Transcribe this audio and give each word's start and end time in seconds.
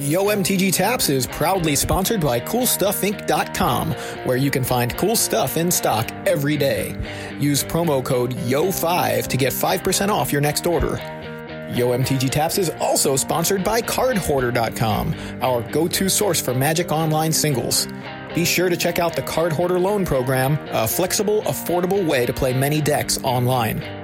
Yo 0.00 0.24
MTG 0.28 0.72
Taps 0.72 1.10
is 1.10 1.26
proudly 1.26 1.76
sponsored 1.76 2.22
by 2.22 2.40
CoolStuffInc.com, 2.40 3.92
where 4.24 4.38
you 4.38 4.50
can 4.50 4.64
find 4.64 4.96
cool 4.96 5.14
stuff 5.14 5.58
in 5.58 5.70
stock 5.70 6.10
every 6.26 6.56
day. 6.56 6.96
Use 7.38 7.62
promo 7.62 8.02
code 8.02 8.32
YO5 8.32 9.26
to 9.26 9.36
get 9.36 9.52
5% 9.52 10.08
off 10.08 10.32
your 10.32 10.40
next 10.40 10.66
order. 10.66 10.96
Yo 11.74 11.90
MTG 11.90 12.30
Taps 12.30 12.56
is 12.56 12.70
also 12.80 13.14
sponsored 13.14 13.62
by 13.62 13.82
CardHoarder.com, 13.82 15.14
our 15.42 15.60
go 15.70 15.86
to 15.86 16.08
source 16.08 16.40
for 16.40 16.54
Magic 16.54 16.90
Online 16.90 17.30
singles. 17.30 17.86
Be 18.34 18.46
sure 18.46 18.70
to 18.70 18.78
check 18.78 18.98
out 18.98 19.14
the 19.14 19.22
Card 19.22 19.52
Hoarder 19.52 19.78
Loan 19.78 20.06
Program, 20.06 20.58
a 20.70 20.88
flexible, 20.88 21.42
affordable 21.42 22.06
way 22.06 22.24
to 22.24 22.32
play 22.32 22.54
many 22.54 22.80
decks 22.80 23.22
online. 23.22 23.99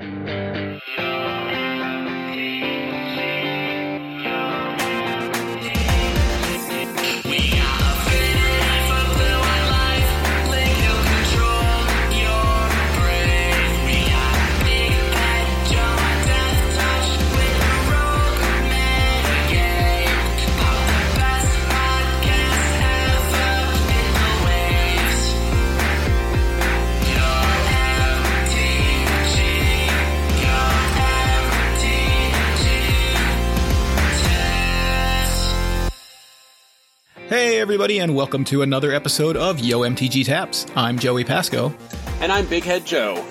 Everybody, 37.66 37.98
and 37.98 38.15
welcome 38.15 38.45
to 38.45 38.62
another 38.62 38.93
episode 38.93 39.37
of 39.37 39.59
Yo 39.59 39.81
MTG 39.81 40.25
Taps. 40.25 40.67
I'm 40.77 40.97
Joey 40.97 41.25
Pasco, 41.25 41.75
And 42.20 42.31
I'm 42.31 42.47
Big 42.47 42.62
Head 42.62 42.86
Joe. 42.86 43.27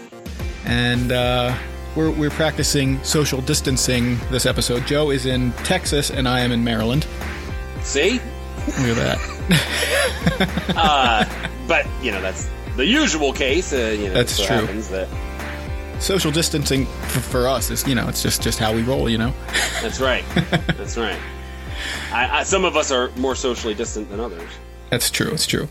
and 0.66 1.14
uh, 1.14 1.56
we're, 1.96 2.12
we're 2.12 2.30
practicing 2.30 3.02
social 3.02 3.40
distancing 3.40 4.18
this 4.32 4.46
episode. 4.46 4.86
Joe 4.86 5.12
is 5.12 5.26
in 5.26 5.54
Texas, 5.64 6.12
and 6.12 6.28
I 6.28 6.42
am 6.42 6.52
in 6.52 6.62
Maryland. 6.66 7.08
See? 7.80 8.20
Look 8.68 8.98
at 8.98 9.18
that. 10.76 11.40
But, 11.70 11.88
you 12.04 12.12
know, 12.12 12.22
that's 12.22 12.50
the 12.76 12.86
usual 12.86 13.32
case. 13.32 13.72
Uh, 13.72 13.96
you 13.98 14.10
know, 14.10 14.16
That's 14.16 14.34
so 14.34 14.46
true. 14.46 14.58
Happens 14.58 14.90
that, 14.90 15.08
social 16.02 16.32
distancing 16.32 16.88
for, 17.08 17.22
for 17.22 17.48
us 17.48 17.72
is, 17.72 17.88
you 17.88 17.96
know, 17.96 18.10
it's 18.10 18.22
just, 18.22 18.42
just 18.42 18.60
how 18.60 18.74
we 18.74 18.84
roll, 18.84 19.10
you 19.10 19.18
know? 19.18 19.34
that's 19.82 20.02
right. 20.02 20.26
that's 20.76 20.98
right. 20.98 21.18
I, 22.12 22.40
I, 22.40 22.44
some 22.44 22.66
of 22.66 22.76
us 22.76 22.92
are 22.92 23.10
more 23.18 23.36
socially 23.36 23.74
distant 23.74 24.10
than 24.10 24.20
others. 24.20 24.50
That's 24.90 25.10
true, 25.10 25.32
it's 25.32 25.46
true. 25.48 25.68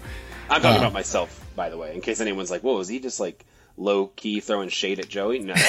I'm 0.50 0.60
talking 0.60 0.76
Uh. 0.76 0.80
about 0.82 0.92
myself, 0.92 1.44
by 1.56 1.68
the 1.70 1.76
way, 1.78 1.94
in 1.94 2.00
case 2.00 2.20
anyone's 2.20 2.50
like, 2.50 2.62
whoa, 2.62 2.78
is 2.80 2.88
he 2.88 3.00
just 3.00 3.20
like 3.20 3.44
low 3.76 4.06
key 4.08 4.40
throwing 4.40 4.68
shade 4.68 4.98
at 5.00 5.08
Joey? 5.08 5.38
No. 5.40 5.54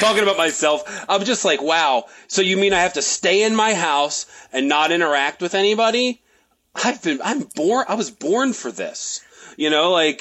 talking 0.00 0.22
about 0.22 0.36
myself, 0.36 1.04
I'm 1.08 1.24
just 1.24 1.44
like, 1.44 1.60
wow. 1.62 2.04
So 2.28 2.42
you 2.42 2.56
mean 2.56 2.72
I 2.72 2.80
have 2.80 2.94
to 2.94 3.02
stay 3.02 3.42
in 3.42 3.54
my 3.56 3.74
house 3.74 4.26
and 4.52 4.68
not 4.68 4.92
interact 4.92 5.40
with 5.42 5.54
anybody? 5.54 6.22
I've 6.74 7.02
been, 7.02 7.20
I'm 7.24 7.40
born, 7.54 7.86
I 7.88 7.94
was 7.94 8.10
born 8.10 8.52
for 8.52 8.70
this. 8.70 9.22
You 9.56 9.70
know, 9.70 9.90
like, 9.92 10.20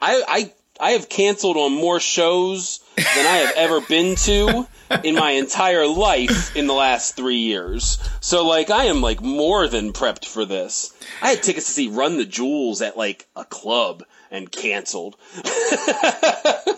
I, 0.00 0.22
I, 0.26 0.52
I 0.80 0.90
have 0.92 1.08
canceled 1.08 1.56
on 1.56 1.72
more 1.72 2.00
shows 2.00 2.80
than 2.96 3.26
I 3.26 3.36
have 3.46 3.54
ever 3.56 3.80
been 3.82 4.16
to 4.16 4.66
in 5.04 5.14
my 5.14 5.32
entire 5.32 5.86
life 5.86 6.54
in 6.56 6.66
the 6.66 6.74
last 6.74 7.16
three 7.16 7.38
years. 7.38 7.98
So, 8.20 8.46
like, 8.46 8.70
I 8.70 8.84
am 8.84 9.00
like 9.00 9.20
more 9.20 9.68
than 9.68 9.92
prepped 9.92 10.24
for 10.26 10.44
this. 10.44 10.92
I 11.22 11.30
had 11.30 11.42
tickets 11.42 11.66
to 11.66 11.72
see 11.72 11.88
Run 11.88 12.16
the 12.18 12.24
Jewels 12.24 12.80
at 12.82 12.96
like 12.96 13.26
a 13.36 13.44
club 13.44 14.02
and 14.30 14.50
canceled. 14.50 15.16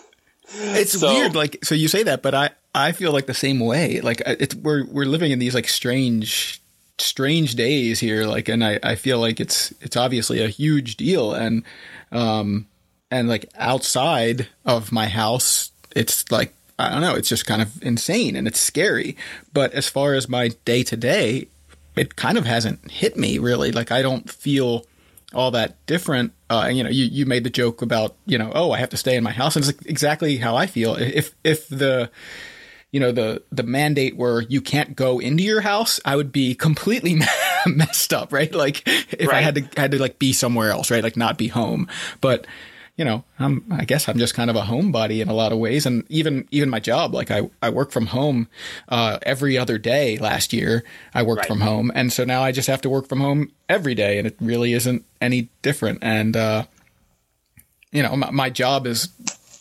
It's 0.50 0.98
So- 0.98 1.12
weird, 1.12 1.34
like 1.34 1.58
so 1.62 1.74
you 1.74 1.88
say 1.88 2.02
that, 2.04 2.22
but 2.22 2.34
I 2.34 2.50
I 2.74 2.92
feel 2.92 3.12
like 3.12 3.26
the 3.26 3.34
same 3.34 3.60
way. 3.60 4.00
Like 4.00 4.22
it's 4.24 4.54
we're 4.54 4.86
we're 4.86 5.04
living 5.04 5.30
in 5.30 5.38
these 5.38 5.54
like 5.54 5.68
strange 5.68 6.62
strange 6.96 7.54
days 7.54 8.00
here, 8.00 8.24
like, 8.24 8.48
and 8.48 8.64
I 8.64 8.80
I 8.82 8.94
feel 8.94 9.18
like 9.20 9.40
it's 9.40 9.72
it's 9.82 9.94
obviously 9.96 10.42
a 10.42 10.48
huge 10.48 10.96
deal, 10.96 11.34
and 11.34 11.64
um 12.12 12.66
and 13.10 13.28
like 13.28 13.50
outside 13.56 14.48
of 14.64 14.90
my 14.90 15.06
house, 15.08 15.70
it's 15.98 16.30
like 16.30 16.54
I 16.78 16.90
don't 16.90 17.00
know, 17.00 17.16
it's 17.16 17.28
just 17.28 17.46
kind 17.46 17.60
of 17.60 17.82
insane 17.82 18.36
and 18.36 18.46
it's 18.46 18.60
scary. 18.60 19.16
But 19.52 19.72
as 19.72 19.88
far 19.88 20.14
as 20.14 20.28
my 20.28 20.48
day 20.64 20.84
to 20.84 20.96
day, 20.96 21.48
it 21.96 22.14
kind 22.14 22.38
of 22.38 22.46
hasn't 22.46 22.90
hit 22.90 23.16
me 23.16 23.38
really. 23.38 23.72
Like 23.72 23.90
I 23.90 24.02
don't 24.02 24.30
feel 24.30 24.86
all 25.34 25.50
that 25.50 25.84
different. 25.86 26.32
Uh, 26.48 26.70
you 26.72 26.82
know, 26.82 26.90
you, 26.90 27.04
you 27.04 27.26
made 27.26 27.44
the 27.44 27.50
joke 27.50 27.82
about 27.82 28.14
you 28.26 28.38
know, 28.38 28.52
oh, 28.54 28.70
I 28.72 28.78
have 28.78 28.90
to 28.90 28.96
stay 28.96 29.16
in 29.16 29.24
my 29.24 29.32
house, 29.32 29.56
and 29.56 29.64
it's 29.64 29.76
like 29.76 29.90
exactly 29.90 30.36
how 30.36 30.56
I 30.56 30.66
feel. 30.66 30.94
If 30.94 31.34
if 31.44 31.68
the 31.68 32.10
you 32.92 33.00
know 33.00 33.12
the 33.12 33.42
the 33.52 33.64
mandate 33.64 34.16
where 34.16 34.40
you 34.40 34.60
can't 34.60 34.96
go 34.96 35.18
into 35.18 35.42
your 35.42 35.60
house, 35.60 36.00
I 36.04 36.16
would 36.16 36.32
be 36.32 36.54
completely 36.54 37.20
messed 37.66 38.14
up, 38.14 38.32
right? 38.32 38.54
Like 38.54 38.82
if 38.86 39.28
I 39.28 39.40
had 39.40 39.56
to 39.56 39.68
had 39.76 39.90
to 39.90 39.98
like 39.98 40.18
be 40.18 40.32
somewhere 40.32 40.70
else, 40.70 40.90
right? 40.90 41.02
Like 41.02 41.16
not 41.16 41.38
be 41.38 41.48
home, 41.48 41.88
but. 42.20 42.46
You 42.98 43.04
know, 43.04 43.22
I'm, 43.38 43.64
I 43.70 43.84
guess 43.84 44.08
I'm 44.08 44.18
just 44.18 44.34
kind 44.34 44.50
of 44.50 44.56
a 44.56 44.62
homebody 44.62 45.20
in 45.22 45.28
a 45.28 45.32
lot 45.32 45.52
of 45.52 45.58
ways, 45.58 45.86
and 45.86 46.04
even 46.10 46.46
even 46.50 46.68
my 46.68 46.80
job, 46.80 47.14
like 47.14 47.30
I, 47.30 47.48
I 47.62 47.70
work 47.70 47.92
from 47.92 48.06
home 48.06 48.48
uh, 48.88 49.18
every 49.22 49.56
other 49.56 49.78
day. 49.78 50.18
Last 50.18 50.52
year, 50.52 50.82
I 51.14 51.22
worked 51.22 51.38
Right. 51.42 51.48
from 51.48 51.60
home, 51.60 51.92
and 51.94 52.12
so 52.12 52.24
now 52.24 52.42
I 52.42 52.50
just 52.52 52.66
have 52.68 52.80
to 52.82 52.90
work 52.90 53.06
from 53.08 53.20
home 53.20 53.52
every 53.68 53.94
day, 53.94 54.18
and 54.18 54.26
it 54.26 54.36
really 54.40 54.72
isn't 54.72 55.04
any 55.20 55.48
different. 55.62 56.00
And 56.02 56.36
uh, 56.36 56.64
you 57.92 58.02
know, 58.02 58.16
my, 58.16 58.30
my 58.30 58.50
job 58.50 58.86
is 58.86 59.08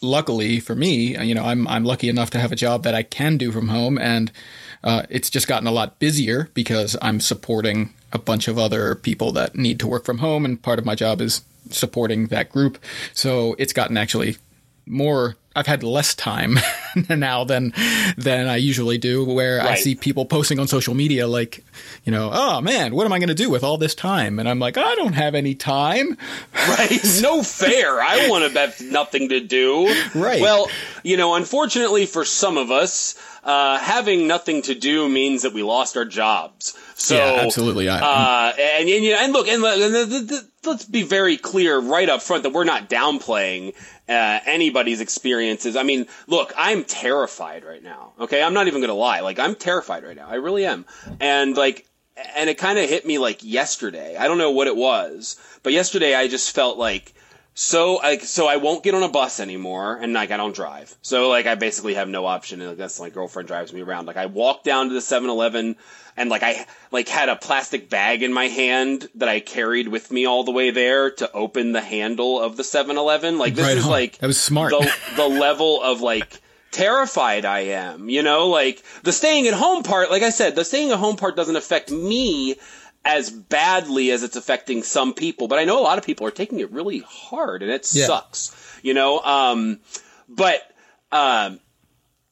luckily 0.01 0.59
for 0.59 0.75
me, 0.75 1.17
you 1.23 1.35
know, 1.35 1.43
I'm 1.45 1.67
I'm 1.67 1.85
lucky 1.85 2.09
enough 2.09 2.29
to 2.31 2.39
have 2.39 2.51
a 2.51 2.55
job 2.55 2.83
that 2.83 2.95
I 2.95 3.03
can 3.03 3.37
do 3.37 3.51
from 3.51 3.67
home, 3.67 3.99
and 3.99 4.31
uh, 4.83 5.03
it's 5.09 5.29
just 5.29 5.47
gotten 5.47 5.67
a 5.67 5.71
lot 5.71 5.99
busier 5.99 6.49
because 6.55 6.97
I'm 7.03 7.19
supporting 7.19 7.93
a 8.13 8.19
bunch 8.19 8.47
of 8.47 8.57
other 8.57 8.95
people 8.95 9.31
that 9.33 9.55
need 9.55 9.79
to 9.79 9.87
work 9.87 10.05
from 10.05 10.19
home, 10.19 10.45
and 10.45 10.61
part 10.61 10.79
of 10.79 10.85
my 10.85 10.95
job 10.95 11.21
is 11.21 11.41
supporting 11.69 12.27
that 12.27 12.49
group. 12.49 12.77
So 13.13 13.55
it's 13.57 13.73
gotten 13.73 13.97
actually 13.97 14.37
more. 14.87 15.35
I've 15.55 15.65
had 15.65 15.81
less 15.81 16.13
time 16.13 16.59
now 17.09 17.43
than 17.43 17.73
than 18.15 18.47
I 18.47 18.57
usually 18.57 18.99
do. 18.99 19.25
Where 19.25 19.59
I 19.59 19.73
see 19.75 19.95
people 19.95 20.25
posting 20.25 20.59
on 20.59 20.67
social 20.67 20.93
media 20.93 21.27
like, 21.27 21.65
you 22.05 22.11
know, 22.11 22.29
oh 22.31 22.61
man, 22.61 22.93
what 22.93 23.05
am 23.05 23.13
I 23.13 23.17
going 23.17 23.29
to 23.29 23.35
do 23.35 23.49
with 23.49 23.63
all 23.63 23.79
this 23.79 23.95
time? 23.95 24.37
And 24.37 24.47
I'm 24.47 24.59
like, 24.59 24.77
I 24.77 24.93
don't 24.95 25.13
have 25.13 25.33
any 25.33 25.55
time. 25.55 26.15
Right? 26.53 26.99
no 27.21 27.41
fair. 27.41 27.99
I 27.99 28.29
want 28.29 28.51
to 28.51 28.59
have 28.59 28.79
nothing 28.81 29.29
to 29.29 29.39
do. 29.39 29.87
Right. 30.13 30.41
Well, 30.41 30.69
you 31.03 31.17
know, 31.17 31.33
unfortunately 31.33 32.05
for 32.05 32.23
some 32.23 32.57
of 32.57 32.69
us, 32.69 33.15
uh, 33.43 33.79
having 33.79 34.27
nothing 34.27 34.61
to 34.63 34.75
do 34.75 35.09
means 35.09 35.41
that 35.41 35.53
we 35.53 35.63
lost 35.63 35.97
our 35.97 36.05
jobs. 36.05 36.77
So 36.95 37.15
yeah, 37.15 37.41
absolutely. 37.43 37.89
I, 37.89 37.97
Uh, 37.97 38.53
and, 38.59 38.89
and, 38.89 39.03
you 39.03 39.11
know, 39.11 39.19
and 39.23 39.33
look, 39.33 39.47
and, 39.47 39.63
and 39.63 39.95
the, 39.95 40.05
the, 40.05 40.19
the, 40.19 40.69
let's 40.69 40.85
be 40.85 41.03
very 41.03 41.37
clear 41.37 41.79
right 41.79 42.09
up 42.09 42.21
front 42.21 42.43
that 42.43 42.51
we're 42.51 42.65
not 42.65 42.89
downplaying 42.89 43.73
uh, 44.09 44.39
anybody's 44.45 45.01
experiences. 45.01 45.75
I 45.75 45.83
mean, 45.83 46.07
look, 46.27 46.53
I'm 46.57 46.83
terrified 46.83 47.63
right 47.63 47.83
now. 47.83 48.13
Okay, 48.19 48.41
I'm 48.41 48.53
not 48.53 48.67
even 48.67 48.81
to 48.81 48.93
lie. 48.93 49.19
Like, 49.19 49.39
I'm 49.39 49.55
terrified 49.55 50.03
right 50.03 50.15
now. 50.15 50.27
I 50.27 50.35
really 50.35 50.65
am. 50.65 50.85
And 51.19 51.55
like, 51.57 51.87
and 52.35 52.49
it 52.49 52.57
kind 52.57 52.79
of 52.79 52.89
hit 52.89 53.05
me 53.05 53.17
like 53.17 53.43
yesterday. 53.43 54.15
I 54.17 54.27
don't 54.27 54.37
know 54.37 54.51
what 54.51 54.67
it 54.67 54.75
was, 54.75 55.37
but 55.63 55.73
yesterday 55.73 56.15
I 56.15 56.27
just 56.27 56.53
felt 56.55 56.77
like 56.77 57.13
so 57.53 57.95
like 57.95 58.23
so 58.23 58.47
I 58.47 58.57
won't 58.57 58.83
get 58.83 58.93
on 58.93 59.01
a 59.01 59.09
bus 59.09 59.39
anymore, 59.39 59.97
and 59.99 60.13
like 60.13 60.29
I 60.29 60.37
don't 60.37 60.55
drive. 60.55 60.95
So 61.01 61.27
like 61.29 61.47
I 61.47 61.55
basically 61.55 61.95
have 61.95 62.07
no 62.07 62.25
option. 62.25 62.61
And 62.61 62.77
that's 62.77 62.99
my 62.99 63.09
girlfriend 63.09 63.47
drives 63.47 63.73
me 63.73 63.81
around. 63.81 64.05
Like 64.05 64.15
I 64.15 64.27
walk 64.27 64.63
down 64.63 64.89
to 64.89 64.93
the 64.93 64.99
7-Eleven, 64.99 65.75
and 66.17 66.29
like 66.29 66.43
I 66.43 66.65
like 66.91 67.07
had 67.07 67.29
a 67.29 67.35
plastic 67.35 67.89
bag 67.89 68.23
in 68.23 68.33
my 68.33 68.47
hand 68.47 69.07
that 69.15 69.29
I 69.29 69.39
carried 69.39 69.87
with 69.87 70.11
me 70.11 70.25
all 70.25 70.43
the 70.43 70.51
way 70.51 70.71
there 70.71 71.11
to 71.11 71.31
open 71.31 71.71
the 71.71 71.81
handle 71.81 72.41
of 72.41 72.57
the 72.57 72.63
7-Eleven. 72.63 73.37
Like 73.37 73.55
this 73.55 73.65
Right 73.65 73.77
is 73.77 73.85
on. 73.85 73.91
like 73.91 74.17
That 74.17 74.27
was 74.27 74.39
smart. 74.41 74.71
The 74.71 74.91
the 75.15 75.27
level 75.27 75.81
of 75.81 76.01
like 76.01 76.41
terrified 76.71 77.45
I 77.45 77.59
am. 77.59 78.09
You 78.09 78.23
know, 78.23 78.47
like 78.47 78.83
the 79.03 79.13
staying 79.13 79.47
at 79.47 79.53
home 79.53 79.83
part. 79.83 80.09
Like 80.11 80.23
I 80.23 80.29
said, 80.31 80.55
the 80.55 80.65
staying 80.65 80.91
at 80.91 80.97
home 80.99 81.15
part 81.15 81.35
doesn't 81.35 81.55
affect 81.55 81.91
me 81.91 82.55
as 83.05 83.29
badly 83.29 84.11
as 84.11 84.21
it's 84.23 84.35
affecting 84.35 84.83
some 84.83 85.13
people, 85.13 85.47
but 85.47 85.57
I 85.59 85.63
know 85.63 85.79
a 85.79 85.83
lot 85.83 85.97
of 85.97 86.03
people 86.05 86.27
are 86.27 86.31
taking 86.31 86.59
it 86.59 86.69
really 86.73 86.99
hard, 87.07 87.61
and 87.63 87.71
it 87.71 87.87
Yeah. 87.93 88.05
sucks. 88.07 88.53
You 88.83 88.93
know, 88.93 89.19
um, 89.21 89.79
but 90.27 90.59
um, 91.11 91.59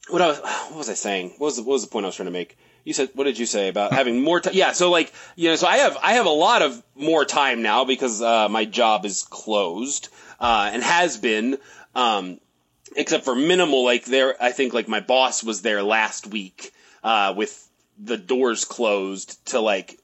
what 0.10 0.22
I 0.22 0.28
was 0.28 0.40
what 0.40 0.76
was 0.76 0.90
I 0.90 0.96
saying? 0.96 1.30
What 1.38 1.46
was 1.48 1.56
the, 1.58 1.64
what 1.64 1.74
was 1.74 1.84
the 1.84 1.90
point 1.90 2.06
I 2.06 2.08
was 2.10 2.16
trying 2.16 2.26
to 2.28 2.32
make? 2.32 2.58
You 2.86 2.94
said 2.94 3.10
what 3.16 3.24
did 3.24 3.40
you 3.40 3.48
say 3.48 3.68
about 3.68 3.94
having 3.94 4.22
more 4.22 4.40
time? 4.40 4.54
Yeah, 4.54 4.72
so 4.72 4.92
like 4.92 5.12
you 5.36 5.50
know, 5.50 5.56
so 5.56 5.68
I 5.68 5.78
have 5.78 5.98
I 6.02 6.14
have 6.14 6.28
a 6.28 6.30
lot 6.30 6.62
of 6.62 6.82
more 6.96 7.26
time 7.26 7.64
now 7.64 7.84
because 7.84 8.22
uh, 8.22 8.48
my 8.48 8.64
job 8.66 9.06
is 9.06 9.24
closed 9.24 10.10
uh, 10.40 10.70
and 10.72 10.84
has 10.84 11.18
been. 11.18 11.58
Um, 11.96 12.40
except 12.96 13.26
for 13.26 13.36
minimal, 13.36 13.84
like 13.84 14.06
there, 14.06 14.36
I 14.42 14.52
think 14.52 14.74
like 14.74 14.88
my 14.88 15.00
boss 15.00 15.44
was 15.44 15.64
there 15.64 15.82
last 15.82 16.28
week 16.28 16.74
uh, 17.04 17.34
with 17.36 17.68
the 17.98 18.18
doors 18.18 18.66
closed 18.66 19.44
to 19.48 19.60
like 19.60 20.00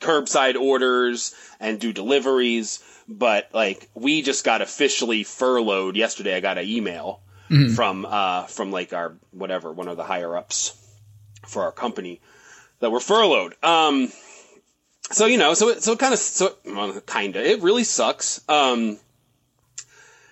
curbside 0.00 0.60
orders 0.60 1.34
and 1.60 1.80
do 1.80 1.94
deliveries. 1.94 2.84
But 3.08 3.48
like 3.54 3.88
we 3.94 4.20
just 4.20 4.44
got 4.44 4.60
officially 4.60 5.24
furloughed 5.24 5.96
yesterday. 5.96 6.36
I 6.36 6.40
got 6.40 6.58
an 6.58 6.68
email 6.68 7.20
from 7.74 8.06
uh, 8.06 8.44
from 8.44 8.70
like 8.70 8.92
our 8.92 9.16
whatever 9.30 9.72
one 9.72 9.88
of 9.88 9.96
the 9.96 10.04
higher 10.04 10.36
ups 10.36 10.74
for 11.46 11.62
our 11.62 11.72
company 11.72 12.20
that 12.80 12.90
we're 12.90 13.00
furloughed. 13.00 13.54
Um, 13.62 14.12
so 15.10 15.26
you 15.26 15.38
know, 15.38 15.54
so 15.54 15.70
it, 15.70 15.82
so 15.82 15.96
kind 15.96 16.12
of 16.12 16.18
so 16.18 16.54
well, 16.64 17.00
kind 17.02 17.36
of 17.36 17.44
it 17.44 17.62
really 17.62 17.84
sucks. 17.84 18.40
Um, 18.48 18.98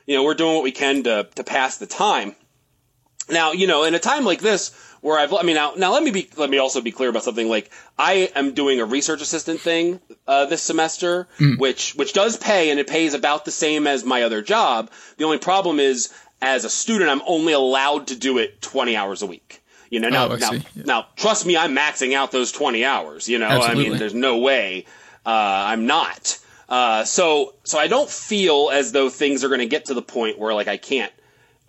you 0.07 0.17
know, 0.17 0.25
we're 0.25 0.35
doing 0.35 0.55
what 0.55 0.65
we 0.65 0.73
can 0.73 1.03
to 1.05 1.29
to 1.35 1.45
pass 1.45 1.79
the 1.79 1.87
time. 1.87 2.35
Now, 3.29 3.53
you 3.53 3.67
know, 3.67 3.85
in 3.85 3.95
a 3.95 3.99
time 3.99 4.25
like 4.25 4.41
this 4.41 4.73
where 5.01 5.19
I've, 5.19 5.33
I 5.33 5.43
mean, 5.43 5.55
now, 5.55 5.73
now 5.77 5.93
let 5.93 6.03
me 6.03 6.11
be, 6.11 6.29
let 6.37 6.51
me 6.51 6.59
also 6.59 6.81
be 6.81 6.93
clear 6.93 7.09
about 7.09 7.23
something. 7.23 7.49
Like, 7.49 7.71
I 7.99 8.31
am 8.35 8.53
doing 8.53 8.81
a 8.81 8.85
research 8.85 9.23
assistant 9.23 9.61
thing 9.61 10.01
uh, 10.27 10.47
this 10.47 10.63
semester, 10.63 11.27
which 11.59 11.95
which 11.95 12.13
does 12.13 12.37
pay, 12.37 12.71
and 12.71 12.79
it 12.79 12.87
pays 12.87 13.15
about 13.15 13.45
the 13.45 13.51
same 13.51 13.87
as 13.87 14.05
my 14.05 14.23
other 14.23 14.43
job. 14.43 14.91
The 15.17 15.25
only 15.25 15.39
problem 15.39 15.81
is, 15.81 16.13
as 16.43 16.65
a 16.65 16.71
student, 16.71 17.11
I'm 17.11 17.23
only 17.27 17.53
allowed 17.53 18.09
to 18.09 18.17
do 18.17 18.39
it 18.39 18.61
20 18.61 18.97
hours 18.97 19.23
a 19.23 19.27
week. 19.27 19.60
You 19.91 20.01
know, 20.01 20.09
now, 20.09 20.29
Oh, 20.29 20.37
now. 20.37 20.53
Yeah. 20.53 20.61
now, 20.77 21.07
trust 21.17 21.45
me, 21.45 21.57
I'm 21.57 21.75
maxing 21.75 22.15
out 22.15 22.31
those 22.33 22.53
20 22.53 22.85
hours. 22.85 23.29
You 23.29 23.39
know, 23.39 23.49
I 23.49 23.75
mean, 23.75 23.99
there's 23.99 24.15
no 24.15 24.39
way 24.39 24.87
uh, 25.27 25.31
I'm 25.31 25.87
not. 25.87 26.39
Uh, 26.69 27.05
so, 27.05 27.55
so 27.65 27.79
I 27.79 27.89
don't 27.89 28.09
feel 28.09 28.71
as 28.73 28.93
though 28.93 29.11
things 29.11 29.43
are 29.45 29.49
going 29.49 29.61
to 29.61 29.67
get 29.67 29.87
to 29.87 29.95
the 29.95 30.03
point 30.03 30.39
where 30.39 30.55
like 30.55 30.69
I 30.69 30.77
can't 30.77 31.13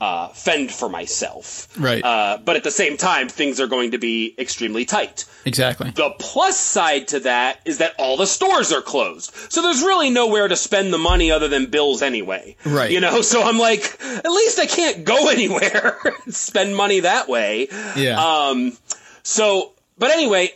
uh, 0.02 0.30
fend 0.30 0.72
for 0.72 0.90
myself. 0.90 1.68
Right. 1.78 2.04
Uh, 2.04 2.40
but 2.44 2.56
at 2.56 2.64
the 2.64 2.72
same 2.72 2.98
time, 2.98 3.30
things 3.30 3.62
are 3.62 3.68
going 3.68 3.92
to 3.92 4.00
be 4.00 4.34
extremely 4.40 4.84
tight. 4.84 5.26
Exactly. 5.46 5.92
The 5.92 6.10
plus 6.18 6.60
side 6.60 7.08
to 7.10 7.20
that 7.22 7.62
is 7.66 7.78
that 7.78 7.94
all 8.00 8.18
the 8.18 8.26
stores 8.26 8.74
are 8.74 8.82
closed. 8.82 9.32
So 9.50 9.62
there's 9.62 9.82
really 9.82 10.10
nowhere 10.10 10.48
to 10.48 10.56
spend 10.56 10.92
the 10.92 10.98
money 10.98 11.32
other 11.32 11.48
than 11.48 11.68
bills 11.68 12.02
anyway. 12.02 12.58
Right. 12.66 12.90
You 12.90 13.00
know, 13.00 13.22
so 13.22 13.44
I'm 13.44 13.60
like, 13.60 13.96
at 14.04 14.32
least 14.32 14.60
I 14.60 14.66
can't 14.66 15.06
go 15.06 15.30
anywhere 15.32 16.00
and 16.26 16.34
spend 16.34 16.76
money 16.76 17.02
that 17.02 17.30
way. 17.30 17.68
Yeah. 17.96 18.20
Um, 18.20 18.74
so, 19.22 19.74
but 20.00 20.10
anyway, 20.10 20.50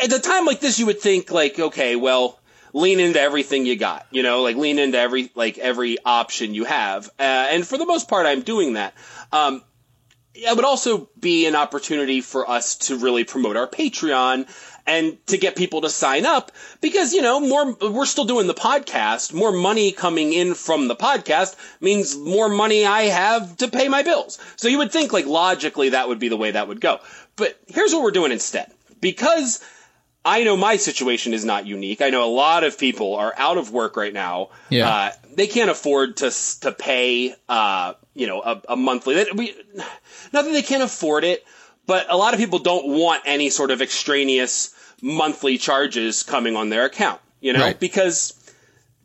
at 0.00 0.12
a 0.12 0.20
time 0.20 0.46
like 0.46 0.60
this, 0.60 0.78
you 0.78 0.86
would 0.86 1.00
think 1.00 1.32
like, 1.32 1.58
okay, 1.58 1.96
well, 1.96 2.38
lean 2.72 3.00
into 3.00 3.20
everything 3.20 3.66
you 3.66 3.76
got, 3.76 4.06
you 4.10 4.22
know, 4.22 4.42
like 4.42 4.56
lean 4.56 4.78
into 4.78 4.98
every, 4.98 5.30
like 5.34 5.58
every 5.58 5.98
option 6.04 6.54
you 6.54 6.64
have. 6.64 7.08
Uh, 7.18 7.22
and 7.50 7.66
for 7.66 7.78
the 7.78 7.86
most 7.86 8.08
part, 8.08 8.26
I'm 8.26 8.42
doing 8.42 8.74
that. 8.74 8.94
Um, 9.32 9.62
it 10.34 10.56
would 10.56 10.64
also 10.64 11.10
be 11.18 11.46
an 11.46 11.54
opportunity 11.54 12.20
for 12.20 12.48
us 12.48 12.76
to 12.76 12.96
really 12.96 13.24
promote 13.24 13.56
our 13.56 13.66
Patreon 13.66 14.48
and 14.86 15.24
to 15.26 15.36
get 15.36 15.56
people 15.56 15.82
to 15.82 15.90
sign 15.90 16.26
up 16.26 16.50
because, 16.80 17.12
you 17.12 17.22
know, 17.22 17.38
more, 17.38 17.74
we're 17.74 18.06
still 18.06 18.24
doing 18.24 18.46
the 18.46 18.54
podcast. 18.54 19.32
More 19.32 19.52
money 19.52 19.92
coming 19.92 20.32
in 20.32 20.54
from 20.54 20.88
the 20.88 20.96
podcast 20.96 21.56
means 21.80 22.16
more 22.16 22.48
money 22.48 22.84
I 22.84 23.02
have 23.02 23.58
to 23.58 23.68
pay 23.68 23.88
my 23.88 24.02
bills. 24.02 24.38
So 24.56 24.68
you 24.68 24.78
would 24.78 24.90
think 24.90 25.12
like 25.12 25.26
logically 25.26 25.90
that 25.90 26.08
would 26.08 26.18
be 26.18 26.28
the 26.28 26.36
way 26.36 26.50
that 26.50 26.66
would 26.66 26.80
go. 26.80 26.98
But 27.36 27.60
here's 27.68 27.92
what 27.92 28.02
we're 28.02 28.10
doing 28.10 28.32
instead. 28.32 28.72
Because 29.00 29.62
I 30.24 30.44
know 30.44 30.56
my 30.56 30.76
situation 30.76 31.34
is 31.34 31.44
not 31.44 31.66
unique. 31.66 32.00
I 32.00 32.10
know 32.10 32.24
a 32.24 32.30
lot 32.30 32.62
of 32.62 32.78
people 32.78 33.16
are 33.16 33.34
out 33.36 33.56
of 33.58 33.72
work 33.72 33.96
right 33.96 34.12
now. 34.12 34.50
Yeah. 34.70 34.88
Uh, 34.88 35.10
they 35.34 35.46
can't 35.48 35.70
afford 35.70 36.18
to 36.18 36.30
to 36.60 36.72
pay, 36.72 37.34
uh, 37.48 37.94
you 38.14 38.26
know, 38.26 38.40
a, 38.40 38.62
a 38.70 38.76
monthly. 38.76 39.14
That 39.16 39.34
we, 39.34 39.54
not 40.32 40.44
that 40.44 40.52
they 40.52 40.62
can't 40.62 40.82
afford 40.82 41.24
it, 41.24 41.44
but 41.86 42.06
a 42.08 42.16
lot 42.16 42.34
of 42.34 42.40
people 42.40 42.60
don't 42.60 42.86
want 42.96 43.22
any 43.26 43.50
sort 43.50 43.70
of 43.72 43.82
extraneous 43.82 44.72
monthly 45.00 45.58
charges 45.58 46.22
coming 46.22 46.54
on 46.54 46.68
their 46.68 46.84
account. 46.84 47.20
You 47.40 47.52
know, 47.54 47.60
Right. 47.60 47.80
because 47.80 48.34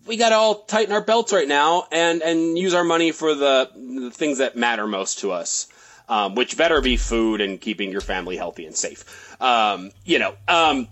we 0.06 0.18
got 0.18 0.30
to 0.30 0.36
all 0.36 0.64
tighten 0.66 0.94
our 0.94 1.02
belts 1.02 1.34
right 1.34 1.48
now 1.48 1.88
and 1.92 2.22
and 2.22 2.58
use 2.60 2.75
our 2.75 2.84
money 2.84 3.12
for 3.12 3.34
the, 3.34 3.72
the 3.75 4.12
things 4.12 4.38
that 4.38 4.56
matter 4.56 4.86
most 4.86 5.19
to 5.19 5.31
us. 5.31 5.68
Um, 6.10 6.36
which 6.36 6.56
better 6.56 6.80
be 6.80 6.96
food 6.96 7.42
and 7.42 7.60
keeping 7.60 7.92
your 7.92 8.00
family 8.00 8.38
healthy 8.38 8.66
and 8.66 8.74
safe. 8.74 9.36
Um, 9.42 9.92
you 10.06 10.19
know, 10.19 10.36
um, 10.48 10.88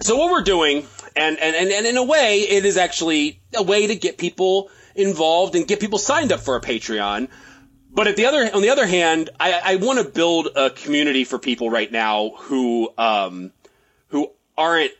so 0.00 0.16
what 0.16 0.30
we're 0.30 0.42
doing, 0.42 0.86
and, 1.14 1.38
and, 1.38 1.56
and, 1.56 1.70
and 1.70 1.86
in 1.86 1.96
a 1.96 2.04
way, 2.04 2.40
it 2.40 2.64
is 2.64 2.76
actually 2.76 3.40
a 3.54 3.62
way 3.62 3.86
to 3.86 3.94
get 3.94 4.18
people 4.18 4.70
involved 4.94 5.54
and 5.54 5.66
get 5.66 5.80
people 5.80 5.98
signed 5.98 6.32
up 6.32 6.40
for 6.40 6.56
a 6.56 6.60
Patreon. 6.60 7.28
But 7.92 8.06
at 8.06 8.16
the 8.16 8.26
other, 8.26 8.50
on 8.54 8.60
the 8.60 8.70
other 8.70 8.86
hand, 8.86 9.30
I, 9.40 9.60
I 9.64 9.76
want 9.76 9.98
to 9.98 10.04
build 10.04 10.48
a 10.54 10.70
community 10.70 11.24
for 11.24 11.38
people 11.38 11.70
right 11.70 11.90
now 11.90 12.32
who, 12.36 12.92
um, 12.98 13.52
who 14.08 14.30
aren't, 14.56 14.92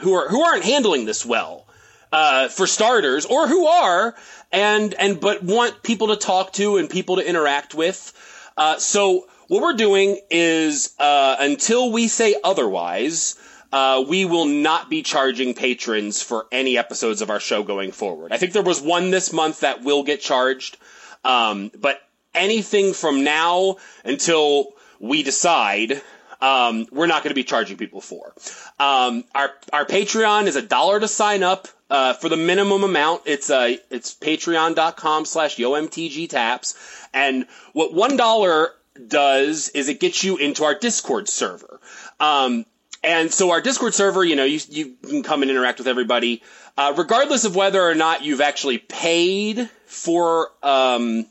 who 0.00 0.14
are, 0.14 0.28
who 0.28 0.42
aren't 0.42 0.64
handling 0.64 1.04
this 1.04 1.26
well. 1.26 1.66
Uh, 2.12 2.48
for 2.48 2.66
starters, 2.66 3.24
or 3.24 3.48
who 3.48 3.66
are, 3.66 4.14
and, 4.52 4.92
and, 4.92 5.18
but 5.18 5.42
want 5.42 5.82
people 5.82 6.08
to 6.08 6.16
talk 6.16 6.52
to 6.52 6.76
and 6.76 6.90
people 6.90 7.16
to 7.16 7.26
interact 7.26 7.74
with. 7.74 8.12
Uh, 8.54 8.76
so 8.76 9.26
what 9.48 9.62
we're 9.62 9.72
doing 9.72 10.20
is, 10.30 10.94
uh, 10.98 11.36
until 11.40 11.90
we 11.90 12.08
say 12.08 12.34
otherwise, 12.44 13.36
uh, 13.72 14.04
we 14.06 14.24
will 14.24 14.44
not 14.44 14.90
be 14.90 15.02
charging 15.02 15.54
patrons 15.54 16.22
for 16.22 16.46
any 16.52 16.76
episodes 16.76 17.22
of 17.22 17.30
our 17.30 17.40
show 17.40 17.62
going 17.62 17.92
forward. 17.92 18.32
I 18.32 18.36
think 18.36 18.52
there 18.52 18.62
was 18.62 18.80
one 18.80 19.10
this 19.10 19.32
month 19.32 19.60
that 19.60 19.82
will 19.82 20.02
get 20.02 20.20
charged, 20.20 20.76
um, 21.24 21.70
but 21.78 22.00
anything 22.34 22.92
from 22.92 23.24
now 23.24 23.76
until 24.04 24.74
we 25.00 25.22
decide, 25.22 26.00
um, 26.40 26.86
we're 26.90 27.06
not 27.06 27.22
going 27.22 27.30
to 27.30 27.34
be 27.34 27.44
charging 27.44 27.76
people 27.76 28.00
for. 28.00 28.34
Um, 28.78 29.24
our 29.34 29.50
our 29.72 29.86
Patreon 29.86 30.46
is 30.46 30.56
a 30.56 30.62
dollar 30.62 31.00
to 31.00 31.08
sign 31.08 31.42
up. 31.42 31.68
Uh, 31.88 32.14
for 32.14 32.30
the 32.30 32.38
minimum 32.38 32.84
amount, 32.84 33.20
it's 33.26 33.50
uh, 33.50 33.76
it's 33.90 34.14
patreon.com 34.14 35.26
slash 35.26 35.56
yomtg 35.56 36.28
taps. 36.30 36.74
And 37.12 37.46
what 37.74 37.92
one 37.92 38.16
dollar 38.16 38.70
does 39.08 39.68
is 39.70 39.88
it 39.88 40.00
gets 40.00 40.24
you 40.24 40.38
into 40.38 40.64
our 40.64 40.74
Discord 40.74 41.28
server. 41.28 41.80
Um, 42.18 42.64
and 43.02 43.32
so 43.32 43.50
our 43.50 43.60
Discord 43.60 43.94
server, 43.94 44.24
you 44.24 44.36
know, 44.36 44.44
you, 44.44 44.60
you 44.68 44.94
can 45.02 45.22
come 45.22 45.42
and 45.42 45.50
interact 45.50 45.78
with 45.78 45.88
everybody, 45.88 46.42
uh, 46.76 46.94
regardless 46.96 47.44
of 47.44 47.56
whether 47.56 47.82
or 47.82 47.94
not 47.94 48.22
you've 48.24 48.40
actually 48.40 48.78
paid 48.78 49.68
for, 49.86 50.50
um, 50.62 51.26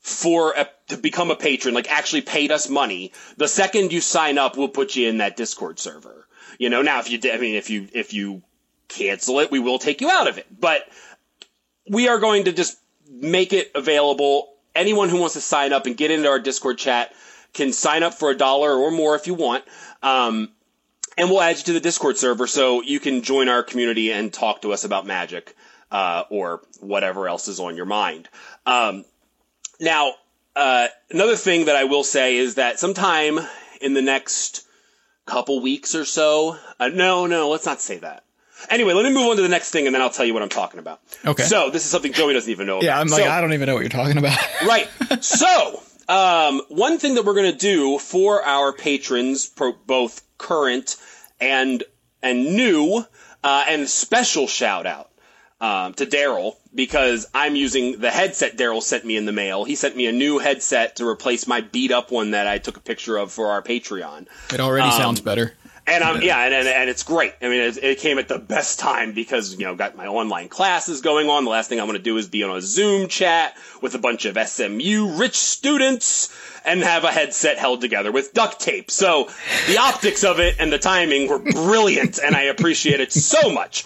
for 0.00 0.52
a, 0.52 0.68
to 0.88 0.96
become 0.96 1.30
a 1.30 1.36
patron, 1.36 1.74
like 1.74 1.90
actually 1.90 2.22
paid 2.22 2.50
us 2.50 2.68
money. 2.68 3.12
The 3.36 3.48
second 3.48 3.92
you 3.92 4.00
sign 4.00 4.38
up, 4.38 4.56
we'll 4.56 4.68
put 4.68 4.96
you 4.96 5.08
in 5.08 5.18
that 5.18 5.36
Discord 5.36 5.78
server. 5.78 6.26
You 6.58 6.70
know, 6.70 6.82
now 6.82 7.00
if 7.00 7.10
you, 7.10 7.18
I 7.32 7.38
mean, 7.38 7.54
if 7.54 7.68
you, 7.68 7.88
if 7.92 8.14
you 8.14 8.42
cancel 8.88 9.40
it, 9.40 9.50
we 9.50 9.58
will 9.58 9.78
take 9.78 10.00
you 10.00 10.10
out 10.10 10.28
of 10.28 10.38
it. 10.38 10.46
But 10.58 10.88
we 11.88 12.08
are 12.08 12.18
going 12.18 12.44
to 12.44 12.52
just 12.52 12.78
make 13.10 13.52
it 13.52 13.70
available. 13.74 14.54
Anyone 14.74 15.10
who 15.10 15.18
wants 15.18 15.34
to 15.34 15.40
sign 15.40 15.72
up 15.72 15.86
and 15.86 15.96
get 15.96 16.10
into 16.10 16.28
our 16.28 16.38
Discord 16.38 16.78
chat 16.78 17.12
can 17.52 17.72
sign 17.72 18.02
up 18.02 18.14
for 18.14 18.30
a 18.30 18.36
dollar 18.36 18.74
or 18.74 18.90
more 18.90 19.14
if 19.14 19.26
you 19.26 19.34
want. 19.34 19.64
Um, 20.02 20.48
and 21.16 21.28
we'll 21.30 21.40
add 21.40 21.58
you 21.58 21.64
to 21.64 21.72
the 21.72 21.80
Discord 21.80 22.16
server 22.16 22.46
so 22.46 22.82
you 22.82 23.00
can 23.00 23.22
join 23.22 23.48
our 23.48 23.62
community 23.62 24.12
and 24.12 24.32
talk 24.32 24.62
to 24.62 24.72
us 24.72 24.84
about 24.84 25.06
magic 25.06 25.54
uh, 25.90 26.24
or 26.30 26.62
whatever 26.80 27.28
else 27.28 27.48
is 27.48 27.60
on 27.60 27.76
your 27.76 27.84
mind. 27.86 28.28
Um, 28.66 29.04
now, 29.80 30.12
uh, 30.56 30.88
another 31.10 31.36
thing 31.36 31.66
that 31.66 31.76
I 31.76 31.84
will 31.84 32.04
say 32.04 32.36
is 32.36 32.54
that 32.56 32.78
sometime 32.78 33.38
in 33.80 33.94
the 33.94 34.02
next 34.02 34.66
couple 35.26 35.60
weeks 35.60 35.94
or 35.94 36.04
so, 36.04 36.56
uh, 36.80 36.88
no, 36.88 37.26
no, 37.26 37.50
let's 37.50 37.66
not 37.66 37.80
say 37.80 37.98
that. 37.98 38.24
Anyway, 38.70 38.92
let 38.92 39.04
me 39.04 39.10
move 39.12 39.28
on 39.28 39.36
to 39.36 39.42
the 39.42 39.48
next 39.48 39.70
thing, 39.70 39.86
and 39.86 39.94
then 39.94 40.00
I'll 40.02 40.10
tell 40.10 40.24
you 40.24 40.34
what 40.34 40.42
I'm 40.42 40.48
talking 40.48 40.78
about. 40.78 41.00
Okay. 41.26 41.42
So 41.42 41.70
this 41.70 41.84
is 41.84 41.90
something 41.90 42.12
Joey 42.12 42.32
doesn't 42.32 42.50
even 42.50 42.66
know. 42.66 42.80
Yeah, 42.80 42.92
about. 42.92 43.00
I'm 43.00 43.06
like, 43.08 43.24
So- 43.24 43.30
I 43.30 43.40
don't 43.40 43.52
even 43.52 43.66
know 43.66 43.74
what 43.74 43.80
you're 43.80 43.88
talking 43.88 44.18
about. 44.18 44.38
right. 44.66 44.88
So, 45.20 45.82
um, 46.08 46.60
one 46.68 46.98
thing 46.98 47.14
that 47.14 47.24
we're 47.24 47.34
going 47.34 47.50
to 47.50 47.58
do 47.58 47.98
for 47.98 48.42
our 48.44 48.72
patrons, 48.72 49.46
pro- 49.46 49.72
both 49.72 50.22
current 50.42 50.96
and 51.40 51.82
and 52.22 52.54
new, 52.54 53.04
uh, 53.42 53.64
and 53.68 53.88
special 53.88 54.46
shout 54.46 54.86
out 54.86 55.10
um, 55.60 55.94
to 55.94 56.06
Daryl 56.06 56.56
because 56.74 57.26
I'm 57.34 57.56
using 57.56 58.00
the 58.00 58.10
headset 58.10 58.56
Daryl 58.56 58.82
sent 58.82 59.04
me 59.04 59.16
in 59.16 59.24
the 59.26 59.32
mail. 59.32 59.64
He 59.64 59.74
sent 59.74 59.96
me 59.96 60.06
a 60.06 60.12
new 60.12 60.38
headset 60.38 60.96
to 60.96 61.06
replace 61.06 61.46
my 61.46 61.60
beat 61.60 61.90
up 61.90 62.10
one 62.10 62.32
that 62.32 62.46
I 62.46 62.58
took 62.58 62.76
a 62.76 62.80
picture 62.80 63.16
of 63.16 63.32
for 63.32 63.48
our 63.48 63.62
Patreon. 63.62 64.26
It 64.52 64.60
already 64.60 64.90
sounds 64.90 65.20
better. 65.20 65.54
And 65.84 66.04
I'm 66.04 66.22
yeah, 66.22 66.38
and, 66.44 66.54
and, 66.54 66.68
and 66.68 66.88
it's 66.88 67.02
great. 67.02 67.34
I 67.42 67.48
mean, 67.48 67.60
it, 67.60 67.76
it 67.82 67.98
came 67.98 68.18
at 68.18 68.28
the 68.28 68.38
best 68.38 68.78
time 68.78 69.12
because 69.12 69.58
you 69.58 69.64
know 69.64 69.74
got 69.74 69.96
my 69.96 70.06
online 70.06 70.48
classes 70.48 71.00
going 71.00 71.28
on. 71.28 71.44
The 71.44 71.50
last 71.50 71.68
thing 71.68 71.80
I 71.80 71.84
want 71.84 71.96
to 71.96 72.02
do 72.02 72.16
is 72.18 72.28
be 72.28 72.44
on 72.44 72.56
a 72.56 72.60
Zoom 72.60 73.08
chat 73.08 73.56
with 73.80 73.94
a 73.96 73.98
bunch 73.98 74.24
of 74.24 74.38
SMU 74.38 75.16
rich 75.16 75.34
students 75.34 76.32
and 76.64 76.82
have 76.82 77.02
a 77.02 77.10
headset 77.10 77.58
held 77.58 77.80
together 77.80 78.12
with 78.12 78.32
duct 78.32 78.60
tape. 78.60 78.92
So 78.92 79.28
the 79.66 79.78
optics 79.78 80.22
of 80.22 80.38
it 80.38 80.56
and 80.60 80.72
the 80.72 80.78
timing 80.78 81.28
were 81.28 81.40
brilliant, 81.40 82.20
and 82.24 82.36
I 82.36 82.42
appreciate 82.42 83.00
it 83.00 83.12
so 83.12 83.52
much. 83.52 83.84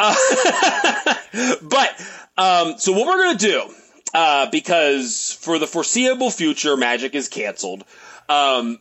Uh, 0.00 0.14
but 1.62 1.90
um, 2.36 2.78
so 2.78 2.92
what 2.92 3.06
we're 3.06 3.24
gonna 3.24 3.38
do 3.38 3.70
uh, 4.14 4.50
because 4.50 5.38
for 5.40 5.58
the 5.58 5.66
foreseeable 5.66 6.30
future, 6.30 6.76
Magic 6.76 7.14
is 7.14 7.28
canceled. 7.28 7.84
Um, 8.28 8.80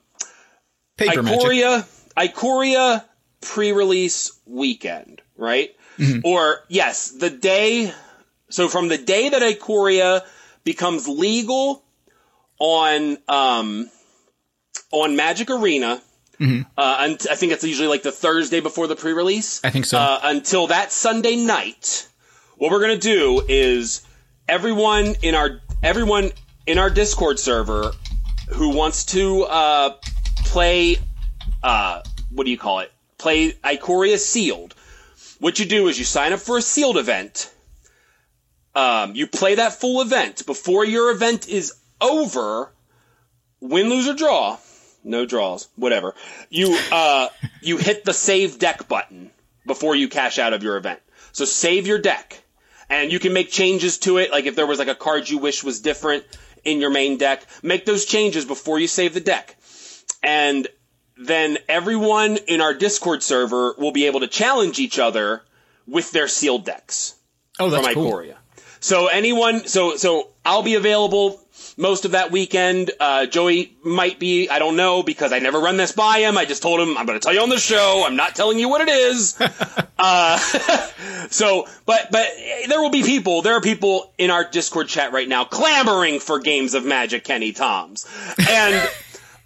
Paper 0.97 1.21
magic. 1.21 1.85
Ikoria 2.17 3.03
pre-release 3.41 4.31
weekend, 4.45 5.21
right? 5.37 5.69
Or 6.23 6.59
yes, 6.67 7.11
the 7.11 7.29
day. 7.29 7.91
So 8.49 8.67
from 8.67 8.87
the 8.87 8.97
day 8.97 9.29
that 9.29 9.41
Ikoria 9.41 10.23
becomes 10.63 11.07
legal 11.07 11.83
on 12.59 13.17
um, 13.27 13.89
on 14.91 15.15
Magic 15.15 15.49
Arena. 15.49 16.01
Uh, 16.77 16.97
and 16.99 17.25
I 17.31 17.35
think 17.35 17.51
it's 17.51 17.63
usually 17.63 17.87
like 17.87 18.03
the 18.03 18.11
Thursday 18.11 18.59
before 18.59 18.85
the 18.85 18.95
pre-release. 18.95 19.59
I 19.63 19.71
think 19.71 19.85
so. 19.85 19.97
Uh, 19.97 20.19
until 20.23 20.67
that 20.67 20.91
Sunday 20.91 21.35
night, 21.35 22.07
what 22.57 22.71
we're 22.71 22.81
gonna 22.81 22.97
do 22.97 23.41
is 23.47 24.05
everyone 24.47 25.15
in 25.23 25.33
our 25.33 25.61
everyone 25.81 26.31
in 26.67 26.77
our 26.77 26.91
Discord 26.91 27.39
server 27.39 27.91
who 28.49 28.75
wants 28.75 29.05
to 29.05 29.43
uh, 29.43 29.95
play 30.45 30.97
uh, 31.63 32.01
what 32.31 32.45
do 32.45 32.51
you 32.51 32.57
call 32.57 32.79
it? 32.79 32.91
Play 33.17 33.51
Ikoria 33.51 34.17
sealed. 34.17 34.75
What 35.39 35.59
you 35.59 35.65
do 35.65 35.87
is 35.87 35.97
you 35.97 36.05
sign 36.05 36.33
up 36.33 36.39
for 36.39 36.57
a 36.57 36.61
sealed 36.61 36.97
event. 36.97 37.53
Um, 38.75 39.15
you 39.15 39.27
play 39.27 39.55
that 39.55 39.73
full 39.73 40.01
event 40.01 40.45
before 40.45 40.85
your 40.85 41.11
event 41.11 41.47
is 41.47 41.73
over. 41.99 42.71
Win, 43.59 43.89
lose, 43.89 44.07
or 44.07 44.13
draw. 44.13 44.57
No 45.03 45.25
draws. 45.25 45.67
Whatever. 45.75 46.13
You 46.49 46.77
uh, 46.91 47.29
you 47.61 47.77
hit 47.77 48.05
the 48.05 48.13
save 48.13 48.59
deck 48.59 48.87
button 48.87 49.31
before 49.65 49.95
you 49.95 50.07
cash 50.07 50.37
out 50.39 50.53
of 50.53 50.63
your 50.63 50.77
event. 50.77 50.99
So 51.31 51.45
save 51.45 51.87
your 51.87 51.99
deck, 51.99 52.41
and 52.89 53.11
you 53.11 53.19
can 53.19 53.33
make 53.33 53.51
changes 53.51 53.97
to 53.99 54.17
it. 54.17 54.31
Like 54.31 54.45
if 54.45 54.55
there 54.55 54.67
was 54.67 54.79
like 54.79 54.87
a 54.87 54.95
card 54.95 55.29
you 55.29 55.37
wish 55.37 55.63
was 55.63 55.81
different 55.81 56.23
in 56.63 56.79
your 56.79 56.89
main 56.89 57.17
deck, 57.17 57.45
make 57.63 57.85
those 57.85 58.05
changes 58.05 58.45
before 58.45 58.79
you 58.79 58.87
save 58.87 59.13
the 59.13 59.19
deck. 59.19 59.55
And 60.23 60.67
then 61.19 61.57
everyone 61.67 62.37
in 62.47 62.61
our 62.61 62.73
Discord 62.73 63.23
server 63.23 63.75
will 63.77 63.91
be 63.91 64.05
able 64.05 64.19
to 64.21 64.27
challenge 64.27 64.79
each 64.79 64.99
other 64.99 65.41
with 65.87 66.11
their 66.11 66.27
sealed 66.27 66.65
decks 66.65 67.15
oh, 67.59 67.69
that's 67.69 67.85
from 67.85 67.93
cool. 67.93 68.23
So 68.79 69.07
anyone, 69.07 69.67
so 69.67 69.97
so 69.97 70.29
I'll 70.45 70.63
be 70.63 70.75
available 70.75 71.41
most 71.77 72.05
of 72.05 72.11
that 72.11 72.31
weekend. 72.31 72.91
Uh, 72.99 73.25
Joey 73.25 73.75
might 73.83 74.19
be, 74.19 74.49
I 74.49 74.59
don't 74.59 74.75
know 74.75 75.03
because 75.03 75.33
I 75.33 75.39
never 75.39 75.59
run 75.59 75.77
this 75.77 75.91
by 75.91 76.19
him. 76.19 76.37
I 76.37 76.45
just 76.45 76.61
told 76.61 76.79
him 76.79 76.97
I'm 76.97 77.05
going 77.05 77.19
to 77.19 77.23
tell 77.23 77.33
you 77.33 77.41
on 77.41 77.49
the 77.49 77.57
show. 77.57 78.03
I'm 78.05 78.15
not 78.15 78.35
telling 78.35 78.59
you 78.59 78.69
what 78.69 78.81
it 78.81 78.89
is. 78.89 79.39
uh, 79.97 80.37
so, 81.29 81.67
but 81.85 82.11
but 82.11 82.27
there 82.67 82.81
will 82.81 82.91
be 82.91 83.03
people. 83.03 83.41
There 83.41 83.55
are 83.55 83.61
people 83.61 84.13
in 84.17 84.29
our 84.29 84.43
Discord 84.49 84.87
chat 84.87 85.11
right 85.11 85.27
now 85.27 85.43
clamoring 85.43 86.19
for 86.19 86.39
games 86.39 86.73
of 86.73 86.85
Magic 86.85 87.23
Kenny 87.23 87.53
Toms, 87.53 88.07
and 88.49 88.89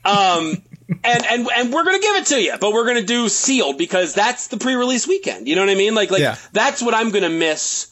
um. 0.06 0.62
And, 1.04 1.26
and 1.26 1.48
and 1.56 1.74
we're 1.74 1.84
gonna 1.84 2.00
give 2.00 2.16
it 2.18 2.26
to 2.28 2.42
you, 2.42 2.54
but 2.60 2.74
we're 2.74 2.86
gonna 2.86 3.02
do 3.02 3.30
sealed 3.30 3.78
because 3.78 4.14
that's 4.14 4.48
the 4.48 4.58
pre-release 4.58 5.08
weekend. 5.08 5.48
You 5.48 5.56
know 5.56 5.62
what 5.62 5.70
I 5.70 5.76
mean? 5.76 5.96
Like 5.96 6.12
like 6.12 6.22
Yeah. 6.22 6.36
that's 6.54 6.82
what 6.82 6.94
I'm 6.94 7.10
gonna 7.12 7.30
miss 7.30 7.88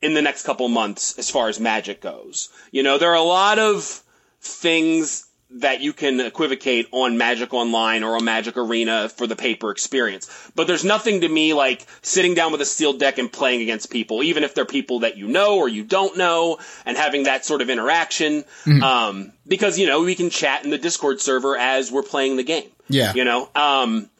in 0.00 0.14
the 0.14 0.22
next 0.22 0.44
couple 0.44 0.68
months 0.68 1.18
as 1.18 1.28
far 1.28 1.48
as 1.48 1.58
magic 1.60 2.00
goes. 2.00 2.48
You 2.70 2.82
know, 2.82 2.98
there 2.98 3.10
are 3.10 3.16
a 3.16 3.22
lot 3.22 3.58
of 3.58 4.02
things 4.40 5.26
that 5.50 5.80
you 5.80 5.94
can 5.94 6.20
equivocate 6.20 6.86
on 6.92 7.16
Magic 7.16 7.54
Online 7.54 8.04
or 8.04 8.16
on 8.16 8.24
Magic 8.24 8.58
Arena 8.58 9.08
for 9.08 9.26
the 9.26 9.34
paper 9.34 9.70
experience. 9.70 10.50
But 10.54 10.66
there's 10.66 10.84
nothing 10.84 11.22
to 11.22 11.28
me 11.28 11.54
like 11.54 11.86
sitting 12.02 12.34
down 12.34 12.52
with 12.52 12.60
a 12.60 12.66
sealed 12.66 13.00
deck 13.00 13.16
and 13.16 13.32
playing 13.32 13.62
against 13.62 13.90
people, 13.90 14.22
even 14.22 14.44
if 14.44 14.54
they're 14.54 14.66
people 14.66 15.00
that 15.00 15.16
you 15.16 15.26
know 15.26 15.56
or 15.56 15.66
you 15.66 15.84
don't 15.84 16.18
know, 16.18 16.58
and 16.84 16.98
having 16.98 17.22
that 17.22 17.46
sort 17.46 17.62
of 17.62 17.70
interaction. 17.70 18.44
Um, 18.82 19.32
because, 19.46 19.78
you 19.78 19.86
know, 19.86 20.02
we 20.02 20.14
can 20.14 20.28
chat 20.28 20.64
in 20.64 20.70
the 20.70 20.76
Discord 20.78 21.20
server 21.20 21.56
as 21.56 21.90
we're 21.90 22.02
playing 22.02 22.36
the 22.36 22.44
game. 22.44 22.68
Yeah. 22.88 23.14
You 23.14 23.24
know? 23.24 23.48
Um, 23.54 24.10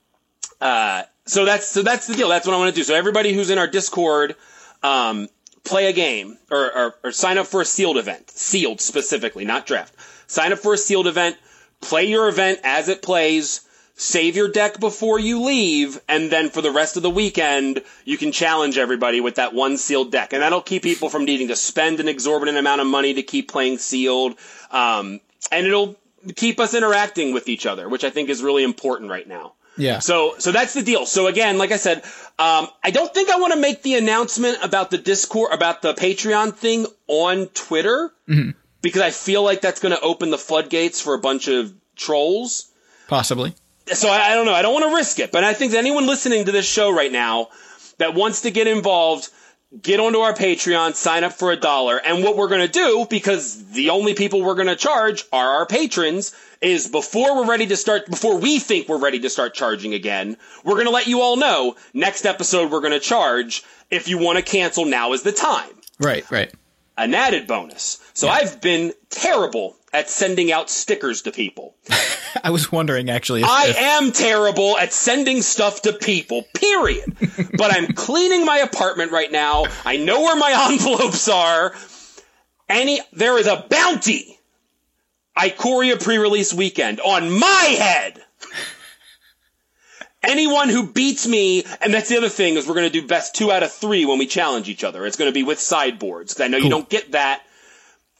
uh, 0.62 1.02
so 1.26 1.44
that's, 1.44 1.68
so 1.68 1.82
that's 1.82 2.06
the 2.06 2.14
deal. 2.14 2.30
That's 2.30 2.46
what 2.46 2.54
I 2.54 2.58
want 2.58 2.74
to 2.74 2.80
do. 2.80 2.84
So 2.84 2.94
everybody 2.94 3.34
who's 3.34 3.50
in 3.50 3.58
our 3.58 3.66
Discord, 3.66 4.34
um, 4.82 5.28
play 5.64 5.86
a 5.86 5.92
game 5.92 6.38
or, 6.50 6.74
or, 6.74 6.94
or 7.04 7.12
sign 7.12 7.36
up 7.36 7.46
for 7.46 7.60
a 7.60 7.66
sealed 7.66 7.98
event, 7.98 8.30
sealed 8.30 8.80
specifically, 8.80 9.44
not 9.44 9.66
draft. 9.66 9.94
Sign 10.28 10.52
up 10.52 10.60
for 10.60 10.74
a 10.74 10.78
sealed 10.78 11.08
event, 11.08 11.36
play 11.80 12.04
your 12.04 12.28
event 12.28 12.60
as 12.62 12.88
it 12.88 13.02
plays, 13.02 13.62
save 13.96 14.36
your 14.36 14.48
deck 14.48 14.78
before 14.78 15.18
you 15.18 15.42
leave, 15.42 16.00
and 16.08 16.30
then 16.30 16.50
for 16.50 16.62
the 16.62 16.70
rest 16.70 16.96
of 16.96 17.02
the 17.02 17.10
weekend, 17.10 17.82
you 18.04 18.16
can 18.16 18.30
challenge 18.30 18.78
everybody 18.78 19.20
with 19.20 19.34
that 19.36 19.54
one 19.54 19.76
sealed 19.76 20.12
deck. 20.12 20.32
And 20.32 20.42
that'll 20.42 20.60
keep 20.60 20.84
people 20.84 21.08
from 21.08 21.24
needing 21.24 21.48
to 21.48 21.56
spend 21.56 21.98
an 21.98 22.08
exorbitant 22.08 22.56
amount 22.56 22.80
of 22.80 22.86
money 22.86 23.14
to 23.14 23.22
keep 23.22 23.50
playing 23.50 23.78
sealed. 23.78 24.36
Um, 24.70 25.20
and 25.50 25.66
it'll 25.66 25.96
keep 26.36 26.60
us 26.60 26.74
interacting 26.74 27.32
with 27.32 27.48
each 27.48 27.66
other, 27.66 27.88
which 27.88 28.04
I 28.04 28.10
think 28.10 28.28
is 28.28 28.42
really 28.42 28.64
important 28.64 29.10
right 29.10 29.26
now. 29.26 29.54
Yeah. 29.76 30.00
So, 30.00 30.34
so 30.38 30.52
that's 30.52 30.74
the 30.74 30.82
deal. 30.82 31.06
So 31.06 31.26
again, 31.26 31.56
like 31.56 31.72
I 31.72 31.76
said, 31.76 31.98
um, 32.38 32.68
I 32.84 32.90
don't 32.92 33.12
think 33.14 33.30
I 33.30 33.38
want 33.38 33.54
to 33.54 33.60
make 33.60 33.82
the 33.82 33.94
announcement 33.94 34.58
about 34.62 34.90
the 34.90 34.98
Discord, 34.98 35.52
about 35.52 35.82
the 35.82 35.94
Patreon 35.94 36.54
thing 36.54 36.86
on 37.06 37.46
Twitter 37.46 38.12
because 38.82 39.02
I 39.02 39.10
feel 39.10 39.42
like 39.42 39.60
that's 39.60 39.80
going 39.80 39.94
to 39.94 40.00
open 40.00 40.30
the 40.30 40.38
floodgates 40.38 41.00
for 41.00 41.14
a 41.14 41.18
bunch 41.18 41.48
of 41.48 41.72
trolls. 41.96 42.70
Possibly. 43.08 43.54
So 43.86 44.08
I, 44.08 44.32
I 44.32 44.34
don't 44.34 44.46
know. 44.46 44.54
I 44.54 44.62
don't 44.62 44.74
want 44.74 44.84
to 44.84 44.94
risk 44.94 45.18
it, 45.18 45.32
but 45.32 45.44
I 45.44 45.54
think 45.54 45.72
that 45.72 45.78
anyone 45.78 46.06
listening 46.06 46.44
to 46.44 46.52
this 46.52 46.66
show 46.66 46.94
right 46.94 47.10
now 47.10 47.48
that 47.98 48.14
wants 48.14 48.42
to 48.42 48.50
get 48.50 48.66
involved, 48.66 49.28
get 49.80 49.98
onto 50.00 50.18
our 50.18 50.34
Patreon, 50.34 50.94
sign 50.94 51.24
up 51.24 51.32
for 51.32 51.50
a 51.50 51.56
dollar. 51.56 51.96
And 51.96 52.22
what 52.22 52.36
we're 52.36 52.48
going 52.48 52.66
to 52.66 52.72
do, 52.72 53.06
because 53.08 53.70
the 53.72 53.90
only 53.90 54.14
people 54.14 54.42
we're 54.42 54.54
going 54.54 54.68
to 54.68 54.76
charge 54.76 55.24
are 55.32 55.56
our 55.56 55.66
patrons, 55.66 56.34
is 56.60 56.88
before 56.88 57.36
we're 57.36 57.48
ready 57.48 57.66
to 57.66 57.76
start, 57.76 58.06
before 58.06 58.38
we 58.38 58.58
think 58.58 58.88
we're 58.88 58.98
ready 58.98 59.20
to 59.20 59.30
start 59.30 59.54
charging 59.54 59.94
again, 59.94 60.36
we're 60.64 60.74
going 60.74 60.86
to 60.86 60.92
let 60.92 61.06
you 61.06 61.22
all 61.22 61.36
know 61.36 61.76
next 61.94 62.26
episode 62.26 62.70
we're 62.70 62.80
going 62.80 62.92
to 62.92 63.00
charge. 63.00 63.62
If 63.90 64.08
you 64.08 64.18
want 64.18 64.36
to 64.36 64.42
cancel, 64.42 64.84
now 64.84 65.12
is 65.12 65.22
the 65.22 65.32
time. 65.32 65.70
Right, 65.98 66.30
right. 66.30 66.52
An 66.98 67.14
added 67.14 67.46
bonus. 67.46 68.00
So 68.12 68.28
I've 68.28 68.60
been 68.60 68.92
terrible 69.08 69.76
at 69.92 70.10
sending 70.10 70.50
out 70.52 70.68
stickers 70.68 71.22
to 71.22 71.30
people. 71.30 71.76
I 72.44 72.50
was 72.50 72.70
wondering 72.70 73.08
actually. 73.08 73.42
If, 73.42 73.48
I 73.48 73.68
if- 73.68 73.76
am 73.76 74.12
terrible 74.12 74.76
at 74.76 74.92
sending 74.92 75.40
stuff 75.40 75.82
to 75.82 75.92
people, 75.92 76.44
period. 76.54 77.16
but 77.56 77.72
I'm 77.72 77.92
cleaning 77.92 78.44
my 78.44 78.58
apartment 78.58 79.12
right 79.12 79.30
now. 79.30 79.66
I 79.84 79.96
know 79.96 80.20
where 80.22 80.36
my 80.36 80.68
envelopes 80.72 81.28
are. 81.28 81.72
Any 82.68 83.00
there 83.12 83.38
is 83.38 83.46
a 83.46 83.64
bounty. 83.70 84.38
Ikoria 85.36 86.02
pre-release 86.02 86.52
weekend 86.52 86.98
on 87.00 87.30
my 87.30 87.76
head. 87.78 88.24
Anyone 90.22 90.68
who 90.68 90.86
beats 90.92 91.28
me, 91.28 91.64
and 91.80 91.94
that's 91.94 92.08
the 92.08 92.16
other 92.16 92.28
thing 92.28 92.56
is 92.56 92.66
we're 92.66 92.74
going 92.74 92.90
to 92.90 93.00
do 93.00 93.06
best 93.06 93.36
two 93.36 93.52
out 93.52 93.62
of 93.62 93.72
three 93.72 94.04
when 94.04 94.18
we 94.18 94.26
challenge 94.26 94.68
each 94.68 94.82
other. 94.82 95.06
It's 95.06 95.16
going 95.16 95.30
to 95.30 95.34
be 95.34 95.44
with 95.44 95.60
sideboards 95.60 96.34
because 96.34 96.44
I 96.44 96.48
know 96.48 96.58
you 96.58 96.70
don't 96.70 96.88
get 96.88 97.12
that 97.12 97.42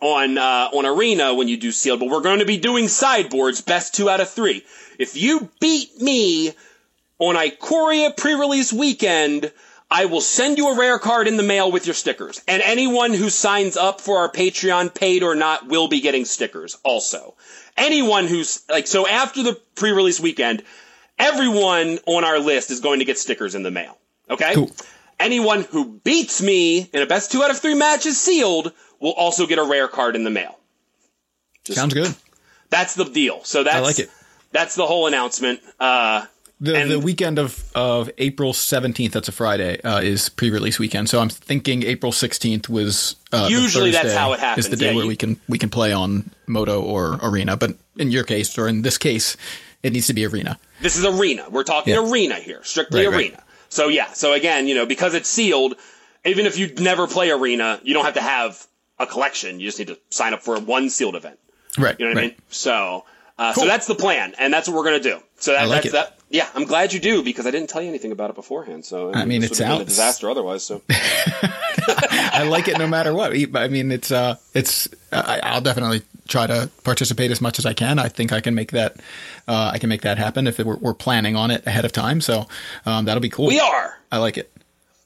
on 0.01 0.39
uh, 0.39 0.71
on 0.73 0.87
arena 0.87 1.35
when 1.35 1.49
you 1.49 1.57
do 1.57 1.73
sealed, 1.73 1.99
but 1.99 2.09
we're 2.09 2.21
going 2.21 2.39
to 2.39 2.45
be 2.45 2.59
doing 2.59 2.87
sideboards 2.87 3.63
best 3.63 3.95
two 3.95 4.09
out 4.09 4.21
of 4.21 4.31
three. 4.31 4.65
If 4.99 5.17
you 5.17 5.51
beat 5.61 6.01
me 6.01 6.53
on 7.19 7.35
Ikoria 7.35 8.17
pre-release 8.17 8.73
weekend, 8.73 9.51
I 9.91 10.05
will 10.05 10.21
send 10.21 10.59
you 10.59 10.69
a 10.69 10.79
rare 10.79 10.99
card 10.99 11.27
in 11.27 11.37
the 11.37 11.43
mail 11.43 11.73
with 11.73 11.87
your 11.87 11.95
stickers. 11.95 12.41
And 12.47 12.63
anyone 12.63 13.13
who 13.13 13.31
signs 13.31 13.77
up 13.77 14.01
for 14.01 14.19
our 14.19 14.31
Patreon, 14.31 14.95
paid 14.95 15.23
or 15.23 15.35
not, 15.35 15.67
will 15.67 15.89
be 15.89 16.01
getting 16.01 16.27
stickers 16.27 16.77
also. 16.85 17.35
Anyone 17.77 18.27
who's 18.27 18.63
like 18.69 18.87
so 18.87 19.07
after 19.07 19.43
the 19.43 19.59
pre-release 19.75 20.21
weekend, 20.21 20.63
everyone 21.19 21.99
on 22.07 22.25
our 22.25 22.39
list 22.39 22.71
is 22.71 22.81
going 22.81 22.99
to 23.01 23.05
get 23.05 23.19
stickers 23.19 23.55
in 23.55 23.63
the 23.63 23.71
mail. 23.71 23.99
Okay? 24.31 24.55
Cool. 24.55 24.71
Anyone 25.21 25.63
who 25.63 25.99
beats 26.05 26.41
me 26.43 26.89
in 26.93 27.03
a 27.03 27.07
best 27.07 27.33
two 27.33 27.43
out 27.43 27.51
of 27.51 27.59
three 27.59 27.75
matches 27.75 28.21
sealed 28.21 28.73
will 29.01 29.13
also 29.13 29.47
get 29.47 29.59
a 29.59 29.65
rare 29.65 29.89
card 29.89 30.15
in 30.17 30.25
the 30.25 30.31
mail. 30.31 30.59
sounds 31.65 31.95
good. 31.95 32.15
That's 32.71 32.95
the 32.95 33.05
deal. 33.05 33.41
So 33.45 33.63
that's 33.65 33.77
I 33.77 33.81
like 33.81 33.99
it. 33.99 34.11
That's 34.53 34.75
the 34.75 34.87
whole 34.87 35.07
announcement. 35.07 35.61
Uh, 35.81 36.27
The 36.61 36.75
And- 36.77 36.91
the 36.91 36.99
weekend 36.99 37.39
of 37.39 37.63
of 37.77 38.11
April 38.19 38.53
seventeenth, 38.53 39.13
that's 39.13 39.29
a 39.29 39.33
Friday, 39.33 39.81
uh, 39.83 40.01
is 40.01 40.29
pre-release 40.29 40.79
weekend. 40.81 41.09
So 41.09 41.21
I'm 41.21 41.29
thinking 41.29 41.85
April 41.85 42.11
sixteenth 42.11 42.69
was 42.69 43.15
uh, 43.33 43.45
the 43.45 43.51
Usually 43.53 43.93
that's 43.93 44.13
how 44.13 44.33
it 44.33 44.41
happens. 44.41 44.67
Is 44.67 44.71
the 44.71 44.77
day 44.77 44.87
Yeah, 44.87 44.95
where 44.97 45.05
you- 45.05 45.09
we 45.09 45.17
can 45.17 45.41
we 45.49 45.57
can 45.59 45.71
play 45.71 45.93
on 45.93 46.31
Modo 46.49 46.83
or 46.83 47.19
Arena. 47.23 47.57
But 47.57 47.77
in 47.97 48.11
your 48.11 48.25
case, 48.25 48.59
or 48.59 48.67
in 48.69 48.83
this 48.83 48.99
case, 48.99 49.37
it 49.85 49.93
needs 49.93 50.07
to 50.09 50.15
be 50.15 50.27
Arena. 50.27 50.59
This 50.81 50.97
is 50.97 51.05
arena. 51.05 51.47
We're 51.51 51.65
talking 51.65 51.95
Yeah. 51.95 52.09
arena 52.11 52.37
here, 52.37 52.61
strictly 52.65 53.01
Right, 53.07 53.09
right. 53.13 53.17
arena. 53.31 53.43
So 53.69 53.89
yeah. 53.89 54.13
So 54.13 54.33
again, 54.33 54.67
you 54.69 54.75
know, 54.75 54.87
because 54.87 55.15
it's 55.15 55.29
sealed, 55.29 55.75
even 56.25 56.47
if 56.47 56.59
you 56.59 56.73
never 56.79 57.07
play 57.07 57.31
arena, 57.31 57.81
you 57.83 57.95
don't 57.95 58.05
have 58.05 58.15
to 58.15 58.21
have 58.23 58.65
a 58.99 59.07
collection. 59.07 59.61
You 59.61 59.67
just 59.69 59.79
need 59.79 59.89
to 59.89 59.99
sign 60.11 60.33
up 60.35 60.43
for 60.43 60.59
one 60.59 60.89
sealed 60.91 61.15
event. 61.17 61.39
Right. 61.77 61.95
You 61.99 62.07
know 62.07 62.11
what 62.13 62.17
right. 62.17 62.25
I 62.25 62.29
mean? 62.29 62.37
So, 62.51 63.05
Uh, 63.39 63.53
So 63.55 63.67
that's 63.67 63.87
the 63.87 63.95
plan, 63.95 64.35
and 64.37 64.53
that's 64.53 64.67
what 64.69 64.77
we're 64.77 64.83
gonna 64.83 64.99
do. 64.99 65.21
So 65.39 65.53
that, 65.53 65.61
I 65.63 65.65
like 65.67 65.83
that's 65.85 65.87
it. 65.87 65.93
that. 65.93 66.19
Yeah, 66.29 66.49
I'm 66.57 66.65
glad 66.65 66.93
you 66.93 66.99
do 66.99 67.23
because 67.23 67.47
I 67.47 67.53
didn't 67.53 67.71
tell 67.71 67.81
you 67.81 67.89
anything 67.89 68.11
about 68.11 68.31
it 68.31 68.35
beforehand. 68.37 68.85
So 68.85 69.13
I 69.15 69.25
mean, 69.27 69.43
this 69.43 69.53
it 69.53 69.61
would 69.61 69.69
have 69.69 69.81
a 69.81 69.85
disaster 69.85 70.29
otherwise. 70.29 70.65
So 70.65 70.83
I 70.91 72.43
like 72.49 72.67
it 72.69 72.79
no 72.79 72.87
matter 72.89 73.15
what. 73.15 73.33
I 73.55 73.69
mean, 73.69 73.93
it's 73.93 74.11
uh, 74.11 74.37
it's. 74.55 74.89
I, 75.13 75.39
I'll 75.43 75.61
definitely 75.61 76.03
try 76.29 76.47
to 76.47 76.71
participate 76.85 77.31
as 77.31 77.41
much 77.41 77.59
as 77.59 77.67
I 77.67 77.73
can. 77.73 77.99
I 77.99 78.09
think 78.09 78.33
I 78.33 78.41
can 78.41 78.55
make 78.55 78.73
that. 78.73 78.97
Uh, 79.49 79.71
I 79.73 79.79
can 79.79 79.89
make 79.89 80.03
that 80.03 80.19
happen 80.19 80.47
if 80.47 80.61
it, 80.61 80.67
we're, 80.67 80.77
we're 80.77 80.95
planning 80.95 81.35
on 81.35 81.51
it 81.51 81.67
ahead 81.67 81.85
of 81.85 81.93
time. 81.93 82.21
So 82.21 82.47
um, 82.87 83.07
that'll 83.07 83.21
be 83.21 83.31
cool. 83.31 83.47
we 83.47 83.59
are. 83.59 83.99
I 84.13 84.19
like 84.19 84.37
it. 84.39 84.53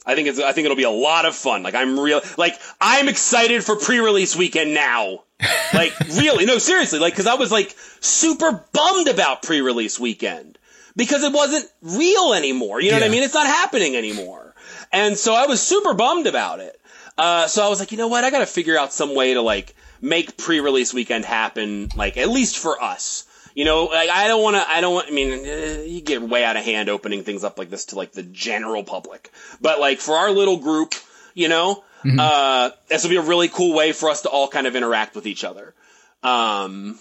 I 0.05 0.17
think 0.17 0.29
it's. 0.29 0.41
I 0.41 0.53
think 0.53 0.65
it'll 0.65 0.77
be 0.77 0.83
a 0.83 0.91
lot 0.91 1.27
of 1.27 1.35
fun. 1.35 1.63
Like 1.63 1.75
I'm 1.75 1.99
real. 1.99 2.21
Like 2.37 2.55
I'm 2.81 3.09
excited 3.09 3.65
for 3.65 3.77
pre-release 3.77 4.37
weekend 4.37 4.75
now. 4.75 5.25
Like 5.75 5.99
really, 6.01 6.45
no, 6.45 6.59
seriously. 6.59 6.99
Like 6.99 7.15
because 7.15 7.27
I 7.27 7.35
was 7.35 7.51
like 7.51 7.75
super 8.01 8.63
bummed 8.73 9.09
about 9.09 9.43
pre-release 9.43 9.99
weekend 9.99 10.59
because 10.95 11.23
it 11.25 11.33
wasn't 11.33 11.65
real 11.81 12.35
anymore. 12.35 12.81
You 12.81 12.91
know 12.91 12.99
what 12.99 13.07
I 13.07 13.09
mean? 13.09 13.23
It's 13.23 13.35
not 13.35 13.47
happening 13.47 13.97
anymore. 13.97 14.55
And 14.93 15.17
so 15.17 15.35
I 15.35 15.47
was 15.47 15.63
super 15.63 15.95
bummed 15.95 16.27
about 16.27 16.61
it. 16.61 16.79
Uh, 17.17 17.47
so 17.47 17.65
I 17.65 17.69
was 17.69 17.81
like, 17.81 17.93
you 17.93 17.99
know 17.99 18.09
what? 18.09 18.25
I 18.25 18.31
got 18.31 18.41
to 18.41 18.47
figure 18.47 18.79
out 18.79 18.93
some 18.93 19.15
way 19.15 19.35
to 19.35 19.43
like 19.43 19.75
make 20.01 20.37
pre-release 20.37 20.95
weekend 20.95 21.25
happen. 21.25 21.89
Like 21.97 22.17
at 22.17 22.29
least 22.29 22.59
for 22.59 22.83
us. 22.83 23.27
You 23.55 23.67
know, 23.67 23.85
like 23.85 24.09
I 24.09 24.29
don't 24.29 24.43
want 24.43 24.57
to. 24.57 24.71
I 24.71 24.81
don't 24.81 24.95
want. 24.95 25.09
I 25.09 25.11
mean, 25.11 25.45
eh, 25.45 25.83
you 25.85 26.01
get 26.01 26.23
way 26.23 26.43
out 26.43 26.57
of 26.57 26.65
hand 26.65 26.89
opening 26.89 27.23
things 27.23 27.45
up 27.45 27.59
like 27.59 27.69
this 27.69 27.87
to 27.87 27.97
like 27.97 28.13
the 28.13 28.23
general 28.23 28.83
public. 28.83 29.31
But 29.61 29.79
like 29.79 29.99
for 29.99 30.15
our 30.15 30.31
little 30.31 30.57
group, 30.57 30.95
you 31.35 31.49
know, 31.49 31.85
uh, 32.19 32.71
this 32.89 33.03
will 33.03 33.11
be 33.11 33.17
a 33.17 33.23
really 33.23 33.49
cool 33.49 33.75
way 33.75 33.93
for 33.93 34.09
us 34.09 34.23
to 34.23 34.31
all 34.31 34.49
kind 34.49 34.67
of 34.67 34.75
interact 34.75 35.15
with 35.15 35.27
each 35.27 35.45
other. 35.45 35.75
Um, 36.23 36.99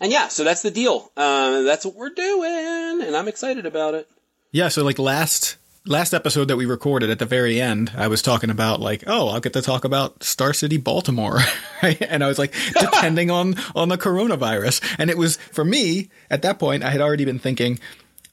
and 0.00 0.12
yeah, 0.12 0.28
so 0.28 0.44
that's 0.44 0.62
the 0.62 0.70
deal. 0.70 1.10
Uh, 1.16 1.62
that's 1.62 1.86
what 1.86 1.94
we're 1.94 2.10
doing, 2.10 3.02
and 3.02 3.16
I'm 3.16 3.28
excited 3.28 3.64
about 3.64 3.94
it. 3.94 4.08
Yeah. 4.52 4.68
So 4.68 4.84
like 4.84 4.98
last 4.98 5.56
last 5.86 6.14
episode 6.14 6.46
that 6.48 6.56
we 6.56 6.64
recorded 6.64 7.10
at 7.10 7.18
the 7.18 7.26
very 7.26 7.60
end, 7.60 7.92
I 7.96 8.08
was 8.08 8.22
talking 8.22 8.50
about 8.50 8.80
like, 8.80 9.04
oh, 9.06 9.28
I'll 9.28 9.40
get 9.40 9.52
to 9.52 9.62
talk 9.62 9.84
about 9.84 10.22
Star 10.22 10.52
City, 10.52 10.76
Baltimore, 10.76 11.40
right? 11.82 12.00
And 12.00 12.24
I 12.24 12.28
was 12.28 12.38
like, 12.38 12.54
depending 12.80 13.30
on 13.30 13.56
on 13.74 13.88
the 13.88 13.98
coronavirus, 13.98 14.96
and 14.98 15.10
it 15.10 15.18
was 15.18 15.36
for 15.36 15.64
me 15.64 16.10
at 16.30 16.42
that 16.42 16.58
point. 16.58 16.82
I 16.82 16.90
had 16.90 17.00
already 17.00 17.24
been 17.24 17.38
thinking, 17.38 17.78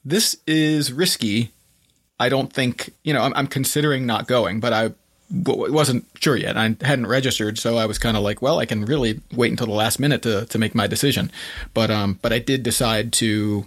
this 0.04 0.36
is 0.46 0.92
risky. 0.92 1.50
I 2.18 2.28
don't 2.28 2.52
think 2.52 2.92
you 3.02 3.12
know. 3.12 3.22
I'm, 3.22 3.34
I'm 3.34 3.46
considering 3.46 4.06
not 4.06 4.26
going, 4.26 4.60
but 4.60 4.72
I 4.72 4.92
wasn't 5.30 6.06
sure 6.20 6.36
yet. 6.36 6.56
I 6.56 6.76
hadn't 6.82 7.06
registered, 7.06 7.58
so 7.58 7.78
I 7.78 7.86
was 7.86 7.98
kind 7.98 8.16
of 8.16 8.22
like, 8.22 8.42
well, 8.42 8.58
I 8.58 8.66
can 8.66 8.84
really 8.84 9.20
wait 9.32 9.50
until 9.50 9.66
the 9.66 9.72
last 9.72 9.98
minute 9.98 10.22
to 10.22 10.46
to 10.46 10.58
make 10.58 10.74
my 10.74 10.86
decision. 10.86 11.30
But 11.74 11.90
um, 11.90 12.18
but 12.22 12.32
I 12.32 12.38
did 12.38 12.62
decide 12.62 13.12
to 13.14 13.66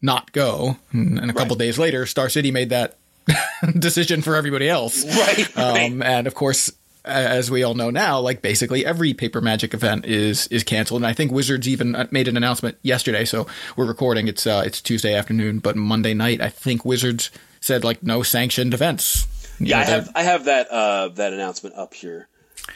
not 0.00 0.32
go, 0.32 0.76
and 0.92 1.18
and 1.18 1.30
a 1.30 1.34
couple 1.34 1.56
days 1.56 1.78
later, 1.78 2.06
Star 2.06 2.28
City 2.28 2.50
made 2.50 2.70
that 2.70 2.96
decision 3.78 4.22
for 4.22 4.36
everybody 4.36 4.68
else. 4.68 5.04
Right, 5.04 5.56
right. 5.56 5.86
Um, 5.86 6.02
and 6.02 6.26
of 6.26 6.34
course, 6.34 6.72
as 7.04 7.50
we 7.50 7.62
all 7.62 7.74
know 7.74 7.90
now, 7.90 8.18
like 8.20 8.42
basically 8.42 8.84
every 8.84 9.14
Paper 9.14 9.40
Magic 9.40 9.72
event 9.74 10.06
is 10.06 10.46
is 10.48 10.64
canceled. 10.64 11.02
And 11.02 11.06
I 11.06 11.12
think 11.12 11.30
Wizards 11.32 11.68
even 11.68 11.94
uh, 11.94 12.06
made 12.10 12.28
an 12.28 12.36
announcement 12.36 12.78
yesterday. 12.82 13.24
So 13.24 13.46
we're 13.76 13.86
recording. 13.86 14.28
It's 14.28 14.46
uh, 14.46 14.62
it's 14.66 14.80
Tuesday 14.80 15.14
afternoon, 15.14 15.60
but 15.60 15.76
Monday 15.76 16.14
night, 16.14 16.40
I 16.40 16.48
think 16.48 16.84
Wizards 16.84 17.30
said 17.60 17.84
like 17.84 18.02
no 18.02 18.22
sanctioned 18.22 18.74
events. 18.74 19.26
You 19.58 19.66
Yeah, 19.68 19.76
know, 19.76 19.82
I 19.82 19.84
have 19.86 20.10
I 20.16 20.22
have 20.22 20.44
that 20.46 20.68
uh, 20.70 21.08
that 21.08 21.32
announcement 21.32 21.76
up 21.76 21.94
here. 21.94 22.28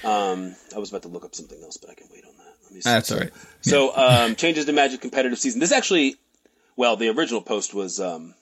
Um, 0.04 0.54
I 0.75 0.78
was 0.78 0.90
about 0.90 1.02
to 1.02 1.09
look 1.09 1.25
up 1.25 1.35
something 1.35 1.61
else, 1.62 1.76
but 1.76 1.90
I 1.90 1.95
can 1.95 2.07
wait 2.12 2.25
on 2.25 2.37
that. 2.37 2.54
Let 2.64 2.73
me 2.73 2.80
see. 2.80 2.88
That's 2.88 3.11
all 3.11 3.19
right. 3.19 3.33
So 3.62 3.95
um, 3.97 4.37
changes 4.37 4.66
to 4.66 4.73
Magic 4.73 5.00
competitive 5.00 5.38
season. 5.38 5.59
This 5.59 5.73
actually, 5.73 6.14
well, 6.76 6.97
the 6.97 7.09
original 7.09 7.42
post 7.42 7.75
was. 7.75 8.00
Um, 8.00 8.35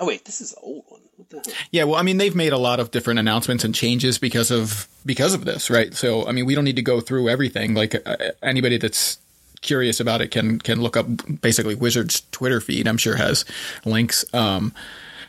oh 0.00 0.06
wait, 0.06 0.24
this 0.24 0.40
is 0.40 0.50
the 0.52 0.60
old 0.60 0.84
one. 0.88 1.00
What 1.16 1.30
the 1.30 1.36
hell? 1.36 1.58
Yeah, 1.70 1.84
well, 1.84 1.96
I 1.96 2.02
mean, 2.02 2.18
they've 2.18 2.34
made 2.34 2.52
a 2.52 2.58
lot 2.58 2.80
of 2.80 2.90
different 2.90 3.20
announcements 3.20 3.64
and 3.64 3.74
changes 3.74 4.18
because 4.18 4.50
of 4.50 4.88
because 5.06 5.34
of 5.34 5.44
this, 5.44 5.70
right? 5.70 5.94
So, 5.94 6.26
I 6.26 6.32
mean, 6.32 6.46
we 6.46 6.54
don't 6.54 6.64
need 6.64 6.76
to 6.76 6.82
go 6.82 7.00
through 7.00 7.28
everything. 7.28 7.74
Like 7.74 7.94
uh, 8.06 8.16
anybody 8.42 8.78
that's 8.78 9.18
curious 9.60 10.00
about 10.00 10.20
it 10.20 10.30
can 10.30 10.58
can 10.58 10.80
look 10.80 10.96
up 10.96 11.06
basically 11.40 11.74
Wizards 11.74 12.22
Twitter 12.32 12.60
feed. 12.60 12.86
I'm 12.86 12.98
sure 12.98 13.16
has 13.16 13.44
links 13.84 14.24
um, 14.34 14.74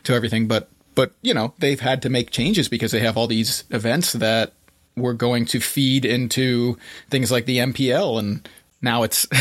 to 0.04 0.14
everything, 0.14 0.46
but 0.46 0.68
but 0.94 1.12
you 1.22 1.34
know 1.34 1.54
they've 1.58 1.80
had 1.80 2.02
to 2.02 2.10
make 2.10 2.30
changes 2.30 2.68
because 2.68 2.92
they 2.92 3.00
have 3.00 3.16
all 3.16 3.26
these 3.26 3.64
events 3.70 4.12
that 4.12 4.52
were 4.96 5.14
going 5.14 5.44
to 5.46 5.60
feed 5.60 6.04
into 6.04 6.78
things 7.10 7.30
like 7.32 7.46
the 7.46 7.58
MPL 7.58 8.18
and. 8.18 8.48
Now 8.84 9.02
it's 9.02 9.26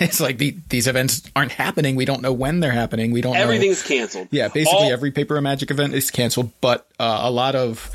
it's 0.00 0.20
like 0.20 0.38
the, 0.38 0.56
these 0.70 0.86
events 0.86 1.22
aren't 1.36 1.52
happening. 1.52 1.96
We 1.96 2.04
don't 2.06 2.22
know 2.22 2.32
when 2.32 2.60
they're 2.60 2.72
happening. 2.72 3.10
We 3.12 3.20
don't 3.20 3.34
know 3.34 3.40
Everything's 3.40 3.82
canceled. 3.82 4.28
yeah, 4.30 4.48
basically 4.48 4.86
All- 4.86 4.92
every 4.92 5.10
paper 5.10 5.36
and 5.36 5.44
magic 5.44 5.70
event 5.70 5.92
is 5.92 6.10
canceled, 6.10 6.50
but 6.60 6.86
uh, 6.98 7.20
a 7.24 7.30
lot 7.30 7.54
of 7.54 7.90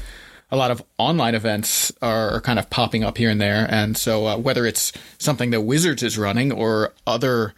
a 0.51 0.55
lot 0.55 0.71
of 0.71 0.81
online 0.97 1.35
events 1.35 1.91
are, 2.01 2.35
are 2.35 2.41
kind 2.41 2.59
of 2.59 2.69
popping 2.69 3.03
up 3.03 3.17
here 3.17 3.29
and 3.29 3.41
there, 3.41 3.65
and 3.69 3.97
so 3.97 4.27
uh, 4.27 4.37
whether 4.37 4.65
it's 4.65 4.93
something 5.17 5.51
that 5.51 5.61
Wizards 5.61 6.03
is 6.03 6.17
running 6.17 6.51
or 6.51 6.93
other 7.05 7.53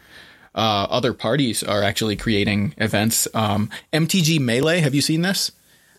uh, 0.56 0.88
other 0.90 1.14
parties 1.14 1.62
are 1.64 1.84
actually 1.84 2.16
creating 2.16 2.74
events. 2.78 3.28
Um, 3.34 3.70
MTG 3.94 4.40
Melee, 4.40 4.80
have 4.80 4.96
you 4.96 5.02
seen 5.02 5.22
this? 5.22 5.52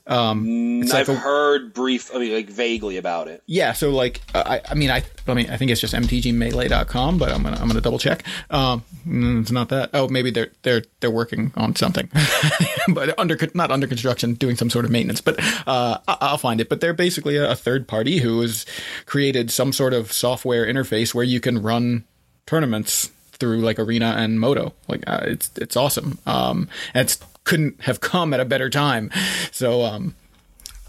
Um, 0.07 0.83
it's 0.83 0.93
I've 0.93 1.09
like 1.09 1.17
a- 1.17 1.21
heard 1.21 1.73
brief, 1.75 2.11
I 2.15 2.19
mean, 2.19 2.35
like 2.35 2.49
vaguely 2.49 2.97
about 2.97 3.29
it. 3.29 3.43
yeah, 3.47 3.73
so 3.73 3.91
like 3.91 4.21
uh, 4.35 4.43
I, 4.45 4.61
I 4.71 4.75
mean 4.75 4.91
I 4.91 5.03
I 5.29 5.35
mean 5.35 5.49
I 5.51 5.57
think 5.57 5.71
it's 5.71 5.81
just 5.81 5.95
mtgmelee.com, 5.95 7.19
but 7.19 7.31
I'm 7.31 7.43
gonna 7.43 7.57
I'm 7.61 7.69
gonna 7.69 7.81
double 7.81 7.99
check. 7.99 8.25
Um, 8.51 8.83
mm, 9.07 9.41
it's 9.43 9.51
not 9.51 9.69
that. 9.69 9.91
Oh, 9.95 10.09
maybe 10.09 10.31
they're 10.31 10.51
they're 10.63 10.83
they're 11.01 11.11
working 11.11 11.53
on 11.57 11.77
something, 11.77 12.09
but 12.89 13.17
under 13.19 13.37
not 13.55 13.71
under 13.71 13.87
construction, 13.87 14.35
doing 14.35 14.57
some 14.57 14.71
sort 14.71 14.85
of 14.85 14.91
maintenance. 14.91 15.21
But 15.21 15.39
uh, 15.67 15.99
I- 16.09 16.17
I'll 16.21 16.39
find 16.39 16.61
it. 16.61 16.69
But 16.69 16.81
they're 16.81 16.95
basically 16.95 17.37
a, 17.37 17.55
third 17.55 17.87
party 17.87 18.19
who 18.19 18.41
has 18.41 18.65
created 19.07 19.51
some 19.51 19.73
sort 19.73 19.93
of 19.93 20.13
software 20.13 20.65
interface 20.67 21.15
where 21.15 21.25
you 21.25 21.41
can 21.41 21.61
run 21.63 22.05
tournaments 22.47 23.11
through 23.33 23.61
like 23.61 23.79
Arena 23.79 24.15
and 24.19 24.41
Modo. 24.41 24.73
Like 24.89 25.05
uh, 25.07 25.21
it's 25.25 25.51
it's 25.57 25.77
awesome. 25.77 26.19
Um, 26.27 26.69
and 26.95 27.05
it's 27.07 27.19
couldn't 27.51 27.81
have 27.83 28.01
come 28.01 28.33
at 28.33 28.39
a 28.39 28.45
better 28.45 28.71
time. 28.71 29.11
So 29.51 29.83
um, 29.83 30.15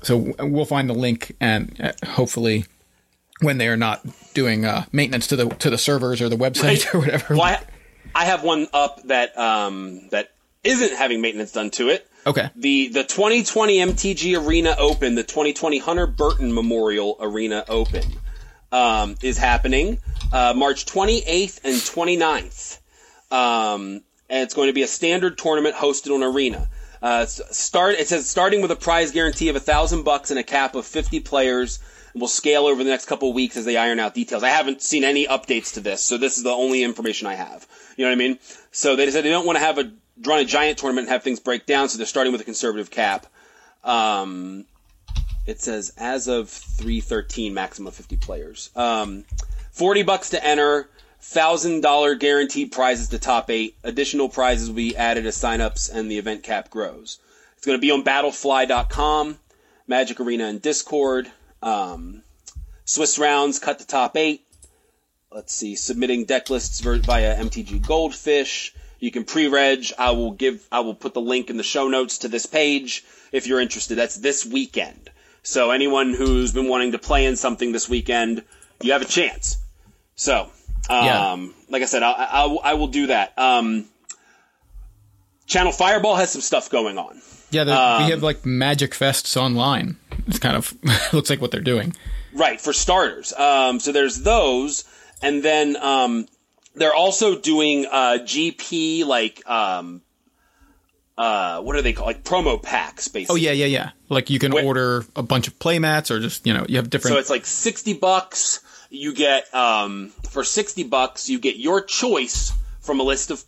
so 0.03 0.33
we'll 0.39 0.65
find 0.65 0.87
the 0.87 0.93
link 0.93 1.35
and 1.41 1.75
uh, 1.81 1.93
hopefully 2.05 2.65
when 3.39 3.57
they 3.57 3.67
are 3.67 3.77
not 3.77 4.05
doing 4.35 4.63
uh, 4.63 4.85
maintenance 4.91 5.25
to 5.27 5.35
the 5.35 5.49
to 5.49 5.71
the 5.71 5.77
servers 5.79 6.21
or 6.21 6.29
the 6.29 6.37
website 6.37 6.93
or 6.93 6.99
whatever. 6.99 7.33
Well, 7.33 7.41
I, 7.41 7.59
I 8.13 8.25
have 8.25 8.43
one 8.43 8.67
up 8.73 9.01
that 9.05 9.35
um, 9.37 10.07
that 10.09 10.29
isn't 10.63 10.95
having 10.95 11.19
maintenance 11.21 11.51
done 11.51 11.71
to 11.71 11.89
it. 11.89 12.07
Okay. 12.27 12.49
The 12.55 12.89
the 12.89 13.03
2020 13.03 13.77
MTG 13.77 14.45
Arena 14.45 14.75
Open, 14.77 15.15
the 15.15 15.23
2020 15.23 15.79
Hunter 15.79 16.05
Burton 16.05 16.53
Memorial 16.53 17.17
Arena 17.19 17.65
Open, 17.67 18.03
um, 18.71 19.15
is 19.23 19.39
happening 19.39 19.97
uh, 20.31 20.53
March 20.55 20.85
28th 20.85 21.61
and 21.63 21.75
29th. 21.75 22.77
Um, 23.31 24.03
and 24.31 24.41
it's 24.41 24.55
going 24.55 24.67
to 24.67 24.73
be 24.73 24.81
a 24.81 24.87
standard 24.87 25.37
tournament 25.37 25.75
hosted 25.75 26.15
on 26.15 26.23
Arena. 26.23 26.67
Uh, 27.01 27.25
start 27.25 27.95
it 27.95 28.07
says 28.07 28.27
starting 28.27 28.61
with 28.61 28.71
a 28.71 28.75
prize 28.75 29.11
guarantee 29.11 29.49
of 29.49 29.55
a 29.55 29.59
thousand 29.59 30.03
bucks 30.03 30.31
and 30.31 30.39
a 30.39 30.43
cap 30.43 30.73
of 30.73 30.87
50 30.87 31.19
players. 31.19 31.79
And 32.13 32.21
will 32.21 32.27
scale 32.27 32.65
over 32.65 32.83
the 32.83 32.89
next 32.89 33.05
couple 33.05 33.29
of 33.29 33.35
weeks 33.35 33.55
as 33.55 33.63
they 33.63 33.77
iron 33.77 33.97
out 33.97 34.13
details. 34.13 34.43
I 34.43 34.49
haven't 34.49 34.81
seen 34.81 35.05
any 35.05 35.27
updates 35.27 35.75
to 35.75 35.79
this, 35.79 36.01
so 36.01 36.17
this 36.17 36.35
is 36.35 36.43
the 36.43 36.49
only 36.49 36.83
information 36.83 37.25
I 37.25 37.35
have. 37.35 37.65
You 37.95 38.03
know 38.03 38.09
what 38.09 38.15
I 38.15 38.17
mean? 38.17 38.39
So 38.71 38.97
they 38.97 39.09
said 39.11 39.23
they 39.23 39.29
don't 39.29 39.45
want 39.45 39.57
to 39.57 39.63
have 39.63 39.77
a 39.77 39.91
run 40.25 40.39
a 40.39 40.45
giant 40.45 40.77
tournament 40.77 41.07
and 41.07 41.13
have 41.13 41.23
things 41.23 41.39
break 41.39 41.65
down, 41.65 41.87
so 41.87 41.97
they're 41.97 42.05
starting 42.05 42.33
with 42.33 42.41
a 42.41 42.43
conservative 42.43 42.91
cap. 42.91 43.27
Um, 43.83 44.65
it 45.45 45.61
says 45.61 45.93
as 45.97 46.27
of 46.27 46.49
313 46.49 47.53
maximum 47.53 47.87
of 47.87 47.95
50 47.95 48.17
players 48.17 48.69
um, 48.75 49.25
40 49.71 50.03
bucks 50.03 50.29
to 50.29 50.45
enter 50.45 50.87
thousand 51.21 51.81
dollar 51.81 52.15
guaranteed 52.15 52.71
prizes 52.71 53.09
to 53.09 53.19
top 53.19 53.49
eight. 53.49 53.75
Additional 53.83 54.27
prizes 54.27 54.67
will 54.67 54.75
be 54.75 54.97
added 54.97 55.25
as 55.25 55.37
signups 55.37 55.93
and 55.93 56.09
the 56.09 56.17
event 56.17 56.43
cap 56.43 56.69
grows. 56.69 57.19
It's 57.55 57.65
going 57.65 57.77
to 57.77 57.81
be 57.81 57.91
on 57.91 58.03
battlefy.com 58.03 59.37
magic 59.87 60.19
arena 60.19 60.45
and 60.45 60.61
discord 60.61 61.29
um, 61.61 62.23
swiss 62.85 63.19
rounds 63.19 63.59
cut 63.59 63.77
the 63.77 63.85
top 63.85 64.17
eight. 64.17 64.41
Let's 65.31 65.53
see 65.53 65.75
submitting 65.75 66.25
deck 66.25 66.49
lists 66.49 66.79
via 66.79 67.35
mtg 67.37 67.85
goldfish. 67.85 68.73
You 68.99 69.11
can 69.11 69.23
pre-reg. 69.23 69.87
I 69.97 70.11
will 70.11 70.31
give 70.31 70.67
i 70.71 70.79
will 70.79 70.95
put 70.95 71.13
the 71.13 71.21
link 71.21 71.49
in 71.49 71.57
the 71.57 71.63
show 71.63 71.87
notes 71.87 72.19
to 72.19 72.29
this 72.29 72.45
page 72.45 73.03
if 73.31 73.47
you're 73.47 73.61
interested. 73.61 73.95
That's 73.95 74.17
this 74.17 74.45
weekend. 74.45 75.09
So 75.43 75.71
anyone 75.71 76.13
who's 76.13 76.51
been 76.51 76.67
wanting 76.67 76.93
to 76.93 76.99
play 76.99 77.25
in 77.25 77.35
something 77.35 77.71
this 77.71 77.89
weekend 77.89 78.43
you 78.81 78.93
have 78.93 79.01
a 79.01 79.05
chance. 79.05 79.57
So 80.15 80.49
um, 80.89 81.05
Yeah. 81.05 81.47
like 81.69 81.81
i 81.81 81.85
said 81.85 82.03
I, 82.03 82.11
I, 82.11 82.45
I 82.63 82.73
will 82.73 82.87
do 82.87 83.07
that 83.07 83.37
um, 83.37 83.85
channel 85.45 85.71
fireball 85.71 86.15
has 86.15 86.31
some 86.31 86.41
stuff 86.41 86.69
going 86.69 86.97
on 86.97 87.21
Yeah, 87.51 87.65
the, 87.65 87.77
Um, 87.79 88.05
we 88.05 88.11
have 88.11 88.23
like 88.23 88.45
Magic 88.45 88.91
Fests 88.91 89.35
online. 89.35 89.97
It's 90.27 90.39
kind 90.39 90.55
of 90.55 90.73
looks 91.13 91.29
like 91.29 91.41
what 91.41 91.51
they're 91.51 91.59
doing. 91.59 91.93
Right, 92.33 92.61
for 92.61 92.71
starters. 92.71 93.33
Um, 93.33 93.79
so 93.81 93.91
there's 93.91 94.21
those, 94.21 94.85
and 95.21 95.43
then 95.43 95.75
um, 95.75 96.27
they're 96.75 96.93
also 96.93 97.37
doing 97.37 97.85
uh, 97.91 98.19
GP 98.21 99.05
like 99.05 99.45
um, 99.49 100.01
uh, 101.17 101.61
what 101.61 101.75
are 101.75 101.81
they 101.81 101.91
called? 101.91 102.07
Like 102.07 102.23
promo 102.23 102.61
packs, 102.61 103.09
basically. 103.09 103.41
Oh 103.41 103.43
yeah, 103.43 103.51
yeah, 103.51 103.65
yeah. 103.65 103.89
Like 104.07 104.29
you 104.29 104.39
can 104.39 104.53
order 104.53 105.03
a 105.17 105.23
bunch 105.23 105.49
of 105.49 105.59
playmats, 105.59 106.09
or 106.09 106.21
just 106.21 106.47
you 106.47 106.53
know 106.53 106.65
you 106.69 106.77
have 106.77 106.89
different. 106.89 107.15
So 107.15 107.19
it's 107.19 107.29
like 107.29 107.45
sixty 107.45 107.93
bucks. 107.93 108.61
You 108.93 109.13
get 109.13 109.53
um, 109.55 110.09
for 110.29 110.43
sixty 110.43 110.83
bucks, 110.83 111.29
you 111.29 111.39
get 111.39 111.55
your 111.55 111.81
choice 111.81 112.51
from 112.81 112.99
a 112.99 113.03
list 113.03 113.31
of 113.31 113.43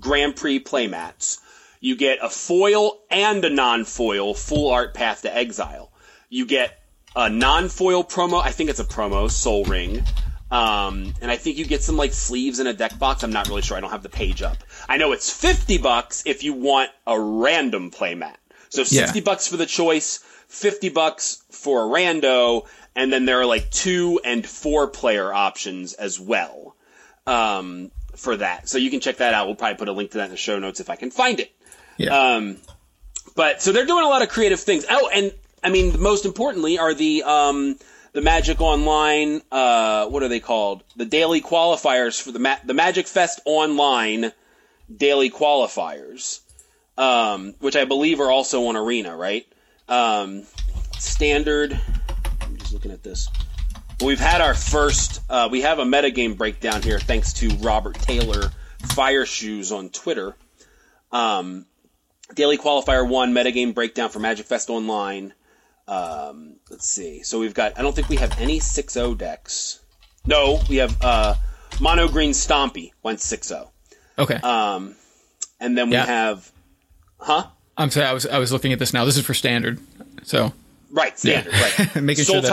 Grand 0.00 0.34
Prix 0.36 0.60
playmats. 0.60 1.38
You 1.80 1.96
get 1.96 2.18
a 2.20 2.28
foil 2.28 2.98
and 3.10 3.42
a 3.44 3.50
non-foil 3.50 4.34
full 4.34 4.70
art 4.70 4.92
Path 4.92 5.22
to 5.22 5.34
Exile. 5.34 5.90
You 6.28 6.44
get 6.44 6.76
a 7.16 7.30
non-foil 7.30 8.04
promo. 8.04 8.42
I 8.42 8.50
think 8.50 8.68
it's 8.68 8.80
a 8.80 8.84
promo 8.84 9.30
Sol 9.30 9.64
Ring. 9.64 10.02
Um, 10.50 11.14
and 11.22 11.30
I 11.30 11.36
think 11.36 11.56
you 11.58 11.64
get 11.64 11.82
some 11.82 11.96
like 11.96 12.12
sleeves 12.12 12.58
in 12.58 12.66
a 12.66 12.72
deck 12.72 12.98
box. 12.98 13.22
I'm 13.22 13.32
not 13.32 13.48
really 13.48 13.62
sure. 13.62 13.76
I 13.76 13.80
don't 13.80 13.90
have 13.92 14.02
the 14.02 14.08
page 14.08 14.42
up. 14.42 14.56
I 14.88 14.96
know 14.96 15.12
it's 15.12 15.30
50 15.32 15.78
bucks 15.78 16.24
if 16.26 16.42
you 16.42 16.52
want 16.52 16.90
a 17.06 17.18
random 17.18 17.90
playmat. 17.92 18.34
So 18.68 18.82
60 18.82 19.18
Yeah. 19.20 19.24
bucks 19.24 19.46
for 19.46 19.56
the 19.56 19.66
choice, 19.66 20.18
50 20.48 20.88
bucks 20.88 21.44
for 21.52 21.84
a 21.84 21.88
rando, 21.88 22.66
and 22.96 23.12
then 23.12 23.24
there 23.24 23.40
are 23.40 23.46
like 23.46 23.70
two 23.70 24.20
and 24.24 24.46
four 24.46 24.88
player 24.88 25.32
options 25.32 25.92
as 25.94 26.18
well. 26.18 26.76
Um, 27.26 27.90
for 28.16 28.36
that. 28.36 28.68
So 28.68 28.78
you 28.78 28.90
can 28.90 29.00
check 29.00 29.18
that 29.18 29.34
out. 29.34 29.46
We'll 29.46 29.56
probably 29.56 29.76
put 29.76 29.88
a 29.88 29.92
link 29.92 30.12
to 30.12 30.18
that 30.18 30.24
in 30.24 30.30
the 30.30 30.36
show 30.36 30.58
notes 30.58 30.80
if 30.80 30.90
I 30.90 30.96
can 30.96 31.10
find 31.10 31.40
it. 31.40 31.52
yeah. 31.96 32.34
Um, 32.34 32.56
but 33.36 33.62
so 33.62 33.72
they're 33.72 33.86
doing 33.86 34.04
a 34.04 34.08
lot 34.08 34.22
of 34.22 34.28
creative 34.28 34.60
things. 34.60 34.84
Oh, 34.88 35.08
and 35.12 35.32
I 35.62 35.70
mean, 35.70 36.00
most 36.00 36.24
importantly 36.24 36.78
are 36.78 36.94
the 36.94 37.22
um, 37.22 37.76
the 38.12 38.20
Magic 38.20 38.60
Online. 38.60 39.42
Uh, 39.50 40.06
what 40.06 40.22
are 40.22 40.28
they 40.28 40.40
called? 40.40 40.82
The 40.96 41.04
daily 41.04 41.40
qualifiers 41.40 42.20
for 42.20 42.32
the 42.32 42.38
Ma- 42.38 42.58
the 42.64 42.74
Magic 42.74 43.06
Fest 43.06 43.40
Online 43.44 44.32
daily 44.94 45.30
qualifiers, 45.30 46.40
um, 46.98 47.54
which 47.60 47.76
I 47.76 47.84
believe 47.84 48.20
are 48.20 48.30
also 48.30 48.66
on 48.66 48.76
Arena, 48.76 49.16
right? 49.16 49.46
Um, 49.88 50.44
standard. 50.98 51.78
Just 52.70 52.84
looking 52.84 52.92
at 52.92 53.02
this. 53.02 53.28
We've 54.00 54.20
had 54.20 54.40
our 54.40 54.54
first. 54.54 55.22
Uh, 55.28 55.48
we 55.50 55.62
have 55.62 55.80
a 55.80 55.84
metagame 55.84 56.38
breakdown 56.38 56.82
here, 56.82 57.00
thanks 57.00 57.32
to 57.34 57.48
Robert 57.56 57.96
Taylor, 57.96 58.52
Fire 58.94 59.26
Shoes 59.26 59.72
on 59.72 59.88
Twitter. 59.88 60.36
Um, 61.10 61.66
Daily 62.36 62.56
Qualifier 62.58 63.06
1 63.08 63.32
metagame 63.34 63.74
breakdown 63.74 64.08
for 64.08 64.20
Magic 64.20 64.46
Fest 64.46 64.70
Online. 64.70 65.34
Um, 65.88 66.58
let's 66.70 66.86
see. 66.86 67.24
So 67.24 67.40
we've 67.40 67.54
got, 67.54 67.76
I 67.76 67.82
don't 67.82 67.92
think 67.96 68.08
we 68.08 68.14
have 68.16 68.38
any 68.38 68.60
6 68.60 68.92
0 68.92 69.14
decks. 69.16 69.80
No, 70.24 70.60
we 70.70 70.76
have 70.76 70.96
uh, 71.02 71.34
Mono 71.80 72.06
Green 72.06 72.30
Stompy 72.30 72.92
went 73.02 73.18
6 73.20 73.48
0. 73.48 73.68
okay. 74.16 74.36
Um, 74.36 74.94
and 75.58 75.76
then 75.76 75.88
we 75.88 75.94
Yeah. 75.96 76.06
have, 76.06 76.52
huh? 77.18 77.46
I'm 77.76 77.90
sorry. 77.90 78.06
I 78.06 78.12
was 78.12 78.26
I 78.26 78.38
was 78.38 78.52
looking 78.52 78.72
at 78.72 78.78
this 78.78 78.92
now. 78.92 79.04
This 79.04 79.16
is 79.16 79.26
for 79.26 79.34
standard. 79.34 79.80
So 80.22 80.52
Right, 80.90 81.18
standard, 81.18 81.52
right. 81.52 81.96
Making 82.02 82.24
sure 82.24 82.40
that- 82.40 82.52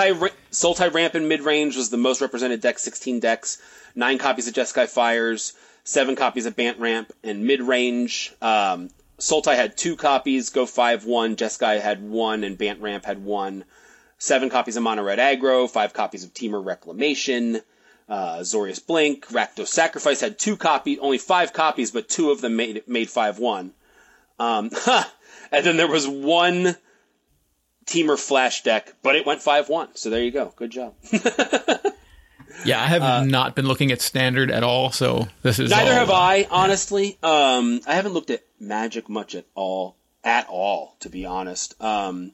Sultai, 0.52 0.88
Ra- 0.91 0.93
Ramp 0.93 1.15
in 1.15 1.28
mid 1.28 1.41
range 1.41 1.76
was 1.76 1.89
the 1.89 1.97
most 1.97 2.21
represented 2.21 2.62
deck, 2.62 2.80
16 2.80 3.19
decks, 3.19 3.58
9 3.95 4.17
copies 4.17 4.47
of 4.47 4.54
Jeskai 4.54 4.88
Fires, 4.88 5.54
7 5.84 6.15
copies 6.15 6.45
of 6.45 6.56
Bant 6.56 6.80
Ramp, 6.80 7.12
and 7.23 7.45
mid 7.45 7.62
range. 7.62 8.34
Um, 8.41 8.89
Sultai 9.19 9.56
had 9.56 9.76
2 9.78 9.95
copies, 9.95 10.50
Go 10.50 10.65
5 10.65 11.06
1, 11.06 11.36
Jeskai 11.36 11.82
had 11.82 12.04
1, 12.04 12.43
and 12.43 12.58
Bant 12.58 12.82
Ramp 12.82 13.06
had 13.06 13.23
1. 13.23 13.63
7 14.19 14.50
copies 14.50 14.78
of 14.78 14.84
Mono 14.84 15.04
Red 15.04 15.19
Aggro, 15.19 15.69
5 15.69 15.93
copies 15.93 16.23
of 16.23 16.34
Temur 16.34 16.63
Reclamation. 16.63 17.62
Uh, 18.10 18.38
Azorius 18.38 18.86
Blink, 18.86 19.28
Rakdos 19.28 19.67
Sacrifice 19.67 20.21
had 20.21 20.39
two 20.39 20.56
copies, 20.56 20.97
only 21.02 21.17
five 21.17 21.52
copies, 21.52 21.91
but 21.91 22.08
two 22.08 22.32
of 22.32 22.39
them 22.39 22.56
made 22.56 22.84
made 22.88 23.10
five 23.10 23.38
one. 23.38 23.73
Um, 24.39 24.69
and 25.52 25.65
then 25.65 25.76
there 25.76 25.89
was 25.89 26.08
one 26.08 26.78
Temur 27.88 28.19
Flash 28.19 28.63
deck, 28.63 28.93
but 29.02 29.15
it 29.15 29.26
went 29.26 29.41
5 29.41 29.69
1. 29.69 29.95
So 29.95 30.10
there 30.10 30.21
you 30.23 30.32
go. 30.32 30.54
Good 30.56 30.71
job. 30.71 30.93
yeah, 32.65 32.82
I 32.82 32.88
have 32.88 33.26
not 33.28 33.56
been 33.56 33.65
looking 33.67 33.91
at 33.91 34.02
standard 34.02 34.52
at 34.52 34.63
all. 34.63 34.91
So 34.91 35.28
this 35.41 35.60
is 35.60 35.71
Uh, 35.71 35.78
Neither 35.78 35.91
all- 35.91 35.97
have 36.00 36.10
I, 36.12 36.47
honestly. 36.50 37.17
Um, 37.23 37.82
I 37.88 37.95
haven't 37.95 38.13
looked 38.13 38.30
at 38.30 38.43
Magic 38.60 39.08
much 39.10 39.36
at 39.36 39.45
all, 39.56 39.95
at 40.23 40.47
all, 40.50 40.95
to 41.02 41.10
be 41.10 41.26
honest. 41.26 41.82
Um, 41.82 42.32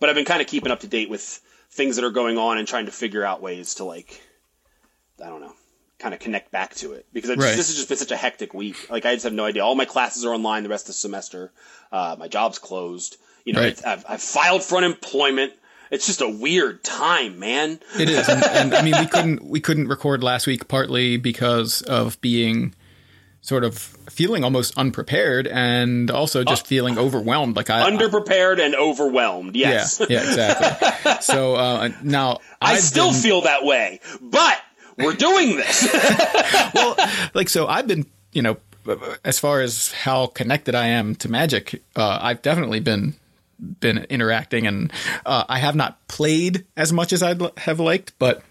but 0.00 0.08
I've 0.08 0.14
been 0.14 0.24
kind 0.24 0.40
of 0.40 0.46
keeping 0.46 0.70
up 0.72 0.80
to 0.80 0.86
date 0.86 1.10
with 1.10 1.40
things 1.70 1.96
that 1.96 2.04
are 2.04 2.10
going 2.10 2.38
on 2.38 2.58
and 2.58 2.66
trying 2.68 2.86
to 2.86 2.92
figure 2.92 3.24
out 3.24 3.42
ways 3.42 3.74
to, 3.76 3.84
like, 3.84 4.20
I 5.22 5.28
don't 5.28 5.40
know, 5.40 5.52
kind 5.98 6.14
of 6.14 6.20
connect 6.20 6.50
back 6.52 6.74
to 6.76 6.92
it. 6.92 7.06
Because 7.12 7.30
it's, 7.30 7.40
Right. 7.42 7.56
this 7.56 7.66
has 7.68 7.76
just 7.76 7.88
been 7.88 7.98
such 7.98 8.10
a 8.12 8.16
hectic 8.16 8.54
week. 8.54 8.88
Like, 8.90 9.04
I 9.04 9.14
just 9.14 9.24
have 9.24 9.32
no 9.32 9.44
idea. 9.44 9.64
All 9.64 9.74
my 9.74 9.84
classes 9.84 10.24
are 10.24 10.32
online 10.32 10.62
the 10.62 10.68
rest 10.68 10.84
of 10.84 10.88
the 10.88 10.92
semester. 10.94 11.52
Uh, 11.90 12.16
my 12.18 12.28
job's 12.28 12.58
closed. 12.58 13.16
You 13.44 13.52
know, 13.52 13.60
Right. 13.60 13.86
I've, 13.86 14.04
I've 14.08 14.22
filed 14.22 14.62
for 14.62 14.76
unemployment. 14.76 15.52
It's 15.90 16.06
just 16.06 16.22
a 16.22 16.28
weird 16.28 16.82
time, 16.82 17.38
man. 17.38 17.78
It 17.98 18.08
is, 18.08 18.28
and, 18.28 18.42
and 18.44 18.74
I 18.74 18.82
mean, 18.82 18.94
we 18.98 19.06
couldn't 19.06 19.44
we 19.44 19.60
couldn't 19.60 19.86
record 19.88 20.22
last 20.24 20.46
week 20.46 20.66
partly 20.66 21.18
because 21.18 21.82
of 21.82 22.20
being 22.20 22.74
sort 23.42 23.62
of 23.62 23.76
feeling 23.76 24.42
almost 24.42 24.76
unprepared, 24.78 25.46
and 25.46 26.10
also 26.10 26.42
just 26.42 26.66
feeling 26.66 26.98
overwhelmed. 26.98 27.54
Like 27.54 27.68
I, 27.70 27.88
Underprepared 27.88 28.58
and 28.64 28.74
overwhelmed. 28.74 29.54
yeah, 29.54 29.70
Yes. 29.72 30.00
yeah, 30.08 30.20
exactly. 30.22 31.12
so 31.20 31.54
uh, 31.54 31.90
now 32.02 32.38
I 32.62 32.72
I've 32.72 32.78
still 32.80 33.12
been- 33.12 33.20
feel 33.20 33.40
that 33.42 33.64
way, 33.64 34.00
but 34.22 34.58
we're 34.96 35.12
doing 35.14 35.56
this. 35.56 35.94
Well, 36.74 36.96
like 37.34 37.48
so 37.50 37.66
I've 37.68 37.86
been 37.86 38.06
you 38.32 38.42
know 38.42 38.56
as 39.24 39.38
far 39.38 39.60
as 39.60 39.92
how 39.92 40.26
connected 40.26 40.74
I 40.74 40.88
am 40.88 41.14
to 41.16 41.28
Magic, 41.30 41.82
uh, 41.94 42.18
I've 42.20 42.42
definitely 42.42 42.80
been 42.80 43.14
been 43.80 43.98
interacting, 44.10 44.66
and 44.66 44.92
uh, 45.24 45.44
I 45.48 45.58
have 45.58 45.74
not 45.74 46.06
played 46.08 46.64
as 46.76 46.92
much 46.92 47.12
as 47.12 47.22
I'd 47.22 47.40
l- 47.40 47.52
have 47.58 47.80
liked, 47.80 48.12
but 48.18 48.42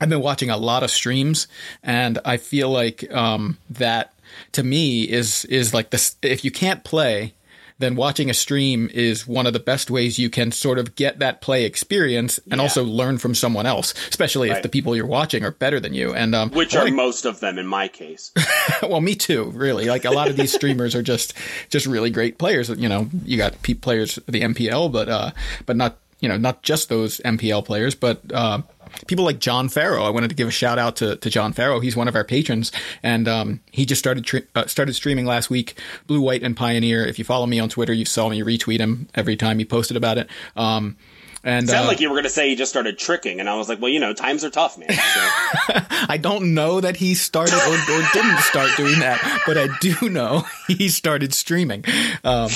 I've 0.00 0.08
been 0.08 0.20
watching 0.22 0.50
a 0.50 0.56
lot 0.56 0.82
of 0.82 0.90
streams, 0.90 1.48
and 1.82 2.18
I 2.24 2.36
feel 2.36 2.70
like 2.70 3.10
um, 3.12 3.58
that 3.70 4.12
to 4.52 4.62
me 4.62 5.02
is 5.04 5.44
is 5.46 5.74
like 5.74 5.90
this. 5.90 6.16
If 6.22 6.44
you 6.44 6.50
can't 6.50 6.84
play, 6.84 7.34
then 7.80 7.94
watching 7.94 8.28
a 8.28 8.34
stream 8.34 8.90
is 8.92 9.26
one 9.26 9.46
of 9.46 9.52
the 9.52 9.60
best 9.60 9.90
ways 9.90 10.18
you 10.18 10.28
can 10.28 10.50
sort 10.50 10.78
of 10.78 10.96
get 10.96 11.20
that 11.20 11.40
play 11.40 11.64
experience 11.64 12.38
and 12.50 12.54
Yeah. 12.58 12.62
also 12.62 12.82
learn 12.82 13.18
from 13.18 13.34
someone 13.34 13.66
else, 13.66 13.94
especially 14.08 14.50
if 14.50 14.62
the 14.62 14.68
people 14.68 14.96
you're 14.96 15.06
watching 15.06 15.44
are 15.44 15.52
better 15.52 15.78
than 15.78 15.94
you. 15.94 16.12
And 16.14 16.34
um, 16.34 16.50
Which 16.50 16.74
are 16.74 16.84
wanna- 16.84 16.96
most 16.96 17.24
of 17.24 17.38
them 17.40 17.56
in 17.58 17.66
my 17.66 17.86
case. 17.88 18.32
well, 18.82 19.00
me 19.00 19.14
too. 19.14 19.44
Really, 19.54 19.84
like 19.86 20.04
a 20.04 20.10
lot 20.10 20.28
of 20.28 20.36
these 20.36 20.52
streamers 20.52 20.94
are 20.94 21.02
just 21.02 21.34
just 21.70 21.86
really 21.86 22.10
great 22.10 22.38
players. 22.38 22.68
You 22.68 22.88
know, 22.88 23.08
you 23.24 23.36
got 23.36 23.54
players 23.80 24.18
the 24.26 24.40
MPL, 24.42 24.90
but 24.90 25.08
uh, 25.08 25.30
but 25.66 25.76
not 25.76 25.96
you 26.20 26.28
know 26.28 26.36
not 26.36 26.62
just 26.62 26.88
those 26.88 27.18
MPL 27.24 27.64
players, 27.64 27.94
but 27.94 28.20
uh, 28.32 28.62
people 29.06 29.24
like 29.24 29.38
John 29.38 29.68
Farrow. 29.68 30.04
I 30.04 30.10
wanted 30.10 30.28
to 30.28 30.34
give 30.34 30.48
a 30.48 30.52
shout 30.52 30.78
out 30.78 30.96
to, 30.96 31.16
to 31.16 31.30
John 31.30 31.52
Farrow. 31.52 31.80
He's 31.80 31.96
one 31.96 32.08
of 32.08 32.16
our 32.16 32.24
patrons, 32.24 32.72
and 33.02 33.28
um, 33.28 33.60
he 33.70 33.86
just 33.86 33.98
started 33.98 34.24
tre- 34.24 34.46
uh, 34.54 34.66
started 34.66 34.94
streaming 34.94 35.26
last 35.26 35.50
week. 35.50 35.78
Blue, 36.06 36.20
White, 36.20 36.42
and 36.42 36.56
Pioneer. 36.56 37.06
If 37.06 37.18
you 37.18 37.24
follow 37.24 37.46
me 37.46 37.60
on 37.60 37.68
Twitter, 37.68 37.92
you 37.92 38.04
saw 38.04 38.28
me 38.28 38.42
retweet 38.42 38.78
him 38.80 39.08
every 39.14 39.36
time 39.36 39.58
he 39.58 39.64
posted 39.64 39.96
about 39.96 40.18
it. 40.18 40.28
Um, 40.56 40.96
and 41.44 41.68
Sound 41.68 41.84
uh, 41.84 41.88
like 41.88 42.00
you 42.00 42.08
were 42.08 42.14
going 42.14 42.24
to 42.24 42.30
say 42.30 42.48
he 42.48 42.56
just 42.56 42.70
started 42.70 42.98
tricking, 42.98 43.38
and 43.40 43.48
I 43.48 43.56
was 43.56 43.68
like, 43.68 43.80
well, 43.80 43.90
you 43.90 44.00
know, 44.00 44.12
times 44.12 44.44
are 44.44 44.50
tough, 44.50 44.76
man. 44.76 44.90
So, 44.90 44.98
I 46.08 46.18
don't 46.20 46.52
know 46.54 46.80
that 46.80 46.96
he 46.96 47.14
started 47.14 47.54
or, 47.54 47.74
or 47.74 48.02
didn't 48.12 48.38
start 48.40 48.70
doing 48.76 48.98
that, 49.00 49.42
but 49.46 49.56
I 49.56 49.68
do 49.80 50.08
know 50.08 50.44
he 50.66 50.88
started 50.88 51.32
streaming. 51.32 51.84
Um, 52.24 52.50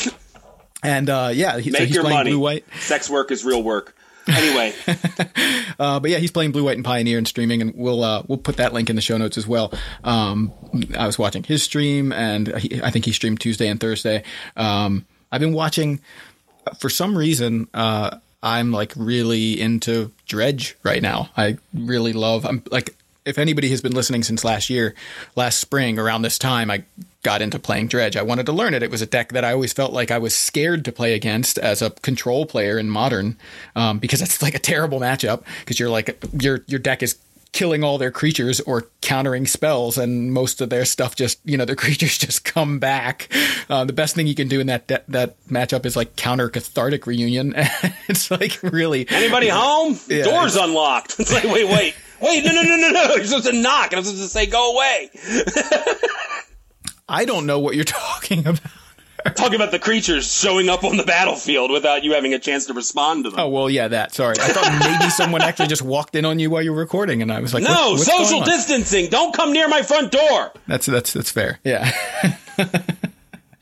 and 0.82 1.08
uh, 1.08 1.30
yeah, 1.32 1.58
he, 1.58 1.70
so 1.70 1.84
he's 1.84 1.94
your 1.94 2.02
playing 2.02 2.18
money. 2.18 2.30
blue 2.30 2.40
white. 2.40 2.64
Sex 2.80 3.08
work 3.08 3.30
is 3.30 3.44
real 3.44 3.62
work. 3.62 3.94
Anyway, 4.28 4.72
Uh, 5.78 5.98
but 5.98 6.10
yeah, 6.10 6.18
he's 6.18 6.30
playing 6.30 6.52
blue 6.52 6.64
white 6.64 6.76
and 6.76 6.84
pioneer 6.84 7.18
and 7.18 7.26
streaming, 7.26 7.60
and 7.60 7.74
we'll 7.74 8.04
uh, 8.04 8.22
we'll 8.28 8.38
put 8.38 8.56
that 8.58 8.72
link 8.72 8.88
in 8.88 8.96
the 8.96 9.02
show 9.02 9.16
notes 9.16 9.36
as 9.36 9.46
well. 9.48 9.72
Um, 10.04 10.52
I 10.96 11.06
was 11.06 11.18
watching 11.18 11.42
his 11.42 11.62
stream, 11.62 12.12
and 12.12 12.56
he, 12.58 12.80
I 12.82 12.90
think 12.90 13.04
he 13.04 13.12
streamed 13.12 13.40
Tuesday 13.40 13.68
and 13.68 13.80
Thursday. 13.80 14.22
Um, 14.56 15.06
I've 15.32 15.40
been 15.40 15.54
watching 15.54 16.00
for 16.78 16.88
some 16.88 17.16
reason. 17.16 17.68
Uh, 17.74 18.18
I'm 18.42 18.70
like 18.72 18.92
really 18.96 19.60
into 19.60 20.12
Dredge 20.26 20.76
right 20.82 21.02
now. 21.02 21.30
I 21.36 21.58
really 21.74 22.12
love. 22.12 22.44
I'm 22.44 22.62
like 22.70 22.96
if 23.24 23.38
anybody 23.38 23.68
has 23.70 23.80
been 23.80 23.92
listening 23.92 24.22
since 24.22 24.44
last 24.44 24.70
year, 24.70 24.94
last 25.36 25.58
spring 25.58 25.98
around 25.98 26.22
this 26.22 26.38
time, 26.38 26.70
I 26.70 26.84
got 27.22 27.40
into 27.40 27.58
playing 27.58 27.88
Dredge. 27.88 28.16
I 28.16 28.22
wanted 28.22 28.46
to 28.46 28.52
learn 28.52 28.74
it. 28.74 28.82
It 28.82 28.90
was 28.90 29.02
a 29.02 29.06
deck 29.06 29.30
that 29.32 29.44
I 29.44 29.52
always 29.52 29.72
felt 29.72 29.92
like 29.92 30.10
I 30.10 30.18
was 30.18 30.34
scared 30.34 30.84
to 30.86 30.92
play 30.92 31.14
against 31.14 31.58
as 31.58 31.82
a 31.82 31.90
control 31.90 32.46
player 32.46 32.78
in 32.78 32.90
Modern, 32.90 33.36
um, 33.76 33.98
because 33.98 34.22
it's 34.22 34.42
like 34.42 34.54
a 34.54 34.58
terrible 34.58 35.00
matchup. 35.00 35.44
Because 35.60 35.78
you're 35.78 35.90
like 35.90 36.22
your 36.40 36.64
your 36.66 36.80
deck 36.80 37.02
is 37.02 37.16
killing 37.52 37.84
all 37.84 37.98
their 37.98 38.10
creatures 38.10 38.60
or 38.60 38.86
countering 39.02 39.46
spells, 39.46 39.98
and 39.98 40.32
most 40.32 40.60
of 40.60 40.70
their 40.70 40.84
stuff 40.84 41.14
just 41.14 41.38
you 41.44 41.56
know 41.56 41.64
their 41.64 41.76
creatures 41.84 42.18
just 42.18 42.44
come 42.44 42.78
back. 42.78 43.28
Uh, 43.68 43.84
the 43.84 43.92
best 43.92 44.16
thing 44.16 44.26
you 44.26 44.34
can 44.34 44.48
do 44.48 44.58
in 44.58 44.66
that 44.66 44.88
de- 44.88 45.04
that 45.08 45.36
matchup 45.46 45.86
is 45.86 45.94
like 45.94 46.16
counter 46.16 46.48
Cathartic 46.48 47.06
Reunion. 47.06 47.54
it's 48.08 48.30
like 48.30 48.58
really 48.62 49.08
anybody 49.10 49.48
home? 49.48 49.98
Yeah, 50.08 50.24
Doors 50.24 50.56
unlocked. 50.56 51.16
It's 51.22 51.32
like, 51.32 51.44
wait, 51.44 51.68
wait. 51.68 51.94
Hey, 52.22 52.40
no, 52.40 52.52
no, 52.52 52.62
no, 52.62 52.76
no, 52.76 52.90
no! 52.90 53.14
You're 53.16 53.24
supposed 53.24 53.46
to 53.46 53.52
knock, 53.52 53.92
and 53.92 53.98
I'm 53.98 54.04
supposed 54.04 54.22
to 54.22 54.28
say, 54.28 54.46
"Go 54.46 54.74
away." 54.74 55.10
I 57.08 57.24
don't 57.24 57.46
know 57.46 57.58
what 57.58 57.74
you're 57.74 57.84
talking 57.84 58.46
about. 58.46 58.60
Talking 59.34 59.54
about 59.54 59.70
the 59.70 59.78
creatures 59.78 60.32
showing 60.32 60.68
up 60.68 60.82
on 60.84 60.96
the 60.96 61.04
battlefield 61.04 61.70
without 61.70 62.02
you 62.02 62.12
having 62.12 62.34
a 62.34 62.38
chance 62.38 62.66
to 62.66 62.74
respond 62.74 63.24
to 63.24 63.30
them. 63.30 63.40
Oh 63.40 63.48
well, 63.48 63.70
yeah, 63.70 63.88
that. 63.88 64.12
Sorry, 64.12 64.36
I 64.40 64.48
thought 64.48 64.78
maybe 64.80 65.10
someone 65.10 65.42
actually 65.42 65.68
just 65.68 65.82
walked 65.82 66.16
in 66.16 66.24
on 66.24 66.38
you 66.38 66.50
while 66.50 66.62
you 66.62 66.72
were 66.72 66.78
recording, 66.78 67.22
and 67.22 67.32
I 67.32 67.40
was 67.40 67.54
like, 67.54 67.62
no, 67.64 67.92
what, 67.92 68.00
social 68.00 68.42
distancing. 68.42 69.10
Don't 69.10 69.34
come 69.34 69.52
near 69.52 69.68
my 69.68 69.82
front 69.82 70.12
door. 70.12 70.52
That's 70.66 70.86
that's 70.86 71.12
that's 71.12 71.30
fair. 71.30 71.60
Yeah. 71.64 71.90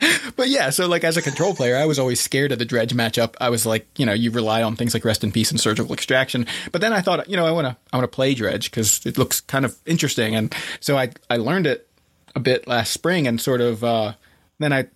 but 0.37 0.49
yeah, 0.49 0.71
so 0.71 0.87
like 0.87 1.05
as 1.05 1.17
a 1.17 1.23
control 1.23 1.55
player, 1.55 1.77
I 1.77 1.85
was 1.85 1.99
always 1.99 2.21
scared 2.21 2.53
of 2.53 2.59
the 2.59 2.65
dredge 2.65 2.93
matchup. 2.93 3.35
I 3.41 3.51
was 3.51 3.67
like, 3.67 3.87
you 3.99 4.07
know, 4.07 4.13
you 4.13 4.31
rely 4.31 4.63
on 4.63 4.77
things 4.77 4.95
like 4.95 5.05
rest 5.05 5.25
in 5.25 5.33
peace 5.33 5.51
and 5.51 5.61
surgical 5.61 5.93
extraction. 5.93 6.47
But 6.73 6.81
then 6.81 6.93
I 6.93 7.01
thought, 7.01 7.29
you 7.29 7.37
know, 7.37 7.47
I 7.47 7.51
want 7.51 7.67
to 7.67 7.77
I 7.93 7.97
want 7.97 8.11
to 8.11 8.15
play 8.15 8.35
dredge 8.35 8.71
because 8.71 9.05
it 9.05 9.19
looks 9.19 9.41
kind 9.41 9.65
of 9.65 9.77
interesting, 9.87 10.35
and 10.35 10.55
so 10.81 10.97
I 10.97 11.11
I 11.29 11.37
learned 11.37 11.67
it 11.67 11.89
a 12.35 12.41
bit 12.41 12.67
last 12.67 12.93
spring, 12.93 13.27
and 13.27 13.41
sort 13.41 13.61
of 13.61 13.85
uh, 13.85 14.15
then 14.59 14.73
I 14.73 14.87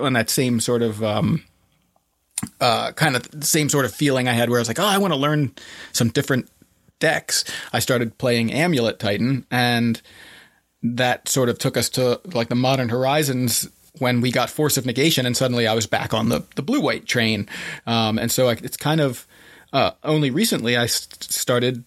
on 0.00 0.14
that 0.14 0.30
same 0.30 0.60
sort 0.60 0.82
of 0.82 1.02
um, 1.02 1.44
uh, 2.60 2.92
kind 2.92 3.16
of 3.16 3.28
same 3.40 3.68
sort 3.68 3.84
of 3.84 3.94
feeling 3.94 4.28
I 4.28 4.32
had 4.32 4.50
where 4.50 4.58
I 4.58 4.62
was 4.62 4.68
like, 4.68 4.80
oh, 4.80 4.86
I 4.86 4.98
want 4.98 5.12
to 5.12 5.18
learn 5.18 5.52
some 5.92 6.08
different 6.08 6.48
decks. 6.98 7.44
I 7.72 7.78
started 7.78 8.18
playing 8.18 8.52
Amulet 8.52 8.98
Titan, 8.98 9.46
and 9.50 10.00
that 10.82 11.28
sort 11.28 11.48
of 11.48 11.58
took 11.58 11.76
us 11.76 11.88
to 11.90 12.20
like 12.32 12.48
the 12.48 12.56
Modern 12.56 12.88
Horizons 12.88 13.68
when 13.98 14.20
we 14.20 14.30
got 14.30 14.50
Force 14.50 14.76
of 14.76 14.86
Negation, 14.86 15.26
and 15.26 15.36
suddenly 15.36 15.66
I 15.66 15.74
was 15.74 15.86
back 15.86 16.14
on 16.14 16.28
the 16.28 16.44
the 16.56 16.62
blue 16.62 16.80
white 16.80 17.06
train. 17.06 17.48
Um, 17.86 18.18
and 18.18 18.30
so 18.30 18.48
I, 18.48 18.52
it's 18.52 18.76
kind 18.76 19.00
of 19.00 19.26
uh, 19.72 19.92
only 20.02 20.30
recently 20.30 20.76
I 20.76 20.86
started. 20.86 21.84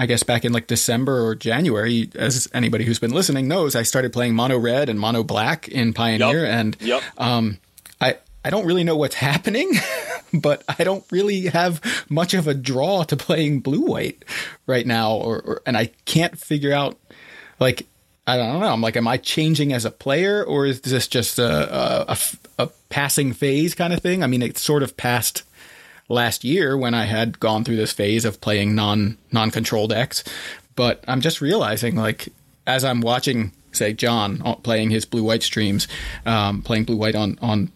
I 0.00 0.06
guess 0.06 0.22
back 0.22 0.44
in 0.44 0.52
like 0.52 0.68
December 0.68 1.26
or 1.26 1.34
January, 1.34 2.08
as 2.14 2.46
anybody 2.54 2.84
who's 2.84 3.00
been 3.00 3.10
listening 3.10 3.48
knows, 3.48 3.74
I 3.74 3.82
started 3.82 4.12
playing 4.12 4.36
mono 4.36 4.56
red 4.56 4.88
and 4.88 5.00
mono 5.00 5.24
black 5.24 5.66
in 5.66 5.92
Pioneer, 5.92 6.44
Yep. 6.44 6.52
and 6.54 6.76
Yep. 6.80 7.02
um, 7.18 7.58
I 8.00 8.16
I 8.44 8.50
don't 8.50 8.64
really 8.64 8.84
know 8.84 8.96
what's 8.96 9.14
happening, 9.30 9.72
but 10.32 10.62
I 10.78 10.84
don't 10.84 11.04
really 11.10 11.46
have 11.46 11.80
much 12.08 12.32
of 12.34 12.46
a 12.46 12.54
draw 12.54 13.02
to 13.02 13.16
playing 13.16 13.58
blue 13.58 13.80
white 13.80 14.24
right 14.68 14.86
now, 14.86 15.14
or, 15.14 15.40
or 15.40 15.62
and 15.66 15.76
I 15.76 15.86
can't 16.04 16.38
figure 16.38 16.72
out 16.72 16.96
like 17.58 17.84
I 18.28 18.36
don't 18.36 18.60
know. 18.60 18.66
I'm 18.70 18.82
like, 18.82 18.96
am 18.96 19.08
I 19.08 19.16
changing 19.16 19.72
as 19.72 19.86
a 19.86 19.90
player, 19.90 20.44
or 20.44 20.66
is 20.66 20.82
this 20.82 21.08
just 21.08 21.38
a 21.38 22.18
a 22.58 22.68
passing 22.90 23.32
phase 23.32 23.74
kind 23.74 23.92
of 23.92 24.00
thing? 24.00 24.22
I 24.22 24.26
mean, 24.26 24.42
it's 24.42 24.60
sort 24.60 24.82
of 24.82 24.98
passed 24.98 25.44
last 26.10 26.44
year 26.44 26.76
when 26.76 26.92
I 26.92 27.04
had 27.06 27.40
gone 27.40 27.64
through 27.64 27.76
this 27.76 27.92
phase 27.92 28.26
of 28.26 28.40
playing 28.42 28.74
non 28.74 29.16
non 29.32 29.50
control 29.50 29.88
decks, 29.88 30.24
but 30.76 31.02
I'm 31.08 31.22
just 31.22 31.40
realizing 31.40 31.96
like 31.96 32.28
as 32.66 32.84
I'm 32.84 33.00
watching, 33.00 33.52
say, 33.72 33.94
John 33.94 34.42
uh, 34.44 34.56
playing 34.56 34.90
his 34.90 35.06
blue 35.06 35.24
white 35.24 35.42
streams, 35.42 35.88
um, 36.26 36.60
playing 36.60 36.84
blue 36.84 36.96
white 36.96 37.16
on 37.16 37.38
on 37.40 37.72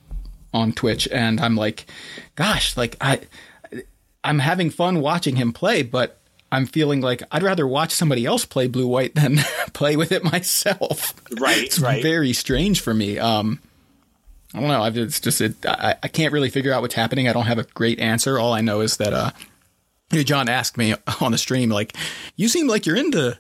on 0.53 0.73
Twitch, 0.73 1.09
and 1.09 1.41
I'm 1.41 1.57
like, 1.57 1.87
gosh, 2.35 2.77
like 2.77 2.97
I 3.01 3.21
I'm 4.23 4.39
having 4.39 4.69
fun 4.69 5.01
watching 5.01 5.37
him 5.37 5.55
play, 5.55 5.83
but 5.83 6.19
I'm 6.53 6.67
feeling 6.67 7.01
like 7.01 7.23
I'd 7.33 7.43
rather 7.43 7.67
watch 7.67 7.93
somebody 7.93 8.27
else 8.27 8.45
play 8.45 8.69
blue 8.69 8.87
white 8.87 9.15
than 9.15 9.39
play 9.73 9.97
with 9.97 10.13
it 10.13 10.23
myself. 10.23 11.15
Right, 11.41 11.65
It's 11.65 11.79
right. 11.81 12.03
very 12.03 12.35
strange 12.35 12.81
for 12.83 12.93
me. 12.93 13.19
Um, 13.19 13.59
I 14.55 14.61
don't 14.61 14.69
know. 14.69 14.83
I've, 14.83 14.99
it's 14.99 15.19
just 15.19 15.41
it, 15.41 15.55
I, 15.65 15.95
I 16.03 16.09
can't 16.09 16.31
really 16.31 16.51
figure 16.51 16.73
out 16.75 16.83
what's 16.83 16.95
happening. 16.95 17.27
I 17.27 17.33
don't 17.33 17.47
have 17.47 17.59
a 17.59 17.65
great 17.65 17.99
answer. 18.01 18.39
All 18.39 18.53
I 18.53 18.61
know 18.61 18.83
is 18.83 18.99
that 18.99 19.15
uh, 19.15 19.31
John 20.13 20.51
asked 20.51 20.77
me 20.77 20.95
on 21.23 21.33
the 21.33 21.39
stream, 21.39 21.71
like, 21.71 21.97
"You 22.37 22.49
seem 22.49 22.67
like 22.69 22.85
you're 22.85 22.97
into 22.97 23.39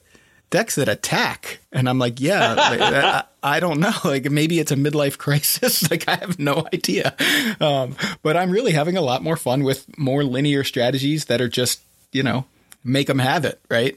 decks 0.49 0.77
that 0.77 0.89
attack," 0.89 1.61
and 1.71 1.87
I'm 1.91 1.99
like, 1.99 2.19
"Yeah, 2.19 2.55
like, 2.55 2.81
I, 2.81 3.25
I 3.43 3.61
don't 3.61 3.79
know. 3.79 3.93
Like, 4.05 4.31
maybe 4.31 4.59
it's 4.59 4.73
a 4.73 4.77
midlife 4.77 5.19
crisis. 5.19 5.91
like, 5.91 6.09
I 6.09 6.15
have 6.17 6.39
no 6.39 6.67
idea." 6.73 7.15
Um, 7.61 7.95
but 8.23 8.39
I'm 8.39 8.51
really 8.51 8.73
having 8.73 8.97
a 8.97 9.03
lot 9.03 9.23
more 9.23 9.37
fun 9.37 9.65
with 9.65 9.87
more 9.99 10.25
linear 10.25 10.65
strategies 10.65 11.27
that 11.27 11.43
are 11.43 11.49
just, 11.49 11.83
you 12.11 12.23
know, 12.23 12.47
make 12.85 13.07
them 13.07 13.19
have 13.19 13.45
it, 13.45 13.61
right? 13.71 13.97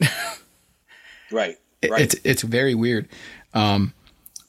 Right. 1.30 1.56
Right. 1.88 2.02
It's 2.02 2.16
it's 2.24 2.42
very 2.42 2.74
weird. 2.74 3.08
Um, 3.54 3.92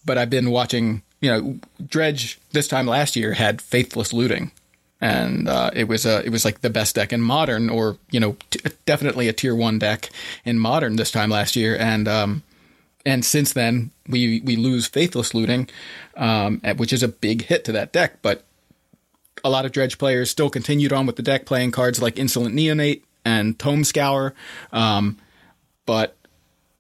but 0.06 0.18
I've 0.18 0.30
been 0.30 0.50
watching. 0.50 1.04
You 1.20 1.32
know, 1.32 1.60
Dredge 1.86 2.40
this 2.52 2.68
time 2.68 2.86
last 2.88 3.16
year 3.16 3.34
had 3.34 3.62
Faithless 3.62 4.14
Looting, 4.14 4.52
and 5.02 5.50
uh, 5.50 5.72
it 5.74 5.88
was 5.88 6.06
a 6.06 6.26
it 6.26 6.30
was 6.30 6.46
like 6.46 6.62
the 6.62 6.70
best 6.70 6.96
deck 6.96 7.12
in 7.12 7.22
Modern, 7.22 7.70
or 7.70 7.98
you 8.12 8.20
know, 8.20 8.38
t- 8.50 8.60
definitely 8.86 9.28
a 9.28 9.34
tier 9.34 9.56
one 9.56 9.80
deck 9.80 10.10
in 10.46 10.58
Modern 10.60 10.96
this 10.96 11.12
time 11.12 11.30
last 11.30 11.56
year, 11.56 11.76
and 11.76 12.08
um, 12.08 12.44
and 13.06 13.26
since 13.26 13.54
then 13.54 13.92
we 14.08 14.42
we 14.42 14.56
lose 14.56 14.88
Faithless 14.88 15.34
Looting, 15.34 15.70
um, 16.16 16.62
which 16.78 16.94
is 16.94 17.04
a 17.04 17.08
big 17.08 17.46
hit 17.46 17.66
to 17.66 17.72
that 17.72 17.92
deck, 17.92 18.22
but 18.22 18.46
a 19.44 19.50
lot 19.50 19.66
of 19.66 19.72
dredge 19.72 19.98
players 19.98 20.30
still 20.30 20.50
continued 20.50 20.94
on 20.94 21.06
with 21.06 21.16
the 21.16 21.24
deck 21.24 21.46
playing 21.46 21.72
cards 21.72 22.02
like 22.02 22.18
Insolent 22.18 22.56
Neonate 22.56 23.02
and 23.28 23.60
Tome 23.60 23.84
Scour. 23.84 24.34
Um, 24.72 25.18
but 25.86 26.16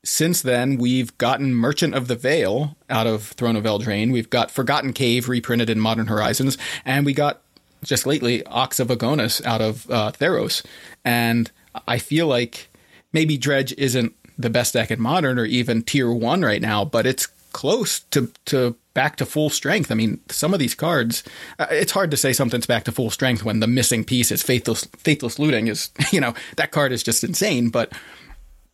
since 0.03 0.41
then, 0.41 0.77
we've 0.77 1.15
gotten 1.17 1.53
Merchant 1.53 1.93
of 1.93 2.07
the 2.07 2.15
Vale 2.15 2.77
out 2.89 3.05
of 3.05 3.23
Throne 3.23 3.57
of 3.57 3.65
Eldraine. 3.65 4.13
We've 4.13 4.29
got 4.29 4.49
Forgotten 4.49 4.93
Cave 4.93 5.27
reprinted 5.27 5.69
in 5.69 5.79
Modern 5.79 6.07
Horizons, 6.07 6.57
and 6.85 7.05
we 7.05 7.13
got 7.13 7.41
just 7.83 8.05
lately 8.05 8.45
Ox 8.45 8.79
of 8.79 8.87
Agonas 8.87 9.45
out 9.45 9.61
of 9.61 9.89
uh, 9.91 10.11
Theros. 10.13 10.65
And 11.03 11.51
I 11.87 11.99
feel 11.99 12.27
like 12.27 12.69
maybe 13.11 13.37
Dredge 13.37 13.73
isn't 13.77 14.15
the 14.37 14.49
best 14.49 14.73
deck 14.73 14.89
in 14.89 15.01
Modern 15.01 15.37
or 15.37 15.45
even 15.45 15.83
Tier 15.83 16.11
One 16.11 16.41
right 16.41 16.61
now, 16.61 16.85
but 16.85 17.05
it's 17.05 17.27
close 17.51 17.99
to 18.11 18.31
to 18.45 18.75
back 18.97 19.15
to 19.17 19.27
full 19.27 19.51
strength. 19.51 19.91
I 19.91 19.95
mean, 19.95 20.21
some 20.27 20.55
of 20.55 20.59
these 20.59 20.73
cards, 20.73 21.23
uh, 21.59 21.67
it's 21.69 21.91
hard 21.91 22.09
to 22.09 22.17
say 22.17 22.33
something's 22.33 22.65
back 22.65 22.83
to 22.85 22.91
full 22.91 23.11
strength 23.11 23.45
when 23.45 23.59
the 23.59 23.67
missing 23.67 24.03
piece 24.03 24.31
is 24.31 24.41
faithless 24.41 24.85
faithless 24.97 25.37
looting. 25.37 25.67
Is 25.67 25.91
you 26.11 26.19
know 26.19 26.33
that 26.55 26.71
card 26.71 26.91
is 26.91 27.03
just 27.03 27.23
insane, 27.23 27.69
but 27.69 27.93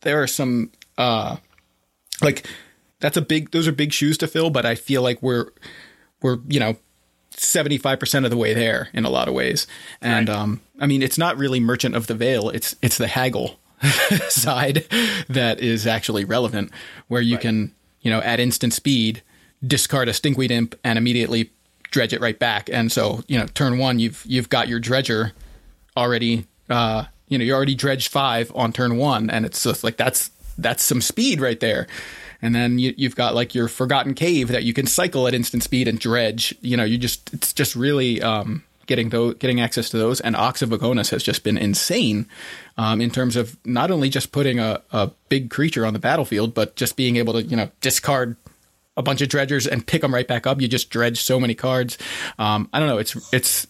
there 0.00 0.22
are 0.22 0.26
some 0.26 0.70
uh 0.96 1.36
like 2.22 2.46
that's 3.00 3.16
a 3.16 3.22
big 3.22 3.50
those 3.50 3.68
are 3.68 3.72
big 3.72 3.92
shoes 3.92 4.16
to 4.18 4.28
fill 4.28 4.50
but 4.50 4.64
i 4.64 4.74
feel 4.74 5.02
like 5.02 5.20
we're 5.20 5.50
we're 6.22 6.38
you 6.46 6.60
know 6.60 6.76
75% 7.32 8.24
of 8.24 8.30
the 8.30 8.36
way 8.36 8.54
there 8.54 8.88
in 8.94 9.04
a 9.04 9.10
lot 9.10 9.26
of 9.26 9.34
ways 9.34 9.66
and 10.00 10.30
um 10.30 10.60
i 10.78 10.86
mean 10.86 11.02
it's 11.02 11.18
not 11.18 11.36
really 11.36 11.58
merchant 11.58 11.96
of 11.96 12.06
the 12.06 12.14
vale 12.14 12.48
it's 12.50 12.76
it's 12.80 12.96
the 12.96 13.08
haggle 13.08 13.58
side 14.28 14.86
that 15.28 15.58
is 15.58 15.84
actually 15.84 16.24
relevant 16.24 16.70
where 17.08 17.20
you 17.20 17.36
can 17.36 17.74
you 18.02 18.10
know 18.10 18.20
at 18.20 18.38
instant 18.38 18.72
speed 18.72 19.22
discard 19.66 20.08
a 20.08 20.12
stinkweed 20.12 20.50
imp 20.50 20.74
and 20.84 20.98
immediately 20.98 21.50
dredge 21.90 22.12
it 22.12 22.20
right 22.20 22.38
back. 22.38 22.68
And 22.72 22.90
so 22.90 23.22
you 23.28 23.38
know 23.38 23.46
turn 23.46 23.78
one 23.78 23.98
you've 23.98 24.24
you've 24.26 24.48
got 24.48 24.68
your 24.68 24.80
dredger 24.80 25.32
already 25.96 26.46
uh 26.68 27.04
you 27.28 27.38
know 27.38 27.44
you 27.44 27.54
already 27.54 27.74
dredged 27.74 28.10
five 28.10 28.50
on 28.54 28.72
turn 28.72 28.96
one 28.96 29.30
and 29.30 29.46
it's 29.46 29.62
just 29.62 29.84
like 29.84 29.96
that's 29.96 30.30
that's 30.58 30.82
some 30.82 31.00
speed 31.00 31.40
right 31.40 31.58
there. 31.60 31.86
And 32.42 32.54
then 32.54 32.78
you, 32.78 32.92
you've 32.96 33.16
got 33.16 33.34
like 33.34 33.54
your 33.54 33.68
forgotten 33.68 34.14
cave 34.14 34.48
that 34.48 34.64
you 34.64 34.74
can 34.74 34.86
cycle 34.86 35.26
at 35.26 35.34
instant 35.34 35.62
speed 35.62 35.88
and 35.88 35.98
dredge. 35.98 36.54
You 36.60 36.76
know 36.76 36.84
you 36.84 36.98
just 36.98 37.32
it's 37.32 37.52
just 37.52 37.74
really 37.76 38.20
um 38.22 38.64
getting 38.86 39.08
those 39.08 39.34
getting 39.34 39.60
access 39.60 39.88
to 39.90 39.98
those. 39.98 40.20
And 40.20 40.36
ox 40.36 40.62
of 40.62 40.70
has 41.10 41.22
just 41.22 41.44
been 41.44 41.56
insane 41.56 42.26
um, 42.76 43.00
in 43.00 43.10
terms 43.10 43.36
of 43.36 43.56
not 43.64 43.90
only 43.90 44.08
just 44.08 44.32
putting 44.32 44.58
a, 44.58 44.82
a 44.92 45.10
big 45.28 45.50
creature 45.50 45.86
on 45.86 45.92
the 45.92 45.98
battlefield 45.98 46.54
but 46.54 46.76
just 46.76 46.96
being 46.96 47.16
able 47.16 47.32
to 47.34 47.42
you 47.42 47.56
know 47.56 47.70
discard 47.80 48.36
a 48.96 49.02
bunch 49.02 49.20
of 49.20 49.28
dredgers 49.28 49.66
and 49.66 49.86
pick 49.86 50.02
them 50.02 50.14
right 50.14 50.28
back 50.28 50.46
up 50.46 50.60
you 50.60 50.68
just 50.68 50.90
dredge 50.90 51.20
so 51.20 51.38
many 51.40 51.54
cards 51.54 51.98
um, 52.38 52.68
i 52.72 52.78
don't 52.78 52.88
know 52.88 52.98
it's 52.98 53.16
it's 53.32 53.66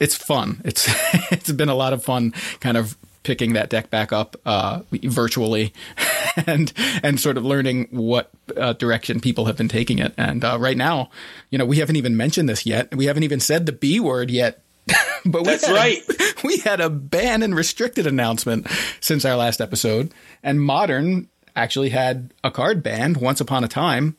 it's 0.00 0.16
fun. 0.16 0.60
It's 0.64 0.86
it's 1.32 1.52
been 1.52 1.68
a 1.68 1.74
lot 1.74 1.92
of 1.92 2.04
fun, 2.04 2.32
kind 2.60 2.76
of 2.76 2.96
picking 3.22 3.54
that 3.54 3.70
deck 3.70 3.90
back 3.90 4.12
up 4.12 4.36
uh, 4.44 4.82
virtually, 4.90 5.72
and 6.46 6.72
and 7.02 7.18
sort 7.20 7.36
of 7.36 7.44
learning 7.44 7.88
what 7.90 8.30
uh, 8.56 8.72
direction 8.74 9.20
people 9.20 9.46
have 9.46 9.56
been 9.56 9.68
taking 9.68 9.98
it. 9.98 10.12
And 10.18 10.44
uh, 10.44 10.58
right 10.58 10.76
now, 10.76 11.10
you 11.50 11.58
know, 11.58 11.64
we 11.64 11.78
haven't 11.78 11.96
even 11.96 12.16
mentioned 12.16 12.48
this 12.48 12.66
yet. 12.66 12.94
We 12.94 13.06
haven't 13.06 13.22
even 13.22 13.40
said 13.40 13.66
the 13.66 13.72
B 13.72 14.00
word 14.00 14.30
yet. 14.30 14.62
but 15.24 15.42
we 15.42 15.46
That's 15.46 15.66
a- 15.66 15.72
right. 15.72 16.02
we 16.44 16.58
had 16.58 16.80
a 16.80 16.90
ban 16.90 17.42
and 17.42 17.54
restricted 17.54 18.06
announcement 18.06 18.66
since 19.00 19.24
our 19.24 19.36
last 19.36 19.60
episode, 19.60 20.12
and 20.42 20.60
Modern 20.60 21.28
actually 21.56 21.90
had 21.90 22.34
a 22.42 22.50
card 22.50 22.82
banned 22.82 23.16
once 23.16 23.40
upon 23.40 23.64
a 23.64 23.68
time, 23.68 24.16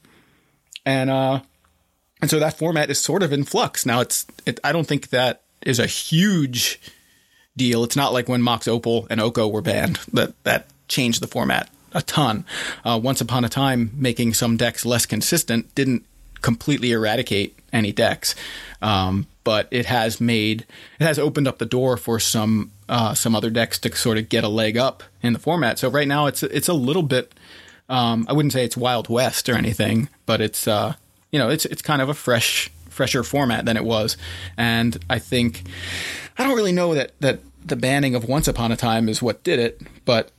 and 0.85 1.09
uh, 1.09 1.41
and 2.21 2.29
so 2.29 2.39
that 2.39 2.57
format 2.57 2.89
is 2.89 2.99
sort 2.99 3.23
of 3.23 3.33
in 3.33 3.43
flux 3.43 3.85
now. 3.85 4.01
It's 4.01 4.25
it, 4.45 4.59
I 4.63 4.71
don't 4.71 4.87
think 4.87 5.09
that 5.09 5.41
is 5.61 5.79
a 5.79 5.87
huge 5.87 6.79
deal. 7.57 7.83
It's 7.83 7.95
not 7.95 8.13
like 8.13 8.29
when 8.29 8.41
Mox 8.41 8.67
Opal 8.67 9.07
and 9.09 9.19
Oko 9.19 9.47
were 9.47 9.61
banned 9.61 9.99
that 10.13 10.41
that 10.43 10.67
changed 10.87 11.21
the 11.21 11.27
format 11.27 11.69
a 11.93 12.01
ton. 12.01 12.45
Uh, 12.83 12.99
once 13.01 13.21
upon 13.21 13.45
a 13.45 13.49
time, 13.49 13.91
making 13.95 14.33
some 14.33 14.57
decks 14.57 14.85
less 14.85 15.05
consistent 15.05 15.73
didn't 15.73 16.05
completely 16.41 16.91
eradicate 16.91 17.57
any 17.73 17.91
decks. 17.91 18.35
Um, 18.81 19.27
but 19.43 19.67
it 19.71 19.85
has 19.85 20.19
made 20.19 20.65
it 20.99 21.05
has 21.05 21.17
opened 21.17 21.47
up 21.47 21.59
the 21.59 21.65
door 21.65 21.97
for 21.97 22.19
some 22.19 22.71
uh, 22.89 23.13
some 23.13 23.35
other 23.35 23.49
decks 23.49 23.79
to 23.79 23.95
sort 23.95 24.17
of 24.17 24.27
get 24.27 24.43
a 24.43 24.49
leg 24.49 24.77
up 24.77 25.03
in 25.21 25.33
the 25.33 25.39
format. 25.39 25.79
So 25.79 25.89
right 25.89 26.07
now 26.07 26.25
it's 26.25 26.43
it's 26.43 26.67
a 26.67 26.73
little 26.73 27.03
bit 27.03 27.33
um, 27.89 28.25
I 28.29 28.33
wouldn't 28.33 28.53
say 28.53 28.63
it's 28.65 28.77
Wild 28.77 29.09
West 29.09 29.47
or 29.49 29.55
anything, 29.55 30.09
but 30.25 30.41
it's 30.41 30.67
uh, 30.67 30.95
you 31.31 31.39
know 31.39 31.49
it's 31.49 31.65
it's 31.65 31.81
kind 31.81 32.01
of 32.01 32.09
a 32.09 32.13
fresh 32.13 32.69
fresher 32.89 33.23
format 33.23 33.65
than 33.65 33.77
it 33.77 33.83
was, 33.83 34.17
and 34.57 34.97
I 35.09 35.19
think 35.19 35.63
I 36.37 36.43
don't 36.43 36.55
really 36.55 36.71
know 36.71 36.93
that 36.95 37.11
that 37.21 37.39
the 37.65 37.75
banning 37.75 38.15
of 38.15 38.27
Once 38.27 38.47
Upon 38.47 38.71
a 38.71 38.75
Time 38.77 39.09
is 39.09 39.21
what 39.21 39.43
did 39.43 39.59
it, 39.59 39.81
but 40.05 40.31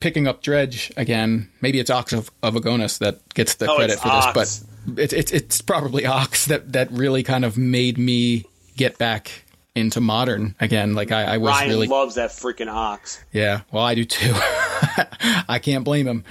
picking 0.00 0.26
up 0.26 0.42
Dredge 0.42 0.92
again, 0.96 1.50
maybe 1.60 1.78
it's 1.78 1.90
Ox 1.90 2.12
of, 2.12 2.30
of 2.42 2.54
Agonas 2.54 2.98
that 3.00 3.18
gets 3.34 3.56
the 3.56 3.70
Oh, 3.70 3.76
credit 3.76 3.98
for 3.98 4.08
Ox. 4.08 4.26
this, 4.26 4.64
but 4.86 5.00
it's 5.00 5.12
it's 5.12 5.32
it's 5.32 5.60
probably 5.60 6.06
Ox 6.06 6.46
that 6.46 6.72
that 6.72 6.90
really 6.90 7.22
kind 7.22 7.44
of 7.44 7.58
made 7.58 7.98
me 7.98 8.46
get 8.76 8.96
back 8.98 9.44
into 9.74 10.00
modern 10.00 10.54
again. 10.60 10.94
Like 10.94 11.12
I, 11.12 11.34
I 11.34 11.38
was 11.38 11.50
Ryan 11.50 11.68
really 11.68 11.86
loves 11.86 12.16
that 12.16 12.30
freaking 12.30 12.68
ox. 12.72 13.22
yeah, 13.32 13.60
well, 13.72 13.84
I 13.84 13.94
do 13.94 14.04
too. 14.04 14.32
I 15.48 15.60
can't 15.62 15.84
blame 15.84 16.06
him. 16.06 16.24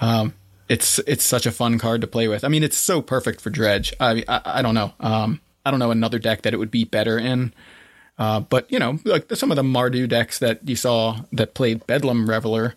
Um, 0.00 0.34
it's 0.68 0.98
it's 1.00 1.24
such 1.24 1.46
a 1.46 1.52
fun 1.52 1.78
card 1.78 2.00
to 2.00 2.06
play 2.06 2.28
with. 2.28 2.44
I 2.44 2.48
mean, 2.48 2.62
it's 2.62 2.76
so 2.76 3.00
perfect 3.02 3.40
for 3.40 3.50
Dredge. 3.50 3.94
I 4.00 4.24
I, 4.28 4.40
I 4.46 4.62
don't 4.62 4.74
know. 4.74 4.92
Um, 5.00 5.40
I 5.64 5.70
don't 5.70 5.80
know 5.80 5.90
another 5.90 6.18
deck 6.18 6.42
that 6.42 6.54
it 6.54 6.58
would 6.58 6.70
be 6.70 6.84
better 6.84 7.18
in. 7.18 7.52
Uh, 8.18 8.40
but 8.40 8.70
you 8.72 8.78
know, 8.78 8.98
like 9.04 9.30
some 9.34 9.50
of 9.50 9.56
the 9.56 9.62
Mardu 9.62 10.08
decks 10.08 10.38
that 10.38 10.66
you 10.66 10.74
saw 10.76 11.20
that 11.32 11.54
played 11.54 11.86
Bedlam 11.86 12.28
Reveler 12.30 12.74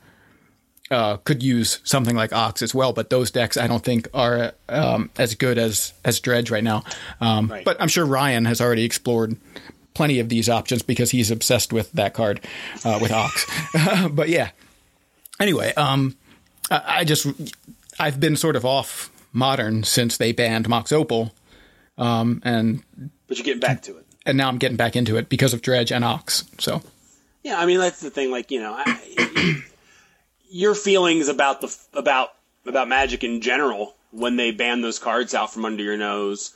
uh, 0.91 1.17
could 1.17 1.41
use 1.41 1.79
something 1.83 2.15
like 2.15 2.33
Ox 2.33 2.61
as 2.61 2.75
well. 2.75 2.91
But 2.93 3.09
those 3.09 3.31
decks, 3.31 3.55
I 3.55 3.67
don't 3.67 3.83
think 3.83 4.07
are 4.13 4.53
um, 4.67 5.09
as 5.17 5.35
good 5.35 5.57
as 5.57 5.93
as 6.03 6.19
Dredge 6.19 6.51
right 6.51 6.63
now. 6.63 6.83
Um, 7.21 7.47
Right. 7.47 7.63
But 7.63 7.77
I'm 7.79 7.87
sure 7.87 8.05
Ryan 8.05 8.45
has 8.45 8.59
already 8.59 8.83
explored 8.83 9.37
plenty 9.93 10.19
of 10.19 10.29
these 10.29 10.49
options 10.49 10.81
because 10.81 11.11
he's 11.11 11.31
obsessed 11.31 11.73
with 11.73 11.91
that 11.93 12.13
card 12.13 12.41
uh, 12.85 12.99
with 13.01 13.11
Ox. 13.11 13.45
but 14.11 14.29
yeah. 14.29 14.51
Anyway, 15.39 15.73
um, 15.75 16.15
I, 16.69 16.99
I 16.99 17.03
just 17.03 17.27
I've 17.99 18.19
been 18.19 18.35
sort 18.35 18.55
of 18.55 18.65
off 18.65 19.09
modern 19.33 19.83
since 19.83 20.17
they 20.17 20.31
banned 20.31 20.67
Mox 20.67 20.91
Opal, 20.91 21.33
um, 21.97 22.41
and 22.43 22.83
But 23.27 23.37
you're 23.37 23.45
getting 23.45 23.59
back 23.59 23.81
to 23.83 23.97
it. 23.97 24.05
and 24.25 24.37
now 24.37 24.47
I'm 24.47 24.57
getting 24.57 24.77
back 24.77 24.95
into 24.95 25.17
it 25.17 25.29
because 25.29 25.53
of 25.53 25.61
Dredge 25.61 25.91
and 25.91 26.03
Ox. 26.03 26.45
So 26.59 26.81
Yeah, 27.43 27.59
I 27.59 27.65
mean 27.65 27.79
that's 27.79 28.01
the 28.01 28.09
thing. 28.09 28.31
Like 28.31 28.51
you 28.51 28.59
know, 28.59 28.73
I, 28.77 29.61
your 30.49 30.75
feelings 30.75 31.27
about 31.27 31.61
the 31.61 31.77
about 31.93 32.29
about 32.65 32.87
Magic 32.87 33.23
in 33.23 33.41
general 33.41 33.95
when 34.11 34.35
they 34.35 34.51
ban 34.51 34.81
those 34.81 34.99
cards 34.99 35.33
out 35.33 35.53
from 35.53 35.65
under 35.65 35.83
your 35.83 35.97
nose, 35.97 36.53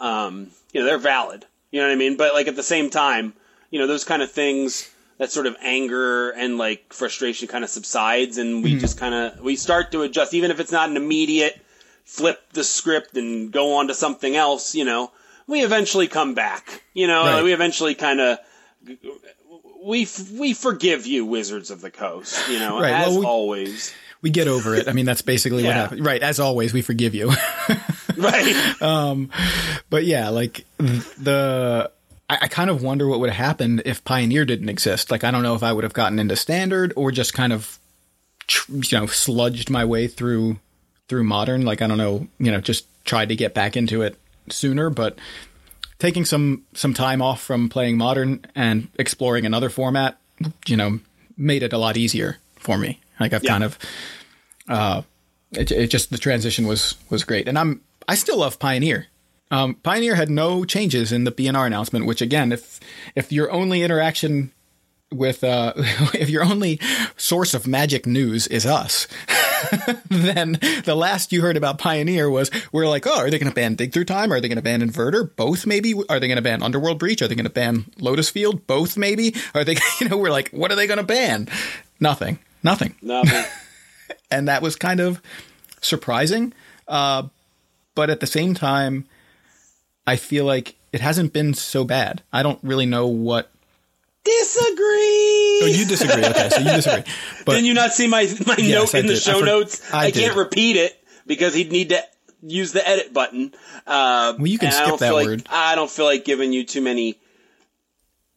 um, 0.00 0.48
you 0.72 0.80
know, 0.80 0.86
they're 0.86 0.98
valid. 0.98 1.46
You 1.70 1.80
know 1.80 1.88
what 1.88 1.92
I 1.92 1.96
mean? 1.96 2.16
But 2.16 2.34
like 2.34 2.48
at 2.48 2.56
the 2.56 2.62
same 2.62 2.90
time, 2.90 3.34
you 3.70 3.78
know, 3.78 3.86
those 3.86 4.04
kind 4.04 4.22
of 4.22 4.30
things 4.30 4.90
that 5.18 5.32
sort 5.32 5.46
of 5.46 5.56
anger 5.62 6.30
and 6.30 6.58
like 6.58 6.92
frustration 6.92 7.48
kind 7.48 7.64
of 7.64 7.70
subsides, 7.70 8.38
and 8.38 8.62
we 8.62 8.74
hmm. 8.74 8.78
just 8.78 8.98
kind 8.98 9.14
of 9.14 9.40
we 9.40 9.56
start 9.56 9.92
to 9.92 10.02
adjust, 10.02 10.34
even 10.34 10.50
if 10.50 10.60
it's 10.60 10.72
not 10.72 10.90
an 10.90 10.96
immediate 10.96 11.60
flip 12.04 12.40
the 12.52 12.62
script 12.64 13.16
and 13.16 13.50
go 13.52 13.76
on 13.76 13.88
to 13.88 13.94
something 13.94 14.36
else. 14.36 14.74
You 14.74 14.84
know, 14.84 15.10
we 15.46 15.62
eventually 15.62 16.06
come 16.06 16.34
back. 16.34 16.82
You 16.94 17.06
know, 17.06 17.24
Right. 17.24 17.44
we 17.44 17.52
eventually 17.52 17.94
kind 17.94 18.20
of 18.20 18.38
we 19.82 20.06
we 20.32 20.54
forgive 20.54 21.06
you, 21.06 21.26
Wizards 21.26 21.70
of 21.70 21.80
the 21.80 21.90
Coast. 21.90 22.48
You 22.48 22.58
know, 22.58 22.80
Right, 22.80 22.92
as 22.92 23.08
well, 23.08 23.20
we- 23.20 23.26
always. 23.26 23.94
we 24.22 24.30
get 24.30 24.48
over 24.48 24.74
it. 24.74 24.88
I 24.88 24.92
mean, 24.92 25.06
that's 25.06 25.22
basically 25.22 25.62
what 25.62 25.70
Yeah. 25.70 25.82
happened. 25.82 26.04
Right. 26.04 26.22
As 26.22 26.40
always, 26.40 26.72
we 26.72 26.82
forgive 26.82 27.14
you. 27.14 27.32
Right. 28.22 28.74
but 29.90 30.04
yeah, 30.04 30.28
like 30.30 30.64
the. 30.78 31.90
I, 32.28 32.38
I 32.42 32.48
kind 32.48 32.70
of 32.70 32.82
wonder 32.82 33.06
what 33.06 33.20
would 33.20 33.30
have 33.30 33.46
happened 33.46 33.82
if 33.84 34.02
Pioneer 34.04 34.44
didn't 34.44 34.68
exist. 34.68 35.10
Like, 35.12 35.22
I 35.22 35.30
don't 35.30 35.42
know 35.44 35.54
if 35.54 35.62
I 35.62 35.72
would 35.72 35.84
have 35.84 35.92
gotten 35.92 36.18
into 36.18 36.34
Standard 36.34 36.92
or 36.96 37.12
just 37.12 37.34
kind 37.34 37.52
of, 37.52 37.78
you 38.68 38.98
know, 38.98 39.06
sludged 39.06 39.70
my 39.70 39.84
way 39.84 40.08
through 40.08 40.58
through 41.08 41.22
Modern. 41.22 41.64
Like, 41.64 41.82
I 41.82 41.86
don't 41.86 41.98
know, 41.98 42.26
you 42.38 42.50
know, 42.50 42.60
just 42.60 42.86
tried 43.04 43.28
to 43.28 43.36
get 43.36 43.54
back 43.54 43.76
into 43.76 44.02
it 44.02 44.16
sooner. 44.50 44.90
But 44.90 45.18
taking 46.00 46.24
some 46.24 46.64
some 46.74 46.94
time 46.94 47.22
off 47.22 47.40
from 47.42 47.68
playing 47.68 47.96
Modern 47.96 48.44
and 48.56 48.88
exploring 48.98 49.46
another 49.46 49.70
format, 49.70 50.18
you 50.66 50.76
know, 50.76 50.98
made 51.36 51.62
it 51.62 51.72
a 51.72 51.78
lot 51.78 51.96
easier 51.96 52.38
for 52.56 52.76
me. 52.76 52.98
Like, 53.20 53.34
I've 53.34 53.44
Yeah. 53.44 53.50
kind 53.52 53.64
of 53.64 53.78
uh, 54.68 55.02
it, 55.52 55.70
it 55.70 55.90
just 55.90 56.10
the 56.10 56.18
transition 56.18 56.66
was 56.66 56.96
was 57.08 57.22
great, 57.22 57.46
and 57.46 57.56
I'm 57.56 57.82
I 58.08 58.14
still 58.14 58.38
love 58.38 58.58
Pioneer. 58.58 59.06
Um, 59.50 59.74
Pioneer 59.76 60.16
had 60.16 60.30
no 60.30 60.64
changes 60.64 61.12
in 61.12 61.24
the 61.24 61.32
BNR 61.32 61.66
announcement, 61.66 62.06
which 62.06 62.20
again, 62.20 62.52
if 62.52 62.80
if 63.14 63.30
your 63.30 63.50
only 63.50 63.82
interaction 63.82 64.52
with 65.12 65.44
uh, 65.44 65.72
if 66.14 66.28
your 66.28 66.44
only 66.44 66.80
source 67.16 67.54
of 67.54 67.66
magic 67.66 68.06
news 68.06 68.48
is 68.48 68.66
us, 68.66 69.06
then 70.10 70.58
the 70.84 70.96
last 70.96 71.32
you 71.32 71.42
heard 71.42 71.56
about 71.56 71.78
Pioneer 71.78 72.28
was 72.28 72.50
we're 72.72 72.88
like, 72.88 73.06
oh, 73.06 73.18
are 73.18 73.30
they 73.30 73.38
going 73.38 73.50
to 73.50 73.54
ban 73.54 73.76
Dig 73.76 73.92
Through 73.92 74.06
Time? 74.06 74.32
Are 74.32 74.40
they 74.40 74.48
going 74.48 74.56
to 74.56 74.62
ban 74.62 74.80
Inverter? 74.82 75.30
Both 75.36 75.64
maybe. 75.64 75.94
Are 76.08 76.18
they 76.18 76.26
going 76.26 76.36
to 76.36 76.42
ban 76.42 76.62
Underworld 76.62 76.98
Breach? 76.98 77.22
Are 77.22 77.28
they 77.28 77.36
going 77.36 77.44
to 77.44 77.50
ban 77.50 77.84
Lotus 78.00 78.30
Field? 78.30 78.66
Both 78.66 78.96
maybe. 78.96 79.34
Are 79.54 79.62
they? 79.64 79.76
You 80.00 80.08
know, 80.08 80.18
we're 80.18 80.30
like, 80.30 80.50
what 80.50 80.70
are 80.72 80.74
they 80.74 80.86
going 80.88 80.98
to 80.98 81.04
ban? 81.04 81.48
Nothing. 82.00 82.38
Nothing 82.62 82.96
Nothing. 83.00 83.44
and 84.30 84.48
that 84.48 84.60
was 84.60 84.74
kind 84.76 84.98
of 85.00 85.22
surprising. 85.80 86.52
Uh, 86.88 87.28
but 87.96 88.08
at 88.10 88.20
the 88.20 88.26
same 88.28 88.54
time, 88.54 89.06
I 90.06 90.14
feel 90.14 90.44
like 90.44 90.76
it 90.92 91.00
hasn't 91.00 91.32
been 91.32 91.52
so 91.54 91.82
bad. 91.84 92.22
I 92.32 92.44
don't 92.44 92.60
really 92.62 92.86
know 92.86 93.08
what. 93.08 93.50
Disagree. 94.24 95.60
Oh, 95.62 95.68
you 95.72 95.84
disagree? 95.86 96.24
Okay, 96.24 96.48
so 96.50 96.58
you 96.58 96.64
disagree. 96.70 97.12
But 97.44 97.52
Didn't 97.54 97.66
you 97.66 97.74
not 97.74 97.92
see 97.92 98.06
my 98.08 98.22
my 98.46 98.56
Yes, 98.58 98.92
note 98.92 98.94
I 98.94 98.98
in 99.00 99.06
the 99.06 99.14
did. 99.14 99.22
I 99.28 99.32
show 99.32 99.38
for- 99.40 99.44
notes? 99.46 99.92
I 99.94 100.10
can't 100.10 100.34
did. 100.34 100.36
repeat 100.36 100.76
it 100.76 100.96
because 101.26 101.54
he'd 101.54 101.70
need 101.72 101.88
to 101.90 102.02
use 102.42 102.72
the 102.72 102.86
edit 102.86 103.12
button. 103.12 103.52
Uh, 103.86 104.34
Well, 104.38 104.46
you 104.46 104.58
can 104.58 104.68
I 104.68 104.72
skip 104.72 104.86
don't 104.88 105.00
that 105.00 105.06
feel 105.08 105.14
like- 105.14 105.26
word. 105.26 105.46
I 105.50 105.74
don't 105.74 105.90
feel 105.90 106.04
like 106.06 106.24
giving 106.24 106.52
you 106.52 106.64
too 106.64 106.80
many 106.82 107.18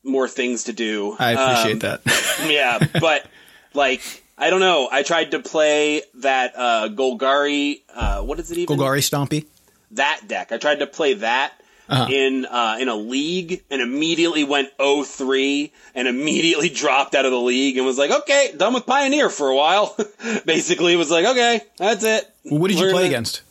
more 0.03 0.27
things 0.27 0.65
to 0.65 0.73
do. 0.73 1.15
I 1.19 1.31
appreciate 1.31 1.83
Um, 1.83 1.99
that. 2.05 2.47
yeah, 2.49 2.79
but 2.99 3.25
like 3.73 4.01
I 4.41 4.49
don't 4.49 4.61
know. 4.61 4.87
I 4.91 5.03
tried 5.03 5.31
to 5.31 5.39
play 5.39 6.01
that 6.15 6.53
uh, 6.55 6.89
Golgari. 6.89 7.81
Uh, 7.93 8.21
what 8.21 8.39
is 8.39 8.49
it 8.51 8.57
even? 8.57 8.77
Golgari 8.77 8.99
Stompy. 9.01 9.45
that 9.91 10.21
deck. 10.27 10.51
I 10.51 10.57
tried 10.57 10.79
to 10.79 10.87
play 10.87 11.15
that 11.15 11.53
Uh-huh. 11.89 12.07
in 12.09 12.45
uh, 12.45 12.77
in 12.79 12.87
a 12.87 12.95
league 12.95 13.63
and 13.71 13.81
immediately 13.81 14.43
went 14.43 14.69
0-3 14.77 15.71
and 15.95 16.07
immediately 16.07 16.69
dropped 16.83 17.15
out 17.15 17.25
of 17.25 17.31
the 17.31 17.39
league 17.41 17.77
and 17.77 17.85
was 17.85 17.97
like, 17.97 18.11
okay, 18.11 18.53
done 18.55 18.73
with 18.75 18.85
Pioneer 18.85 19.29
for 19.29 19.49
a 19.49 19.55
while. 19.55 19.97
Basically, 20.45 20.93
it 20.93 20.97
was 20.97 21.09
like, 21.11 21.25
okay, 21.25 21.61
that's 21.77 22.03
it. 22.03 22.29
Well, 22.45 22.59
what 22.61 22.69
did 22.69 22.79
you 22.79 22.85
play 22.91 22.93
gonna- 22.93 23.07
against? 23.07 23.41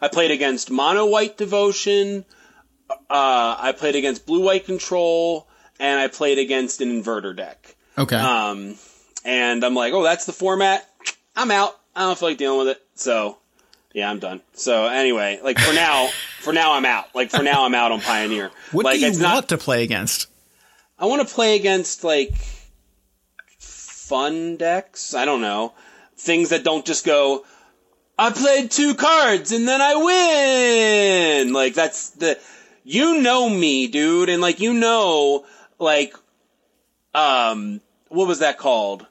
I 0.00 0.08
played 0.08 0.30
against 0.32 0.70
Mono 0.70 1.06
White 1.06 1.36
Devotion. 1.36 2.24
Uh, 2.90 3.56
I 3.58 3.72
played 3.76 3.94
against 3.94 4.26
Blue 4.26 4.40
White 4.42 4.64
Control, 4.66 5.46
and 5.78 6.00
I 6.00 6.08
played 6.08 6.38
against 6.38 6.80
an 6.80 6.88
inverter 6.88 7.36
deck. 7.36 7.76
Okay. 7.96 8.16
Um, 8.16 8.74
and 9.24 9.64
I'm 9.64 9.74
like, 9.74 9.92
oh, 9.92 10.02
that's 10.02 10.26
the 10.26 10.32
format. 10.32 10.88
I'm 11.36 11.50
out. 11.50 11.78
I 11.94 12.02
don't 12.02 12.18
feel 12.18 12.28
like 12.30 12.38
dealing 12.38 12.58
with 12.58 12.68
it. 12.68 12.82
So, 12.94 13.38
yeah, 13.92 14.10
I'm 14.10 14.18
done. 14.18 14.40
So 14.54 14.86
anyway, 14.86 15.40
like 15.42 15.58
for 15.58 15.74
now, 15.74 16.08
for 16.40 16.52
now 16.52 16.72
I'm 16.72 16.84
out. 16.84 17.14
Like 17.14 17.30
for 17.30 17.42
now 17.42 17.64
I'm 17.64 17.74
out 17.74 17.92
on 17.92 18.00
Pioneer. 18.00 18.50
what 18.72 18.84
like 18.84 18.94
do 18.94 19.00
you 19.00 19.08
it's 19.08 19.20
want 19.20 19.34
not. 19.34 19.48
to 19.50 19.58
play 19.58 19.82
against? 19.82 20.28
I 20.98 21.06
want 21.06 21.26
to 21.26 21.34
play 21.34 21.56
against 21.56 22.04
like 22.04 22.34
fun 23.58 24.56
decks. 24.56 25.14
I 25.14 25.24
don't 25.24 25.40
know 25.40 25.74
things 26.22 26.50
that 26.50 26.64
don't 26.64 26.86
just 26.86 27.04
go. 27.04 27.44
I 28.18 28.30
played 28.30 28.70
two 28.70 28.94
cards 28.94 29.52
and 29.52 29.66
then 29.66 29.80
I 29.80 29.96
win. 29.96 31.52
Like 31.52 31.74
that's 31.74 32.10
the. 32.10 32.38
You 32.84 33.20
know 33.20 33.48
me, 33.48 33.86
dude, 33.86 34.28
and 34.28 34.42
like 34.42 34.58
you 34.58 34.74
know, 34.74 35.44
like, 35.78 36.16
um, 37.14 37.80
what 38.08 38.26
was 38.26 38.40
that 38.40 38.58
called? 38.58 39.06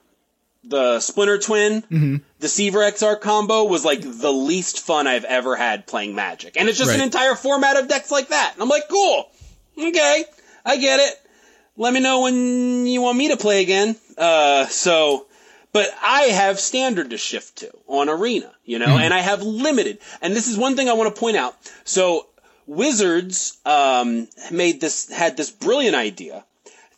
The 0.64 1.00
Splinter 1.00 1.40
Twin, 1.40 2.22
Deceiver 2.40 2.84
Exarch 2.84 3.22
combo 3.22 3.64
was 3.64 3.84
like 3.84 4.02
the 4.02 4.32
least 4.32 4.80
fun 4.82 5.08
I've 5.08 5.24
ever 5.26 5.56
had 5.56 5.88
playing 5.88 6.14
Magic, 6.14 6.56
and 6.56 6.70
it's 6.70 6.78
just 6.78 6.92
an 6.94 7.02
entire 7.02 7.36
format 7.36 7.78
of 7.78 7.88
decks 7.88 8.12
like 8.12 8.28
that. 8.30 8.52
And 8.54 8.62
I'm 8.62 8.70
like, 8.70 8.88
cool, 8.88 9.30
okay, 9.78 10.24
I 10.64 10.78
get 10.78 11.00
it. 11.00 11.14
Let 11.78 11.94
me 11.94 12.00
know 12.00 12.22
when 12.22 12.86
you 12.86 13.02
want 13.02 13.18
me 13.18 13.30
to 13.30 13.38
play 13.38 13.64
again. 13.64 13.96
Uh, 14.18 14.68
so, 14.68 15.26
but 15.74 15.90
I 16.04 16.24
have 16.24 16.60
standard 16.60 17.10
to 17.10 17.18
shift 17.18 17.58
to 17.60 17.72
on 17.88 18.08
Arena, 18.10 18.52
you 18.64 18.78
know, 18.78 18.98
and 18.98 19.14
I 19.14 19.20
have 19.20 19.42
limited. 19.42 19.98
And 20.22 20.36
this 20.36 20.48
is 20.48 20.58
one 20.58 20.76
thing 20.76 20.90
I 20.90 20.94
want 20.94 21.14
to 21.14 21.20
point 21.20 21.38
out. 21.38 21.56
So, 21.86 22.28
Wizards 22.68 23.58
um, 23.66 24.28
made 24.52 24.80
this 24.80 25.10
had 25.10 25.38
this 25.38 25.50
brilliant 25.50 25.96
idea 25.96 26.46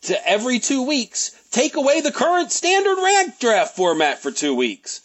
to 0.04 0.28
every 0.28 0.58
two 0.58 0.82
weeks 0.82 1.30
take 1.50 1.76
away 1.76 2.00
the 2.00 2.12
current 2.12 2.50
standard 2.52 2.96
rank 3.02 3.38
draft 3.38 3.76
format 3.76 4.20
for 4.20 4.30
two 4.30 4.54
weeks. 4.54 5.00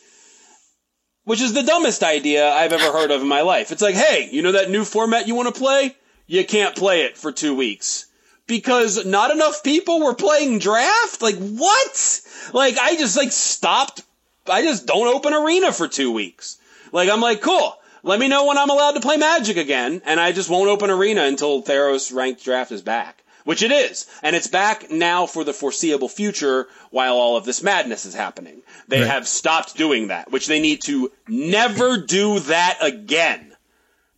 which 1.25 1.41
is 1.41 1.53
the 1.53 1.61
dumbest 1.63 2.01
idea 2.01 2.49
I've 2.51 2.73
ever 2.73 2.91
heard 2.91 3.11
of 3.11 3.21
in 3.21 3.27
my 3.27 3.41
life. 3.41 3.71
It's 3.71 3.83
like, 3.83 3.93
hey, 3.93 4.29
you 4.31 4.41
know 4.41 4.53
that 4.53 4.71
new 4.71 4.83
format 4.83 5.27
you 5.27 5.35
want 5.35 5.53
to 5.53 5.59
play? 5.59 5.95
You 6.25 6.43
can't 6.43 6.75
play 6.75 7.01
it 7.03 7.17
for 7.17 7.31
two 7.31 7.55
weeks 7.55 8.07
because 8.47 9.05
not 9.05 9.29
enough 9.29 9.61
people 9.63 9.99
were 9.99 10.15
playing 10.15 10.57
draft. 10.57 11.21
Like 11.21 11.35
what? 11.35 12.21
Like 12.51 12.77
I 12.79 12.95
just 12.95 13.15
like 13.15 13.31
stopped. 13.31 14.01
I 14.47 14.63
just 14.63 14.87
don't 14.87 15.13
open 15.13 15.33
arena 15.35 15.71
for 15.71 15.87
two 15.87 16.11
weeks. 16.11 16.57
Like 16.91 17.09
I'm 17.09 17.21
like, 17.21 17.41
cool. 17.41 17.75
Let 18.01 18.19
me 18.19 18.27
know 18.27 18.45
when 18.47 18.57
I'm 18.57 18.69
allowed 18.71 18.93
to 18.93 19.01
play 19.01 19.17
Magic 19.17 19.57
again, 19.57 20.01
and 20.05 20.19
I 20.19 20.31
just 20.31 20.49
won't 20.49 20.69
open 20.69 20.89
arena 20.89 21.25
until 21.25 21.61
Theros 21.61 22.11
ranked 22.15 22.43
draft 22.43 22.71
is 22.71 22.81
back. 22.81 23.23
Which 23.49 23.63
it 23.63 23.71
is. 23.71 24.05
And 24.21 24.35
it's 24.35 24.45
back 24.45 24.91
now 24.91 25.25
for 25.25 25.43
the 25.43 25.53
foreseeable 25.53 26.07
future 26.07 26.67
while 26.91 27.15
all 27.15 27.35
of 27.35 27.45
this 27.45 27.63
madness 27.63 28.05
is 28.05 28.13
happening. 28.13 28.61
They 28.87 28.99
Right. 28.99 29.09
have 29.09 29.27
stopped 29.27 29.75
doing 29.75 30.09
that, 30.09 30.31
which 30.31 30.45
they 30.45 30.59
need 30.59 30.83
to 30.83 31.11
never 31.27 31.97
do 31.97 32.41
that 32.41 32.77
again. 32.79 33.55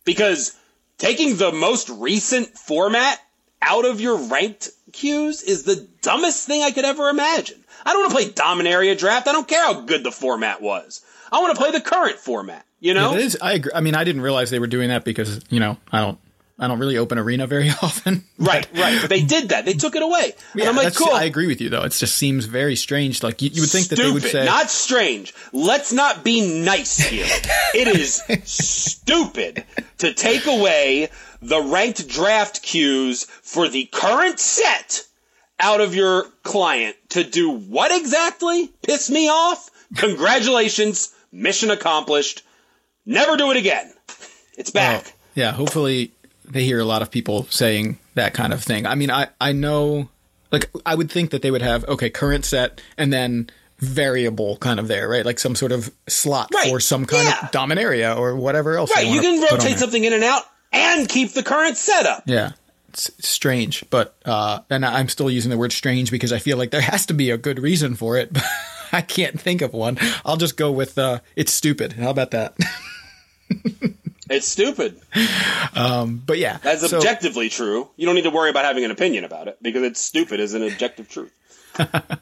Because 0.04 0.52
taking 0.98 1.38
the 1.38 1.50
most 1.50 1.88
recent 1.88 2.58
format 2.58 3.20
out 3.62 3.86
of 3.86 4.02
your 4.02 4.16
ranked 4.16 4.68
queues 4.92 5.40
is 5.40 5.62
the 5.62 5.88
dumbest 6.02 6.46
thing 6.46 6.62
I 6.62 6.70
could 6.70 6.84
ever 6.84 7.08
imagine. 7.08 7.64
I 7.86 7.94
don't 7.94 8.02
want 8.02 8.10
to 8.10 8.16
play 8.16 8.28
Dominaria 8.34 8.98
Draft. 8.98 9.28
I 9.28 9.32
don't 9.32 9.48
care 9.48 9.64
how 9.64 9.80
good 9.80 10.04
the 10.04 10.12
format 10.12 10.60
was. 10.60 11.00
I 11.32 11.40
want 11.40 11.56
to 11.56 11.58
play 11.58 11.70
the 11.70 11.80
current 11.80 12.18
format. 12.18 12.66
You 12.80 12.92
know? 12.92 13.14
It 13.14 13.20
is. 13.20 13.38
I 13.40 13.54
agree. 13.54 13.72
I 13.74 13.80
mean, 13.80 13.94
I 13.94 14.04
didn't 14.04 14.20
realize 14.20 14.50
they 14.50 14.58
were 14.58 14.66
doing 14.66 14.90
that 14.90 15.04
because 15.04 15.40
you 15.48 15.58
know 15.58 15.78
I 15.90 16.02
don't. 16.02 16.18
I 16.62 16.68
don't 16.68 16.78
really 16.78 16.96
open 16.96 17.18
arena 17.18 17.48
very 17.48 17.70
often. 17.82 18.22
Right, 18.38 18.68
right. 18.78 18.98
But 19.00 19.10
they 19.10 19.22
did 19.24 19.48
that. 19.48 19.64
They 19.64 19.72
took 19.72 19.96
it 19.96 20.02
away. 20.02 20.32
And 20.52 20.62
I'm 20.62 20.76
like, 20.76 20.94
cool. 20.94 21.12
I 21.12 21.24
agree 21.24 21.48
with 21.48 21.60
you 21.60 21.68
though. 21.68 21.82
It 21.82 21.90
just 21.90 22.14
seems 22.14 22.44
very 22.44 22.76
strange. 22.76 23.20
Like 23.20 23.42
you, 23.42 23.50
you 23.52 23.62
would 23.62 23.70
think 23.70 23.88
that 23.88 23.96
they 23.96 24.08
would 24.08 24.22
say, 24.22 24.44
not 24.44 24.70
strange. 24.70 25.34
Let's 25.52 25.92
not 25.92 26.22
be 26.22 26.62
nice 26.62 26.98
here. 26.98 27.26
it 27.74 27.88
is 27.88 28.22
stupid 28.44 29.64
to 29.98 30.14
take 30.14 30.46
away 30.46 31.08
the 31.40 31.60
ranked 31.60 32.08
draft 32.08 32.62
queues 32.62 33.24
for 33.24 33.68
the 33.68 33.86
current 33.86 34.38
set 34.38 35.04
out 35.58 35.80
of 35.80 35.96
your 35.96 36.26
client 36.44 36.94
to 37.08 37.24
do 37.24 37.50
what 37.50 37.90
exactly? 37.90 38.72
Piss 38.86 39.10
me 39.10 39.28
off? 39.28 39.68
Congratulations, 39.96 41.12
mission 41.32 41.72
accomplished. 41.72 42.44
Never 43.04 43.36
do 43.36 43.50
it 43.50 43.56
again. 43.56 43.92
It's 44.56 44.70
back. 44.70 45.02
Well, 45.02 45.12
yeah, 45.34 45.50
hopefully 45.50 46.12
they 46.44 46.64
hear 46.64 46.80
a 46.80 46.84
lot 46.84 47.02
of 47.02 47.10
people 47.10 47.44
saying 47.50 47.98
that 48.14 48.34
kind 48.34 48.52
of 48.52 48.62
thing. 48.62 48.86
I 48.86 48.94
mean, 48.94 49.10
I 49.10 49.28
I 49.40 49.52
know 49.52 50.08
like 50.50 50.70
I 50.84 50.94
would 50.94 51.10
think 51.10 51.30
that 51.30 51.42
they 51.42 51.50
would 51.50 51.62
have 51.62 51.84
okay, 51.88 52.10
current 52.10 52.44
set 52.44 52.80
and 52.96 53.12
then 53.12 53.48
variable 53.78 54.56
kind 54.58 54.78
of 54.78 54.86
there, 54.88 55.08
right? 55.08 55.26
Like 55.26 55.38
some 55.40 55.54
sort 55.56 55.72
of 55.72 55.90
slot 56.08 56.50
Right, 56.54 56.70
for 56.70 56.78
some 56.78 57.04
kind 57.04 57.24
yeah. 57.24 57.46
of 57.46 57.50
dominaria 57.50 58.16
or 58.16 58.36
whatever 58.36 58.76
else. 58.76 58.92
right, 58.94 59.06
you 59.06 59.20
can 59.20 59.42
rotate 59.50 59.78
something 59.78 60.04
in 60.04 60.12
and 60.12 60.22
out 60.22 60.42
and 60.72 61.08
keep 61.08 61.32
the 61.32 61.42
current 61.42 61.76
setup. 61.76 62.22
Yeah. 62.26 62.52
It's 62.90 63.10
strange, 63.26 63.84
but 63.90 64.14
uh 64.26 64.60
and 64.68 64.84
I'm 64.84 65.08
still 65.08 65.30
using 65.30 65.50
the 65.50 65.56
word 65.58 65.72
strange 65.72 66.10
because 66.10 66.32
I 66.32 66.38
feel 66.38 66.58
like 66.58 66.70
there 66.70 66.82
has 66.82 67.06
to 67.06 67.14
be 67.14 67.30
a 67.30 67.38
good 67.38 67.58
reason 67.58 67.94
for 67.94 68.16
it. 68.16 68.30
But 68.92 68.98
I 68.98 69.00
can't 69.00 69.40
think 69.40 69.62
of 69.62 69.72
one. 69.72 69.96
I'll 70.22 70.36
just 70.36 70.58
go 70.58 70.70
with 70.70 70.98
uh 70.98 71.20
it's 71.34 71.50
stupid. 71.50 71.94
How 71.94 72.10
about 72.10 72.32
that? 72.32 72.54
It's 74.32 74.48
stupid. 74.48 75.00
but 75.74 76.38
yeah. 76.38 76.58
That's 76.62 76.88
so- 76.88 76.96
objectively 76.98 77.48
true. 77.48 77.88
You 77.96 78.06
don't 78.06 78.14
need 78.14 78.22
to 78.22 78.30
worry 78.30 78.50
about 78.50 78.64
having 78.64 78.84
an 78.84 78.90
opinion 78.90 79.24
about 79.24 79.48
it 79.48 79.58
because 79.62 79.82
it's 79.82 80.00
stupid 80.00 80.40
as 80.40 80.54
an 80.54 80.62
objective 80.62 81.08
truth. 81.08 81.32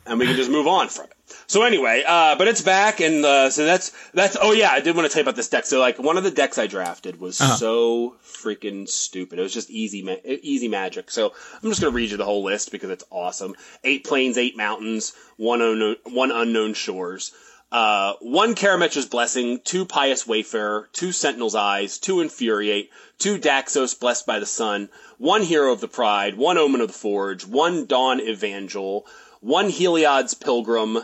and 0.06 0.18
we 0.20 0.26
can 0.26 0.36
just 0.36 0.48
move 0.50 0.68
on 0.68 0.88
from 0.88 1.06
it. 1.06 1.14
So 1.48 1.62
anyway, 1.64 2.04
uh, 2.06 2.36
but 2.36 2.46
it's 2.46 2.60
back, 2.60 3.00
and 3.00 3.24
uh, 3.24 3.50
so 3.50 3.64
that's 3.64 3.90
that's. 4.14 4.36
Oh 4.40 4.52
yeah, 4.52 4.70
I 4.70 4.78
did 4.78 4.94
want 4.94 5.06
to 5.08 5.12
tell 5.12 5.20
you 5.20 5.24
about 5.24 5.34
this 5.34 5.48
deck. 5.48 5.66
So 5.66 5.80
like, 5.80 5.98
one 5.98 6.16
of 6.16 6.22
the 6.22 6.30
decks 6.30 6.56
I 6.56 6.68
drafted 6.68 7.18
was 7.18 7.40
Uh-huh. 7.40 7.56
so 7.56 8.16
freaking 8.24 8.88
stupid. 8.88 9.40
It 9.40 9.42
was 9.42 9.52
just 9.52 9.68
easy, 9.68 10.02
ma- 10.04 10.14
easy 10.24 10.68
magic. 10.68 11.10
So 11.10 11.32
I'm 11.60 11.68
just 11.68 11.80
gonna 11.80 11.92
read 11.92 12.12
you 12.12 12.16
the 12.16 12.24
whole 12.24 12.44
list 12.44 12.70
because 12.70 12.90
it's 12.90 13.02
awesome. 13.10 13.56
Eight 13.82 14.04
plains, 14.04 14.38
eight 14.38 14.56
mountains, 14.56 15.14
one 15.36 15.60
unknown, 15.60 15.96
one 16.04 16.30
unknown 16.30 16.74
shores. 16.74 17.32
Uh, 17.72 18.14
one 18.20 18.56
Karametra's 18.56 19.06
Blessing, 19.06 19.60
two 19.60 19.84
Pious 19.84 20.26
Wayfarer, 20.26 20.88
two 20.92 21.12
Sentinel's 21.12 21.54
Eyes, 21.54 21.98
two 21.98 22.20
Infuriate, 22.20 22.90
two 23.16 23.38
Daxos 23.38 23.98
Blessed 23.98 24.26
by 24.26 24.40
the 24.40 24.46
Sun, 24.46 24.88
one 25.18 25.42
Hero 25.42 25.72
of 25.72 25.80
the 25.80 25.86
Pride, 25.86 26.36
one 26.36 26.58
Omen 26.58 26.80
of 26.80 26.88
the 26.88 26.94
Forge, 26.94 27.46
one 27.46 27.86
Dawn 27.86 28.20
Evangel, 28.20 29.06
one 29.38 29.68
Heliod's 29.68 30.34
Pilgrim, 30.34 30.98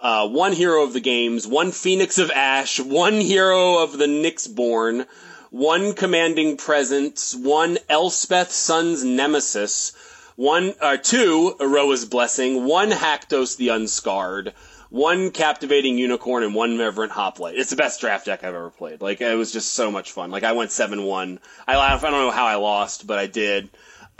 uh, 0.00 0.28
one 0.28 0.52
Hero 0.52 0.84
of 0.84 0.92
the 0.92 1.00
Games, 1.00 1.48
one 1.48 1.72
Phoenix 1.72 2.16
of 2.18 2.30
Ash, 2.30 2.78
one 2.78 3.14
Hero 3.14 3.78
of 3.78 3.98
the 3.98 4.06
Nyxborn, 4.06 5.06
one 5.50 5.94
Commanding 5.94 6.56
Presence, 6.56 7.34
one 7.34 7.76
Elspeth 7.88 8.52
Sun's 8.52 9.02
Nemesis, 9.02 9.90
one, 10.36 10.74
uh, 10.80 10.96
two 10.96 11.56
Aroa's 11.58 12.04
Blessing, 12.04 12.66
one 12.66 12.92
Haktos 12.92 13.56
the 13.56 13.70
Unscarred, 13.70 14.52
one 14.94 15.32
Captivating 15.32 15.98
Unicorn, 15.98 16.44
and 16.44 16.54
one 16.54 16.78
Reverent 16.78 17.10
Hoplite. 17.10 17.56
It's 17.56 17.70
the 17.70 17.74
best 17.74 18.00
draft 18.00 18.26
deck 18.26 18.44
I've 18.44 18.54
ever 18.54 18.70
played. 18.70 19.02
Like, 19.02 19.20
it 19.20 19.34
was 19.34 19.50
just 19.50 19.72
so 19.72 19.90
much 19.90 20.12
fun. 20.12 20.30
Like, 20.30 20.44
I 20.44 20.52
went 20.52 20.70
7-1. 20.70 21.40
I 21.66 21.76
laugh, 21.76 22.04
I 22.04 22.10
don't 22.10 22.20
know 22.20 22.30
how 22.30 22.46
I 22.46 22.54
lost, 22.54 23.04
but 23.04 23.18
I 23.18 23.26
did. 23.26 23.70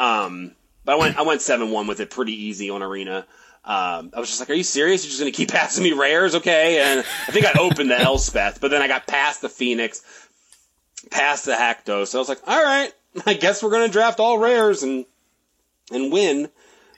Um, 0.00 0.50
but 0.84 0.96
I 0.96 0.98
went, 0.98 1.16
I 1.16 1.22
went 1.22 1.42
7-1 1.42 1.86
with 1.86 2.00
it 2.00 2.10
pretty 2.10 2.32
easy 2.46 2.70
on 2.70 2.82
Arena. 2.82 3.18
Um, 3.64 4.10
I 4.14 4.18
was 4.18 4.28
just 4.28 4.40
like, 4.40 4.50
are 4.50 4.54
you 4.54 4.64
serious? 4.64 5.04
You're 5.04 5.10
just 5.10 5.20
going 5.20 5.30
to 5.30 5.36
keep 5.36 5.48
passing 5.52 5.84
me 5.84 5.92
rares? 5.92 6.34
Okay. 6.34 6.80
And 6.80 7.06
I 7.28 7.30
think 7.30 7.46
I 7.46 7.52
opened 7.56 7.92
the 7.92 8.00
Elspeth, 8.00 8.60
but 8.60 8.72
then 8.72 8.82
I 8.82 8.88
got 8.88 9.06
past 9.06 9.42
the 9.42 9.48
Phoenix, 9.48 10.02
past 11.08 11.44
the 11.44 11.52
Haktos. 11.52 12.08
So 12.08 12.18
I 12.18 12.20
was 12.20 12.28
like, 12.28 12.40
all 12.48 12.62
right, 12.62 12.92
I 13.26 13.34
guess 13.34 13.62
we're 13.62 13.70
going 13.70 13.86
to 13.86 13.92
draft 13.92 14.18
all 14.18 14.40
rares 14.40 14.82
and, 14.82 15.06
and 15.92 16.10
win. 16.10 16.48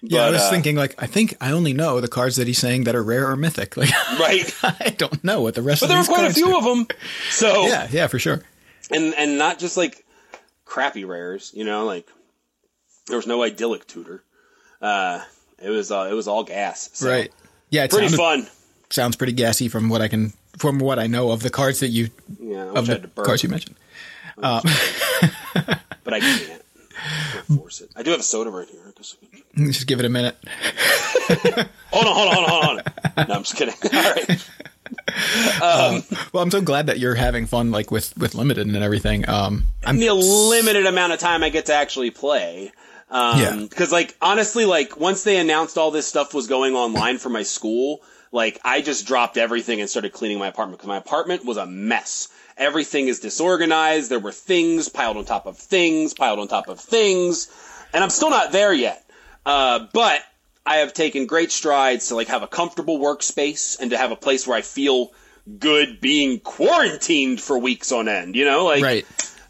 Yeah, 0.09 0.24
I 0.26 0.30
was 0.30 0.42
uh, 0.42 0.50
thinking 0.50 0.76
like 0.76 0.94
I 1.02 1.07
think 1.07 1.36
I 1.40 1.50
only 1.52 1.72
know 1.72 2.00
the 2.00 2.09
cards 2.09 2.36
that 2.36 2.46
he's 2.46 2.59
saying 2.59 2.84
that 2.84 2.94
are 2.94 3.02
rare 3.02 3.28
or 3.30 3.36
mythic. 3.36 3.76
Like 3.76 3.90
Right. 4.18 4.54
I 4.62 4.94
don't 4.96 5.22
know 5.24 5.40
what 5.42 5.54
the 5.54 5.62
rest 5.62 5.80
But 5.80 5.86
of 5.86 5.90
there 5.90 5.98
were 6.00 6.04
quite 6.04 6.30
a 6.30 6.34
few 6.34 6.46
do. 6.46 6.59
of 6.59 6.64
them. 6.64 6.86
So, 7.30 7.66
Yeah, 7.68 7.88
yeah, 7.90 8.07
for 8.07 8.18
sure. 8.18 8.42
and, 8.90 9.14
and 9.14 9.38
not 9.38 9.59
just 9.59 9.76
like 9.76 10.04
crappy 10.64 11.04
rares, 11.04 11.52
you 11.54 11.64
know, 11.64 11.84
like 11.84 12.09
there 13.09 13.16
was 13.16 13.26
no 13.26 13.42
idyllic 13.42 13.86
tutor. 13.86 14.22
Uh, 14.80 15.22
it 15.62 15.70
was, 15.70 15.90
uh, 15.90 16.09
it 16.11 16.14
was 16.14 16.28
all 16.28 16.44
gas. 16.44 16.90
So, 16.92 17.09
Right. 17.09 17.32
Yeah, 17.70 17.84
it 17.84 17.90
Pretty 17.90 18.09
sounded- 18.09 18.46
fun. 18.46 18.57
sounds 18.90 19.16
pretty 19.16 19.32
gassy 19.32 19.68
from 19.68 19.88
what 19.88 20.00
I 20.02 20.09
can 20.09 20.32
from 20.59 20.78
what 20.78 20.98
I 20.98 21.07
know 21.07 21.32
of 21.32 21.42
the 21.42 21.50
cards 21.50 21.80
that 21.80 21.88
you 21.88 22.09
Yeah. 22.40 22.70
Of 22.72 22.86
the 22.86 22.92
had 22.94 23.02
to 23.02 23.09
burp, 23.09 23.26
cards 23.26 23.42
you 23.42 23.48
mentioned. 23.50 23.76
but 24.36 24.64
I 26.14 26.20
can't. 26.20 26.62
I 27.07 27.40
force 27.57 27.80
it. 27.80 27.90
I 27.96 28.02
do 28.02 28.11
have 28.11 28.20
a 28.20 28.24
soda 28.24 28.50
right 28.50 28.68
here. 28.68 28.80
I 28.86 28.90
guess 28.96 29.16
I 29.22 29.36
can- 29.57 29.72
Just 29.72 29.86
give 29.86 29.98
it 30.00 30.04
a 30.04 30.09
minute. 30.09 30.36
Hold 31.92 32.07
on, 32.07 32.14
hold 32.14 32.28
on, 32.28 32.34
hold 32.34 32.44
on, 32.44 32.50
hold 32.50 32.80
on. 33.16 33.28
No, 33.28 33.34
I'm 33.34 33.42
just 33.42 33.57
kidding. 33.57 33.74
All 35.62 35.92
right. 35.92 36.04
Well, 36.32 36.42
I'm 36.42 36.50
so 36.50 36.61
glad 36.61 36.86
that 36.86 36.98
you're 36.98 37.14
having 37.14 37.46
fun 37.46 37.70
like 37.70 37.90
with 37.90 38.16
with 38.16 38.34
limited 38.34 38.66
and 38.66 38.76
everything. 38.76 39.28
Um 39.28 39.64
I'm 39.84 39.98
the 39.98 40.11
limited 40.12 40.86
amount 40.86 41.12
of 41.12 41.18
time 41.18 41.42
I 41.42 41.48
get 41.48 41.66
to 41.66 41.74
actually 41.74 42.11
play. 42.11 42.72
Um, 43.09 43.40
Yeah. 43.40 43.57
Because, 43.57 43.92
like, 43.92 44.16
honestly, 44.20 44.64
like, 44.64 44.98
once 44.98 45.22
they 45.22 45.38
announced 45.38 45.78
all 45.78 45.92
this 45.92 46.09
stuff 46.09 46.34
was 46.34 46.48
going 46.48 46.74
online 46.74 47.18
for 47.18 47.28
my 47.28 47.44
school, 47.44 48.00
like, 48.32 48.59
I 48.64 48.80
just 48.80 49.07
dropped 49.07 49.36
everything 49.36 49.80
and 49.80 49.88
started 49.88 50.12
cleaning 50.12 50.40
my 50.40 50.48
apartment 50.48 50.80
because 50.80 50.88
my 50.88 50.96
apartment 50.96 51.44
was 51.44 51.57
a 51.57 51.66
mess. 51.66 52.26
Everything 52.57 53.09
is 53.09 53.20
disorganized. 53.20 54.11
There 54.11 54.18
were 54.18 54.32
things 54.32 54.88
piled 54.88 55.16
on 55.16 55.24
top 55.24 55.46
of 55.46 55.59
things, 55.59 56.14
piled 56.14 56.38
on 56.38 56.48
top 56.48 56.68
of 56.68 56.80
things, 56.80 57.48
and 57.92 58.02
I'm 58.02 58.11
still 58.11 58.30
not 58.30 58.52
there 58.52 58.72
yet. 58.72 59.04
Uh, 59.44 59.86
but 59.92 60.22
I 60.64 60.76
have 60.76 60.92
taken 60.92 61.26
great 61.26 61.52
strides 61.52 62.09
to 62.09 62.16
like 62.16 62.28
have 62.28 62.42
a 62.42 62.48
comfortable 62.48 62.98
workspace 62.98 63.78
and 63.78 63.90
to 63.90 63.98
have 63.98 64.11
a 64.11 64.16
place 64.16 64.46
where 64.46 64.57
I 64.57 64.62
feel 64.62 65.12
good 65.59 66.00
being 66.00 66.40
quarantined 66.40 67.40
for 67.40 67.59
weeks 67.59 67.92
on 67.92 68.09
end. 68.09 68.34
You 68.34 68.44
know, 68.44 68.64
like 68.64 68.82
right. 68.82 69.07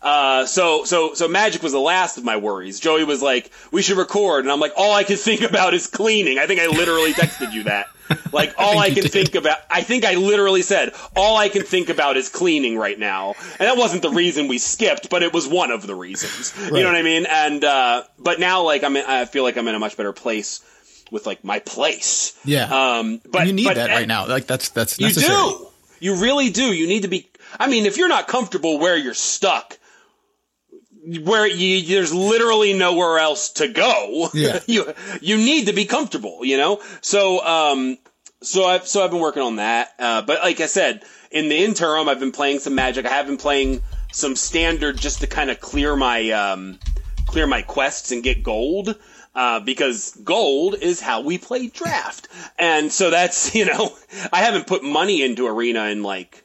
Uh, 0.07 0.46
so, 0.46 0.84
so, 0.84 1.14
so 1.14 1.26
magic 1.26 1.64
was 1.64 1.72
the 1.72 1.80
last 1.80 2.16
of 2.16 2.22
my 2.22 2.36
worries. 2.36 2.78
Joey 2.78 3.02
was 3.02 3.20
like, 3.20 3.50
we 3.72 3.82
should 3.82 3.96
record. 3.98 4.44
And 4.44 4.52
I'm 4.52 4.61
like, 4.61 4.72
all 4.76 4.92
I 4.92 5.02
can 5.02 5.16
think 5.28 5.40
about 5.40 5.74
is 5.74 5.88
cleaning. 5.88 6.38
I 6.38 6.46
think 6.46 6.61
I 6.61 6.68
literally 6.68 7.12
texted 7.12 7.52
you 7.52 7.64
that. 7.64 7.86
Like, 8.32 8.54
all 8.59 8.78
I, 8.78 8.86
you 8.86 8.94
can 8.94 9.02
did. 9.02 9.12
think 9.12 9.34
about, 9.34 9.59
I 9.68 9.82
think 9.82 10.04
I 10.04 10.14
literally 10.14 10.62
said, 10.62 10.94
all 11.16 11.36
I 11.36 11.48
can 11.48 11.64
think 11.64 11.88
about 11.88 12.16
is 12.16 12.28
cleaning 12.28 12.78
right 12.78 12.96
now. 12.96 13.34
And 13.59 13.66
that 13.68 13.76
wasn't 13.76 14.02
the 14.02 14.11
reason 14.11 14.46
we 14.46 14.59
skipped, 14.59 15.11
but 15.11 15.24
it 15.24 15.32
was 15.32 15.48
one 15.48 15.72
of 15.72 15.84
the 15.88 15.96
reasons. 15.96 16.54
You 16.57 16.84
know 16.84 16.86
what 16.86 16.94
I 16.94 17.02
mean? 17.02 17.26
And, 17.28 17.64
uh, 17.64 18.04
but 18.16 18.38
now, 18.38 18.62
like, 18.62 18.84
I'm, 18.84 18.96
in, 18.96 19.04
I 19.04 19.24
feel 19.24 19.42
like 19.42 19.57
I'm 19.57 19.66
in 19.66 19.74
a 19.74 19.80
much 19.80 19.96
better 19.96 20.12
place 20.12 20.61
with, 21.11 21.26
like, 21.26 21.42
my 21.42 21.59
place. 21.59 22.38
Yeah. 22.44 22.98
Um, 22.98 23.20
but 23.28 23.48
you 23.48 23.52
need 23.52 23.64
but- 23.64 23.74
that 23.74 23.90
right 23.90 24.07
now. 24.07 24.28
Like 24.28 24.46
that's 24.46 24.68
that's 24.68 25.00
you 25.00 25.11
do. 25.11 25.66
You 25.98 26.22
really 26.22 26.50
do. 26.50 26.72
You 26.72 26.86
need 26.86 27.02
to 27.02 27.09
be. 27.09 27.28
I 27.59 27.66
mean, 27.66 27.86
if 27.86 27.96
you're 27.96 28.09
not 28.09 28.28
comfortable 28.28 28.78
where 28.78 28.96
you're 28.96 29.14
stuck, 29.14 29.78
where 31.07 31.46
you, 31.46 31.82
there's 31.86 32.12
literally 32.12 32.72
nowhere 32.72 33.18
else 33.18 33.50
to 33.52 33.68
go, 33.68 34.28
Yeah. 34.34 34.61
you 34.66 34.92
you 35.20 35.36
need 35.36 35.66
to 35.66 35.72
be 35.72 35.84
comfortable. 35.84 36.44
You 36.44 36.57
know. 36.57 36.82
So 37.00 37.44
um, 37.44 37.98
so 38.42 38.64
I've 38.64 38.86
so 38.86 39.04
I've 39.04 39.11
been 39.11 39.20
working 39.20 39.42
on 39.42 39.57
that. 39.57 39.90
Uh, 39.98 40.22
but 40.22 40.40
like 40.42 40.61
I 40.61 40.66
said, 40.66 41.04
in 41.30 41.48
the 41.48 41.57
interim, 41.57 42.09
I've 42.09 42.20
been 42.20 42.32
playing 42.32 42.59
some 42.59 42.74
Magic. 42.74 43.07
I 43.07 43.11
have 43.11 43.26
been 43.26 43.36
playing 43.36 43.82
some 44.12 44.36
Standard 44.36 44.96
just 44.96 45.20
to 45.20 45.26
kind 45.26 45.50
of 45.50 45.61
clear 45.61 45.94
my 45.96 46.30
um, 46.30 46.78
clear 47.26 47.46
my 47.46 47.62
quests 47.62 48.12
and 48.12 48.22
get 48.22 48.42
gold. 48.42 48.98
Uh, 49.34 49.61
because 49.61 50.12
gold 50.24 50.76
is 50.80 50.98
how 50.98 51.20
we 51.20 51.36
play 51.36 51.66
draft, 51.68 52.26
and 52.59 52.90
so 52.90 53.11
that's 53.11 53.54
you 53.54 53.66
know 53.66 53.94
I 54.32 54.38
haven't 54.42 54.66
put 54.66 54.82
money 54.82 55.22
into 55.22 55.46
Arena 55.46 55.84
in 55.84 56.02
like 56.02 56.42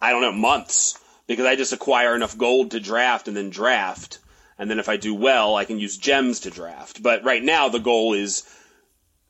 I 0.00 0.10
don't 0.10 0.20
know 0.20 0.32
months 0.32 0.98
because 1.28 1.46
I 1.46 1.54
just 1.54 1.72
acquire 1.72 2.16
enough 2.16 2.36
gold 2.36 2.72
to 2.72 2.80
draft 2.80 3.28
and 3.28 3.36
then 3.36 3.50
draft, 3.50 4.18
and 4.58 4.68
then 4.68 4.80
if 4.80 4.88
I 4.88 4.96
do 4.96 5.14
well, 5.14 5.54
I 5.54 5.64
can 5.64 5.78
use 5.78 5.96
gems 5.96 6.40
to 6.40 6.50
draft. 6.50 7.00
But 7.00 7.22
right 7.22 7.42
now 7.42 7.68
the 7.68 7.78
goal 7.78 8.14
is 8.14 8.42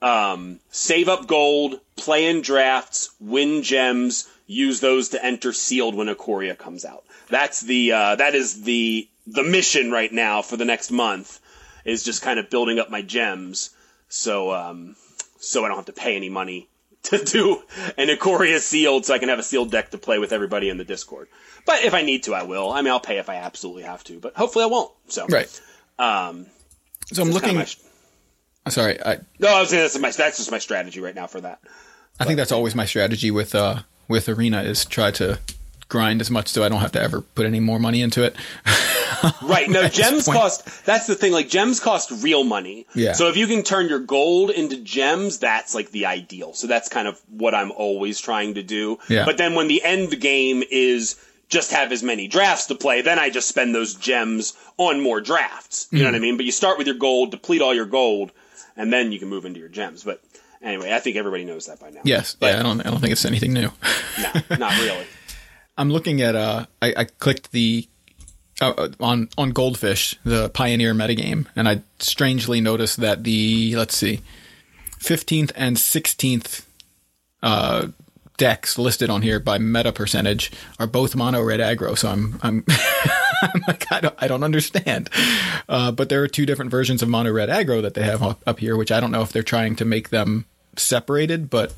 um, 0.00 0.60
save 0.70 1.10
up 1.10 1.26
gold, 1.26 1.80
play 1.96 2.26
in 2.26 2.40
drafts, 2.40 3.10
win 3.20 3.62
gems, 3.62 4.26
use 4.46 4.80
those 4.80 5.10
to 5.10 5.22
enter 5.22 5.52
sealed 5.52 5.94
when 5.94 6.08
Ikoria 6.08 6.56
comes 6.56 6.86
out. 6.86 7.04
That's 7.28 7.60
the 7.60 7.92
uh, 7.92 8.16
that 8.16 8.34
is 8.34 8.62
the 8.62 9.06
the 9.26 9.44
mission 9.44 9.90
right 9.92 10.10
now 10.10 10.40
for 10.40 10.56
the 10.56 10.64
next 10.64 10.90
month 10.90 11.40
is 11.84 12.02
just 12.02 12.22
kind 12.22 12.38
of 12.38 12.48
building 12.48 12.78
up 12.78 12.90
my 12.90 13.02
gems 13.02 13.70
so 14.08 14.52
um, 14.52 14.96
so 15.38 15.64
I 15.64 15.68
don't 15.68 15.76
have 15.76 15.86
to 15.86 15.92
pay 15.92 16.16
any 16.16 16.30
money 16.30 16.68
to 17.04 17.22
do 17.22 17.62
an 17.96 18.08
Ikoria 18.08 18.58
sealed 18.58 19.04
so 19.04 19.14
I 19.14 19.18
can 19.18 19.28
have 19.28 19.38
a 19.38 19.42
sealed 19.42 19.70
deck 19.70 19.90
to 19.90 19.98
play 19.98 20.18
with 20.18 20.32
everybody 20.32 20.68
in 20.68 20.78
the 20.78 20.84
Discord. 20.84 21.28
But 21.68 21.84
if 21.84 21.94
I 21.94 22.02
need 22.02 22.24
to, 22.24 22.34
I 22.34 22.42
will. 22.42 22.72
I 22.72 22.80
mean, 22.82 22.90
I'll 22.92 22.98
pay 22.98 23.18
if 23.18 23.28
I 23.28 23.36
absolutely 23.36 23.82
have 23.84 24.02
to, 24.04 24.18
but 24.18 24.34
hopefully 24.34 24.64
I 24.64 24.68
won't. 24.68 24.90
So 25.08 25.26
Right. 25.26 25.60
Um, 26.00 26.46
So 27.12 27.22
I'm 27.22 27.30
looking. 27.30 27.50
kinda 27.50 27.66
my- 28.64 28.70
sorry, 28.70 28.98
I 29.04 29.18
no, 29.38 29.48
I 29.48 29.60
was 29.60 29.70
saying 29.70 29.82
that's 29.82 29.98
my 29.98 30.10
that's 30.10 30.38
just 30.38 30.50
my 30.50 30.58
strategy 30.58 31.00
right 31.00 31.14
now 31.14 31.26
for 31.26 31.40
that. 31.42 31.60
I 32.18 32.24
think 32.24 32.36
that's 32.38 32.52
always 32.52 32.74
my 32.74 32.84
strategy 32.86 33.30
with 33.30 33.54
uh 33.54 33.80
with 34.08 34.28
arena 34.28 34.62
is 34.62 34.84
try 34.84 35.10
to 35.12 35.38
grind 35.88 36.20
as 36.20 36.30
much 36.30 36.48
so 36.48 36.64
I 36.64 36.68
don't 36.68 36.80
have 36.80 36.92
to 36.92 37.00
ever 37.02 37.20
put 37.22 37.46
any 37.46 37.60
more 37.60 37.78
money 37.78 38.00
into 38.02 38.24
it. 38.24 38.34
Right. 39.42 39.68
No, 39.68 39.88
gems 39.88 40.26
cost. 40.26 40.84
That's 40.86 41.08
the 41.08 41.16
thing. 41.16 41.32
Like 41.32 41.48
gems 41.48 41.80
cost 41.80 42.12
real 42.22 42.44
money. 42.44 42.86
Yeah. 42.94 43.14
So 43.14 43.28
if 43.28 43.36
you 43.36 43.48
can 43.48 43.64
turn 43.64 43.88
your 43.88 43.98
gold 43.98 44.50
into 44.50 44.76
gems, 44.76 45.38
that's 45.40 45.74
like 45.74 45.90
the 45.90 46.06
ideal. 46.06 46.52
So 46.54 46.68
that's 46.68 46.88
kind 46.88 47.08
of 47.08 47.20
what 47.28 47.52
I'm 47.52 47.72
always 47.72 48.20
trying 48.20 48.54
to 48.54 48.62
do. 48.62 48.98
Yeah. 49.08 49.24
But 49.24 49.36
then 49.36 49.56
when 49.56 49.66
the 49.66 49.82
end 49.82 50.20
game 50.20 50.62
is 50.70 51.16
just 51.48 51.72
have 51.72 51.92
as 51.92 52.02
many 52.02 52.28
drafts 52.28 52.66
to 52.66 52.74
play, 52.74 53.00
then 53.02 53.18
I 53.18 53.30
just 53.30 53.48
spend 53.48 53.74
those 53.74 53.94
gems 53.94 54.54
on 54.76 55.00
more 55.00 55.20
drafts. 55.20 55.88
You 55.90 56.00
know 56.00 56.04
what 56.06 56.14
Mm. 56.14 56.16
I 56.16 56.20
mean? 56.20 56.36
But 56.36 56.46
you 56.46 56.52
start 56.52 56.76
with 56.78 56.86
your 56.86 56.96
gold, 56.96 57.30
deplete 57.30 57.62
all 57.62 57.74
your 57.74 57.86
gold, 57.86 58.32
and 58.76 58.92
then 58.92 59.12
you 59.12 59.18
can 59.18 59.28
move 59.28 59.44
into 59.46 59.58
your 59.58 59.68
gems. 59.70 60.04
But 60.04 60.22
anyway, 60.62 60.92
I 60.92 60.98
think 61.00 61.16
everybody 61.16 61.44
knows 61.44 61.66
that 61.66 61.80
by 61.80 61.90
now. 61.90 62.00
Yes, 62.04 62.36
But 62.38 62.48
yeah, 62.54 62.60
I 62.60 62.62
don't 62.62 62.80
I 62.86 62.90
don't 62.90 63.00
think 63.00 63.12
it's 63.12 63.24
anything 63.24 63.52
new. 63.54 63.70
no, 64.22 64.56
not 64.58 64.78
really. 64.78 65.06
I'm 65.78 65.90
looking 65.90 66.20
at 66.20 66.34
uh 66.36 66.66
I, 66.82 66.94
I 66.96 67.04
clicked 67.04 67.52
the 67.52 67.88
uh, 68.60 68.88
on 69.00 69.28
on 69.38 69.50
Goldfish 69.50 70.18
the 70.24 70.48
Pioneer 70.50 70.92
metagame 70.92 71.46
and 71.56 71.68
I 71.68 71.82
strangely 72.00 72.60
noticed 72.60 72.96
that 73.00 73.22
the 73.24 73.74
let's 73.76 73.96
see 73.96 74.20
15th 74.98 75.52
and 75.54 75.76
16th 75.76 76.64
uh 77.42 77.86
decks 78.38 78.78
listed 78.78 79.10
on 79.10 79.20
here 79.20 79.38
by 79.38 79.58
meta 79.58 79.92
percentage 79.92 80.50
are 80.78 80.86
both 80.86 81.14
mono 81.14 81.42
red 81.42 81.60
aggro 81.60 81.98
so 81.98 82.08
I'm 82.08 82.38
I'm 82.42 82.64
I'm 83.42 83.62
like 83.68 83.92
I 83.92 84.00
don't 84.00 84.14
I 84.18 84.28
don't 84.28 84.42
understand 84.44 85.10
uh, 85.68 85.92
but 85.92 86.08
there 86.08 86.22
are 86.22 86.28
two 86.28 86.46
different 86.46 86.70
versions 86.70 87.02
of 87.02 87.08
mono 87.10 87.30
red 87.30 87.50
aggro 87.50 87.82
that 87.82 87.94
they 87.94 88.02
have 88.02 88.22
up, 88.22 88.40
up 88.46 88.58
here 88.60 88.76
which 88.76 88.90
I 88.90 89.00
don't 89.00 89.10
know 89.10 89.22
if 89.22 89.32
they're 89.32 89.42
trying 89.42 89.76
to 89.76 89.84
make 89.84 90.08
them 90.08 90.46
separated 90.76 91.50
but 91.50 91.74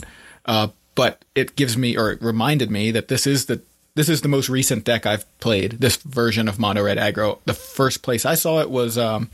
uh, 0.46 0.68
but 0.94 1.24
it 1.34 1.56
gives 1.56 1.76
me 1.76 1.96
or 1.96 2.12
it 2.12 2.22
reminded 2.22 2.70
me 2.70 2.90
that 2.92 3.08
this 3.08 3.26
is 3.26 3.46
the 3.46 3.62
this 3.94 4.08
is 4.08 4.22
the 4.22 4.28
most 4.28 4.48
recent 4.48 4.84
deck 4.84 5.04
I've 5.04 5.26
played. 5.40 5.72
This 5.72 5.96
version 5.96 6.48
of 6.48 6.58
Mono 6.58 6.84
Red 6.84 6.98
Aggro. 6.98 7.38
The 7.44 7.54
first 7.54 8.02
place 8.02 8.24
I 8.24 8.34
saw 8.34 8.60
it 8.60 8.70
was 8.70 8.96
um, 8.96 9.30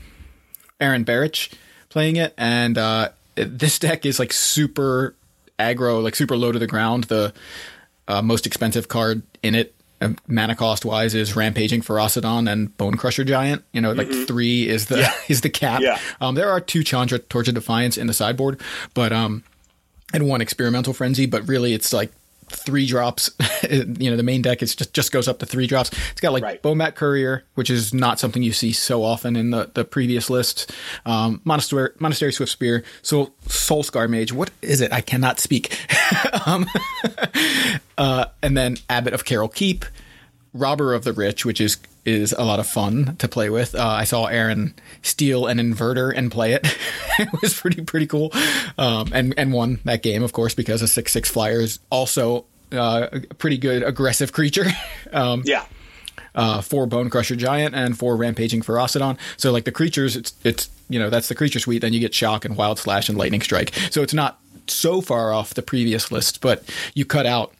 Aaron 0.79 1.05
Barich 1.05 1.53
playing 1.89 2.15
it, 2.15 2.33
and 2.37 2.77
uh, 2.77 3.09
this 3.35 3.79
deck 3.79 4.05
is 4.05 4.19
like 4.19 4.33
super 4.33 5.15
aggro, 5.59 6.01
like 6.01 6.15
super 6.15 6.35
low 6.35 6.51
to 6.51 6.59
the 6.59 6.67
ground. 6.67 7.05
The 7.05 7.33
uh, 8.07 8.21
most 8.21 8.45
expensive 8.45 8.87
card 8.87 9.21
in 9.43 9.55
it, 9.55 9.75
uh, 10.01 10.09
mana 10.27 10.55
cost 10.55 10.85
wise, 10.85 11.13
is 11.13 11.35
Rampaging 11.35 11.81
Ferocidon 11.81 12.51
and 12.51 12.75
Bonecrusher 12.77 13.25
Giant. 13.25 13.63
You 13.73 13.81
know, 13.81 13.91
like 13.91 14.09
three 14.27 14.67
is 14.67 14.87
the 14.87 15.11
is 15.27 15.41
the 15.41 15.49
cap. 15.49 15.81
Yeah. 15.81 15.99
Um, 16.21 16.35
there 16.35 16.49
are 16.49 16.59
two 16.59 16.83
Chandra 16.83 17.19
Torch 17.19 17.47
of 17.47 17.55
Defiance 17.55 17.97
in 17.97 18.07
the 18.07 18.13
sideboard, 18.13 18.61
but 18.93 19.11
um, 19.11 19.43
and 20.13 20.27
one 20.27 20.41
experimental 20.41 20.93
frenzy, 20.93 21.25
but 21.25 21.47
really 21.47 21.73
it's 21.73 21.91
like 21.93 22.11
three 22.49 22.85
drops. 22.85 23.31
you 23.69 24.09
know, 24.09 24.17
the 24.17 24.23
main 24.23 24.41
deck 24.41 24.61
is 24.61 24.75
just 24.75 24.93
just 24.93 25.11
goes 25.11 25.27
up 25.27 25.39
to 25.39 25.45
three 25.45 25.67
drops. 25.67 25.91
It's 26.11 26.21
got 26.21 26.33
like 26.33 26.43
Right. 26.43 26.61
Bomat 26.61 26.95
Courier, 26.95 27.43
which 27.55 27.69
is 27.69 27.93
not 27.93 28.19
something 28.19 28.43
you 28.43 28.53
see 28.53 28.71
so 28.71 29.03
often 29.03 29.35
in 29.35 29.49
the, 29.51 29.69
the 29.73 29.83
previous 29.83 30.29
lists. 30.29 30.67
Um, 31.05 31.41
Monastery, 31.43 31.89
Monastery 31.99 32.31
Swiftspear, 32.31 32.83
so 33.01 33.33
Soul-Scar 33.47 34.07
Mage. 34.07 34.31
What 34.31 34.51
is 34.61 34.81
it? 34.81 34.91
I 34.93 35.01
cannot 35.01 35.39
speak. 35.39 35.77
um, 36.45 36.65
uh, 37.97 38.25
and 38.41 38.55
then 38.55 38.77
Abbot 38.89 39.13
of 39.13 39.25
Keral 39.25 39.53
Keep, 39.53 39.85
Robber 40.53 40.93
of 40.93 41.03
the 41.03 41.13
Rich, 41.13 41.45
which 41.45 41.59
is 41.59 41.77
is 42.07 42.31
a 42.33 42.43
lot 42.43 42.59
of 42.59 42.65
fun 42.65 43.15
to 43.17 43.27
play 43.27 43.49
with. 43.49 43.75
Uh, 43.75 43.85
I 43.85 44.05
saw 44.05 44.25
Aaron 44.25 44.73
steal 45.01 45.45
an 45.45 45.57
inverter 45.59 46.11
and 46.15 46.31
play 46.31 46.53
it. 46.53 46.65
it 47.19 47.29
was 47.41 47.53
pretty 47.53 47.81
pretty 47.83 48.07
cool, 48.07 48.31
um, 48.77 49.09
and 49.13 49.33
and 49.37 49.51
won 49.53 49.79
that 49.85 50.01
game, 50.01 50.23
of 50.23 50.33
course, 50.33 50.55
because 50.55 50.81
a 50.81 50.87
six 50.87 51.11
six 51.11 51.29
flyer 51.29 51.59
is 51.59 51.79
also 51.91 52.45
uh, 52.71 53.07
a 53.11 53.19
pretty 53.35 53.57
good 53.57 53.83
aggressive 53.83 54.31
creature. 54.31 54.65
um, 55.13 55.43
Yeah. 55.45 55.65
uh, 56.35 56.61
four 56.61 56.87
Bonecrusher 56.87 57.37
Giant 57.37 57.75
and 57.75 57.97
four 57.97 58.15
Rampaging 58.15 58.61
Ferocidon. 58.61 59.17
So 59.37 59.51
like 59.51 59.65
the 59.65 59.71
creatures, 59.71 60.15
it's 60.15 60.33
it's 60.43 60.69
you 60.89 60.99
know 60.99 61.09
that's 61.09 61.27
the 61.27 61.35
creature 61.35 61.59
suite. 61.59 61.81
Then 61.81 61.93
you 61.93 61.99
get 61.99 62.13
Shock 62.13 62.45
and 62.45 62.55
Wild 62.55 62.79
Slash 62.79 63.09
and 63.09 63.17
Lightning 63.17 63.41
Strike. 63.41 63.73
So 63.91 64.01
it's 64.01 64.13
not 64.13 64.39
so 64.67 65.01
far 65.01 65.31
off 65.33 65.53
the 65.53 65.61
previous 65.61 66.11
list, 66.11 66.41
but 66.41 66.63
you 66.93 67.05
cut 67.05 67.25
out 67.25 67.53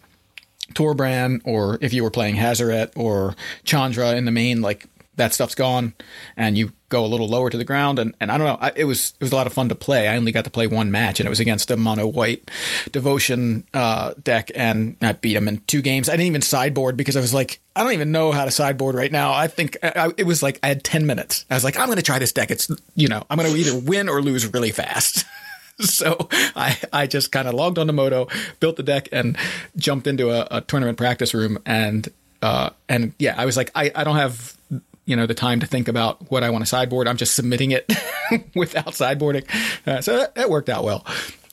Torbran 0.74 1.41
or 1.43 1.78
if 1.82 1.93
you 1.93 2.03
were 2.03 2.11
playing 2.11 2.36
Hazoret 2.36 2.91
or 2.95 3.36
Chandra 3.63 4.15
in 4.15 4.26
the 4.26 4.32
main, 4.32 4.61
like 4.61 4.88
that 5.18 5.34
stuff's 5.34 5.55
gone, 5.55 5.93
and 6.38 6.57
you 6.57 6.72
go 6.89 7.03
a 7.03 7.07
little 7.07 7.28
lower 7.28 7.49
to 7.49 7.57
the 7.57 7.65
ground. 7.65 7.99
And, 7.99 8.15
and 8.22 8.32
I 8.32 8.38
don't 8.38 8.47
know, 8.47 8.57
I, 8.61 8.72
it 8.76 8.86
was 8.86 9.13
it 9.20 9.24
was 9.24 9.32
a 9.32 9.36
lot 9.36 9.47
of 9.47 9.53
fun 9.53 9.68
to 9.70 9.76
play. 9.76 10.07
I 10.07 10.15
only 10.15 10.32
got 10.32 10.45
to 10.45 10.49
play 10.49 10.68
one 10.68 10.91
match, 10.91 11.20
and 11.20 11.28
it 11.28 11.30
was 11.30 11.39
against 11.39 11.70
a 11.72 11.78
mono 11.78 12.07
white 12.07 12.49
devotion 12.91 13.65
uh, 13.74 14.13
deck, 14.24 14.51
and 14.55 14.95
I 15.01 15.13
beat 15.13 15.36
him 15.36 15.47
in 15.47 15.57
two 15.68 15.82
games. 15.82 16.07
I 16.07 16.13
didn't 16.13 16.28
even 16.28 16.41
sideboard 16.41 16.95
because 16.95 17.18
I 17.18 17.20
was 17.20 17.34
like, 17.34 17.59
I 17.76 17.84
don't 17.84 17.93
even 17.93 18.11
know 18.11 18.32
how 18.32 18.45
to 18.45 18.51
sideboard 18.51 18.95
right 18.95 19.11
now. 19.11 19.34
I 19.34 19.47
think 19.47 19.78
I, 19.84 20.11
it 20.18 20.26
was 20.26 20.41
like 20.41 20.59
I 20.63 20.68
had 20.68 20.84
ten 20.84 21.05
minutes. 21.05 21.45
I 21.49 21.55
was 21.55 21.63
like, 21.63 21.78
I'm 21.78 21.88
going 21.88 21.97
to 21.97 22.03
try 22.03 22.20
this 22.20 22.32
deck. 22.32 22.51
It's 22.51 22.70
you 22.95 23.07
know, 23.07 23.26
I'm 23.30 23.38
going 23.38 23.51
to 23.51 23.57
either 23.57 23.78
win 23.78 24.07
or 24.07 24.22
lose 24.22 24.51
really 24.53 24.72
fast. 24.72 25.26
So 25.86 26.28
I, 26.32 26.76
I 26.92 27.06
just 27.06 27.32
kind 27.32 27.48
of 27.48 27.54
logged 27.54 27.78
on 27.78 27.84
onto 27.84 27.94
Modo, 27.94 28.28
built 28.60 28.78
the 28.78 28.84
deck, 28.84 29.10
and 29.12 29.38
jumped 29.76 30.08
into 30.08 30.32
a, 30.32 30.48
a 30.58 30.62
tournament 30.62 30.98
practice 30.98 31.36
room. 31.36 31.60
And 31.68 32.08
uh, 32.42 32.72
and 32.90 33.14
yeah, 33.20 33.36
I 33.38 33.46
was 33.46 33.58
like, 33.58 33.70
I, 33.76 33.92
I 33.94 34.04
don't 34.04 34.16
have 34.16 34.58
you 35.06 35.16
know 35.16 35.28
the 35.28 35.36
time 35.36 35.60
to 35.60 35.68
think 35.68 35.88
about 35.88 36.32
what 36.32 36.44
I 36.44 36.50
want 36.50 36.64
to 36.64 36.66
sideboard. 36.66 37.08
I'm 37.08 37.18
just 37.18 37.36
submitting 37.36 37.72
it 37.72 37.86
without 38.56 38.88
sideboarding. 38.88 39.46
Uh, 39.86 40.02
so 40.02 40.18
that, 40.18 40.36
that 40.36 40.50
worked 40.50 40.70
out 40.70 40.84
well. 40.84 41.06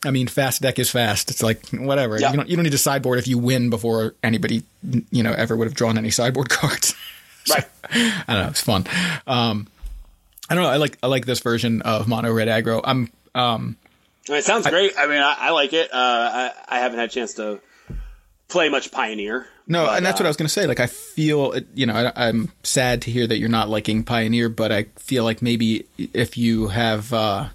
I 0.06 0.10
mean, 0.10 0.26
fast 0.26 0.62
deck 0.62 0.78
is 0.78 0.90
fast. 0.90 1.30
It's 1.30 1.42
like 1.42 1.66
whatever. 1.70 2.18
Yeah. 2.18 2.30
You 2.30 2.36
don't 2.36 2.48
you 2.48 2.56
don't 2.56 2.64
need 2.64 2.72
to 2.72 2.78
sideboard 2.78 3.18
if 3.18 3.26
you 3.28 3.38
win 3.38 3.68
before 3.70 4.14
anybody 4.22 4.62
you 5.10 5.22
know 5.22 5.32
ever 5.32 5.56
would 5.56 5.66
have 5.66 5.74
drawn 5.74 5.98
any 5.98 6.10
sideboard 6.10 6.48
cards. 6.50 6.94
So, 7.44 7.54
Right. 7.54 7.64
I 7.92 8.24
don't 8.28 8.42
know. 8.42 8.48
It's 8.48 8.62
fun. 8.62 8.86
Um, 9.26 9.66
I 10.48 10.54
don't 10.54 10.64
know. 10.64 10.70
I 10.70 10.76
like 10.76 10.98
I 11.02 11.08
like 11.08 11.26
this 11.26 11.40
version 11.40 11.82
of 11.82 12.08
mono 12.08 12.32
red 12.32 12.48
aggro. 12.48 12.80
I'm 12.84 13.10
um, 13.34 13.76
I 14.28 14.32
mean, 14.32 14.38
it 14.38 14.44
sounds 14.44 14.66
great. 14.66 14.92
I 14.98 15.06
mean, 15.06 15.18
I, 15.20 15.36
I 15.38 15.50
like 15.50 15.72
it. 15.72 15.92
Uh, 15.92 15.96
I, 15.96 16.50
I 16.68 16.78
haven't 16.80 16.98
had 16.98 17.08
a 17.10 17.12
chance 17.12 17.34
to 17.34 17.60
play 18.48 18.68
much 18.68 18.90
Pioneer. 18.90 19.46
No, 19.66 19.86
but, 19.86 19.96
and 19.96 20.06
that's 20.06 20.20
uh, 20.20 20.22
what 20.22 20.26
I 20.26 20.30
was 20.30 20.36
going 20.36 20.46
to 20.46 20.52
say. 20.52 20.66
Like, 20.66 20.80
I 20.80 20.86
feel, 20.86 21.54
you 21.74 21.86
know, 21.86 21.94
I, 21.94 22.28
I'm 22.28 22.50
sad 22.62 23.02
to 23.02 23.10
hear 23.10 23.26
that 23.26 23.38
you're 23.38 23.48
not 23.48 23.68
liking 23.68 24.04
Pioneer, 24.04 24.48
but 24.48 24.70
I 24.72 24.84
feel 24.96 25.24
like 25.24 25.42
maybe 25.42 25.86
if 25.98 26.36
you 26.36 26.68
have, 26.68 27.12
uh, 27.12 27.48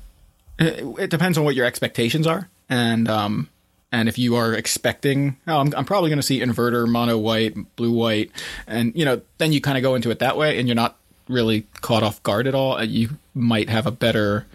it, 0.58 0.84
it 1.00 1.10
depends 1.10 1.38
on 1.38 1.44
what 1.44 1.56
your 1.56 1.66
expectations 1.66 2.26
are, 2.28 2.50
and 2.70 3.08
um, 3.08 3.50
and 3.92 4.10
if 4.10 4.18
you 4.20 4.36
are 4.36 4.54
expecting, 4.54 5.38
oh, 5.48 5.60
I'm, 5.60 5.74
I'm 5.76 5.86
probably 5.86 6.10
going 6.10 6.20
to 6.20 6.24
see 6.26 6.40
inverter, 6.40 6.88
mono 6.88 7.18
white, 7.18 7.56
blue 7.76 7.92
white, 7.92 8.32
and 8.68 8.92
you 8.96 9.06
know, 9.06 9.22
then 9.38 9.54
you 9.54 9.62
kind 9.62 9.78
of 9.78 9.84
go 9.84 9.96
into 9.96 10.10
it 10.12 10.20
that 10.20 10.36
way, 10.38 10.60
and 10.60 10.68
you're 10.68 10.76
not 10.76 10.98
really 11.28 11.68
caught 11.82 12.04
off 12.04 12.22
guard 12.24 12.46
at 12.48 12.56
all. 12.56 12.78
uh, 12.78 12.84
You 12.84 13.10
might 13.34 13.70
have 13.70 13.86
a 13.88 13.92
better. 13.92 14.46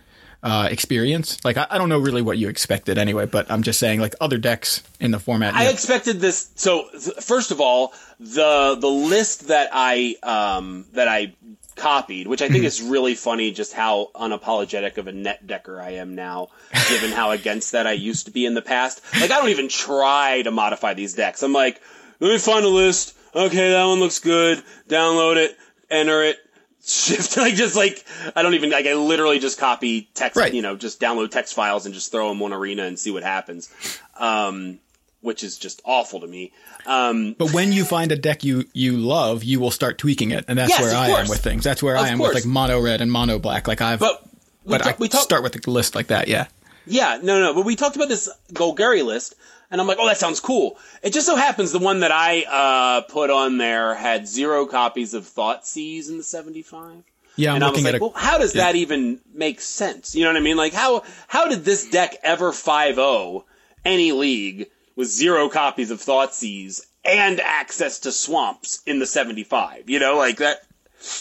Uh, 0.44 0.68
experience 0.70 1.42
like 1.42 1.56
I, 1.56 1.66
I 1.70 1.78
don't 1.78 1.88
know 1.88 1.98
really 1.98 2.20
what 2.20 2.36
you 2.36 2.50
expected 2.50 2.98
anyway 2.98 3.24
but 3.24 3.50
i'm 3.50 3.62
just 3.62 3.78
saying 3.78 3.98
like 3.98 4.14
other 4.20 4.36
decks 4.36 4.82
in 5.00 5.10
the 5.10 5.18
format 5.18 5.54
I 5.54 5.68
expected 5.68 6.20
this. 6.20 6.50
So 6.54 6.88
th- 6.90 7.16
first 7.20 7.50
of 7.50 7.60
all, 7.60 7.92
the 8.20 8.76
the 8.78 8.88
list 8.88 9.48
that 9.48 9.70
I 9.72 10.16
um, 10.22 10.86
that 10.92 11.08
I 11.08 11.34
copied, 11.76 12.26
which 12.26 12.42
I 12.42 12.48
think 12.48 12.64
is 12.64 12.82
really 12.82 13.14
funny. 13.14 13.50
Just 13.52 13.72
how 13.72 14.10
unapologetic 14.14 14.98
of 14.98 15.06
a 15.06 15.12
net 15.12 15.46
decker 15.46 15.80
I 15.80 15.92
am 15.92 16.14
now, 16.14 16.48
given 16.88 17.10
how 17.10 17.30
against 17.38 17.72
that 17.72 17.86
I 17.86 17.92
used 17.92 18.26
to 18.26 18.32
be 18.32 18.46
in 18.46 18.54
the 18.54 18.62
past. 18.62 19.00
Like 19.14 19.30
I 19.30 19.38
don't 19.38 19.50
even 19.50 19.68
try 19.68 20.42
to 20.42 20.50
modify 20.50 20.94
these 20.94 21.14
decks. 21.14 21.42
I'm 21.42 21.52
like, 21.52 21.80
let 22.20 22.30
me 22.30 22.38
find 22.38 22.64
a 22.64 22.68
list. 22.68 23.16
Okay, 23.34 23.70
that 23.72 23.84
one 23.84 23.98
looks 24.00 24.20
good. 24.20 24.62
Download 24.88 25.36
it, 25.36 25.56
enter 25.90 26.22
it, 26.22 26.38
shift 26.86 27.36
like 27.38 27.54
just 27.54 27.76
like 27.76 28.04
I 28.36 28.42
don't 28.42 28.54
even 28.54 28.70
like 28.70 28.86
I 28.86 28.94
literally 28.94 29.38
just 29.38 29.58
copy 29.58 30.08
text 30.14 30.36
Right. 30.36 30.52
you 30.52 30.62
know 30.62 30.76
just 30.76 31.00
download 31.00 31.30
text 31.30 31.54
files 31.54 31.86
and 31.86 31.94
just 31.94 32.10
throw 32.12 32.28
them 32.28 32.42
on 32.42 32.52
arena 32.52 32.84
and 32.84 32.98
see 32.98 33.10
what 33.10 33.22
happens 33.22 33.70
um 34.18 34.78
which 35.20 35.42
is 35.42 35.56
just 35.58 35.80
awful 35.84 36.20
to 36.20 36.26
me 36.26 36.52
um 36.86 37.34
But 37.38 37.52
when 37.54 37.72
you 37.72 37.84
find 37.84 38.12
a 38.12 38.16
deck 38.16 38.44
you 38.44 38.64
you 38.74 38.98
love, 38.98 39.42
you 39.42 39.58
will 39.60 39.70
start 39.70 39.96
tweaking 39.96 40.32
it, 40.32 40.44
and 40.48 40.58
that's 40.58 40.68
Yes, 40.70 40.82
where 40.82 40.94
I 40.94 41.06
course. 41.08 41.20
am 41.20 41.28
with 41.28 41.40
things. 41.40 41.64
That's 41.64 41.82
where 41.82 41.96
Of 41.96 42.04
I 42.04 42.08
am 42.10 42.18
course. 42.18 42.34
with 42.34 42.44
like 42.44 42.46
mono 42.52 42.78
red 42.80 43.00
and 43.00 43.10
mono 43.10 43.38
black. 43.38 43.66
Like 43.66 43.80
I've, 43.80 44.00
but 44.00 44.22
we, 44.64 44.70
but 44.72 44.82
ta- 44.82 44.90
I 44.90 44.96
we 44.98 45.08
start 45.08 45.42
with 45.42 45.66
a 45.66 45.70
list 45.70 45.94
like 45.94 46.08
that. 46.08 46.28
Yeah, 46.28 46.46
yeah 46.86 47.18
no 47.22 47.40
no 47.40 47.54
but 47.54 47.64
we 47.64 47.74
talked 47.74 47.96
about 47.96 48.08
this 48.10 48.28
Golgari 48.52 49.02
list 49.02 49.34
and 49.70 49.80
I'm 49.80 49.86
like 49.86 49.98
oh 50.00 50.06
that 50.06 50.18
sounds 50.18 50.40
cool 50.40 50.78
it 51.02 51.12
just 51.12 51.26
so 51.26 51.36
happens 51.36 51.72
the 51.72 51.78
one 51.78 52.00
that 52.00 52.12
I 52.12 52.42
uh 52.42 53.00
put 53.02 53.30
on 53.30 53.58
there 53.58 53.94
had 53.94 54.26
zero 54.28 54.66
copies 54.66 55.14
of 55.14 55.24
Thoughtseize 55.24 56.08
in 56.08 56.16
the 56.16 56.24
75 56.24 57.04
yeah. 57.36 57.50
I'm 57.50 57.56
and 57.56 57.64
I 57.64 57.70
was 57.70 57.84
like, 57.84 57.94
a 57.94 57.98
well, 57.98 58.12
how 58.14 58.38
does 58.38 58.52
that 58.54 58.76
even 58.76 59.20
make 59.32 59.60
sense? 59.60 60.14
You 60.14 60.24
know 60.24 60.30
what 60.30 60.36
I 60.36 60.40
mean? 60.40 60.56
Like, 60.56 60.72
how 60.72 61.02
how 61.26 61.48
did 61.48 61.64
this 61.64 61.88
deck 61.88 62.16
ever 62.22 62.52
5-0 62.52 63.44
any 63.84 64.12
league 64.12 64.70
with 64.96 65.08
zero 65.08 65.48
copies 65.48 65.90
of 65.90 65.98
Thoughtseize 65.98 66.86
and 67.04 67.40
access 67.40 68.00
to 68.00 68.12
swamps 68.12 68.82
in 68.86 68.98
the 68.98 69.06
75? 69.06 69.90
You 69.90 69.98
know, 69.98 70.16
like 70.16 70.38
that 70.38 70.58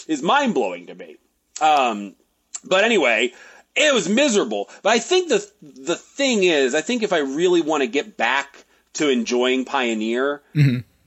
is 0.06 0.22
mind 0.22 0.54
blowing 0.54 0.86
to 0.86 0.94
me. 0.94 1.16
Um, 1.60 2.14
but 2.64 2.84
anyway, 2.84 3.32
it 3.76 3.94
was 3.94 4.08
miserable. 4.08 4.68
But 4.82 4.90
I 4.90 4.98
think 4.98 5.28
the 5.28 5.50
the 5.62 5.96
thing 5.96 6.44
is, 6.44 6.74
I 6.74 6.80
think 6.80 7.02
if 7.02 7.12
I 7.12 7.18
really 7.18 7.60
want 7.60 7.82
to 7.82 7.86
get 7.86 8.16
back 8.16 8.64
to 8.94 9.08
enjoying 9.10 9.64
Pioneer, 9.64 10.42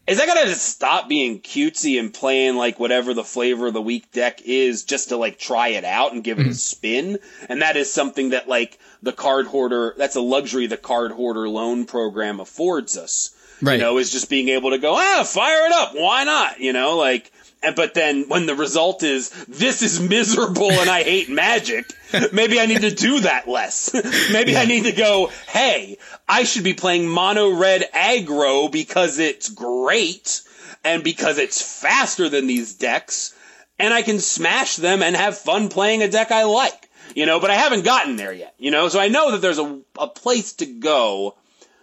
is 0.08 0.20
I 0.20 0.26
gotta 0.26 0.46
just 0.46 0.68
stop 0.68 1.10
being 1.10 1.42
cutesy 1.42 2.00
and 2.00 2.14
playing 2.14 2.56
like 2.56 2.80
whatever 2.80 3.14
the 3.14 3.24
flavor 3.24 3.68
of 3.68 3.74
the 3.74 3.82
week 3.82 4.12
deck 4.12 4.42
is 4.44 4.84
just 4.84 5.10
to 5.10 5.18
like 5.18 5.38
try 5.38 5.70
it 5.70 5.84
out 5.84 6.14
and 6.14 6.24
give 6.24 6.40
it 6.40 6.48
a 6.48 6.54
spin. 6.54 7.20
And 7.50 7.62
that 7.62 7.76
is 7.78 7.92
something 7.92 8.30
that 8.30 8.48
like 8.48 8.80
the 9.02 9.14
Cardhoarder, 9.14 9.96
that's 9.98 10.16
a 10.16 10.22
luxury 10.22 10.68
the 10.68 10.78
Cardhoarder 10.78 11.52
loan 11.52 11.86
program 11.86 12.40
affords 12.40 12.98
us. 12.98 13.34
Right. 13.62 13.74
You 13.74 13.80
know, 13.80 13.98
is 13.98 14.12
just 14.12 14.30
being 14.30 14.50
able 14.50 14.70
to 14.72 14.78
go, 14.78 14.94
ah, 14.96 15.24
fire 15.24 15.66
it 15.66 15.72
up. 15.72 15.94
Why 15.96 16.24
not? 16.24 16.60
You 16.60 16.74
know, 16.74 16.96
like, 16.96 17.32
but 17.76 17.94
then 17.94 18.26
when 18.28 18.46
the 18.46 18.56
result 18.56 19.04
is 19.04 19.30
this 19.48 19.82
is 19.82 20.00
miserable 20.00 20.72
and 20.72 20.90
I 20.90 21.04
hate 21.04 21.30
magic, 21.30 21.92
maybe 22.32 22.60
I 22.60 22.66
need 22.66 22.82
to 22.82 22.94
do 22.94 23.22
that 23.22 23.48
less. 23.48 23.94
maybe 24.32 24.56
I 24.58 24.66
need 24.66 24.84
to 24.86 24.92
go, 24.92 25.32
hey, 25.48 25.98
I 26.28 26.44
should 26.44 26.64
be 26.64 26.74
playing 26.74 27.08
mono 27.08 27.52
red 27.52 27.90
aggro 27.94 28.72
because 28.72 29.20
it's 29.20 29.50
great 29.50 30.42
and 30.84 31.04
because 31.04 31.38
it's 31.38 31.62
faster 31.82 32.30
than 32.30 32.48
these 32.48 32.76
decks 32.76 33.34
and 33.80 33.94
I 33.94 34.02
can 34.02 34.20
smash 34.20 34.76
them 34.76 35.02
and 35.04 35.16
have 35.16 35.38
fun 35.38 35.70
playing 35.70 36.04
a 36.04 36.10
deck 36.10 36.32
I 36.32 36.44
like. 36.44 36.90
You 37.16 37.26
know, 37.26 37.40
but 37.40 37.50
I 37.50 37.56
haven't 37.56 37.86
gotten 37.86 38.18
there 38.18 38.34
yet, 38.34 38.54
you 38.58 38.70
know, 38.70 38.90
so 38.90 39.00
I 39.00 39.08
know 39.08 39.32
that 39.32 39.42
there's 39.42 39.60
a, 39.60 39.80
a 39.98 40.08
place 40.08 40.54
to 40.54 40.66
go 40.66 41.36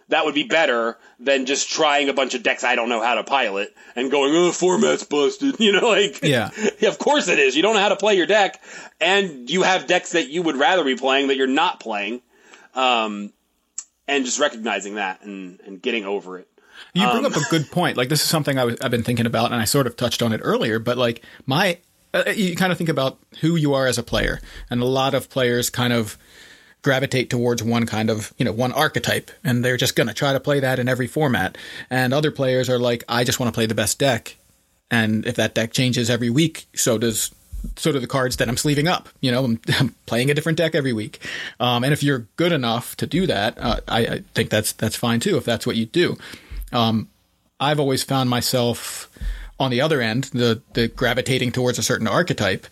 that 0.09 0.25
would 0.25 0.35
be 0.35 0.43
better 0.45 0.99
than 1.21 1.47
just 1.47 1.71
trying 1.71 2.09
a 2.09 2.13
bunch 2.13 2.35
of 2.35 2.43
decks 2.43 2.65
I 2.65 2.75
don't 2.75 2.89
know 2.89 3.03
how 3.03 3.15
to 3.15 3.25
pilot 3.25 3.75
and 3.97 4.11
going, 4.11 4.35
oh, 4.35 4.53
format's 4.53 5.05
busted. 5.05 5.57
You 5.61 5.73
know, 5.73 5.89
like, 5.89 6.21
Yeah. 6.23 6.51
of 6.83 6.99
course 6.99 7.29
it 7.29 7.39
is. 7.39 7.57
You 7.57 7.63
don't 7.63 7.75
know 7.75 7.81
how 7.81 7.89
to 7.91 7.97
play 7.97 8.15
your 8.17 8.27
deck, 8.27 8.61
and 9.01 9.49
you 9.49 9.63
have 9.63 9.87
decks 9.87 10.13
that 10.13 10.29
you 10.29 10.43
would 10.43 10.57
rather 10.57 10.85
be 10.85 10.97
playing 10.97 11.29
that 11.29 11.37
you're 11.37 11.47
not 11.47 11.81
playing. 11.81 12.21
Um, 12.75 13.33
and 14.07 14.25
just 14.25 14.39
recognizing 14.39 14.97
that 14.97 15.23
and, 15.23 15.61
and 15.67 15.81
getting 15.81 16.05
over 16.05 16.39
it. 16.39 16.49
You 16.93 17.07
bring 17.09 17.25
Um, 17.25 17.33
up 17.33 17.37
a 17.37 17.51
good 17.51 17.71
point. 17.71 17.97
Like 17.97 18.09
this 18.09 18.23
is 18.23 18.29
something 18.29 18.59
I 18.59 18.65
was, 18.65 18.77
I've 18.83 18.91
been 18.91 19.05
thinking 19.05 19.27
about, 19.27 19.53
and 19.53 19.61
I 19.61 19.65
sort 19.65 19.87
of 19.87 19.97
touched 19.97 20.23
on 20.23 20.33
it 20.33 20.41
earlier. 20.43 20.79
But 20.79 20.99
like 20.99 21.25
my, 21.47 21.79
uh, 22.13 22.25
you 22.35 22.57
kind 22.57 22.71
of 22.73 22.79
think 22.79 22.91
about 22.91 23.19
who 23.41 23.57
you 23.57 23.73
are 23.75 23.87
as 23.87 23.97
a 23.97 24.03
player, 24.03 24.41
and 24.69 24.83
a 24.83 24.85
lot 24.85 25.15
of 25.15 25.31
players 25.31 25.71
kind 25.71 25.93
of 25.93 26.19
gravitate 26.85 27.30
towards 27.30 27.62
one 27.62 27.87
kind 27.87 28.11
of 28.11 28.32
you 28.39 28.45
know 28.45 28.53
one 28.53 28.70
archetype, 28.72 29.32
and 29.43 29.64
they're 29.64 29.76
just 29.76 29.97
going 29.97 30.07
to 30.07 30.14
try 30.14 30.32
to 30.32 30.39
play 30.39 30.61
that 30.61 30.78
in 30.78 30.89
every 30.89 31.09
format. 31.09 31.59
And 31.91 32.14
other 32.14 32.30
players 32.30 32.70
are 32.70 32.78
like, 32.78 33.03
I 33.09 33.24
just 33.24 33.41
want 33.41 33.53
to 33.53 33.57
play 33.57 33.66
the 33.66 33.74
best 33.74 33.99
deck, 33.99 34.37
and 34.91 35.26
if 35.26 35.35
that 35.35 35.55
deck 35.55 35.72
changes 35.72 36.09
every 36.09 36.30
week, 36.30 36.66
so 36.74 36.99
does 36.99 37.32
so 37.76 37.93
do 37.93 37.99
the 37.99 38.07
cards 38.07 38.37
that 38.37 38.49
I'm 38.49 38.57
sleeving 38.57 38.87
up. 38.87 39.09
You 39.20 39.32
know, 39.32 39.45
I'm, 39.45 39.61
I'm 39.80 39.95
playing 40.07 40.30
a 40.30 40.35
different 40.35 40.59
deck 40.59 40.74
every 40.74 40.93
week. 40.93 41.18
Um, 41.59 41.82
and 41.82 41.93
if 41.93 42.03
you're 42.03 42.26
good 42.37 42.53
enough 42.53 42.97
to 42.97 43.07
do 43.07 43.26
that, 43.26 43.59
uh, 43.59 43.80
I, 43.89 44.07
I 44.07 44.18
think 44.35 44.51
that's 44.51 44.72
that's 44.72 44.97
fine 44.97 45.18
too. 45.18 45.37
If 45.37 45.45
that's 45.45 45.66
what 45.66 45.76
you 45.76 45.87
do. 45.87 46.16
Um, 46.72 47.09
I've 47.59 47.80
always 47.80 48.03
found 48.03 48.30
myself 48.30 49.11
on 49.59 49.70
the 49.70 49.80
other 49.80 50.01
end, 50.01 50.24
the 50.24 50.61
the 50.74 50.89
gravitating 50.89 51.53
towards 51.53 51.78
a 51.78 51.82
certain 51.82 52.07
archetype. 52.07 52.66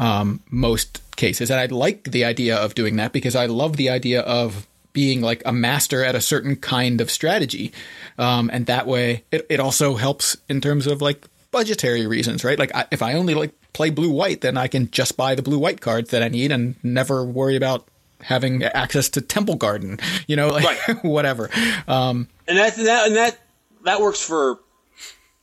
Um, 0.00 0.40
most 0.50 1.00
cases, 1.16 1.50
and 1.50 1.60
I 1.60 1.66
like 1.66 2.04
the 2.10 2.24
idea 2.24 2.56
of 2.56 2.74
doing 2.74 2.96
that 2.96 3.12
because 3.12 3.36
I 3.36 3.46
love 3.46 3.76
the 3.76 3.90
idea 3.90 4.22
of 4.22 4.66
being 4.92 5.20
like 5.20 5.42
a 5.46 5.52
master 5.52 6.02
at 6.02 6.14
a 6.14 6.20
certain 6.20 6.56
kind 6.56 7.00
of 7.00 7.10
strategy, 7.10 7.70
um, 8.18 8.50
and 8.52 8.66
that 8.66 8.86
way 8.86 9.22
it, 9.30 9.46
it 9.48 9.60
also 9.60 9.94
helps 9.96 10.36
in 10.48 10.60
terms 10.60 10.86
of 10.86 11.00
like 11.02 11.26
budgetary 11.50 12.06
reasons, 12.06 12.44
right? 12.44 12.58
Like 12.58 12.74
I, 12.74 12.86
if 12.90 13.02
I 13.02 13.12
only 13.12 13.34
like 13.34 13.52
play 13.72 13.90
blue 13.90 14.10
white, 14.10 14.40
then 14.40 14.56
I 14.56 14.68
can 14.68 14.90
just 14.90 15.16
buy 15.16 15.34
the 15.34 15.42
blue 15.42 15.58
white 15.58 15.80
cards 15.80 16.10
that 16.10 16.22
I 16.22 16.28
need 16.28 16.50
and 16.50 16.74
never 16.82 17.22
worry 17.24 17.56
about 17.56 17.86
having 18.22 18.64
access 18.64 19.08
to 19.10 19.20
Temple 19.20 19.56
Garden, 19.56 19.98
you 20.26 20.36
know, 20.36 20.48
like 20.48 20.88
Right. 20.88 21.04
whatever. 21.04 21.50
Um, 21.86 22.28
and 22.48 22.56
that's 22.58 22.76
that 22.76 23.06
and 23.06 23.16
that 23.16 23.38
that 23.84 24.00
works 24.00 24.20
for 24.20 24.58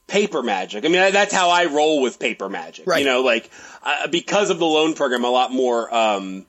paper 0.07 0.41
magic. 0.41 0.85
I 0.85 0.87
mean, 0.87 1.11
that's 1.11 1.33
how 1.33 1.49
I 1.49 1.65
roll 1.65 2.01
with 2.01 2.19
paper 2.19 2.49
magic. 2.49 2.87
Right. 2.87 2.99
You 2.99 3.05
know, 3.05 3.21
like 3.21 3.49
uh, 3.83 4.07
because 4.07 4.49
of 4.49 4.59
the 4.59 4.65
loan 4.65 4.93
program, 4.93 5.21
I'm 5.21 5.29
a 5.29 5.31
lot 5.31 5.51
more 5.51 5.93
um, 5.93 6.45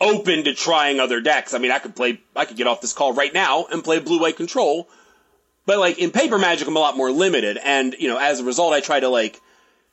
open 0.00 0.44
to 0.44 0.54
trying 0.54 1.00
other 1.00 1.20
decks. 1.20 1.54
I 1.54 1.58
mean, 1.58 1.70
I 1.70 1.78
could 1.78 1.96
play, 1.96 2.20
I 2.34 2.44
could 2.44 2.56
get 2.56 2.66
off 2.66 2.80
this 2.80 2.92
call 2.92 3.12
right 3.12 3.34
now 3.34 3.66
and 3.70 3.82
play 3.82 3.98
blue 3.98 4.20
white 4.20 4.36
control. 4.36 4.88
But 5.66 5.78
like 5.78 5.98
in 5.98 6.10
paper 6.10 6.38
magic, 6.38 6.68
I'm 6.68 6.76
a 6.76 6.80
lot 6.80 6.96
more 6.96 7.10
limited, 7.10 7.56
and 7.56 7.94
you 7.98 8.08
know, 8.08 8.18
as 8.18 8.40
a 8.40 8.44
result, 8.44 8.74
I 8.74 8.80
try 8.80 9.00
to 9.00 9.08
like 9.08 9.40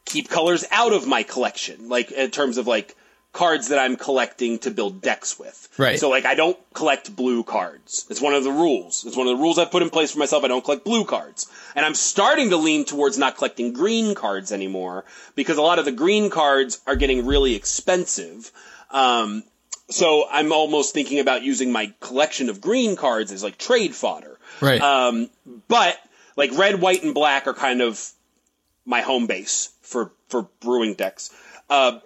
keep 0.04 0.30
colors 0.30 0.66
out 0.70 0.92
of 0.92 1.08
my 1.08 1.24
collection, 1.24 1.88
like 1.88 2.12
in 2.12 2.30
terms 2.30 2.58
of 2.58 2.68
like 2.68 2.96
cards 3.34 3.70
that 3.70 3.80
I'm 3.80 3.96
collecting 3.96 4.60
to 4.60 4.72
build 4.72 5.02
decks 5.02 5.40
with. 5.40 5.70
Right. 5.78 5.98
So 5.98 6.10
like 6.10 6.26
I 6.26 6.36
don't 6.36 6.58
collect 6.74 7.16
blue 7.16 7.44
cards. 7.44 8.06
It's 8.10 8.22
one 8.22 8.34
of 8.34 8.44
the 8.44 8.52
rules. 8.52 9.06
It's 9.06 9.16
one 9.16 9.28
of 9.28 9.38
the 9.38 9.42
rules 9.42 9.58
I've 9.58 9.72
put 9.72 9.84
in 9.84 9.90
place 9.90 10.12
for 10.12 10.20
myself. 10.20 10.44
I 10.44 10.50
don't 10.50 10.64
collect 10.64 10.84
blue 10.84 11.06
cards. 11.06 11.50
And 11.76 11.86
I'm 11.86 11.94
starting 11.94 12.50
to 12.50 12.58
lean 12.58 12.84
towards 12.84 13.18
not 13.18 13.38
collecting 13.38 13.72
green 13.72 14.16
cards 14.16 14.52
anymore 14.52 15.06
because 15.36 15.58
a 15.58 15.62
lot 15.62 15.80
of 15.80 15.86
the 15.86 15.94
green 15.94 16.30
cards 16.30 16.82
are 16.86 16.98
getting 16.98 17.26
really 17.26 17.56
expensive. 17.56 18.52
Um, 18.90 19.44
so 19.90 20.26
I'm 20.30 20.52
almost 20.52 20.94
thinking 20.94 21.20
about 21.20 21.44
using 21.44 21.72
my 21.72 21.94
collection 22.02 22.50
of 22.50 22.60
green 22.60 22.96
cards 22.96 23.32
as 23.32 23.44
like 23.44 23.58
trade 23.58 23.96
fodder. 23.96 24.38
right. 24.60 24.82
Um, 24.82 25.30
but 25.70 25.98
like 26.36 26.52
red, 26.58 26.82
white, 26.82 27.04
and 27.04 27.14
black 27.14 27.48
are 27.48 27.54
kind 27.54 27.82
of 27.82 28.12
my 28.86 29.02
home 29.02 29.28
base 29.28 29.70
for 29.82 30.12
for 30.28 30.44
brewing 30.60 30.96
decks. 30.96 31.30
Uh, 31.70 32.00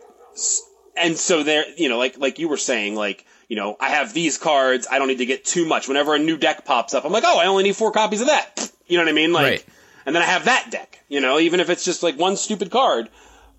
and 0.98 1.18
so 1.18 1.44
there, 1.44 1.64
you 1.78 1.90
know, 1.90 1.98
like 1.98 2.18
like 2.18 2.40
you 2.40 2.48
were 2.48 2.58
saying, 2.58 2.96
like 2.96 3.26
you 3.48 3.56
know, 3.56 3.78
I 3.80 3.90
have 3.90 4.14
these 4.14 4.38
cards. 4.38 4.88
I 4.90 4.98
don't 5.00 5.08
need 5.08 5.20
to 5.20 5.26
get 5.26 5.46
too 5.46 5.66
much. 5.68 5.88
Whenever 5.88 6.16
a 6.16 6.20
new 6.20 6.38
deck 6.38 6.66
pops 6.66 6.94
up, 6.94 7.06
I'm 7.06 7.12
like, 7.12 7.24
oh, 7.26 7.38
I 7.40 7.46
only 7.46 7.64
need 7.64 7.76
four 7.76 7.92
copies 7.92 8.22
of 8.22 8.28
that. 8.28 8.72
You 8.88 9.00
know 9.00 9.04
what 9.06 9.10
I 9.10 9.14
mean? 9.14 9.34
Like, 9.34 9.44
Right. 9.44 9.66
and 10.06 10.16
then 10.16 10.22
I 10.22 10.28
have 10.28 10.46
that 10.46 10.68
deck. 10.70 11.00
You 11.10 11.20
know, 11.20 11.40
even 11.40 11.60
if 11.60 11.72
it's 11.72 11.84
just 11.84 12.04
like 12.04 12.20
one 12.20 12.38
stupid 12.38 12.70
card, 12.70 13.10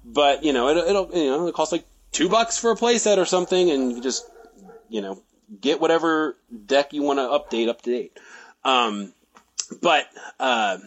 but 0.05 0.45
you 0.45 0.53
know, 0.53 0.69
it, 0.69 0.77
it'll 0.77 1.11
you 1.13 1.27
know, 1.27 1.49
it 1.49 1.55
costs 1.57 1.73
like 1.73 1.85
two 2.13 2.29
bucks 2.29 2.57
for 2.57 2.71
a 2.71 2.77
playset 2.77 3.19
or 3.19 3.25
something, 3.25 3.69
and 3.73 3.91
you 3.91 4.01
just 4.01 4.25
you 4.89 5.01
know 5.03 5.21
get 5.61 5.81
whatever 5.81 6.37
deck 6.67 6.93
you 6.93 7.03
want 7.03 7.19
to 7.19 7.23
update 7.25 7.69
up 7.69 7.83
to 7.83 7.91
date. 7.91 8.17
Um, 8.65 9.13
but 9.83 10.07
uh, 10.39 10.79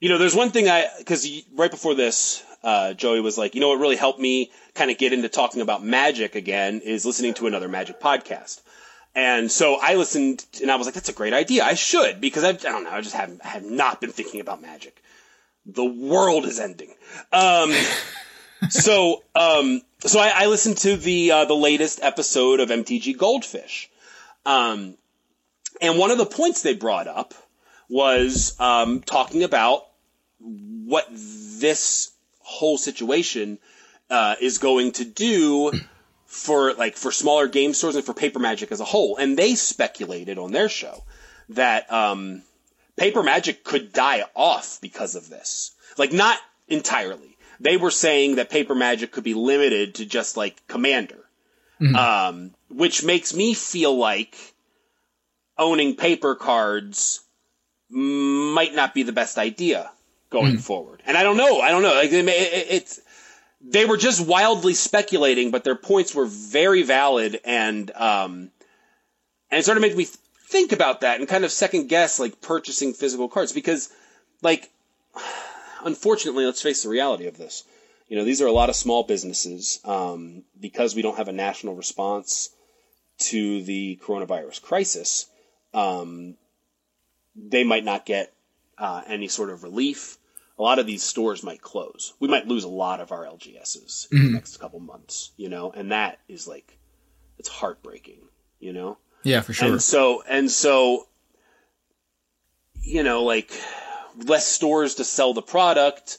you 0.00 0.08
know, 0.08 0.16
there's 0.16 0.34
one 0.34 0.50
thing 0.50 0.66
I 0.70 0.86
because 0.98 1.28
right 1.54 1.70
before 1.70 1.94
this, 1.94 2.42
uh, 2.64 2.94
Joey 2.94 3.20
was 3.20 3.36
like, 3.36 3.54
you 3.54 3.60
know, 3.60 3.68
what 3.68 3.80
really 3.80 3.96
helped 3.96 4.20
me 4.20 4.50
kind 4.74 4.90
of 4.90 4.98
get 4.98 5.12
into 5.12 5.28
talking 5.28 5.60
about 5.60 5.82
magic 5.84 6.34
again 6.34 6.80
is 6.80 7.04
listening 7.04 7.34
to 7.34 7.46
another 7.46 7.68
magic 7.68 8.00
podcast. 8.00 8.60
And 9.14 9.50
so 9.50 9.78
I 9.80 9.96
listened, 9.96 10.44
and 10.62 10.70
I 10.70 10.76
was 10.76 10.86
like, 10.86 10.94
"That's 10.94 11.10
a 11.10 11.14
great 11.14 11.34
idea. 11.34 11.64
I 11.64 11.74
should 11.74 12.20
because 12.20 12.44
I, 12.44 12.50
I 12.50 12.52
don't 12.52 12.84
know. 12.84 12.90
I 12.90 13.00
just 13.02 13.14
have 13.14 13.40
I 13.44 13.48
have 13.48 13.64
not 13.64 14.00
been 14.00 14.10
thinking 14.10 14.40
about 14.40 14.62
magic. 14.62 15.02
The 15.66 15.84
world 15.84 16.46
is 16.46 16.58
ending. 16.58 16.94
Um, 17.30 17.74
so 18.70 19.22
um, 19.34 19.82
so 20.00 20.18
I, 20.18 20.32
I 20.34 20.46
listened 20.46 20.78
to 20.78 20.96
the 20.96 21.30
uh, 21.30 21.44
the 21.44 21.54
latest 21.54 22.00
episode 22.02 22.60
of 22.60 22.70
MTG 22.70 23.18
Goldfish, 23.18 23.90
um, 24.46 24.96
and 25.82 25.98
one 25.98 26.10
of 26.10 26.16
the 26.16 26.24
points 26.24 26.62
they 26.62 26.74
brought 26.74 27.06
up 27.06 27.34
was 27.90 28.58
um, 28.58 29.02
talking 29.02 29.42
about 29.42 29.88
what 30.38 31.06
this 31.10 32.12
whole 32.42 32.78
situation 32.78 33.58
uh, 34.10 34.36
is 34.40 34.58
going 34.58 34.92
to 34.92 35.04
do 35.04 35.72
for 36.26 36.72
like 36.74 36.96
for 36.96 37.12
smaller 37.12 37.46
game 37.48 37.74
stores 37.74 37.96
and 37.96 38.04
for 38.04 38.14
Paper 38.14 38.38
Magic 38.38 38.72
as 38.72 38.80
a 38.80 38.84
whole. 38.84 39.16
And 39.16 39.36
they 39.36 39.54
speculated 39.54 40.38
on 40.38 40.52
their 40.52 40.68
show 40.68 41.04
that 41.50 41.90
um, 41.92 42.42
Paper 42.96 43.22
Magic 43.22 43.64
could 43.64 43.92
die 43.92 44.24
off 44.34 44.78
because 44.80 45.14
of 45.14 45.28
this. 45.28 45.72
Like 45.98 46.12
not 46.12 46.38
entirely. 46.68 47.36
They 47.60 47.76
were 47.76 47.90
saying 47.90 48.36
that 48.36 48.50
Paper 48.50 48.74
Magic 48.74 49.12
could 49.12 49.24
be 49.24 49.34
limited 49.34 49.96
to 49.96 50.06
just 50.06 50.36
like 50.36 50.66
Commander, 50.66 51.24
um, 51.96 52.54
which 52.68 53.04
makes 53.04 53.34
me 53.34 53.54
feel 53.54 53.96
like 53.96 54.36
owning 55.58 55.94
paper 55.96 56.34
cards 56.34 57.20
might 57.88 58.74
not 58.74 58.94
be 58.94 59.02
the 59.02 59.12
best 59.12 59.38
idea 59.38 59.90
going 60.32 60.58
forward. 60.58 61.02
And 61.06 61.16
I 61.16 61.22
don't 61.22 61.36
know. 61.36 61.60
I 61.60 61.70
don't 61.70 61.82
know. 61.82 61.94
Like 61.94 62.10
it, 62.10 62.26
it, 62.26 62.66
it's 62.70 63.00
they 63.60 63.84
were 63.84 63.96
just 63.96 64.26
wildly 64.26 64.74
speculating, 64.74 65.50
but 65.50 65.62
their 65.62 65.76
points 65.76 66.14
were 66.14 66.26
very 66.26 66.82
valid, 66.82 67.40
and 67.44 67.90
um, 67.92 68.50
and 69.50 69.60
it 69.60 69.64
sort 69.64 69.76
of 69.76 69.82
made 69.82 69.96
me 69.96 70.06
think 70.48 70.72
about 70.72 71.02
that 71.02 71.20
and 71.20 71.28
kind 71.28 71.44
of 71.44 71.52
second 71.52 71.88
guess 71.88 72.18
like 72.18 72.40
purchasing 72.40 72.92
physical 72.92 73.28
cards 73.28 73.52
because, 73.52 73.90
like, 74.42 74.70
unfortunately, 75.84 76.44
let's 76.44 76.62
face 76.62 76.82
the 76.82 76.88
reality 76.88 77.26
of 77.26 77.36
this. 77.36 77.64
You 78.08 78.18
know, 78.18 78.24
these 78.24 78.42
are 78.42 78.46
a 78.46 78.52
lot 78.52 78.68
of 78.68 78.76
small 78.76 79.04
businesses 79.04 79.80
um, 79.84 80.42
because 80.60 80.94
we 80.94 81.02
don't 81.02 81.16
have 81.16 81.28
a 81.28 81.32
national 81.32 81.76
response 81.76 82.50
to 83.18 83.62
the 83.62 83.98
coronavirus 84.02 84.60
crisis. 84.60 85.26
Um, 85.72 86.36
they 87.34 87.64
might 87.64 87.84
not 87.84 88.04
get 88.04 88.32
uh, 88.76 89.02
any 89.06 89.28
sort 89.28 89.50
of 89.50 89.62
relief. 89.62 90.18
A 90.62 90.70
lot 90.72 90.78
of 90.78 90.86
these 90.86 91.02
stores 91.02 91.42
might 91.42 91.60
close. 91.60 92.14
We 92.20 92.28
might 92.28 92.46
lose 92.46 92.62
a 92.62 92.68
lot 92.68 93.00
of 93.00 93.10
our 93.10 93.24
LGSs 93.24 94.12
in 94.12 94.18
the 94.18 94.24
mm-hmm. 94.26 94.34
next 94.34 94.58
couple 94.58 94.78
months, 94.78 95.32
you 95.36 95.48
know, 95.48 95.72
and 95.72 95.90
that 95.90 96.20
is 96.28 96.46
like, 96.46 96.78
it's 97.36 97.48
heartbreaking, 97.48 98.20
you 98.60 98.72
know? 98.72 98.96
Yeah, 99.24 99.40
for 99.40 99.54
sure. 99.54 99.72
And 99.72 99.82
so, 99.82 100.22
and 100.22 100.48
so, 100.48 101.08
you 102.80 103.02
know, 103.02 103.24
like 103.24 103.50
less 104.16 104.46
stores 104.46 104.94
to 104.94 105.04
sell 105.04 105.34
the 105.34 105.42
product, 105.42 106.18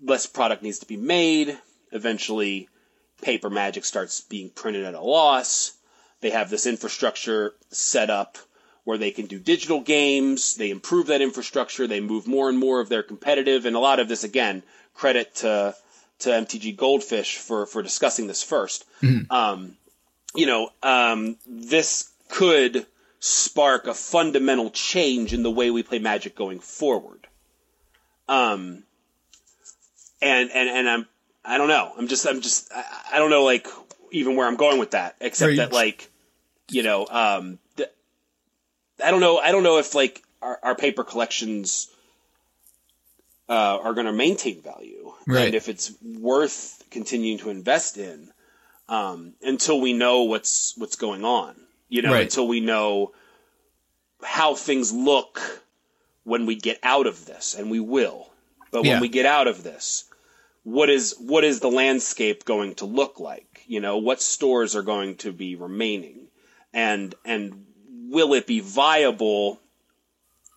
less 0.00 0.26
product 0.26 0.62
needs 0.62 0.78
to 0.78 0.86
be 0.86 0.96
made. 0.96 1.58
Eventually, 1.90 2.68
Paper 3.20 3.50
Magic 3.50 3.84
starts 3.84 4.20
being 4.20 4.48
printed 4.48 4.84
at 4.84 4.94
a 4.94 5.00
loss. 5.00 5.72
They 6.20 6.30
have 6.30 6.50
this 6.50 6.68
infrastructure 6.68 7.54
set 7.70 8.10
up 8.10 8.38
where 8.88 8.96
they 8.96 9.10
can 9.10 9.26
do 9.26 9.38
digital 9.38 9.82
games. 9.82 10.54
They 10.54 10.70
improve 10.70 11.08
that 11.08 11.20
infrastructure. 11.20 11.86
They 11.86 12.00
move 12.00 12.26
more 12.26 12.48
and 12.48 12.58
more 12.58 12.80
of 12.80 12.88
their 12.88 13.02
competitive, 13.02 13.66
and 13.66 13.76
a 13.76 13.78
lot 13.78 14.00
of 14.00 14.08
this 14.08 14.24
again 14.24 14.62
credit 14.94 15.34
to 15.36 15.74
to 16.20 16.30
MTG 16.30 16.74
Goldfish 16.74 17.36
for 17.36 17.66
for 17.66 17.82
discussing 17.82 18.28
this 18.28 18.42
1st 18.42 18.84
Um, 19.30 19.76
you 20.34 20.46
know, 20.46 20.70
um, 20.82 21.36
this 21.46 22.10
could 22.30 22.86
spark 23.20 23.86
a 23.88 23.92
fundamental 23.92 24.70
change 24.70 25.34
in 25.34 25.42
the 25.42 25.50
way 25.50 25.70
we 25.70 25.82
play 25.82 25.98
Magic 25.98 26.34
going 26.34 26.58
forward. 26.58 27.26
Um, 28.26 28.84
and 30.22 30.50
and 30.50 30.68
and 30.70 30.88
I'm 30.88 31.06
I 31.44 31.58
don't 31.58 31.68
know. 31.68 31.92
I'm 31.98 32.08
just 32.08 32.26
I'm 32.26 32.40
just 32.40 32.72
I, 32.74 32.84
I 33.12 33.18
don't 33.18 33.28
know 33.28 33.44
like 33.44 33.66
even 34.12 34.34
where 34.34 34.46
I'm 34.46 34.56
going 34.56 34.78
with 34.78 34.92
that, 34.92 35.16
except 35.20 35.56
that 35.56 35.72
like 35.74 36.10
you 36.70 36.82
know 36.82 37.06
um, 37.10 37.58
I 39.04 39.10
don't 39.10 39.20
know 39.20 39.38
I 39.38 39.52
don't 39.52 39.62
know 39.62 39.78
if 39.78 39.94
like 39.94 40.22
our, 40.42 40.58
our 40.62 40.74
paper 40.74 41.04
collections 41.04 41.88
uh, 43.48 43.78
are 43.82 43.94
going 43.94 44.06
to 44.06 44.12
maintain 44.12 44.60
value, 44.60 45.12
Right. 45.26 45.46
and 45.46 45.54
if 45.54 45.68
it's 45.68 45.92
worth 46.02 46.82
continuing 46.90 47.38
to 47.38 47.50
invest 47.50 47.96
in 47.96 48.30
um, 48.88 49.34
until 49.42 49.80
we 49.80 49.92
know 49.92 50.24
what's 50.24 50.74
what's 50.76 50.96
going 50.96 51.24
on. 51.24 51.54
You 51.88 52.02
know, 52.02 52.12
Right. 52.12 52.22
until 52.22 52.46
we 52.46 52.60
know 52.60 53.12
how 54.22 54.54
things 54.54 54.92
look 54.92 55.40
when 56.24 56.44
we 56.44 56.56
get 56.56 56.78
out 56.82 57.06
of 57.06 57.24
this, 57.24 57.54
and 57.54 57.70
we 57.70 57.80
will. 57.80 58.28
But 58.70 58.82
when 58.82 58.90
Yeah. 58.90 59.00
we 59.00 59.08
get 59.08 59.24
out 59.24 59.46
of 59.48 59.62
this, 59.62 60.04
what 60.64 60.90
is 60.90 61.14
what 61.18 61.44
is 61.44 61.60
the 61.60 61.70
landscape 61.70 62.44
going 62.44 62.74
to 62.76 62.84
look 62.84 63.20
like? 63.20 63.64
You 63.66 63.80
know, 63.80 63.96
what 63.98 64.20
stores 64.20 64.76
are 64.76 64.82
going 64.82 65.16
to 65.18 65.32
be 65.32 65.56
remaining, 65.56 66.28
and 66.74 67.14
and 67.24 67.64
will 68.08 68.34
it 68.34 68.46
be 68.46 68.60
viable 68.60 69.60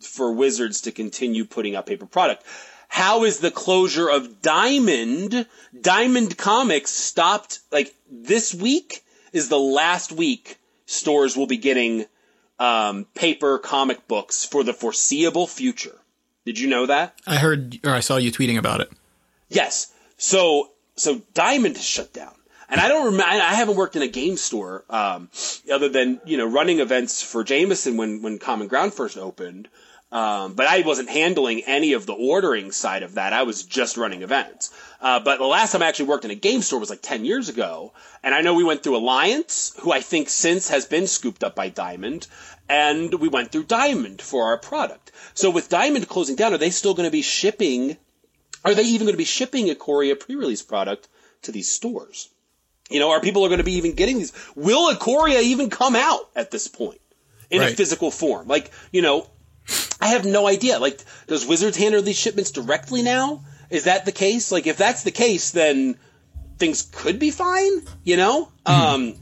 for 0.01 0.31
Wizards 0.31 0.81
to 0.81 0.91
continue 0.91 1.45
putting 1.45 1.75
out 1.75 1.85
paper 1.85 2.05
product? 2.05 2.43
How 2.87 3.23
is 3.23 3.39
the 3.39 3.51
closure 3.51 4.09
of 4.09 4.41
Diamond? 4.41 5.45
Diamond 5.79 6.37
Comics 6.37 6.91
stopped 6.91 7.59
like 7.71 7.93
this 8.09 8.53
week 8.53 9.03
is 9.31 9.47
the 9.47 9.59
last 9.59 10.11
week 10.11 10.57
stores 10.85 11.37
will 11.37 11.47
be 11.47 11.57
getting 11.57 12.05
um, 12.59 13.05
paper 13.15 13.57
comic 13.57 14.07
books 14.07 14.45
for 14.45 14.63
the 14.63 14.73
foreseeable 14.73 15.47
future. 15.47 15.97
Did 16.45 16.59
you 16.59 16.67
know 16.67 16.85
that? 16.85 17.15
I 17.25 17.37
heard 17.37 17.79
or 17.85 17.91
I 17.91 18.01
saw 18.01 18.17
you 18.17 18.31
tweeting 18.31 18.57
about 18.57 18.81
it. 18.81 18.91
Yes. 19.47 19.93
So 20.17 20.71
so 20.95 21.21
Diamond 21.33 21.77
is 21.77 21.83
shut 21.83 22.13
down. 22.13 22.33
And 22.71 22.81
I 22.81 22.87
don't 22.87 23.05
remember. 23.05 23.25
I 23.25 23.53
haven't 23.53 23.75
worked 23.75 23.95
in 23.95 24.01
a 24.01 24.07
game 24.07 24.37
store 24.37 24.83
um, 24.89 25.29
other 25.71 25.89
than 25.89 26.21
you 26.25 26.37
know 26.37 26.47
running 26.47 26.79
events 26.79 27.21
for 27.21 27.43
Jameson 27.43 27.97
when 27.97 28.21
when 28.21 28.39
Common 28.39 28.67
Ground 28.67 28.93
first 28.93 29.17
opened. 29.17 29.67
Um, 30.11 30.55
but 30.55 30.67
I 30.67 30.81
wasn't 30.81 31.09
handling 31.09 31.63
any 31.65 31.93
of 31.93 32.05
the 32.05 32.13
ordering 32.13 32.73
side 32.73 33.03
of 33.03 33.13
that. 33.15 33.31
I 33.31 33.43
was 33.43 33.63
just 33.63 33.95
running 33.95 34.23
events. 34.23 34.69
Uh, 34.99 35.21
but 35.21 35.37
the 35.37 35.45
last 35.45 35.71
time 35.71 35.81
I 35.81 35.87
actually 35.87 36.07
worked 36.07 36.25
in 36.25 36.31
a 36.31 36.35
game 36.35 36.61
store 36.61 36.81
was 36.81 36.89
like 36.89 37.01
10 37.01 37.23
years 37.23 37.47
ago. 37.47 37.93
And 38.21 38.35
I 38.35 38.41
know 38.41 38.53
we 38.53 38.65
went 38.65 38.83
through 38.83 38.97
Alliance, 38.97 39.73
who 39.79 39.93
I 39.93 40.01
think 40.01 40.27
since 40.27 40.67
has 40.67 40.85
been 40.85 41.07
scooped 41.07 41.45
up 41.45 41.55
by 41.55 41.69
Diamond. 41.69 42.27
And 42.67 43.13
we 43.21 43.29
went 43.29 43.53
through 43.53 43.63
Diamond 43.63 44.21
for 44.21 44.47
our 44.47 44.57
product. 44.57 45.13
So 45.33 45.49
with 45.49 45.69
Diamond 45.69 46.09
closing 46.09 46.35
down, 46.35 46.53
are 46.53 46.57
they 46.57 46.71
still 46.71 46.93
going 46.93 47.07
to 47.07 47.11
be 47.11 47.21
shipping 47.21 47.95
are 48.63 48.75
they 48.75 48.83
even 48.83 49.07
going 49.07 49.13
to 49.13 49.17
be 49.17 49.23
shipping 49.23 49.69
a 49.69 49.75
Ikoria 49.75 50.19
pre-release 50.19 50.61
product 50.61 51.07
to 51.41 51.51
these 51.51 51.71
stores? 51.71 52.29
You 52.91 52.99
know, 52.99 53.11
are 53.11 53.21
people 53.21 53.43
are 53.45 53.49
going 53.49 53.59
to 53.59 53.63
be 53.63 53.73
even 53.73 53.93
getting 53.93 54.17
these? 54.17 54.33
Will 54.55 54.93
Ikoria 54.93 55.41
even 55.41 55.69
come 55.69 55.95
out 55.95 56.29
at 56.35 56.51
this 56.51 56.67
point 56.67 56.99
in 57.49 57.61
a 57.61 57.75
physical 57.75 58.11
form? 58.11 58.47
Like, 58.47 58.71
you 58.91 59.01
know, 59.01 59.27
I 59.99 60.07
have 60.07 60.25
no 60.25 60.47
idea. 60.47 60.79
Like, 60.79 60.99
does 61.27 61.45
Wizards 61.45 61.77
handle 61.77 62.01
these 62.01 62.17
shipments 62.17 62.51
directly 62.51 63.01
now? 63.01 63.43
Is 63.69 63.85
that 63.85 64.05
the 64.05 64.11
case? 64.11 64.51
Like, 64.51 64.67
if 64.67 64.77
that's 64.77 65.03
the 65.03 65.11
case, 65.11 65.51
then 65.51 65.95
things 66.57 66.81
could 66.91 67.19
be 67.19 67.31
fine. 67.31 67.81
You 68.03 68.17
know, 68.17 68.51
um, 68.65 69.15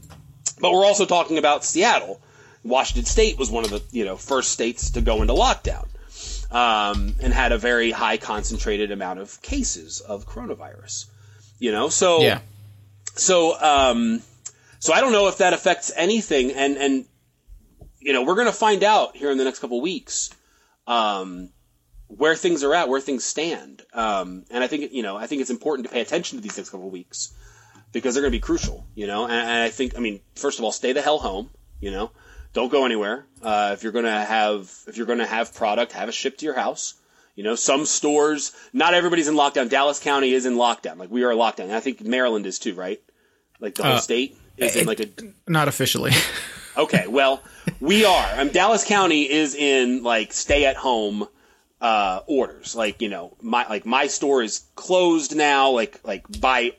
but 0.60 0.72
we're 0.72 0.84
also 0.84 1.06
talking 1.06 1.38
about 1.38 1.64
Seattle. 1.64 2.20
Washington 2.64 3.04
State 3.06 3.38
was 3.38 3.50
one 3.50 3.64
of 3.64 3.70
the 3.70 3.82
you 3.90 4.04
know 4.04 4.16
first 4.16 4.50
states 4.52 4.90
to 4.90 5.00
go 5.00 5.22
into 5.22 5.32
lockdown 5.32 5.86
um, 6.50 7.14
and 7.20 7.32
had 7.32 7.52
a 7.52 7.58
very 7.58 7.90
high 7.90 8.16
concentrated 8.16 8.90
amount 8.90 9.20
of 9.20 9.40
cases 9.40 10.00
of 10.00 10.26
coronavirus. 10.26 11.06
You 11.58 11.72
know, 11.72 11.88
so 11.88 12.22
Yeah. 12.22 12.40
So 13.14 13.60
um, 13.60 14.22
so 14.78 14.92
I 14.92 15.00
don't 15.00 15.12
know 15.12 15.28
if 15.28 15.38
that 15.38 15.52
affects 15.52 15.92
anything, 15.94 16.52
and 16.52 16.76
and 16.76 17.04
you 18.00 18.12
know 18.12 18.22
we're 18.22 18.34
going 18.34 18.46
to 18.46 18.52
find 18.52 18.82
out 18.82 19.16
here 19.16 19.30
in 19.30 19.38
the 19.38 19.44
next 19.44 19.58
couple 19.58 19.80
weeks 19.80 20.30
um, 20.86 21.50
where 22.08 22.34
things 22.34 22.64
are 22.64 22.74
at, 22.74 22.88
where 22.88 23.00
things 23.00 23.24
stand, 23.24 23.82
um, 23.92 24.44
and 24.50 24.64
I 24.64 24.66
think 24.66 24.92
you 24.92 25.02
know 25.02 25.16
I 25.16 25.26
think 25.26 25.40
it's 25.42 25.50
important 25.50 25.86
to 25.86 25.92
pay 25.92 26.00
attention 26.00 26.38
to 26.38 26.42
these 26.42 26.56
next 26.56 26.70
couple 26.70 26.90
weeks 26.90 27.32
because 27.92 28.14
they're 28.14 28.22
going 28.22 28.32
to 28.32 28.36
be 28.36 28.42
crucial. 28.42 28.86
You 28.94 29.06
know, 29.06 29.24
and, 29.24 29.32
and 29.32 29.62
I 29.62 29.70
think 29.70 29.96
I 29.96 30.00
mean 30.00 30.20
first 30.34 30.58
of 30.58 30.64
all, 30.64 30.72
stay 30.72 30.92
the 30.92 31.02
hell 31.02 31.18
home. 31.18 31.50
You 31.80 31.90
know, 31.90 32.10
don't 32.52 32.70
go 32.70 32.84
anywhere. 32.84 33.26
Uh, 33.42 33.70
if 33.74 33.82
you're 33.82 33.92
to 33.92 34.10
have 34.10 34.72
if 34.86 34.96
you're 34.96 35.06
going 35.06 35.18
to 35.18 35.26
have 35.26 35.54
product, 35.54 35.92
have 35.92 36.08
it 36.08 36.12
shipped 36.12 36.40
to 36.40 36.46
your 36.46 36.54
house. 36.54 36.94
You 37.36 37.44
know, 37.44 37.54
some 37.54 37.86
stores, 37.86 38.52
not 38.72 38.92
everybody's 38.94 39.28
in 39.28 39.34
lockdown. 39.34 39.68
Dallas 39.70 39.98
County 39.98 40.32
is 40.32 40.46
in 40.46 40.54
lockdown. 40.56 40.98
Like 40.98 41.10
we 41.10 41.22
are 41.24 41.32
lockdown. 41.32 41.64
And 41.64 41.72
I 41.74 41.80
think 41.80 42.00
Maryland 42.02 42.44
is 42.46 42.58
too, 42.58 42.74
right? 42.74 43.00
Like 43.60 43.74
the 43.76 43.82
whole 43.84 43.92
Uh, 43.94 44.00
state 44.00 44.36
is 44.56 44.76
in 44.76 44.86
like 44.86 45.00
a 45.00 45.08
Not 45.46 45.68
officially. 45.68 46.12
Okay, 46.76 47.08
well, 47.08 47.42
we 47.80 48.04
are. 48.04 48.40
Um, 48.40 48.48
Dallas 48.50 48.84
County 48.84 49.28
is 49.28 49.56
in 49.56 50.04
like 50.04 50.32
stay 50.32 50.66
at 50.66 50.76
home 50.76 51.26
uh, 51.80 52.20
orders. 52.26 52.76
Like 52.76 53.02
you 53.02 53.08
know, 53.08 53.36
my 53.42 53.66
like 53.68 53.84
my 53.84 54.06
store 54.06 54.40
is 54.42 54.62
closed 54.76 55.34
now. 55.34 55.70
Like 55.72 55.98
like 56.04 56.24
by 56.40 56.72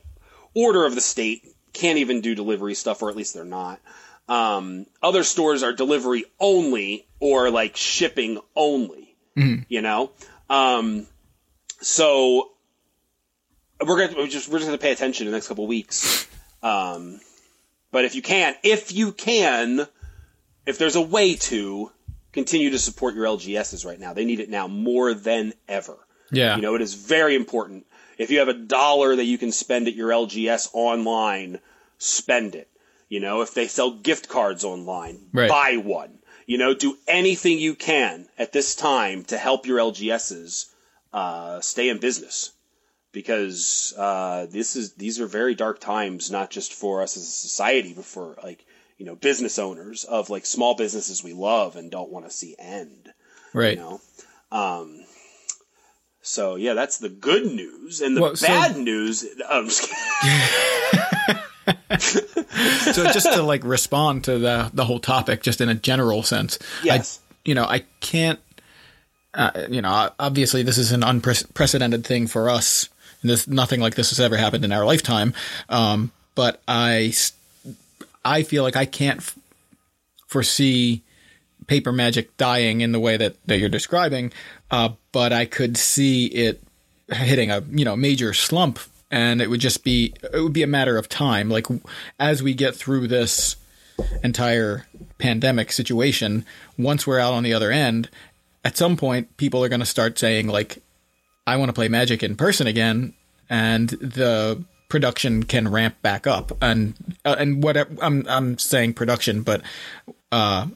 order 0.55 0.85
of 0.85 0.95
the 0.95 1.01
state, 1.01 1.45
can't 1.73 1.99
even 1.99 2.21
do 2.21 2.33
delivery 2.35 2.73
stuff, 2.73 3.01
or 3.03 3.09
at 3.09 3.17
least 3.17 3.33
they're 3.33 3.43
not. 3.43 3.81
Um, 4.29 4.85
other 5.03 5.23
stores 5.23 5.61
are 5.61 5.73
delivery 5.73 6.23
only 6.39 7.05
or 7.19 7.49
like 7.51 7.75
shipping 7.75 8.39
only. 8.55 9.15
You 9.67 9.81
know, 9.81 10.11
um, 10.51 11.07
so 11.79 12.49
we're 13.79 14.07
gonna 14.07 14.19
we're 14.19 14.27
just 14.27 14.49
we're 14.49 14.59
just 14.59 14.67
gonna 14.67 14.77
pay 14.77 14.91
attention 14.91 15.25
in 15.25 15.31
the 15.31 15.35
next 15.37 15.47
couple 15.47 15.65
weeks. 15.65 16.27
Um, 16.61 17.19
but 17.91 18.05
if 18.05 18.13
you 18.15 18.21
can, 18.21 18.55
if 18.63 18.91
you 18.91 19.11
can, 19.11 19.87
if 20.65 20.77
there's 20.77 20.95
a 20.95 21.01
way 21.01 21.35
to 21.35 21.91
continue 22.33 22.69
to 22.69 22.79
support 22.79 23.15
your 23.15 23.25
LGSs 23.25 23.85
right 23.85 23.99
now, 23.99 24.13
they 24.13 24.25
need 24.25 24.39
it 24.39 24.49
now 24.49 24.67
more 24.67 25.13
than 25.13 25.53
ever. 25.67 25.97
Yeah. 26.31 26.55
You 26.55 26.61
know, 26.61 26.75
it 26.75 26.81
is 26.81 26.93
very 26.93 27.35
important. 27.35 27.85
If 28.17 28.29
you 28.29 28.39
have 28.39 28.47
a 28.47 28.53
dollar 28.53 29.15
that 29.15 29.25
you 29.25 29.37
can 29.37 29.51
spend 29.51 29.87
at 29.87 29.95
your 29.95 30.09
LGS 30.11 30.69
online, 30.73 31.59
spend 31.97 32.55
it. 32.55 32.69
You 33.09 33.19
know, 33.19 33.41
if 33.41 33.53
they 33.53 33.67
sell 33.67 33.91
gift 33.91 34.29
cards 34.29 34.63
online, 34.63 35.19
Right. 35.33 35.49
buy 35.49 35.77
one. 35.77 36.19
You 36.45 36.57
know, 36.57 36.73
do 36.73 36.97
anything 37.07 37.59
you 37.59 37.75
can 37.75 38.27
at 38.37 38.51
this 38.51 38.75
time 38.75 39.23
to 39.25 39.37
help 39.37 39.65
your 39.65 39.79
LGSs 39.79 40.65
uh, 41.13 41.61
stay 41.61 41.89
in 41.89 41.99
business 41.99 42.51
because 43.11 43.93
uh, 43.97 44.47
this 44.49 44.75
is 44.75 44.93
these 44.93 45.19
are 45.19 45.27
very 45.27 45.55
dark 45.55 45.79
times, 45.79 46.31
not 46.31 46.49
just 46.49 46.73
for 46.73 47.01
us 47.01 47.17
as 47.17 47.23
a 47.23 47.25
society, 47.25 47.93
but 47.93 48.05
for 48.05 48.37
like 48.43 48.65
you 48.97 49.05
know 49.05 49.15
business 49.15 49.59
owners 49.59 50.03
of 50.03 50.29
like 50.29 50.45
small 50.45 50.75
businesses 50.75 51.23
we 51.23 51.33
love 51.33 51.75
and 51.75 51.91
don't 51.91 52.11
want 52.11 52.25
to 52.25 52.31
see 52.31 52.55
end. 52.57 53.11
Right. 53.53 53.77
You 53.77 53.83
know, 53.83 54.01
um, 54.51 55.01
so 56.21 56.55
yeah, 56.55 56.73
that's 56.73 56.97
the 56.99 57.09
good 57.09 57.45
news, 57.51 58.01
and 58.01 58.15
the 58.15 58.21
Well, 58.21 58.35
so- 58.35 58.47
bad 58.47 58.77
news. 58.77 59.25
I'm 59.49 59.65
just 59.65 59.89
kidding. 59.89 61.01
so 62.93 63.03
just 63.11 63.31
to 63.31 63.43
like 63.43 63.63
respond 63.63 64.23
to 64.25 64.39
the 64.39 64.71
the 64.73 64.85
whole 64.85 64.99
topic, 64.99 65.41
just 65.41 65.61
in 65.61 65.69
a 65.69 65.75
general 65.75 66.23
sense. 66.23 66.59
Yes. 66.83 67.19
I, 67.19 67.35
you 67.45 67.55
know, 67.55 67.65
I 67.65 67.83
can't. 67.99 68.39
Uh, 69.33 69.65
you 69.69 69.81
know, 69.81 70.09
obviously, 70.19 70.61
this 70.61 70.77
is 70.77 70.91
an 70.91 71.03
unprecedented 71.03 72.05
thing 72.05 72.27
for 72.27 72.49
us. 72.49 72.89
And 73.21 73.29
this 73.29 73.47
nothing 73.47 73.79
like 73.79 73.95
this 73.95 74.09
has 74.09 74.19
ever 74.19 74.35
happened 74.35 74.65
in 74.65 74.71
our 74.71 74.83
lifetime. 74.83 75.33
Um, 75.69 76.11
but 76.35 76.61
I 76.65 77.13
feel 78.43 78.63
like 78.63 78.75
I 78.75 78.85
can't 78.85 79.19
f- 79.19 79.37
foresee 80.27 81.01
paper 81.67 81.91
magic 81.91 82.35
dying 82.37 82.81
in 82.81 82.91
the 82.91 82.99
way 82.99 83.17
that, 83.17 83.35
that 83.45 83.59
you're 83.59 83.69
describing. 83.69 84.31
Uh, 84.69 84.89
but 85.11 85.31
I 85.31 85.45
could 85.45 85.77
see 85.77 86.25
it 86.25 86.61
hitting 87.09 87.51
a 87.51 87.61
you 87.71 87.85
know 87.85 87.95
major 87.95 88.33
slump, 88.33 88.79
and 89.11 89.41
it 89.41 89.49
would 89.49 89.59
just 89.59 89.83
be 89.83 90.13
it 90.33 90.41
would 90.41 90.53
be 90.53 90.63
a 90.63 90.67
matter 90.67 90.97
of 90.97 91.09
time. 91.09 91.49
Like 91.49 91.67
as 92.19 92.41
we 92.41 92.53
get 92.53 92.75
through 92.75 93.07
this 93.07 93.57
entire 94.23 94.87
pandemic 95.17 95.71
situation, 95.71 96.45
once 96.77 97.05
we're 97.05 97.19
out 97.19 97.33
on 97.33 97.43
the 97.43 97.53
other 97.53 97.71
end, 97.71 98.09
at 98.63 98.77
some 98.77 98.97
point 98.97 99.35
people 99.37 99.63
are 99.63 99.69
going 99.69 99.81
to 99.81 99.85
start 99.85 100.17
saying 100.17 100.47
like, 100.47 100.81
"I 101.45 101.57
want 101.57 101.69
to 101.69 101.73
play 101.73 101.89
Magic 101.89 102.23
in 102.23 102.35
person 102.35 102.67
again," 102.67 103.13
and 103.49 103.89
the 103.89 104.63
production 104.87 105.43
can 105.43 105.69
ramp 105.69 106.01
back 106.01 106.25
up. 106.25 106.51
And 106.61 106.93
uh, 107.25 107.35
and 107.37 107.61
what 107.61 107.77
I'm 108.01 108.25
I'm 108.27 108.57
saying 108.57 108.93
production, 108.93 109.43
but 109.43 109.61
uh, 110.31 110.67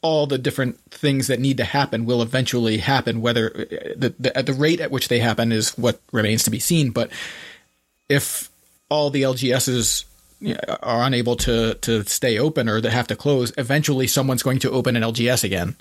all 0.00 0.26
the 0.26 0.38
different 0.38 0.78
things 0.90 1.28
that 1.28 1.38
need 1.38 1.56
to 1.58 1.64
happen 1.64 2.04
will 2.04 2.22
eventually 2.22 2.78
happen. 2.78 3.20
Whether 3.20 3.50
the, 3.96 4.14
the 4.18 4.36
at 4.36 4.46
the 4.46 4.52
rate 4.52 4.80
at 4.80 4.90
which 4.90 5.08
they 5.08 5.20
happen 5.20 5.52
is 5.52 5.76
what 5.78 6.00
remains 6.10 6.42
to 6.44 6.50
be 6.50 6.58
seen. 6.58 6.90
But 6.90 7.10
if 8.08 8.50
all 8.88 9.10
the 9.10 9.22
LGSs 9.22 10.04
are 10.82 11.02
unable 11.04 11.36
to 11.36 11.74
to 11.74 12.04
stay 12.04 12.38
open 12.38 12.68
or 12.68 12.80
they 12.80 12.90
have 12.90 13.06
to 13.08 13.16
close, 13.16 13.52
eventually 13.56 14.06
someone's 14.06 14.42
going 14.42 14.58
to 14.60 14.70
open 14.70 14.96
an 14.96 15.02
LGS 15.02 15.44
again. 15.44 15.76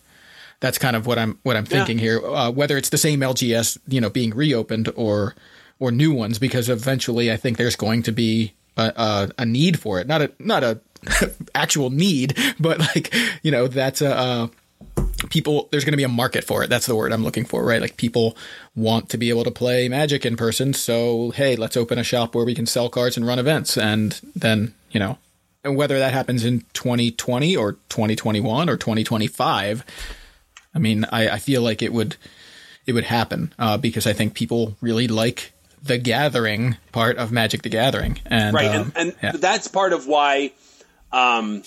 That's 0.59 0.77
kind 0.77 0.95
of 0.95 1.07
what 1.07 1.17
I'm 1.17 1.39
what 1.41 1.57
I'm 1.57 1.65
thinking 1.65 1.97
here. 1.97 2.23
Uh, 2.23 2.51
whether 2.51 2.77
it's 2.77 2.89
the 2.89 2.97
same 2.97 3.21
LGS, 3.21 3.79
you 3.87 3.99
know, 3.99 4.11
being 4.11 4.35
reopened 4.35 4.91
or 4.95 5.35
or 5.79 5.91
new 5.91 6.13
ones, 6.13 6.37
because 6.37 6.69
eventually 6.69 7.31
I 7.31 7.37
think 7.37 7.57
there's 7.57 7.75
going 7.75 8.03
to 8.03 8.11
be 8.11 8.53
a, 8.77 9.29
a, 9.37 9.45
need 9.45 9.79
for 9.79 9.99
it. 9.99 10.07
Not 10.07 10.21
a 10.21 10.31
not 10.39 10.63
a 10.63 10.79
actual 11.55 11.89
need, 11.89 12.37
but 12.59 12.79
like 12.79 13.13
you 13.43 13.51
know 13.51 13.67
that's 13.67 14.01
a. 14.01 14.15
Uh, 14.15 14.47
people 15.29 15.67
there's 15.71 15.85
going 15.85 15.93
to 15.93 15.97
be 15.97 16.03
a 16.03 16.09
market 16.09 16.43
for 16.43 16.63
it 16.63 16.69
that's 16.69 16.87
the 16.87 16.95
word 16.95 17.11
i'm 17.11 17.23
looking 17.23 17.45
for 17.45 17.63
right 17.63 17.81
like 17.81 17.95
people 17.97 18.35
want 18.75 19.09
to 19.09 19.17
be 19.17 19.29
able 19.29 19.43
to 19.43 19.51
play 19.51 19.87
magic 19.87 20.25
in 20.25 20.35
person 20.35 20.73
so 20.73 21.31
hey 21.31 21.55
let's 21.55 21.77
open 21.77 21.99
a 21.99 22.03
shop 22.03 22.33
where 22.33 22.45
we 22.45 22.55
can 22.55 22.65
sell 22.65 22.89
cards 22.89 23.17
and 23.17 23.25
run 23.25 23.39
events 23.39 23.77
and 23.77 24.19
then 24.35 24.73
you 24.89 24.99
know 24.99 25.17
and 25.63 25.75
whether 25.75 25.99
that 25.99 26.11
happens 26.11 26.43
in 26.43 26.61
2020 26.73 27.55
or 27.55 27.73
2021 27.89 28.69
or 28.69 28.77
2025 28.77 29.85
i 30.73 30.79
mean 30.79 31.05
i, 31.11 31.29
I 31.29 31.37
feel 31.37 31.61
like 31.61 31.81
it 31.81 31.93
would 31.93 32.15
it 32.85 32.93
would 32.93 33.05
happen 33.05 33.53
uh, 33.59 33.77
because 33.77 34.07
i 34.07 34.13
think 34.13 34.33
people 34.33 34.75
really 34.81 35.07
like 35.07 35.53
the 35.83 35.97
gathering 35.97 36.77
part 36.91 37.17
of 37.17 37.31
magic 37.31 37.63
the 37.63 37.69
gathering 37.69 38.19
and 38.25 38.53
right, 38.53 38.67
um, 38.67 38.93
and, 38.95 39.09
and 39.09 39.15
yeah. 39.23 39.31
that's 39.33 39.67
part 39.67 39.93
of 39.93 40.07
why 40.07 40.51
um, 41.11 41.63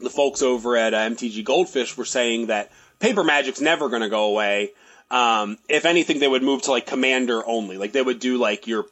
the 0.00 0.10
folks 0.10 0.42
over 0.42 0.76
at 0.76 0.94
uh, 0.94 0.98
MTG 0.98 1.44
Goldfish 1.44 1.96
were 1.96 2.04
saying 2.04 2.46
that 2.46 2.70
paper 2.98 3.24
magic's 3.24 3.60
never 3.60 3.88
going 3.88 4.02
to 4.02 4.08
go 4.08 4.24
away. 4.24 4.70
Um, 5.10 5.58
if 5.68 5.84
anything, 5.84 6.20
they 6.20 6.28
would 6.28 6.42
move 6.42 6.62
to 6.62 6.70
like 6.70 6.86
commander 6.86 7.46
only. 7.46 7.76
Like 7.76 7.92
they 7.92 8.02
would 8.02 8.18
do 8.18 8.38
like 8.38 8.66
your 8.66 8.86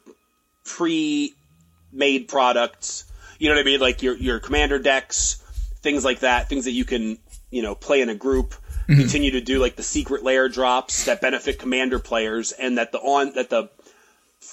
pre-made 0.63 2.27
products. 2.27 3.05
You 3.39 3.49
know 3.49 3.55
what 3.55 3.61
I 3.61 3.65
mean? 3.65 3.79
Like 3.79 4.03
your 4.03 4.15
your 4.15 4.39
commander 4.39 4.79
decks, 4.79 5.41
things 5.81 6.05
like 6.05 6.19
that. 6.19 6.47
Things 6.47 6.65
that 6.65 6.71
you 6.71 6.85
can 6.85 7.17
you 7.49 7.61
know 7.61 7.75
play 7.75 8.01
in 8.01 8.09
a 8.09 8.15
group. 8.15 8.53
Continue 8.87 9.31
to 9.31 9.41
do 9.41 9.59
like 9.59 9.77
the 9.77 9.83
Secret 9.83 10.21
Lair 10.21 10.49
drops 10.49 11.05
that 11.05 11.21
benefit 11.21 11.59
commander 11.59 11.97
players, 11.97 12.51
and 12.51 12.77
that 12.77 12.91
the 12.91 12.99
on 12.99 13.31
that 13.35 13.49
the 13.49 13.69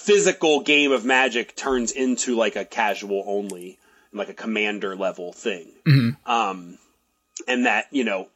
physical 0.08 0.60
game 0.60 0.90
of 0.90 1.04
magic 1.04 1.54
turns 1.54 1.92
into 1.92 2.34
like 2.34 2.56
a 2.56 2.64
casual 2.64 3.22
only 3.26 3.78
like 4.12 4.30
a 4.30 4.34
commander 4.34 4.96
level 4.96 5.32
thing. 5.32 5.68
Um 6.24 6.78
and 7.46 7.66
that 7.66 7.86
you 7.90 8.04
know 8.04 8.28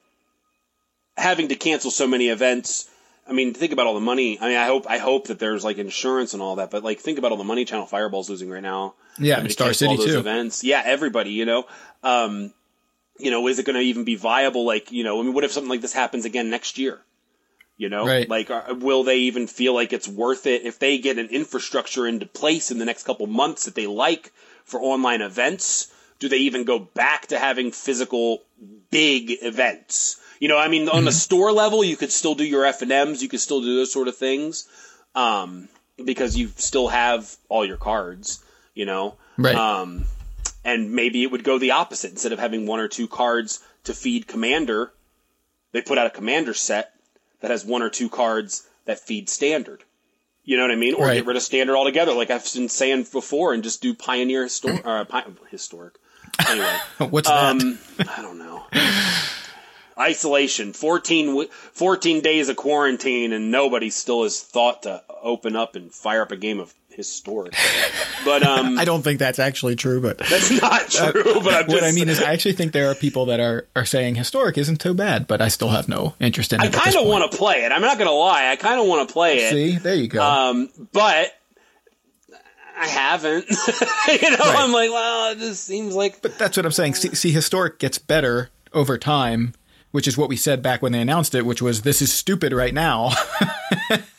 having 1.17 1.49
to 1.49 1.55
cancel 1.55 1.91
so 1.91 2.07
many 2.07 2.29
events 2.29 2.89
i 3.27 3.33
mean 3.33 3.55
think 3.55 3.73
about 3.73 3.87
all 3.87 3.95
the 3.95 4.01
money. 4.01 4.39
I 4.39 4.49
mean 4.49 4.57
i 4.59 4.67
hope 4.67 4.87
i 4.89 4.99
hope 4.99 5.29
that 5.29 5.39
there's 5.39 5.65
like 5.65 5.79
insurance 5.79 6.35
and 6.35 6.43
all 6.43 6.57
that 6.57 6.71
but 6.71 6.85
like 6.85 7.01
think 7.01 7.19
about 7.19 7.33
all 7.33 7.39
the 7.39 7.45
money 7.45 7.65
ChannelFireball's 7.65 8.29
losing 8.29 8.51
right 8.51 8.63
now. 8.63 8.95
Yeah 9.19 9.41
and 9.41 9.51
star 9.51 9.73
city 9.73 9.97
too. 9.97 10.19
events. 10.19 10.63
Yeah 10.63 10.83
everybody 10.85 11.31
you 11.31 11.47
know. 11.47 11.65
Um 12.03 12.53
you 13.19 13.31
know 13.31 13.49
is 13.49 13.59
it 13.59 13.67
going 13.67 13.77
to 13.77 13.83
even 13.83 14.05
be 14.05 14.17
viable? 14.17 14.67
Like 14.67 14.93
you 14.93 15.05
know 15.05 15.19
i 15.21 15.23
mean 15.23 15.33
what 15.33 15.45
if 15.45 15.53
something 15.53 15.71
like 15.71 15.81
this 15.81 15.95
happens 15.95 16.27
again 16.27 16.51
next 16.51 16.77
year 16.77 17.01
you 17.83 17.89
know, 17.89 18.07
Right. 18.07 18.29
like, 18.29 18.49
are, 18.49 18.75
will 18.75 19.03
they 19.03 19.19
even 19.23 19.49
feel 19.49 19.75
like 19.75 19.93
it's 19.93 20.07
worth 20.07 20.47
it 20.47 20.63
if 20.63 20.79
they 20.79 20.99
get 20.99 21.19
an 21.19 21.31
infrastructure 21.31 22.07
into 22.07 22.27
place 22.27 22.71
in 22.71 22.79
the 22.79 22.85
next 22.85 23.03
couple 23.03 23.27
months 23.27 23.65
that 23.65 23.75
they 23.75 23.89
like 23.89 24.33
for 24.65 24.81
online 24.81 25.21
events? 25.21 25.93
Do 26.21 26.29
they 26.29 26.39
even 26.39 26.63
go 26.63 26.79
back 26.79 27.27
to 27.27 27.41
having 27.41 27.73
physical 27.73 28.45
big 28.93 29.33
events? 29.43 30.21
You 30.39 30.47
know, 30.47 30.59
I 30.59 30.69
mean, 30.69 30.89
on 30.89 31.05
the 31.05 31.11
store 31.11 31.51
level, 31.51 31.83
you 31.83 31.97
could 31.97 32.13
still 32.13 32.37
do 32.37 32.45
your 32.45 32.65
F 32.65 32.83
and 32.83 32.93
M's, 32.93 33.21
you 33.21 33.29
could 33.29 33.41
still 33.41 33.61
do 33.61 33.75
those 33.75 33.93
sort 33.93 34.07
of 34.07 34.17
things, 34.17 34.69
um, 35.17 35.69
because 36.05 36.37
you 36.37 36.53
still 36.55 36.87
have 36.87 37.37
all 37.49 37.65
your 37.65 37.79
cards. 37.79 38.45
You 38.75 38.87
know, 38.87 39.17
Right. 39.37 39.57
Um, 39.57 40.05
and 40.65 40.93
maybe 40.93 41.25
it 41.25 41.33
would 41.33 41.43
go 41.43 41.59
the 41.59 41.73
opposite. 41.73 42.13
Instead 42.13 42.33
of 42.33 42.39
having 42.39 42.65
one 42.65 42.79
or 42.79 42.87
two 42.87 43.09
cards 43.09 43.59
to 43.85 43.93
feed 43.93 44.29
Commander, 44.29 44.93
they 45.73 45.83
put 45.83 45.99
out 45.99 46.07
a 46.07 46.11
Commander 46.11 46.55
set 46.55 46.93
that 47.43 47.51
has 47.51 47.65
one 47.65 47.83
or 47.83 47.91
two 47.91 48.09
cards 48.09 48.67
that 48.87 48.99
feed 48.99 49.29
Standard. 49.29 49.85
You 50.45 50.57
know 50.57 50.65
what 50.65 50.73
I 50.73 50.77
mean? 50.77 50.95
Or 50.95 51.07
Right. 51.07 51.15
get 51.17 51.27
rid 51.27 51.37
of 51.37 51.43
Standard 51.43 51.77
altogether, 51.77 52.13
like 52.15 52.31
I've 52.31 52.51
been 52.55 52.69
saying 52.69 53.07
before, 53.13 53.53
and 53.53 53.63
just 53.63 53.81
do 53.83 53.95
Pioneer 53.95 54.47
histor- 54.47 54.83
uh, 54.85 55.05
pi- 55.05 55.25
historic. 55.51 55.95
Anyway, 56.49 56.77
what's 57.11 57.29
that 57.29 57.51
um, 57.63 57.79
I 58.01 58.23
don't 58.23 58.39
know. 58.39 58.65
Isolation, 59.99 60.73
14, 60.73 61.27
wi- 61.27 61.49
14 61.73 62.23
days 62.23 62.49
of 62.49 62.57
quarantine, 62.57 63.33
and 63.33 63.51
nobody 63.51 63.91
still 63.91 64.23
has 64.23 64.41
thought 64.41 64.83
to 64.85 65.03
open 65.23 65.55
up 65.55 65.77
and 65.77 65.93
fire 65.93 66.23
up 66.23 66.33
a 66.33 66.37
game 66.37 66.59
of 66.61 66.75
historic. 66.95 67.55
But 68.25 68.43
um, 68.43 68.79
i 68.79 68.85
don't 68.85 69.03
think 69.03 69.19
that's 69.19 69.39
actually 69.39 69.77
true 69.77 70.01
but 70.01 70.19
that's 70.31 70.51
not 70.63 70.89
true. 70.91 71.23
but 71.43 71.55
I'm 71.55 71.65
just, 71.65 71.69
what 71.69 71.85
I 71.85 71.93
mean 71.93 72.09
is, 72.09 72.21
I 72.21 72.33
actually 72.33 72.53
think 72.55 72.73
there 72.73 72.91
are 72.91 72.95
people 72.95 73.27
that 73.27 73.41
are, 73.41 73.67
are 73.75 73.85
saying 73.85 74.15
historic 74.17 74.57
isn't 74.59 74.81
too 74.81 74.95
bad, 74.95 75.27
but 75.27 75.41
I 75.41 75.49
still 75.49 75.69
have 75.71 75.89
no 75.89 76.15
interest 76.21 76.53
in 76.53 76.61
it. 76.61 76.75
I 76.75 76.79
kind 76.79 76.97
of 76.97 77.07
want 77.07 77.31
to 77.31 77.37
play 77.37 77.65
it. 77.65 77.73
I'm 77.73 77.81
not 77.83 77.99
going 77.99 78.09
to 78.09 78.15
lie. 78.15 78.49
I 78.51 78.57
kind 78.57 78.81
of 78.81 78.87
want 78.87 79.09
to 79.09 79.13
play 79.13 79.39
it. 79.39 79.51
See, 79.51 79.77
there 79.79 79.95
you 79.95 80.09
go. 80.09 80.23
Um, 80.23 80.71
but 80.93 81.31
I 82.79 82.87
haven't. 82.87 83.45
you 83.51 84.31
know, 84.31 84.37
Right. 84.39 84.57
I'm 84.59 84.73
like, 84.73 84.91
well, 84.91 85.33
it 85.33 85.39
just 85.39 85.65
seems 85.65 85.95
like. 85.95 86.23
but 86.23 86.39
that's 86.39 86.57
what 86.57 86.67
I'm 86.67 86.73
saying. 86.73 86.95
See, 86.95 87.15
see, 87.15 87.31
historic 87.33 87.79
gets 87.79 87.99
better 87.99 88.51
over 88.73 88.97
time, 88.99 89.55
which 89.91 90.09
is 90.09 90.17
what 90.17 90.29
we 90.29 90.37
said 90.37 90.63
back 90.63 90.81
when 90.83 90.93
they 90.93 91.01
announced 91.01 91.35
it, 91.35 91.45
which 91.45 91.61
was 91.63 91.83
this 91.83 92.01
is 92.03 92.13
stupid 92.13 92.53
right 92.53 92.73
now, 92.75 93.13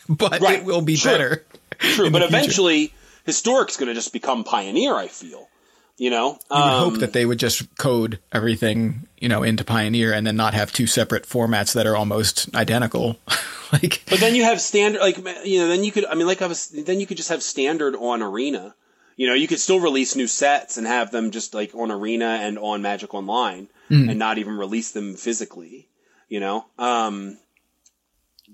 but 0.07 0.39
Right. 0.39 0.59
it 0.59 0.65
will 0.65 0.81
be 0.81 0.95
True. 0.97 1.11
better. 1.11 1.45
True, 1.79 2.09
but 2.09 2.21
future. 2.21 2.25
eventually, 2.25 2.93
historic's 3.25 3.77
going 3.77 3.87
to 3.87 3.93
just 3.93 4.13
become 4.13 4.43
pioneer. 4.43 4.95
I 4.95 5.07
feel. 5.07 5.47
You 5.95 6.09
know, 6.09 6.39
I 6.49 6.59
would 6.59 6.73
um, 6.73 6.91
hope 6.91 6.99
that 7.01 7.13
they 7.13 7.23
would 7.23 7.37
just 7.37 7.77
code 7.77 8.17
everything, 8.31 9.07
you 9.19 9.29
know, 9.29 9.43
into 9.43 9.63
Pioneer 9.63 10.11
and 10.11 10.25
then 10.25 10.35
not 10.35 10.55
have 10.55 10.71
two 10.71 10.87
separate 10.87 11.23
formats 11.23 11.73
that 11.75 11.85
are 11.85 11.95
almost 11.95 12.53
identical. 12.55 13.19
like, 13.71 14.01
But 14.09 14.19
then 14.19 14.33
you 14.33 14.43
have 14.43 14.59
standard, 14.59 15.01
like 15.01 15.17
you 15.45 15.59
know, 15.59 15.67
then 15.67 15.83
you 15.83 15.91
could. 15.91 16.05
I 16.05 16.15
mean, 16.15 16.25
like 16.25 16.41
I 16.41 16.47
was, 16.47 16.69
then 16.69 16.99
you 16.99 17.05
could 17.05 17.17
just 17.17 17.29
have 17.29 17.43
standard 17.43 17.95
on 17.95 18.23
Arena. 18.23 18.73
You 19.15 19.27
know, 19.27 19.35
you 19.35 19.47
could 19.47 19.59
still 19.59 19.79
release 19.79 20.15
new 20.15 20.25
sets 20.25 20.77
and 20.77 20.87
have 20.87 21.11
them 21.11 21.29
just 21.29 21.53
like 21.53 21.75
on 21.75 21.91
Arena 21.91 22.39
and 22.41 22.57
on 22.57 22.81
Magic 22.81 23.13
Online, 23.13 23.67
and 23.89 24.17
not 24.17 24.39
even 24.39 24.57
release 24.57 24.91
them 24.91 25.13
physically. 25.13 25.87
You 26.27 26.39
know, 26.39 26.65
um, 26.79 27.37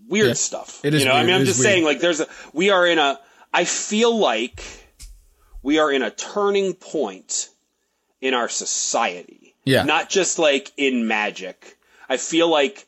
weird 0.10 0.28
Yeah. 0.28 0.34
stuff. 0.34 0.82
It 0.84 0.94
is 0.94 1.04
You 1.04 1.08
know, 1.08 1.16
I 1.16 1.24
mean, 1.24 1.36
I'm 1.36 1.46
just 1.46 1.60
weird. 1.60 1.72
saying, 1.72 1.84
like, 1.86 2.00
there's 2.02 2.20
a, 2.20 2.28
we 2.52 2.72
are 2.72 2.86
in 2.86 3.00
a, 3.00 3.20
I 3.54 3.64
feel 3.64 4.18
like 4.18 4.62
we 5.64 5.80
are 5.80 5.92
in 5.92 6.02
a 6.02 6.12
turning 6.12 6.74
point 6.74 7.50
in 8.20 8.34
our 8.34 8.50
society. 8.50 9.56
Yeah. 9.64 9.84
Not 9.84 10.10
just 10.10 10.40
like 10.40 10.72
in 10.76 11.08
magic. 11.08 11.78
I 12.10 12.18
feel 12.18 12.50
like 12.50 12.88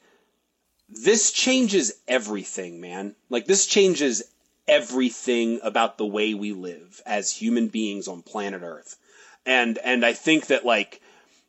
this 0.90 1.32
changes 1.32 1.94
everything, 2.08 2.82
man. 2.82 3.16
Like, 3.30 3.46
this 3.46 3.66
changes 3.66 4.24
everything 4.68 5.60
about 5.64 5.98
the 5.98 6.06
way 6.06 6.34
we 6.34 6.54
live 6.54 7.02
as 7.06 7.32
human 7.32 7.68
beings 7.68 8.08
on 8.08 8.22
planet 8.22 8.62
Earth. 8.64 8.98
And, 9.46 9.78
and 9.78 10.06
I 10.06 10.14
think 10.14 10.48
that, 10.48 10.66
like, 10.66 11.02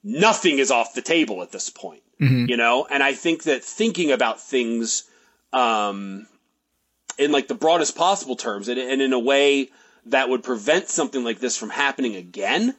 nothing 0.05 0.59
is 0.59 0.70
off 0.70 0.95
the 0.95 1.03
table 1.03 1.43
at 1.43 1.53
this 1.53 1.70
point, 1.70 2.03
mm-hmm. 2.20 2.47
you 2.49 2.57
know? 2.57 2.87
And 2.91 3.03
I 3.03 3.14
think 3.14 3.45
that 3.45 3.64
thinking 3.64 4.12
about 4.12 4.41
things, 4.41 5.05
um, 5.53 6.26
in 7.18 7.32
like 7.32 7.48
the 7.48 7.55
broadest 7.55 7.96
possible 7.96 8.36
terms 8.36 8.68
and, 8.68 8.78
and 8.78 9.03
in 9.03 9.12
a 9.12 9.18
way 9.18 9.70
that 10.07 10.28
would 10.28 10.42
prevent 10.42 10.88
something 10.88 11.22
like 11.22 11.38
this 11.38 11.57
from 11.57 11.70
happening 11.70 12.16
again, 12.16 12.74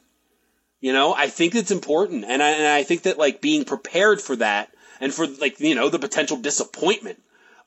you 0.80 0.92
know, 0.92 1.14
I 1.14 1.28
think 1.28 1.54
it's 1.54 1.70
important. 1.70 2.24
And 2.24 2.42
I, 2.42 2.50
and 2.50 2.66
I 2.66 2.82
think 2.82 3.02
that 3.02 3.18
like 3.18 3.40
being 3.40 3.64
prepared 3.64 4.20
for 4.20 4.36
that 4.36 4.74
and 5.00 5.12
for 5.12 5.26
like, 5.26 5.58
you 5.60 5.74
know, 5.74 5.88
the 5.88 5.98
potential 5.98 6.36
disappointment 6.36 7.22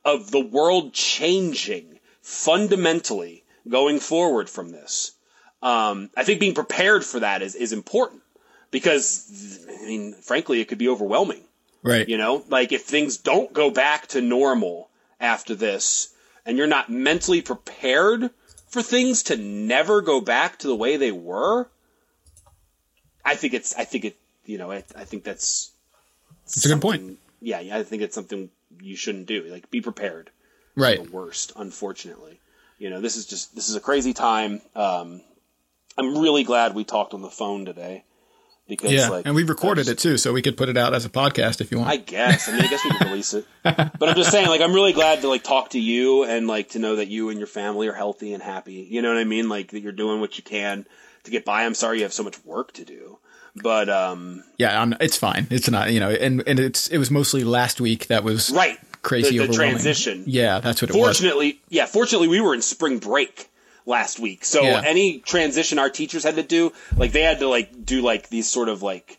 of 0.05 0.31
the 0.31 0.39
world 0.39 0.93
changing 0.93 1.99
fundamentally 2.21 3.43
going 3.67 3.99
forward 3.99 4.49
from 4.49 4.71
this. 4.71 5.13
Um, 5.61 6.11
I 6.15 6.23
think 6.23 6.39
being 6.39 6.53
prepared 6.53 7.03
for 7.03 7.21
that 7.21 7.41
is, 7.41 7.55
is 7.55 7.73
important 7.73 8.21
because, 8.69 9.65
I 9.67 9.85
mean, 9.85 10.13
frankly, 10.13 10.61
it 10.61 10.67
could 10.67 10.77
be 10.77 10.89
overwhelming. 10.89 11.43
Right. 11.81 12.07
You 12.07 12.17
know, 12.17 12.43
like 12.49 12.71
if 12.71 12.83
things 12.83 13.17
don't 13.17 13.51
go 13.53 13.71
back 13.71 14.07
to 14.07 14.21
normal 14.21 14.89
after 15.19 15.55
this 15.55 16.13
and 16.45 16.57
you're 16.57 16.67
not 16.67 16.89
mentally 16.89 17.41
prepared 17.41 18.29
for 18.67 18.81
things 18.81 19.23
to 19.23 19.37
never 19.37 20.01
go 20.01 20.21
back 20.21 20.59
to 20.59 20.67
the 20.67 20.75
way 20.75 20.97
they 20.97 21.11
were, 21.11 21.69
I 23.23 23.35
think 23.35 23.53
it's, 23.53 23.75
I 23.75 23.83
think 23.83 24.05
it, 24.05 24.17
you 24.45 24.57
know, 24.57 24.71
I, 24.71 24.83
I 24.95 25.03
think 25.03 25.23
that's, 25.23 25.71
It's 26.45 26.65
a 26.65 26.69
good 26.69 26.81
point. 26.81 27.19
Yeah, 27.41 27.59
yeah, 27.59 27.77
I 27.77 27.83
think 27.83 28.01
it's 28.01 28.15
something 28.15 28.49
you 28.81 28.95
shouldn't 28.95 29.27
do. 29.27 29.43
Like, 29.43 29.69
be 29.69 29.81
prepared 29.81 30.31
Right. 30.75 31.03
the 31.03 31.11
worst, 31.11 31.53
unfortunately. 31.55 32.39
You 32.77 32.89
know, 32.89 33.01
this 33.01 33.15
is 33.17 33.25
just 33.25 33.55
this 33.55 33.69
is 33.69 33.75
a 33.75 33.79
crazy 33.79 34.13
time. 34.13 34.61
Um, 34.75 35.21
I'm 35.97 36.19
really 36.19 36.43
glad 36.43 36.75
we 36.75 36.83
talked 36.83 37.15
on 37.15 37.23
the 37.23 37.29
phone 37.29 37.65
today 37.65 38.03
because, 38.67 38.91
Yeah. 38.91 39.09
like, 39.09 39.25
and 39.25 39.35
we 39.35 39.43
recorded 39.43 39.87
I 39.87 39.91
it 39.91 39.97
too, 39.99 40.17
so 40.17 40.33
we 40.33 40.41
could 40.41 40.57
put 40.57 40.69
it 40.69 40.77
out 40.77 40.93
as 40.93 41.05
a 41.05 41.09
podcast 41.09 41.61
if 41.61 41.71
you 41.71 41.77
want. 41.77 41.89
I 41.89 41.97
guess. 41.97 42.47
I 42.47 42.51
mean, 42.53 42.61
I 42.61 42.67
guess 42.67 42.83
we 42.83 42.91
can 42.91 43.07
release 43.07 43.33
it. 43.33 43.45
But 43.63 44.09
I'm 44.09 44.15
just 44.15 44.31
saying, 44.31 44.47
like, 44.47 44.61
I'm 44.61 44.73
really 44.73 44.93
glad 44.93 45.21
to 45.21 45.27
like 45.27 45.43
talk 45.43 45.71
to 45.71 45.79
you 45.79 46.23
and 46.23 46.47
like 46.47 46.69
to 46.69 46.79
know 46.79 46.95
that 46.97 47.07
you 47.07 47.29
and 47.29 47.37
your 47.37 47.47
family 47.47 47.87
are 47.87 47.93
healthy 47.93 48.33
and 48.33 48.41
happy. 48.41 48.87
You 48.89 49.01
know 49.01 49.09
what 49.09 49.17
I 49.17 49.23
mean? 49.25 49.49
Like 49.49 49.71
that 49.71 49.81
you're 49.81 49.91
doing 49.91 50.21
what 50.21 50.37
you 50.37 50.43
can 50.43 50.85
to 51.23 51.31
get 51.31 51.45
by. 51.45 51.65
I'm 51.65 51.73
sorry 51.73 51.97
you 51.97 52.03
have 52.03 52.13
so 52.13 52.23
much 52.23 52.43
work 52.45 52.71
to 52.73 52.85
do, 52.85 53.19
but 53.55 53.89
um, 53.89 54.43
yeah, 54.57 54.81
I'm, 54.81 54.93
it's 55.01 55.17
fine. 55.17 55.47
It's 55.49 55.69
not, 55.69 55.91
you 55.91 55.99
know, 55.99 56.09
and 56.09 56.43
and 56.47 56.59
it's 56.59 56.87
it 56.87 56.97
was 56.97 57.11
mostly 57.11 57.43
last 57.43 57.81
week 57.81 58.07
that 58.07 58.23
was 58.23 58.51
right, 58.51 58.77
crazy 59.01 59.37
the, 59.37 59.47
the 59.47 59.53
transition. 59.53 60.23
Yeah, 60.25 60.59
that's 60.59 60.81
what 60.81 60.89
it 60.91 60.95
was. 60.95 61.03
Fortunately, 61.03 61.59
yeah, 61.69 61.85
fortunately, 61.85 62.27
we 62.29 62.39
were 62.41 62.53
in 62.53 62.61
spring 62.61 62.99
break 62.99 63.49
last 63.87 64.19
week, 64.19 64.43
so 64.45 64.61
Yeah. 64.63 64.81
any 64.85 65.19
transition 65.19 65.79
our 65.79 65.89
teachers 65.89 66.23
had 66.23 66.35
to 66.35 66.43
do, 66.43 66.73
like 66.97 67.11
they 67.13 67.21
had 67.23 67.39
to 67.39 67.47
like 67.47 67.85
do 67.85 68.01
like 68.01 68.29
these 68.29 68.47
sort 68.49 68.69
of 68.69 68.83
like, 68.83 69.17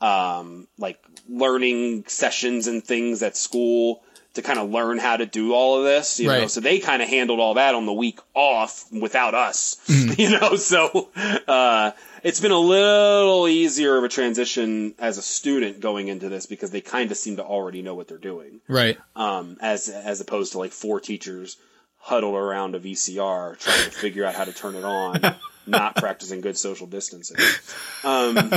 um, 0.00 0.68
like 0.78 0.98
learning 1.28 2.04
sessions 2.06 2.66
and 2.66 2.84
things 2.84 3.22
at 3.22 3.36
school 3.36 4.02
to 4.34 4.42
kind 4.42 4.58
of 4.58 4.70
learn 4.70 4.98
how 4.98 5.16
to 5.16 5.26
do 5.26 5.52
all 5.54 5.78
of 5.78 5.84
this, 5.84 6.18
you 6.18 6.28
know. 6.40 6.46
So 6.48 6.60
they 6.60 6.78
kind 6.78 7.02
of 7.02 7.08
handled 7.08 7.38
all 7.38 7.54
that 7.54 7.74
on 7.74 7.84
the 7.86 7.92
week 7.92 8.18
off 8.34 8.84
without 8.90 9.34
us, 9.34 9.76
you 10.18 10.30
know. 10.30 10.56
So 10.56 11.10
uh, 11.46 11.90
it's 12.22 12.40
been 12.40 12.50
a 12.52 12.58
little 12.58 13.46
easier 13.46 13.96
of 13.98 14.04
a 14.04 14.08
transition 14.08 14.94
as 14.98 15.18
a 15.18 15.22
student 15.22 15.80
going 15.80 16.08
into 16.08 16.28
this 16.28 16.46
because 16.46 16.70
they 16.70 16.80
kind 16.80 17.10
of 17.10 17.16
seem 17.16 17.36
to 17.36 17.44
already 17.44 17.82
know 17.82 17.94
what 17.94 18.08
they're 18.08 18.18
doing 18.18 18.60
Right. 18.68 18.98
um, 19.16 19.56
as 19.60 19.88
as 19.88 20.20
opposed 20.20 20.52
to 20.52 20.58
like 20.58 20.72
four 20.72 20.98
teachers 21.00 21.56
huddled 22.04 22.34
around 22.34 22.74
a 22.74 22.80
VCR 22.80 23.56
trying 23.58 23.84
to 23.84 23.90
figure 23.90 24.24
out 24.24 24.34
how 24.34 24.44
to 24.44 24.52
turn 24.52 24.74
it 24.74 24.84
on, 24.84 25.20
not 25.66 25.94
practicing 25.96 26.40
good 26.40 26.58
social 26.58 26.86
distancing. 26.88 27.36
Um, 28.04 28.50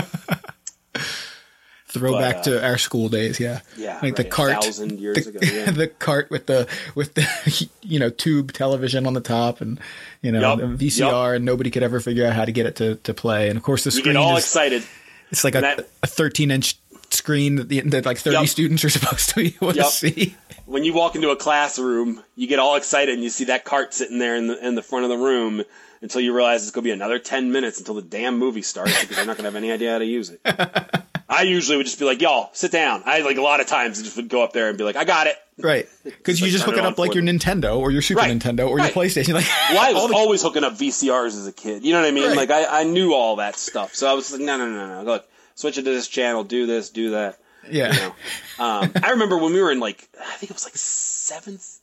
Throwback 1.88 2.38
But, 2.38 2.40
uh, 2.40 2.44
to 2.60 2.66
our 2.66 2.78
school 2.78 3.08
days. 3.08 3.40
Yeah. 3.40 3.62
yeah, 3.78 4.00
Like 4.02 4.16
the 4.18 4.24
right, 4.24 4.28
a 4.28 4.30
cart. 4.30 4.52
thousand 4.64 5.00
years 5.00 5.24
the, 5.26 5.30
ago. 5.30 5.40
Yeah. 5.44 5.72
the 5.72 5.88
cart 5.88 6.30
with 6.30 6.46
the 6.48 6.68
with 6.94 7.14
the 7.14 7.70
you 7.84 8.00
know 8.00 8.10
tube 8.10 8.52
television 8.52 9.06
on 9.08 9.14
the 9.14 9.22
top 9.22 9.62
and 9.62 9.80
you 10.22 10.32
know 10.32 10.56
the 10.58 10.64
VCR 10.88 11.36
and 11.38 11.46
nobody 11.46 11.70
could 11.72 11.84
ever 11.84 12.00
figure 12.02 12.26
out 12.26 12.34
how 12.34 12.44
to 12.44 12.52
get 12.52 12.66
it 12.66 12.76
to, 12.78 12.96
to 12.96 13.14
play 13.14 13.48
and 13.50 13.56
of 13.56 13.64
course 13.64 13.84
the 13.86 13.92
you 13.92 14.00
screen 14.00 14.14
get 14.16 14.20
all 14.20 14.36
excited. 14.36 14.84
it's 15.32 15.44
like 15.46 15.56
a, 15.56 15.62
that- 15.62 15.88
a 16.04 16.08
13 16.08 16.52
inch 16.52 16.78
screen 17.16 17.56
that, 17.56 17.70
the, 17.70 17.82
that 17.82 18.06
like 18.06 18.18
30 18.18 18.36
Yup. 18.36 18.48
students 18.48 18.84
are 18.86 18.90
supposed 19.00 19.30
to 19.30 19.36
be 19.36 19.56
able 19.62 19.74
to 19.74 19.84
see. 19.86 20.36
When 20.66 20.84
you 20.84 20.94
walk 20.94 21.16
into 21.16 21.30
a 21.30 21.36
classroom, 21.36 22.22
you 22.36 22.48
get 22.48 22.60
all 22.60 22.76
excited 22.76 23.14
and 23.14 23.24
you 23.24 23.30
see 23.30 23.46
that 23.46 23.66
cart 23.66 23.94
sitting 23.94 24.20
there 24.20 24.36
in 24.36 24.48
the 24.48 24.68
in 24.68 24.76
the 24.76 24.82
front 24.82 25.06
of 25.06 25.10
the 25.10 25.18
room 25.18 25.64
until 26.02 26.22
you 26.22 26.36
realize 26.36 26.64
it's 26.64 26.72
going 26.72 26.84
to 26.84 26.88
be 26.88 26.92
another 26.92 27.20
ten 27.20 27.52
minutes 27.52 27.80
until 27.80 27.96
the 27.96 28.02
damn 28.02 28.38
movie 28.38 28.62
starts 28.62 29.00
because 29.00 29.16
they're 29.16 29.26
not 29.26 29.38
going 29.38 29.44
to 29.46 29.50
have 29.52 29.56
any 29.56 29.72
idea 29.72 29.92
how 29.94 30.00
to 30.00 30.06
use 30.06 30.30
it. 30.30 30.42
I 31.28 31.42
usually 31.42 31.78
would 31.78 31.88
just 31.88 31.98
be 31.98 32.06
like, 32.06 32.22
"Y'all, 32.22 32.50
sit 32.54 32.72
down." 32.72 33.02
I 33.06 33.22
like 33.22 33.38
a 33.38 33.42
lot 33.42 33.60
of 33.60 33.66
times 33.68 34.02
just 34.02 34.16
would 34.16 34.30
go 34.30 34.44
up 34.44 34.54
there 34.54 34.70
and 34.70 34.78
be 34.78 34.84
like, 34.84 34.96
"I 34.96 35.06
got 35.06 35.26
it." 35.28 35.36
Right. 35.58 35.88
Because 36.04 36.40
you 36.40 36.46
like 36.48 36.52
just 36.52 36.66
hook 36.66 36.78
it 36.78 36.86
up 36.86 37.00
like 37.00 37.14
your. 37.16 37.24
Nintendo 37.24 37.78
or 37.78 37.90
your 37.92 38.02
Super 38.04 38.20
Right. 38.22 38.32
Nintendo 38.38 38.68
or 38.70 38.76
Right. 38.78 38.94
your 38.94 39.04
PlayStation. 39.04 39.34
Like 39.34 39.46
Well, 39.72 39.80
I 39.80 39.94
was 40.00 40.10
the- 40.10 40.16
always 40.16 40.42
hooking 40.44 40.64
up 40.64 40.74
VCRs 40.74 41.28
as 41.28 41.48
a 41.48 41.54
kid. 41.54 41.84
You 41.86 41.94
know 41.94 42.02
what 42.02 42.08
I 42.08 42.12
mean? 42.12 42.28
Right. 42.28 42.38
Like 42.38 42.52
I, 42.52 42.82
I 42.82 42.84
knew 42.84 43.14
all 43.14 43.38
that 43.38 43.56
stuff. 43.56 43.96
So 43.96 44.08
I 44.10 44.14
was 44.14 44.32
like, 44.32 44.42
no, 44.42 44.58
no, 44.58 44.70
no, 44.70 44.98
no. 44.98 45.04
Look, 45.04 45.28
switch 45.56 45.78
it 45.78 45.84
to 45.84 45.90
this 45.92 46.08
channel. 46.08 46.44
Do 46.44 46.66
this. 46.68 46.90
Do 46.90 47.12
that. 47.12 47.40
yeah. 47.70 47.94
You 47.94 48.00
know. 48.00 48.16
Um, 48.58 48.92
I 49.04 49.12
remember 49.12 49.38
when 49.38 49.54
we 49.54 49.62
were 49.62 49.72
in 49.72 49.80
like, 49.80 50.08
I 50.20 50.36
think 50.36 50.52
it 50.52 50.54
was 50.54 50.66
like 50.66 50.78
seventh, 50.78 51.80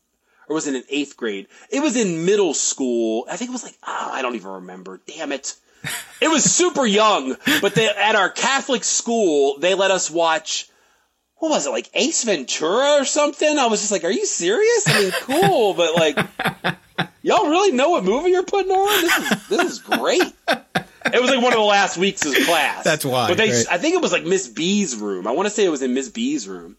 or 0.48 0.54
was 0.54 0.66
it 0.66 0.74
in 0.74 0.84
eighth 0.88 1.16
grade? 1.16 1.48
It 1.70 1.80
was 1.80 1.96
in 1.96 2.24
middle 2.24 2.54
school. 2.54 3.26
I 3.30 3.36
think 3.36 3.50
it 3.50 3.52
was 3.52 3.64
like, 3.64 3.76
oh, 3.86 4.10
I 4.12 4.22
don't 4.22 4.36
even 4.36 4.50
remember. 4.52 5.00
Damn 5.06 5.32
it. 5.32 5.54
It 6.20 6.28
was 6.28 6.44
super 6.44 6.86
young, 6.86 7.36
but 7.60 7.74
they, 7.74 7.88
at 7.88 8.14
our 8.14 8.30
Catholic 8.30 8.84
school, 8.84 9.58
they 9.58 9.74
let 9.74 9.90
us 9.90 10.08
watch. 10.10 10.68
What 11.38 11.50
was 11.50 11.66
it 11.66 11.70
like 11.70 11.90
Ace 11.94 12.22
Ventura 12.22 13.00
or 13.00 13.04
something? 13.04 13.58
I 13.58 13.66
was 13.66 13.80
just 13.80 13.90
like, 13.90 14.04
"Are 14.04 14.10
you 14.12 14.24
serious? 14.24 14.84
I 14.86 15.00
mean, 15.02 15.12
cool, 15.22 15.74
but 15.74 15.96
like, 15.96 16.16
y'all 17.22 17.48
really 17.50 17.72
know 17.72 17.90
what 17.90 18.04
movie 18.04 18.30
you're 18.30 18.44
putting 18.44 18.70
on? 18.70 19.02
This 19.02 19.18
is 19.18 19.48
this 19.48 19.72
is 19.72 19.78
great." 19.80 20.22
It 21.06 21.20
was 21.20 21.30
like 21.30 21.42
one 21.42 21.52
of 21.52 21.58
the 21.58 21.64
last 21.64 21.96
weeks 21.96 22.24
of 22.24 22.34
class. 22.34 22.84
That's 22.84 23.04
why, 23.04 23.28
But 23.28 23.36
they, 23.36 23.50
right. 23.50 23.66
I 23.70 23.78
think 23.78 23.94
it 23.94 24.02
was 24.02 24.12
like 24.12 24.24
Miss 24.24 24.48
B's 24.48 24.96
room. 24.96 25.26
I 25.26 25.32
want 25.32 25.46
to 25.46 25.50
say 25.50 25.64
it 25.64 25.68
was 25.70 25.82
in 25.82 25.94
Miss 25.94 26.08
B's 26.08 26.46
room. 26.48 26.76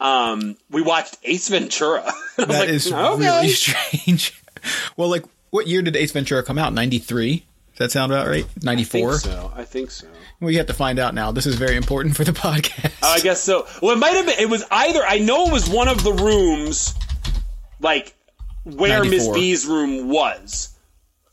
Um, 0.00 0.56
we 0.70 0.82
watched 0.82 1.16
Ace 1.24 1.48
Ventura. 1.48 2.04
That 2.36 2.48
like, 2.48 2.68
is 2.68 2.92
okay. 2.92 3.24
really 3.24 3.48
strange. 3.50 4.42
well, 4.96 5.08
like 5.08 5.24
what 5.50 5.68
year 5.68 5.82
did 5.82 5.94
Ace 5.94 6.10
Ventura 6.10 6.42
come 6.42 6.58
out? 6.58 6.72
93? 6.72 7.36
Does 7.36 7.78
that 7.78 7.92
sound 7.92 8.10
about 8.12 8.26
right? 8.26 8.44
94? 8.62 9.18
so. 9.18 9.52
I 9.54 9.64
think 9.64 9.92
so. 9.92 10.08
We 10.40 10.56
have 10.56 10.66
to 10.66 10.74
find 10.74 10.98
out 10.98 11.14
now. 11.14 11.30
This 11.30 11.46
is 11.46 11.54
very 11.54 11.76
important 11.76 12.16
for 12.16 12.24
the 12.24 12.32
podcast. 12.32 12.92
I 13.02 13.20
guess 13.20 13.40
so. 13.40 13.66
Well, 13.80 13.92
it 13.92 13.98
might 13.98 14.14
have 14.14 14.26
been. 14.26 14.38
It 14.38 14.50
was 14.50 14.64
either. 14.70 15.02
I 15.06 15.18
know 15.18 15.46
it 15.46 15.52
was 15.52 15.68
one 15.70 15.86
of 15.86 16.02
the 16.02 16.12
rooms, 16.12 16.94
like 17.80 18.14
where 18.64 19.04
Miss 19.04 19.28
B's 19.28 19.64
room 19.66 20.08
was. 20.08 20.73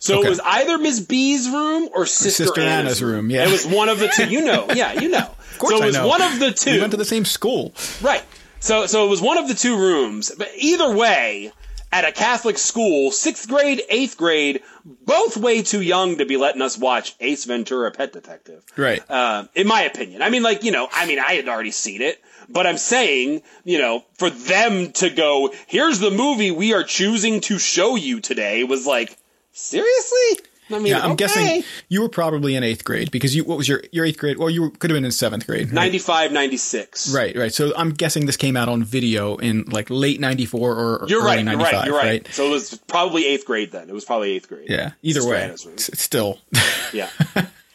So 0.01 0.17
Okay. 0.17 0.27
it 0.27 0.29
was 0.31 0.39
either 0.43 0.79
Miss 0.79 0.99
B's 0.99 1.47
room 1.47 1.87
or 1.93 2.07
Sister, 2.07 2.45
Sister 2.45 2.61
Anna's, 2.61 3.01
Anna's 3.01 3.03
room, 3.03 3.29
yeah. 3.29 3.45
it 3.45 3.51
was 3.51 3.67
one 3.67 3.87
of 3.87 3.99
the 3.99 4.07
two. 4.07 4.27
You 4.27 4.41
know, 4.43 4.65
yeah, 4.75 4.93
you 4.93 5.09
know. 5.09 5.19
Of 5.19 5.57
course 5.59 5.77
so 5.77 5.83
it 5.83 5.85
was 5.85 5.99
one 5.99 6.23
of 6.23 6.39
the 6.39 6.51
two. 6.51 6.71
we 6.73 6.79
went 6.79 6.89
to 6.91 6.97
the 6.97 7.05
same 7.05 7.23
school. 7.23 7.73
Right. 8.01 8.23
So 8.59 8.87
so 8.87 9.05
it 9.05 9.09
was 9.09 9.21
one 9.21 9.37
of 9.37 9.47
the 9.47 9.53
two 9.53 9.77
rooms. 9.77 10.31
But 10.35 10.49
either 10.57 10.91
way, 10.95 11.51
at 11.91 12.03
a 12.03 12.11
Catholic 12.11 12.57
school, 12.57 13.11
sixth 13.11 13.47
grade, 13.47 13.83
eighth 13.89 14.17
grade, 14.17 14.61
both 14.85 15.37
way 15.37 15.61
too 15.61 15.81
young 15.81 16.17
to 16.17 16.25
be 16.25 16.35
letting 16.35 16.63
us 16.63 16.79
watch 16.79 17.15
Ace 17.19 17.45
Ventura: 17.45 17.91
Pet 17.91 18.11
Detective. 18.11 18.63
Right. 18.75 19.03
Uh, 19.07 19.45
in 19.53 19.67
my 19.67 19.83
opinion, 19.83 20.23
I 20.23 20.31
mean, 20.31 20.41
like 20.41 20.63
you 20.63 20.71
know, 20.71 20.87
I 20.91 21.05
mean, 21.05 21.19
I 21.19 21.33
had 21.33 21.47
already 21.47 21.69
seen 21.71 22.01
it, 22.01 22.19
but 22.49 22.65
I'm 22.65 22.77
saying, 22.77 23.43
you 23.63 23.77
know, 23.77 24.03
for 24.17 24.31
them 24.31 24.93
to 24.93 25.11
go, 25.11 25.53
here's 25.67 25.99
the 25.99 26.09
movie 26.11 26.49
we 26.49 26.73
are 26.73 26.83
choosing 26.83 27.41
to 27.41 27.59
show 27.59 27.95
you 27.95 28.19
today, 28.19 28.63
was 28.63 28.87
like, 28.87 29.15
seriously. 29.51 30.45
I 30.69 30.79
mean, 30.79 30.87
yeah, 30.87 30.99
I'm 31.03 31.11
okay. 31.11 31.15
guessing 31.25 31.63
you 31.89 32.01
were 32.01 32.07
probably 32.09 32.55
in 32.55 32.63
eighth 32.63 32.85
grade 32.85 33.11
because 33.11 33.35
you. 33.35 33.43
What 33.43 33.57
was 33.57 33.67
your 33.67 33.83
your 33.91 34.05
eighth 34.05 34.17
grade? 34.17 34.37
Well, 34.37 34.49
you 34.49 34.61
were- 34.61 34.69
could 34.69 34.89
have 34.89 34.95
been 34.95 35.03
in 35.03 35.11
seventh 35.11 35.45
grade. 35.45 35.67
Right? 35.67 35.73
95, 35.73 36.31
96. 36.31 37.13
Right, 37.13 37.35
right. 37.35 37.53
So 37.53 37.73
I'm 37.75 37.89
guessing 37.91 38.25
this 38.25 38.37
came 38.37 38.55
out 38.55 38.69
on 38.69 38.83
video 38.83 39.35
in 39.37 39.63
like 39.65 39.89
late 39.89 40.19
'94 40.21 40.75
or 40.75 41.05
You're 41.07 41.19
early 41.21 41.43
right. 41.43 41.45
You're 41.45 41.57
right. 41.57 41.85
You're 41.85 41.95
right. 41.97 42.27
So 42.31 42.47
it 42.47 42.51
was 42.51 42.77
probably 42.87 43.25
eighth 43.27 43.45
grade 43.45 43.71
then. 43.71 43.89
It 43.89 43.93
was 43.93 44.05
probably 44.05 44.31
eighth 44.31 44.47
grade. 44.47 44.69
Yeah. 44.69 44.91
Either 45.01 45.25
way, 45.27 45.43
it's 45.45 45.99
still. 45.99 46.39
Yeah. 46.93 47.07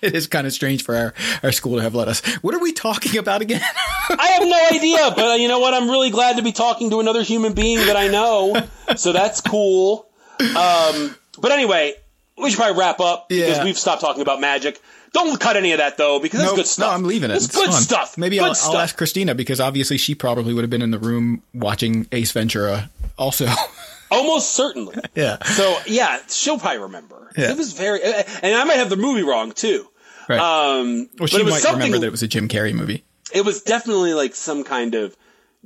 it 0.02 0.14
is 0.14 0.26
kind 0.26 0.46
of 0.46 0.52
strange 0.52 0.84
for 0.84 0.94
our, 0.94 1.14
our 1.42 1.50
school 1.52 1.76
to 1.76 1.82
have 1.82 1.94
let 1.94 2.06
us. 2.06 2.20
What 2.42 2.54
are 2.54 2.58
we 2.60 2.72
talking 2.72 3.16
about 3.18 3.40
again? 3.40 3.62
I 4.10 4.26
have 4.38 4.46
no 4.46 4.76
idea, 4.76 5.10
but 5.16 5.32
uh, 5.32 5.34
you 5.36 5.48
know 5.48 5.58
what? 5.58 5.72
I'm 5.72 5.88
really 5.88 6.10
glad 6.10 6.36
to 6.36 6.42
be 6.42 6.52
talking 6.52 6.90
to 6.90 7.00
another 7.00 7.22
human 7.22 7.54
being 7.54 7.78
that 7.78 7.96
I 7.96 8.08
know. 8.08 8.62
So 8.96 9.12
that's 9.12 9.40
cool. 9.40 10.06
Um, 10.40 11.16
but 11.38 11.52
anyway, 11.52 11.94
we 12.38 12.50
should 12.50 12.58
probably 12.58 12.78
wrap 12.78 13.00
up 13.00 13.28
because 13.28 13.58
Yeah. 13.58 13.64
we've 13.64 13.78
stopped 13.78 14.00
talking 14.00 14.22
about 14.22 14.40
magic. 14.40 14.80
Don't 15.12 15.38
cut 15.40 15.56
any 15.56 15.72
of 15.72 15.78
that 15.78 15.96
though, 15.96 16.18
because 16.20 16.40
that's 16.40 16.50
Nope. 16.50 16.56
good 16.56 16.66
stuff. 16.66 16.88
No, 16.90 16.94
I'm 16.94 17.04
leaving 17.04 17.30
it. 17.30 17.36
It's, 17.36 17.46
It's 17.46 17.56
good 17.56 17.70
fun. 17.70 17.80
stuff. 17.82 18.18
Maybe 18.18 18.36
good 18.36 18.44
I'll, 18.46 18.54
stuff. 18.54 18.74
I'll 18.74 18.80
ask 18.80 18.96
Christina 18.96 19.34
because 19.34 19.60
obviously 19.60 19.96
she 19.96 20.14
probably 20.14 20.52
would 20.52 20.62
have 20.62 20.70
been 20.70 20.82
in 20.82 20.90
the 20.90 20.98
room 20.98 21.42
watching 21.54 22.06
Ace 22.12 22.32
Ventura 22.32 22.90
also. 23.18 23.46
Almost 24.10 24.52
certainly. 24.52 24.96
yeah. 25.14 25.42
So 25.44 25.76
yeah, 25.86 26.18
she'll 26.28 26.58
probably 26.58 26.78
remember. 26.80 27.30
Yeah. 27.36 27.50
It 27.52 27.56
was 27.56 27.72
very, 27.72 28.00
and 28.02 28.54
I 28.54 28.64
might 28.64 28.76
have 28.76 28.90
the 28.90 28.96
movie 28.96 29.22
wrong 29.22 29.52
too. 29.52 29.88
Right. 30.28 30.38
Um, 30.38 30.96
well, 30.98 31.06
but 31.20 31.30
she 31.30 31.42
might 31.44 31.64
remember 31.64 31.98
that 31.98 32.06
it 32.06 32.10
was 32.10 32.22
a 32.22 32.28
Jim 32.28 32.48
Carrey 32.48 32.74
movie. 32.74 33.04
it 33.32 33.44
was 33.44 33.62
definitely 33.62 34.12
like 34.14 34.34
some 34.34 34.64
kind 34.64 34.94
of 34.94 35.16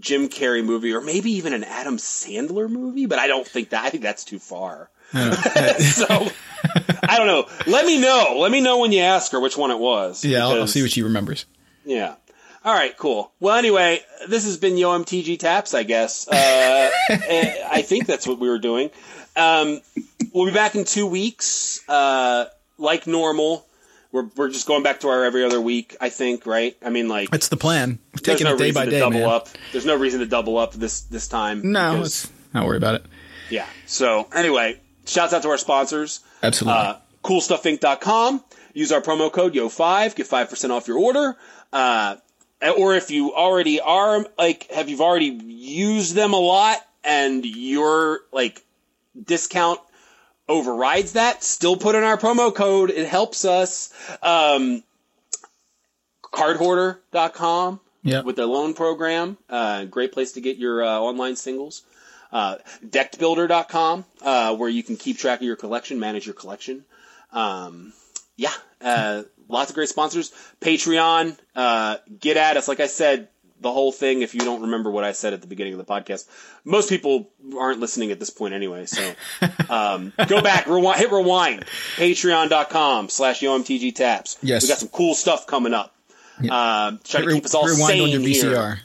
Jim 0.01 0.29
Carrey 0.29 0.65
movie, 0.65 0.93
or 0.93 1.01
maybe 1.01 1.33
even 1.33 1.53
an 1.53 1.65
Adam 1.65 1.99
Sandler 1.99 2.69
movie. 2.69 3.07
But 3.07 3.19
I 3.19 3.27
don't 3.27 3.47
think 3.47 3.71
that. 3.71 3.85
I 3.85 3.91
think 3.91 4.03
that's 4.03 4.25
too 4.25 4.39
far. 4.39 4.91
so 5.13 5.17
I 7.09 7.17
don't 7.17 7.27
know. 7.27 7.47
Let 7.67 7.85
me 7.85 8.01
know. 8.01 8.37
Let 8.39 8.51
me 8.53 8.61
know 8.61 8.79
when 8.79 8.93
you 8.93 9.01
ask 9.01 9.33
her 9.33 9.41
which 9.41 9.57
one 9.57 9.71
it 9.71 9.79
was. 9.79 10.25
Yeah, 10.25 10.47
I'll, 10.47 10.61
I'll 10.61 10.67
see 10.67 10.83
what 10.83 10.91
she 10.91 11.03
remembers. 11.03 11.47
Yeah. 11.85 12.15
All 12.63 12.75
right, 12.75 12.95
cool. 12.97 13.33
Well, 13.41 13.57
anyway, 13.57 14.01
this 14.29 14.45
has 14.45 14.59
been 14.59 14.77
Yo 14.77 14.91
MTG 14.91 15.39
Taps, 15.39 15.73
I 15.73 15.83
guess. 15.83 16.29
Uh, 16.29 16.91
eh, 17.11 17.55
I 17.67 17.81
think 17.83 18.07
that's 18.07 18.27
what 18.27 18.39
we 18.39 18.51
were 18.51 18.59
doing. 18.59 18.91
Um, 19.35 19.81
we'll 20.35 20.47
be 20.47 20.53
back 20.53 20.75
in 20.75 20.85
two 20.85 21.07
weeks, 21.07 21.81
uh, 21.89 22.47
like 22.77 23.07
normal. 23.07 23.67
We're, 24.13 24.29
we're 24.37 24.49
just 24.51 24.67
going 24.67 24.83
back 24.83 25.01
to 25.01 25.09
our 25.09 25.25
every 25.25 25.45
other 25.45 25.61
week, 25.61 25.97
I 26.01 26.09
think, 26.09 26.45
right? 26.47 26.77
I 26.85 26.91
mean, 26.91 27.09
like, 27.09 27.31
That's 27.31 27.49
the 27.49 27.57
plan. 27.57 27.91
We're 28.13 28.21
there's 28.23 28.39
taking 28.39 28.45
no 28.51 28.55
it 28.55 28.59
day 28.59 28.65
reason 28.65 28.75
by 28.75 28.85
to 28.87 28.91
day, 28.91 28.99
double 28.99 29.21
man. 29.21 29.29
up. 29.29 29.49
There's 29.73 29.87
no 29.87 29.97
reason 29.97 30.21
to 30.21 30.27
double 30.27 30.59
up 30.59 30.73
this 30.73 31.03
this 31.03 31.29
time. 31.29 31.71
No, 31.73 31.93
because- 31.93 32.01
let's 32.27 32.33
not 32.53 32.67
worry 32.67 32.77
about 32.77 32.97
it. 32.97 33.05
yeah. 33.51 33.67
So, 33.87 34.27
anyway, 34.35 34.81
shouts 35.07 35.33
out 35.33 35.43
to 35.43 35.49
our 35.51 35.59
sponsors. 35.59 36.21
Absolutely. 36.43 36.81
Uh, 36.81 36.95
coolstuffinc.com. 37.23 38.43
Use 38.75 38.93
our 38.93 39.01
promo 39.01 39.31
code 39.33 39.55
YO5, 39.55 40.15
get 40.15 40.27
5% 40.29 40.71
off 40.71 40.89
your 40.89 40.99
order. 40.99 41.37
Uh, 41.73 42.17
or 42.77 42.95
if 42.95 43.11
you 43.11 43.33
already 43.35 43.81
are, 43.81 44.25
like, 44.39 44.71
have 44.71 44.89
you've 44.89 45.01
already 45.01 45.27
used 45.27 46.15
them 46.15 46.33
a 46.35 46.39
lot 46.39 46.79
and 47.05 47.45
your, 47.45 48.21
like, 48.33 48.63
discount 49.25 49.81
overrides 50.51 51.13
that, 51.13 51.43
still 51.43 51.77
put 51.77 51.95
in 51.95 52.03
our 52.03 52.19
promo 52.19 52.55
code. 52.55 52.91
It 52.91 53.07
helps 53.07 53.45
us. 53.45 53.93
Um, 54.23 54.83
cardhoarder.com 56.33 57.81
yeah. 58.03 58.23
with 58.23 58.37
their 58.37 58.47
loan 58.47 58.75
program. 58.75 59.37
Uh, 59.49 59.85
great 59.85 60.13
place 60.13 60.33
to 60.33 60.41
get 60.41 60.57
your 60.57 60.85
uh, 60.85 60.99
online 60.99 61.37
singles. 61.37 61.83
Uh, 62.33 62.57
deckedbuilder.com, 62.87 64.05
uh, 64.23 64.57
where 64.57 64.69
you 64.69 64.85
can 64.85 64.97
keep 64.97 65.19
track 65.19 65.41
of 65.41 65.47
your 65.47 65.57
collection, 65.57 65.99
manage 65.99 66.27
your 66.27 66.35
collection. 66.35 66.85
Um, 67.33 67.93
yeah, 68.37 68.53
uh, 68.81 69.25
lots 69.49 69.71
of 69.71 69.75
great 69.75 69.89
sponsors. 69.89 70.33
Patreon, 70.61 71.37
uh, 71.57 71.97
get 72.21 72.37
at 72.37 72.57
us. 72.57 72.69
Like 72.69 72.79
I 72.79 72.87
said, 72.87 73.29
the 73.61 73.71
whole 73.73 73.93
thing, 73.93 74.23
if 74.23 74.35
you 74.35 74.41
don't 74.41 74.63
remember 74.63 74.91
what 74.91 75.05
I 75.05 75.13
said 75.13 75.33
at 75.33 75.41
the 75.41 75.47
beginning 75.47 75.75
of 75.75 75.79
the 75.79 75.85
podcast, 75.85 76.27
most 76.65 76.89
people 76.89 77.31
aren't 77.59 77.81
listening 77.81 78.11
at 78.11 78.19
this 78.19 78.31
point 78.31 78.55
anyway. 78.55 78.87
So, 78.87 79.13
um, 79.71 80.13
go 80.27 80.41
back, 80.41 80.67
rewind, 80.67 80.99
hit 80.99 81.13
rewind, 81.13 81.65
patreon.com 81.97 83.09
slash 83.09 83.41
YOMTG 83.41 83.95
taps. 83.95 84.39
Yes. 84.43 84.63
We 84.63 84.69
got 84.69 84.79
some 84.79 84.89
cool 84.89 85.15
stuff 85.15 85.47
coming 85.47 85.75
up. 85.75 85.95
Uh, 86.39 86.93
try 87.05 87.21
to 87.21 87.27
Re- 87.27 87.35
keep 87.35 87.45
us 87.45 87.55
all 87.55 87.69
sane 87.69 88.09
here 88.09 88.19
VCR. 88.19 88.79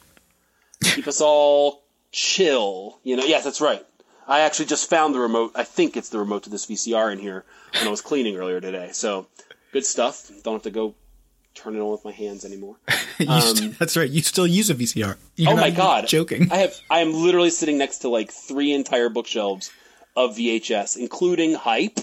keep 0.82 1.07
us 1.07 1.21
all 1.21 1.84
chill. 2.11 2.99
You 3.03 3.15
know, 3.15 3.23
yes, 3.23 3.43
that's 3.43 3.61
right. 3.61 3.86
I 4.28 4.41
actually 4.41 4.65
just 4.65 4.89
found 4.89 5.13
the 5.15 5.19
remote. 5.19 5.51
I 5.55 5.63
think 5.63 5.95
it's 5.95 6.09
the 6.09 6.19
remote 6.19 6.43
to 6.43 6.49
this 6.49 6.65
VCR 6.65 7.13
in 7.13 7.19
here 7.19 7.45
when 7.76 7.88
I 7.88 7.91
was 7.91 8.01
cleaning 8.01 8.36
earlier 8.38 8.59
today. 8.59 8.89
So 8.91 9.28
good 9.71 9.86
stuff. 9.86 10.30
Don't 10.43 10.55
have 10.55 10.63
to 10.63 10.71
go 10.71 10.95
turn 11.55 11.75
it 11.75 11.79
on 11.79 11.91
with 11.91 12.05
my 12.05 12.11
hands 12.11 12.45
anymore. 12.45 12.75
St- 13.19 13.77
that's 13.79 13.95
right. 13.97 14.09
You 14.09 14.21
still 14.21 14.45
use 14.47 14.69
a 14.69 14.75
VCR. 14.75 15.15
You're 15.35 15.51
Um, 15.51 15.57
oh 15.57 15.61
my 15.61 15.71
god! 15.71 16.07
Joking. 16.07 16.51
I 16.51 16.57
have. 16.57 16.75
I 16.89 16.99
am 16.99 17.13
literally 17.13 17.49
sitting 17.49 17.77
next 17.77 17.99
to 17.99 18.09
like 18.09 18.31
three 18.31 18.71
entire 18.73 19.09
bookshelves 19.09 19.71
of 20.15 20.35
VHS, 20.35 20.97
including 20.97 21.53
Hype, 21.55 21.99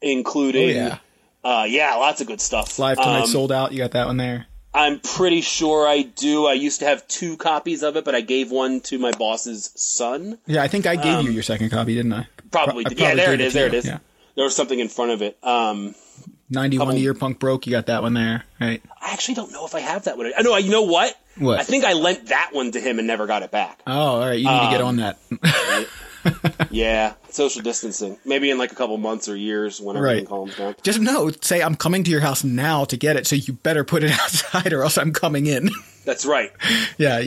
including. 0.00 0.70
Oh, 0.70 0.72
yeah. 0.72 0.98
Uh, 1.42 1.64
yeah, 1.68 1.94
lots 1.96 2.20
of 2.22 2.26
good 2.26 2.40
stuff. 2.40 2.78
Live 2.78 2.96
tonight 2.96 3.20
Um, 3.22 3.26
sold 3.26 3.52
out. 3.52 3.72
You 3.72 3.78
got 3.78 3.90
that 3.92 4.06
one 4.06 4.16
there. 4.16 4.46
I'm 4.72 4.98
pretty 4.98 5.40
sure 5.42 5.86
I 5.86 6.02
do. 6.02 6.46
I 6.46 6.54
used 6.54 6.80
to 6.80 6.86
have 6.86 7.06
two 7.06 7.36
copies 7.36 7.82
of 7.84 7.96
it, 7.96 8.04
but 8.04 8.14
I 8.14 8.22
gave 8.22 8.50
one 8.50 8.80
to 8.82 8.98
my 8.98 9.12
boss's 9.12 9.70
son. 9.76 10.38
Yeah, 10.46 10.62
I 10.62 10.68
think 10.68 10.86
I 10.86 10.96
gave 10.96 11.22
you 11.24 11.30
your 11.30 11.42
second 11.44 11.70
copy, 11.70 11.94
didn't 11.94 12.12
I? 12.12 12.18
Um, 12.20 12.26
Probably. 12.50 12.84
I 12.86 12.90
yeah, 12.96 13.14
there 13.14 13.34
it 13.34 13.40
it 13.40 13.46
is. 13.46 13.52
There 13.52 13.66
it 13.66 13.74
is. 13.74 13.84
yeah. 13.86 13.98
There 14.36 14.44
was 14.44 14.56
something 14.56 14.80
in 14.80 14.88
front 14.88 15.12
of 15.12 15.22
it. 15.22 15.38
Um, 15.44 15.94
91 16.54 16.86
Couple- 16.88 17.00
year 17.00 17.14
punk 17.14 17.38
broke. 17.38 17.66
You 17.66 17.72
got 17.72 17.86
that 17.86 18.02
one 18.02 18.14
there, 18.14 18.44
right? 18.60 18.82
I 19.00 19.12
actually 19.12 19.34
don't 19.34 19.52
know 19.52 19.66
if 19.66 19.74
I 19.74 19.80
have 19.80 20.04
that 20.04 20.16
one. 20.16 20.32
I 20.36 20.42
know. 20.42 20.56
You 20.56 20.70
know 20.70 20.82
what? 20.82 21.14
What? 21.36 21.58
I 21.58 21.62
think 21.64 21.84
I 21.84 21.94
lent 21.94 22.28
that 22.28 22.50
one 22.52 22.70
to 22.72 22.80
him 22.80 22.98
and 22.98 23.06
never 23.08 23.26
got 23.26 23.42
it 23.42 23.50
back. 23.50 23.80
Oh, 23.86 23.92
all 23.92 24.20
right. 24.20 24.38
You 24.38 24.48
need 24.48 24.60
to 24.60 24.70
get 24.70 24.80
Um, 24.80 24.86
on 24.88 24.96
that. 24.96 25.18
Yeah, 26.70 27.12
social 27.28 27.60
distancing. 27.60 28.16
Maybe 28.24 28.50
in 28.50 28.56
like 28.56 28.72
a 28.72 28.74
couple 28.74 28.96
months 28.96 29.28
or 29.28 29.36
years 29.36 29.78
when 29.78 29.96
Right. 29.96 30.10
everything 30.10 30.26
calms 30.26 30.56
down. 30.56 30.74
Just 30.82 30.98
no. 30.98 31.30
Say 31.42 31.62
I'm 31.62 31.74
coming 31.74 32.02
to 32.04 32.10
your 32.10 32.20
house 32.22 32.42
now 32.42 32.84
to 32.86 32.96
get 32.96 33.16
it, 33.16 33.26
so 33.26 33.36
you 33.36 33.52
better 33.52 33.84
put 33.84 34.02
it 34.02 34.10
outside, 34.20 34.72
or 34.72 34.82
else 34.82 34.96
I'm 34.96 35.12
coming 35.12 35.44
in. 35.46 35.68
That's 36.06 36.24
right. 36.24 36.50
yeah. 36.98 37.24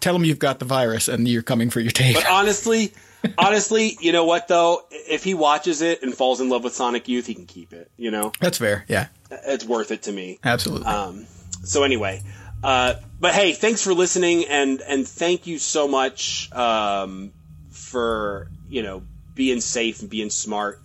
Tell 0.00 0.12
them 0.12 0.24
you've 0.24 0.40
got 0.40 0.58
the 0.58 0.64
virus 0.64 1.06
and 1.06 1.28
you're 1.28 1.42
coming 1.42 1.70
for 1.70 1.78
your 1.78 1.92
take. 1.92 2.14
But 2.16 2.28
honestly, 2.28 2.92
honestly, 3.38 3.96
you 4.00 4.12
know 4.12 4.24
what 4.24 4.48
though? 4.48 4.82
If 4.90 5.24
he 5.24 5.34
watches 5.34 5.82
it 5.82 6.02
and 6.02 6.14
falls 6.14 6.40
in 6.40 6.48
love 6.48 6.64
with 6.64 6.74
Sonic 6.74 7.08
Youth, 7.08 7.26
he 7.26 7.34
can 7.34 7.46
keep 7.46 7.72
it. 7.72 7.90
You 7.96 8.10
know, 8.10 8.32
That's 8.40 8.58
fair. 8.58 8.84
Yeah. 8.88 9.08
it's 9.30 9.64
worth 9.64 9.90
it 9.90 10.02
to 10.04 10.12
me. 10.12 10.38
Absolutely. 10.44 10.86
Um, 10.86 11.26
so 11.64 11.84
anyway, 11.84 12.22
uh, 12.62 12.94
but 13.20 13.34
hey, 13.34 13.52
thanks 13.52 13.82
for 13.82 13.94
listening, 13.94 14.44
and 14.46 14.80
and 14.82 15.06
thank 15.06 15.46
you 15.46 15.58
so 15.58 15.88
much 15.88 16.50
um, 16.52 17.32
for 17.70 18.48
you 18.68 18.82
know 18.82 19.02
being 19.34 19.60
safe 19.60 20.00
and 20.00 20.10
being 20.10 20.30
smart. 20.30 20.80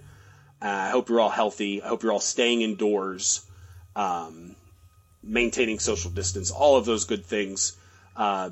Uh, 0.61 0.65
I 0.65 0.89
hope 0.89 1.09
you're 1.09 1.19
all 1.19 1.29
healthy. 1.29 1.81
I 1.83 1.87
hope 1.87 2.01
you're 2.01 2.11
all 2.11 2.19
staying 2.19 2.61
indoors, 2.61 3.45
um, 3.95 4.55
maintaining 5.21 5.77
social 5.79 6.09
distance, 6.09 6.49
all 6.49 6.77
of 6.77 6.85
those 6.85 7.05
good 7.05 7.25
things. 7.25 7.77
Uh, 8.15 8.49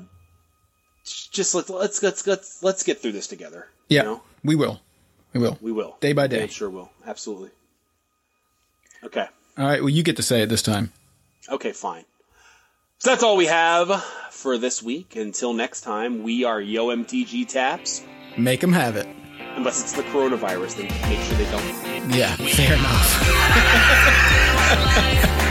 just 1.04 1.54
let's 1.54 1.70
let's 1.70 2.02
let's 2.02 2.26
let's 2.26 2.62
let's 2.62 2.82
get 2.82 3.00
through 3.00 3.12
this 3.12 3.26
together. 3.26 3.66
Yeah. 3.88 4.02
You 4.02 4.08
know? 4.08 4.22
We 4.44 4.54
will. 4.54 4.80
We 5.32 5.40
will. 5.40 5.58
We 5.60 5.72
will 5.72 5.96
Day 6.00 6.12
by 6.12 6.26
day. 6.28 6.38
Damn 6.40 6.48
sure 6.48 6.70
will. 6.70 6.90
Absolutely. 7.06 7.50
Okay. 9.04 9.26
All 9.58 9.64
right. 9.66 9.80
Well, 9.80 9.90
you 9.90 10.02
get 10.02 10.16
to 10.16 10.22
say 10.22 10.42
it 10.42 10.48
this 10.48 10.62
time. 10.62 10.92
Okay, 11.48 11.72
fine. 11.72 12.04
So 12.98 13.10
that's 13.10 13.22
all 13.22 13.36
we 13.36 13.46
have 13.46 14.02
for 14.30 14.56
this 14.58 14.82
week. 14.82 15.16
Until 15.16 15.52
next 15.52 15.82
time, 15.82 16.22
we 16.22 16.44
are 16.44 16.60
Yo 16.60 16.86
MTG 16.88 17.46
Taps. 17.46 18.02
Make 18.38 18.60
them 18.60 18.72
have 18.72 18.96
it. 18.96 19.06
Unless 19.56 19.82
it's 19.82 19.92
the 19.92 20.02
coronavirus, 20.04 20.76
then 20.76 20.86
make 21.08 21.20
sure 21.20 21.36
they 21.36 21.50
don't. 21.50 21.64
Yeah. 22.14 22.34
Fair 22.36 22.74
enough. 22.74 23.22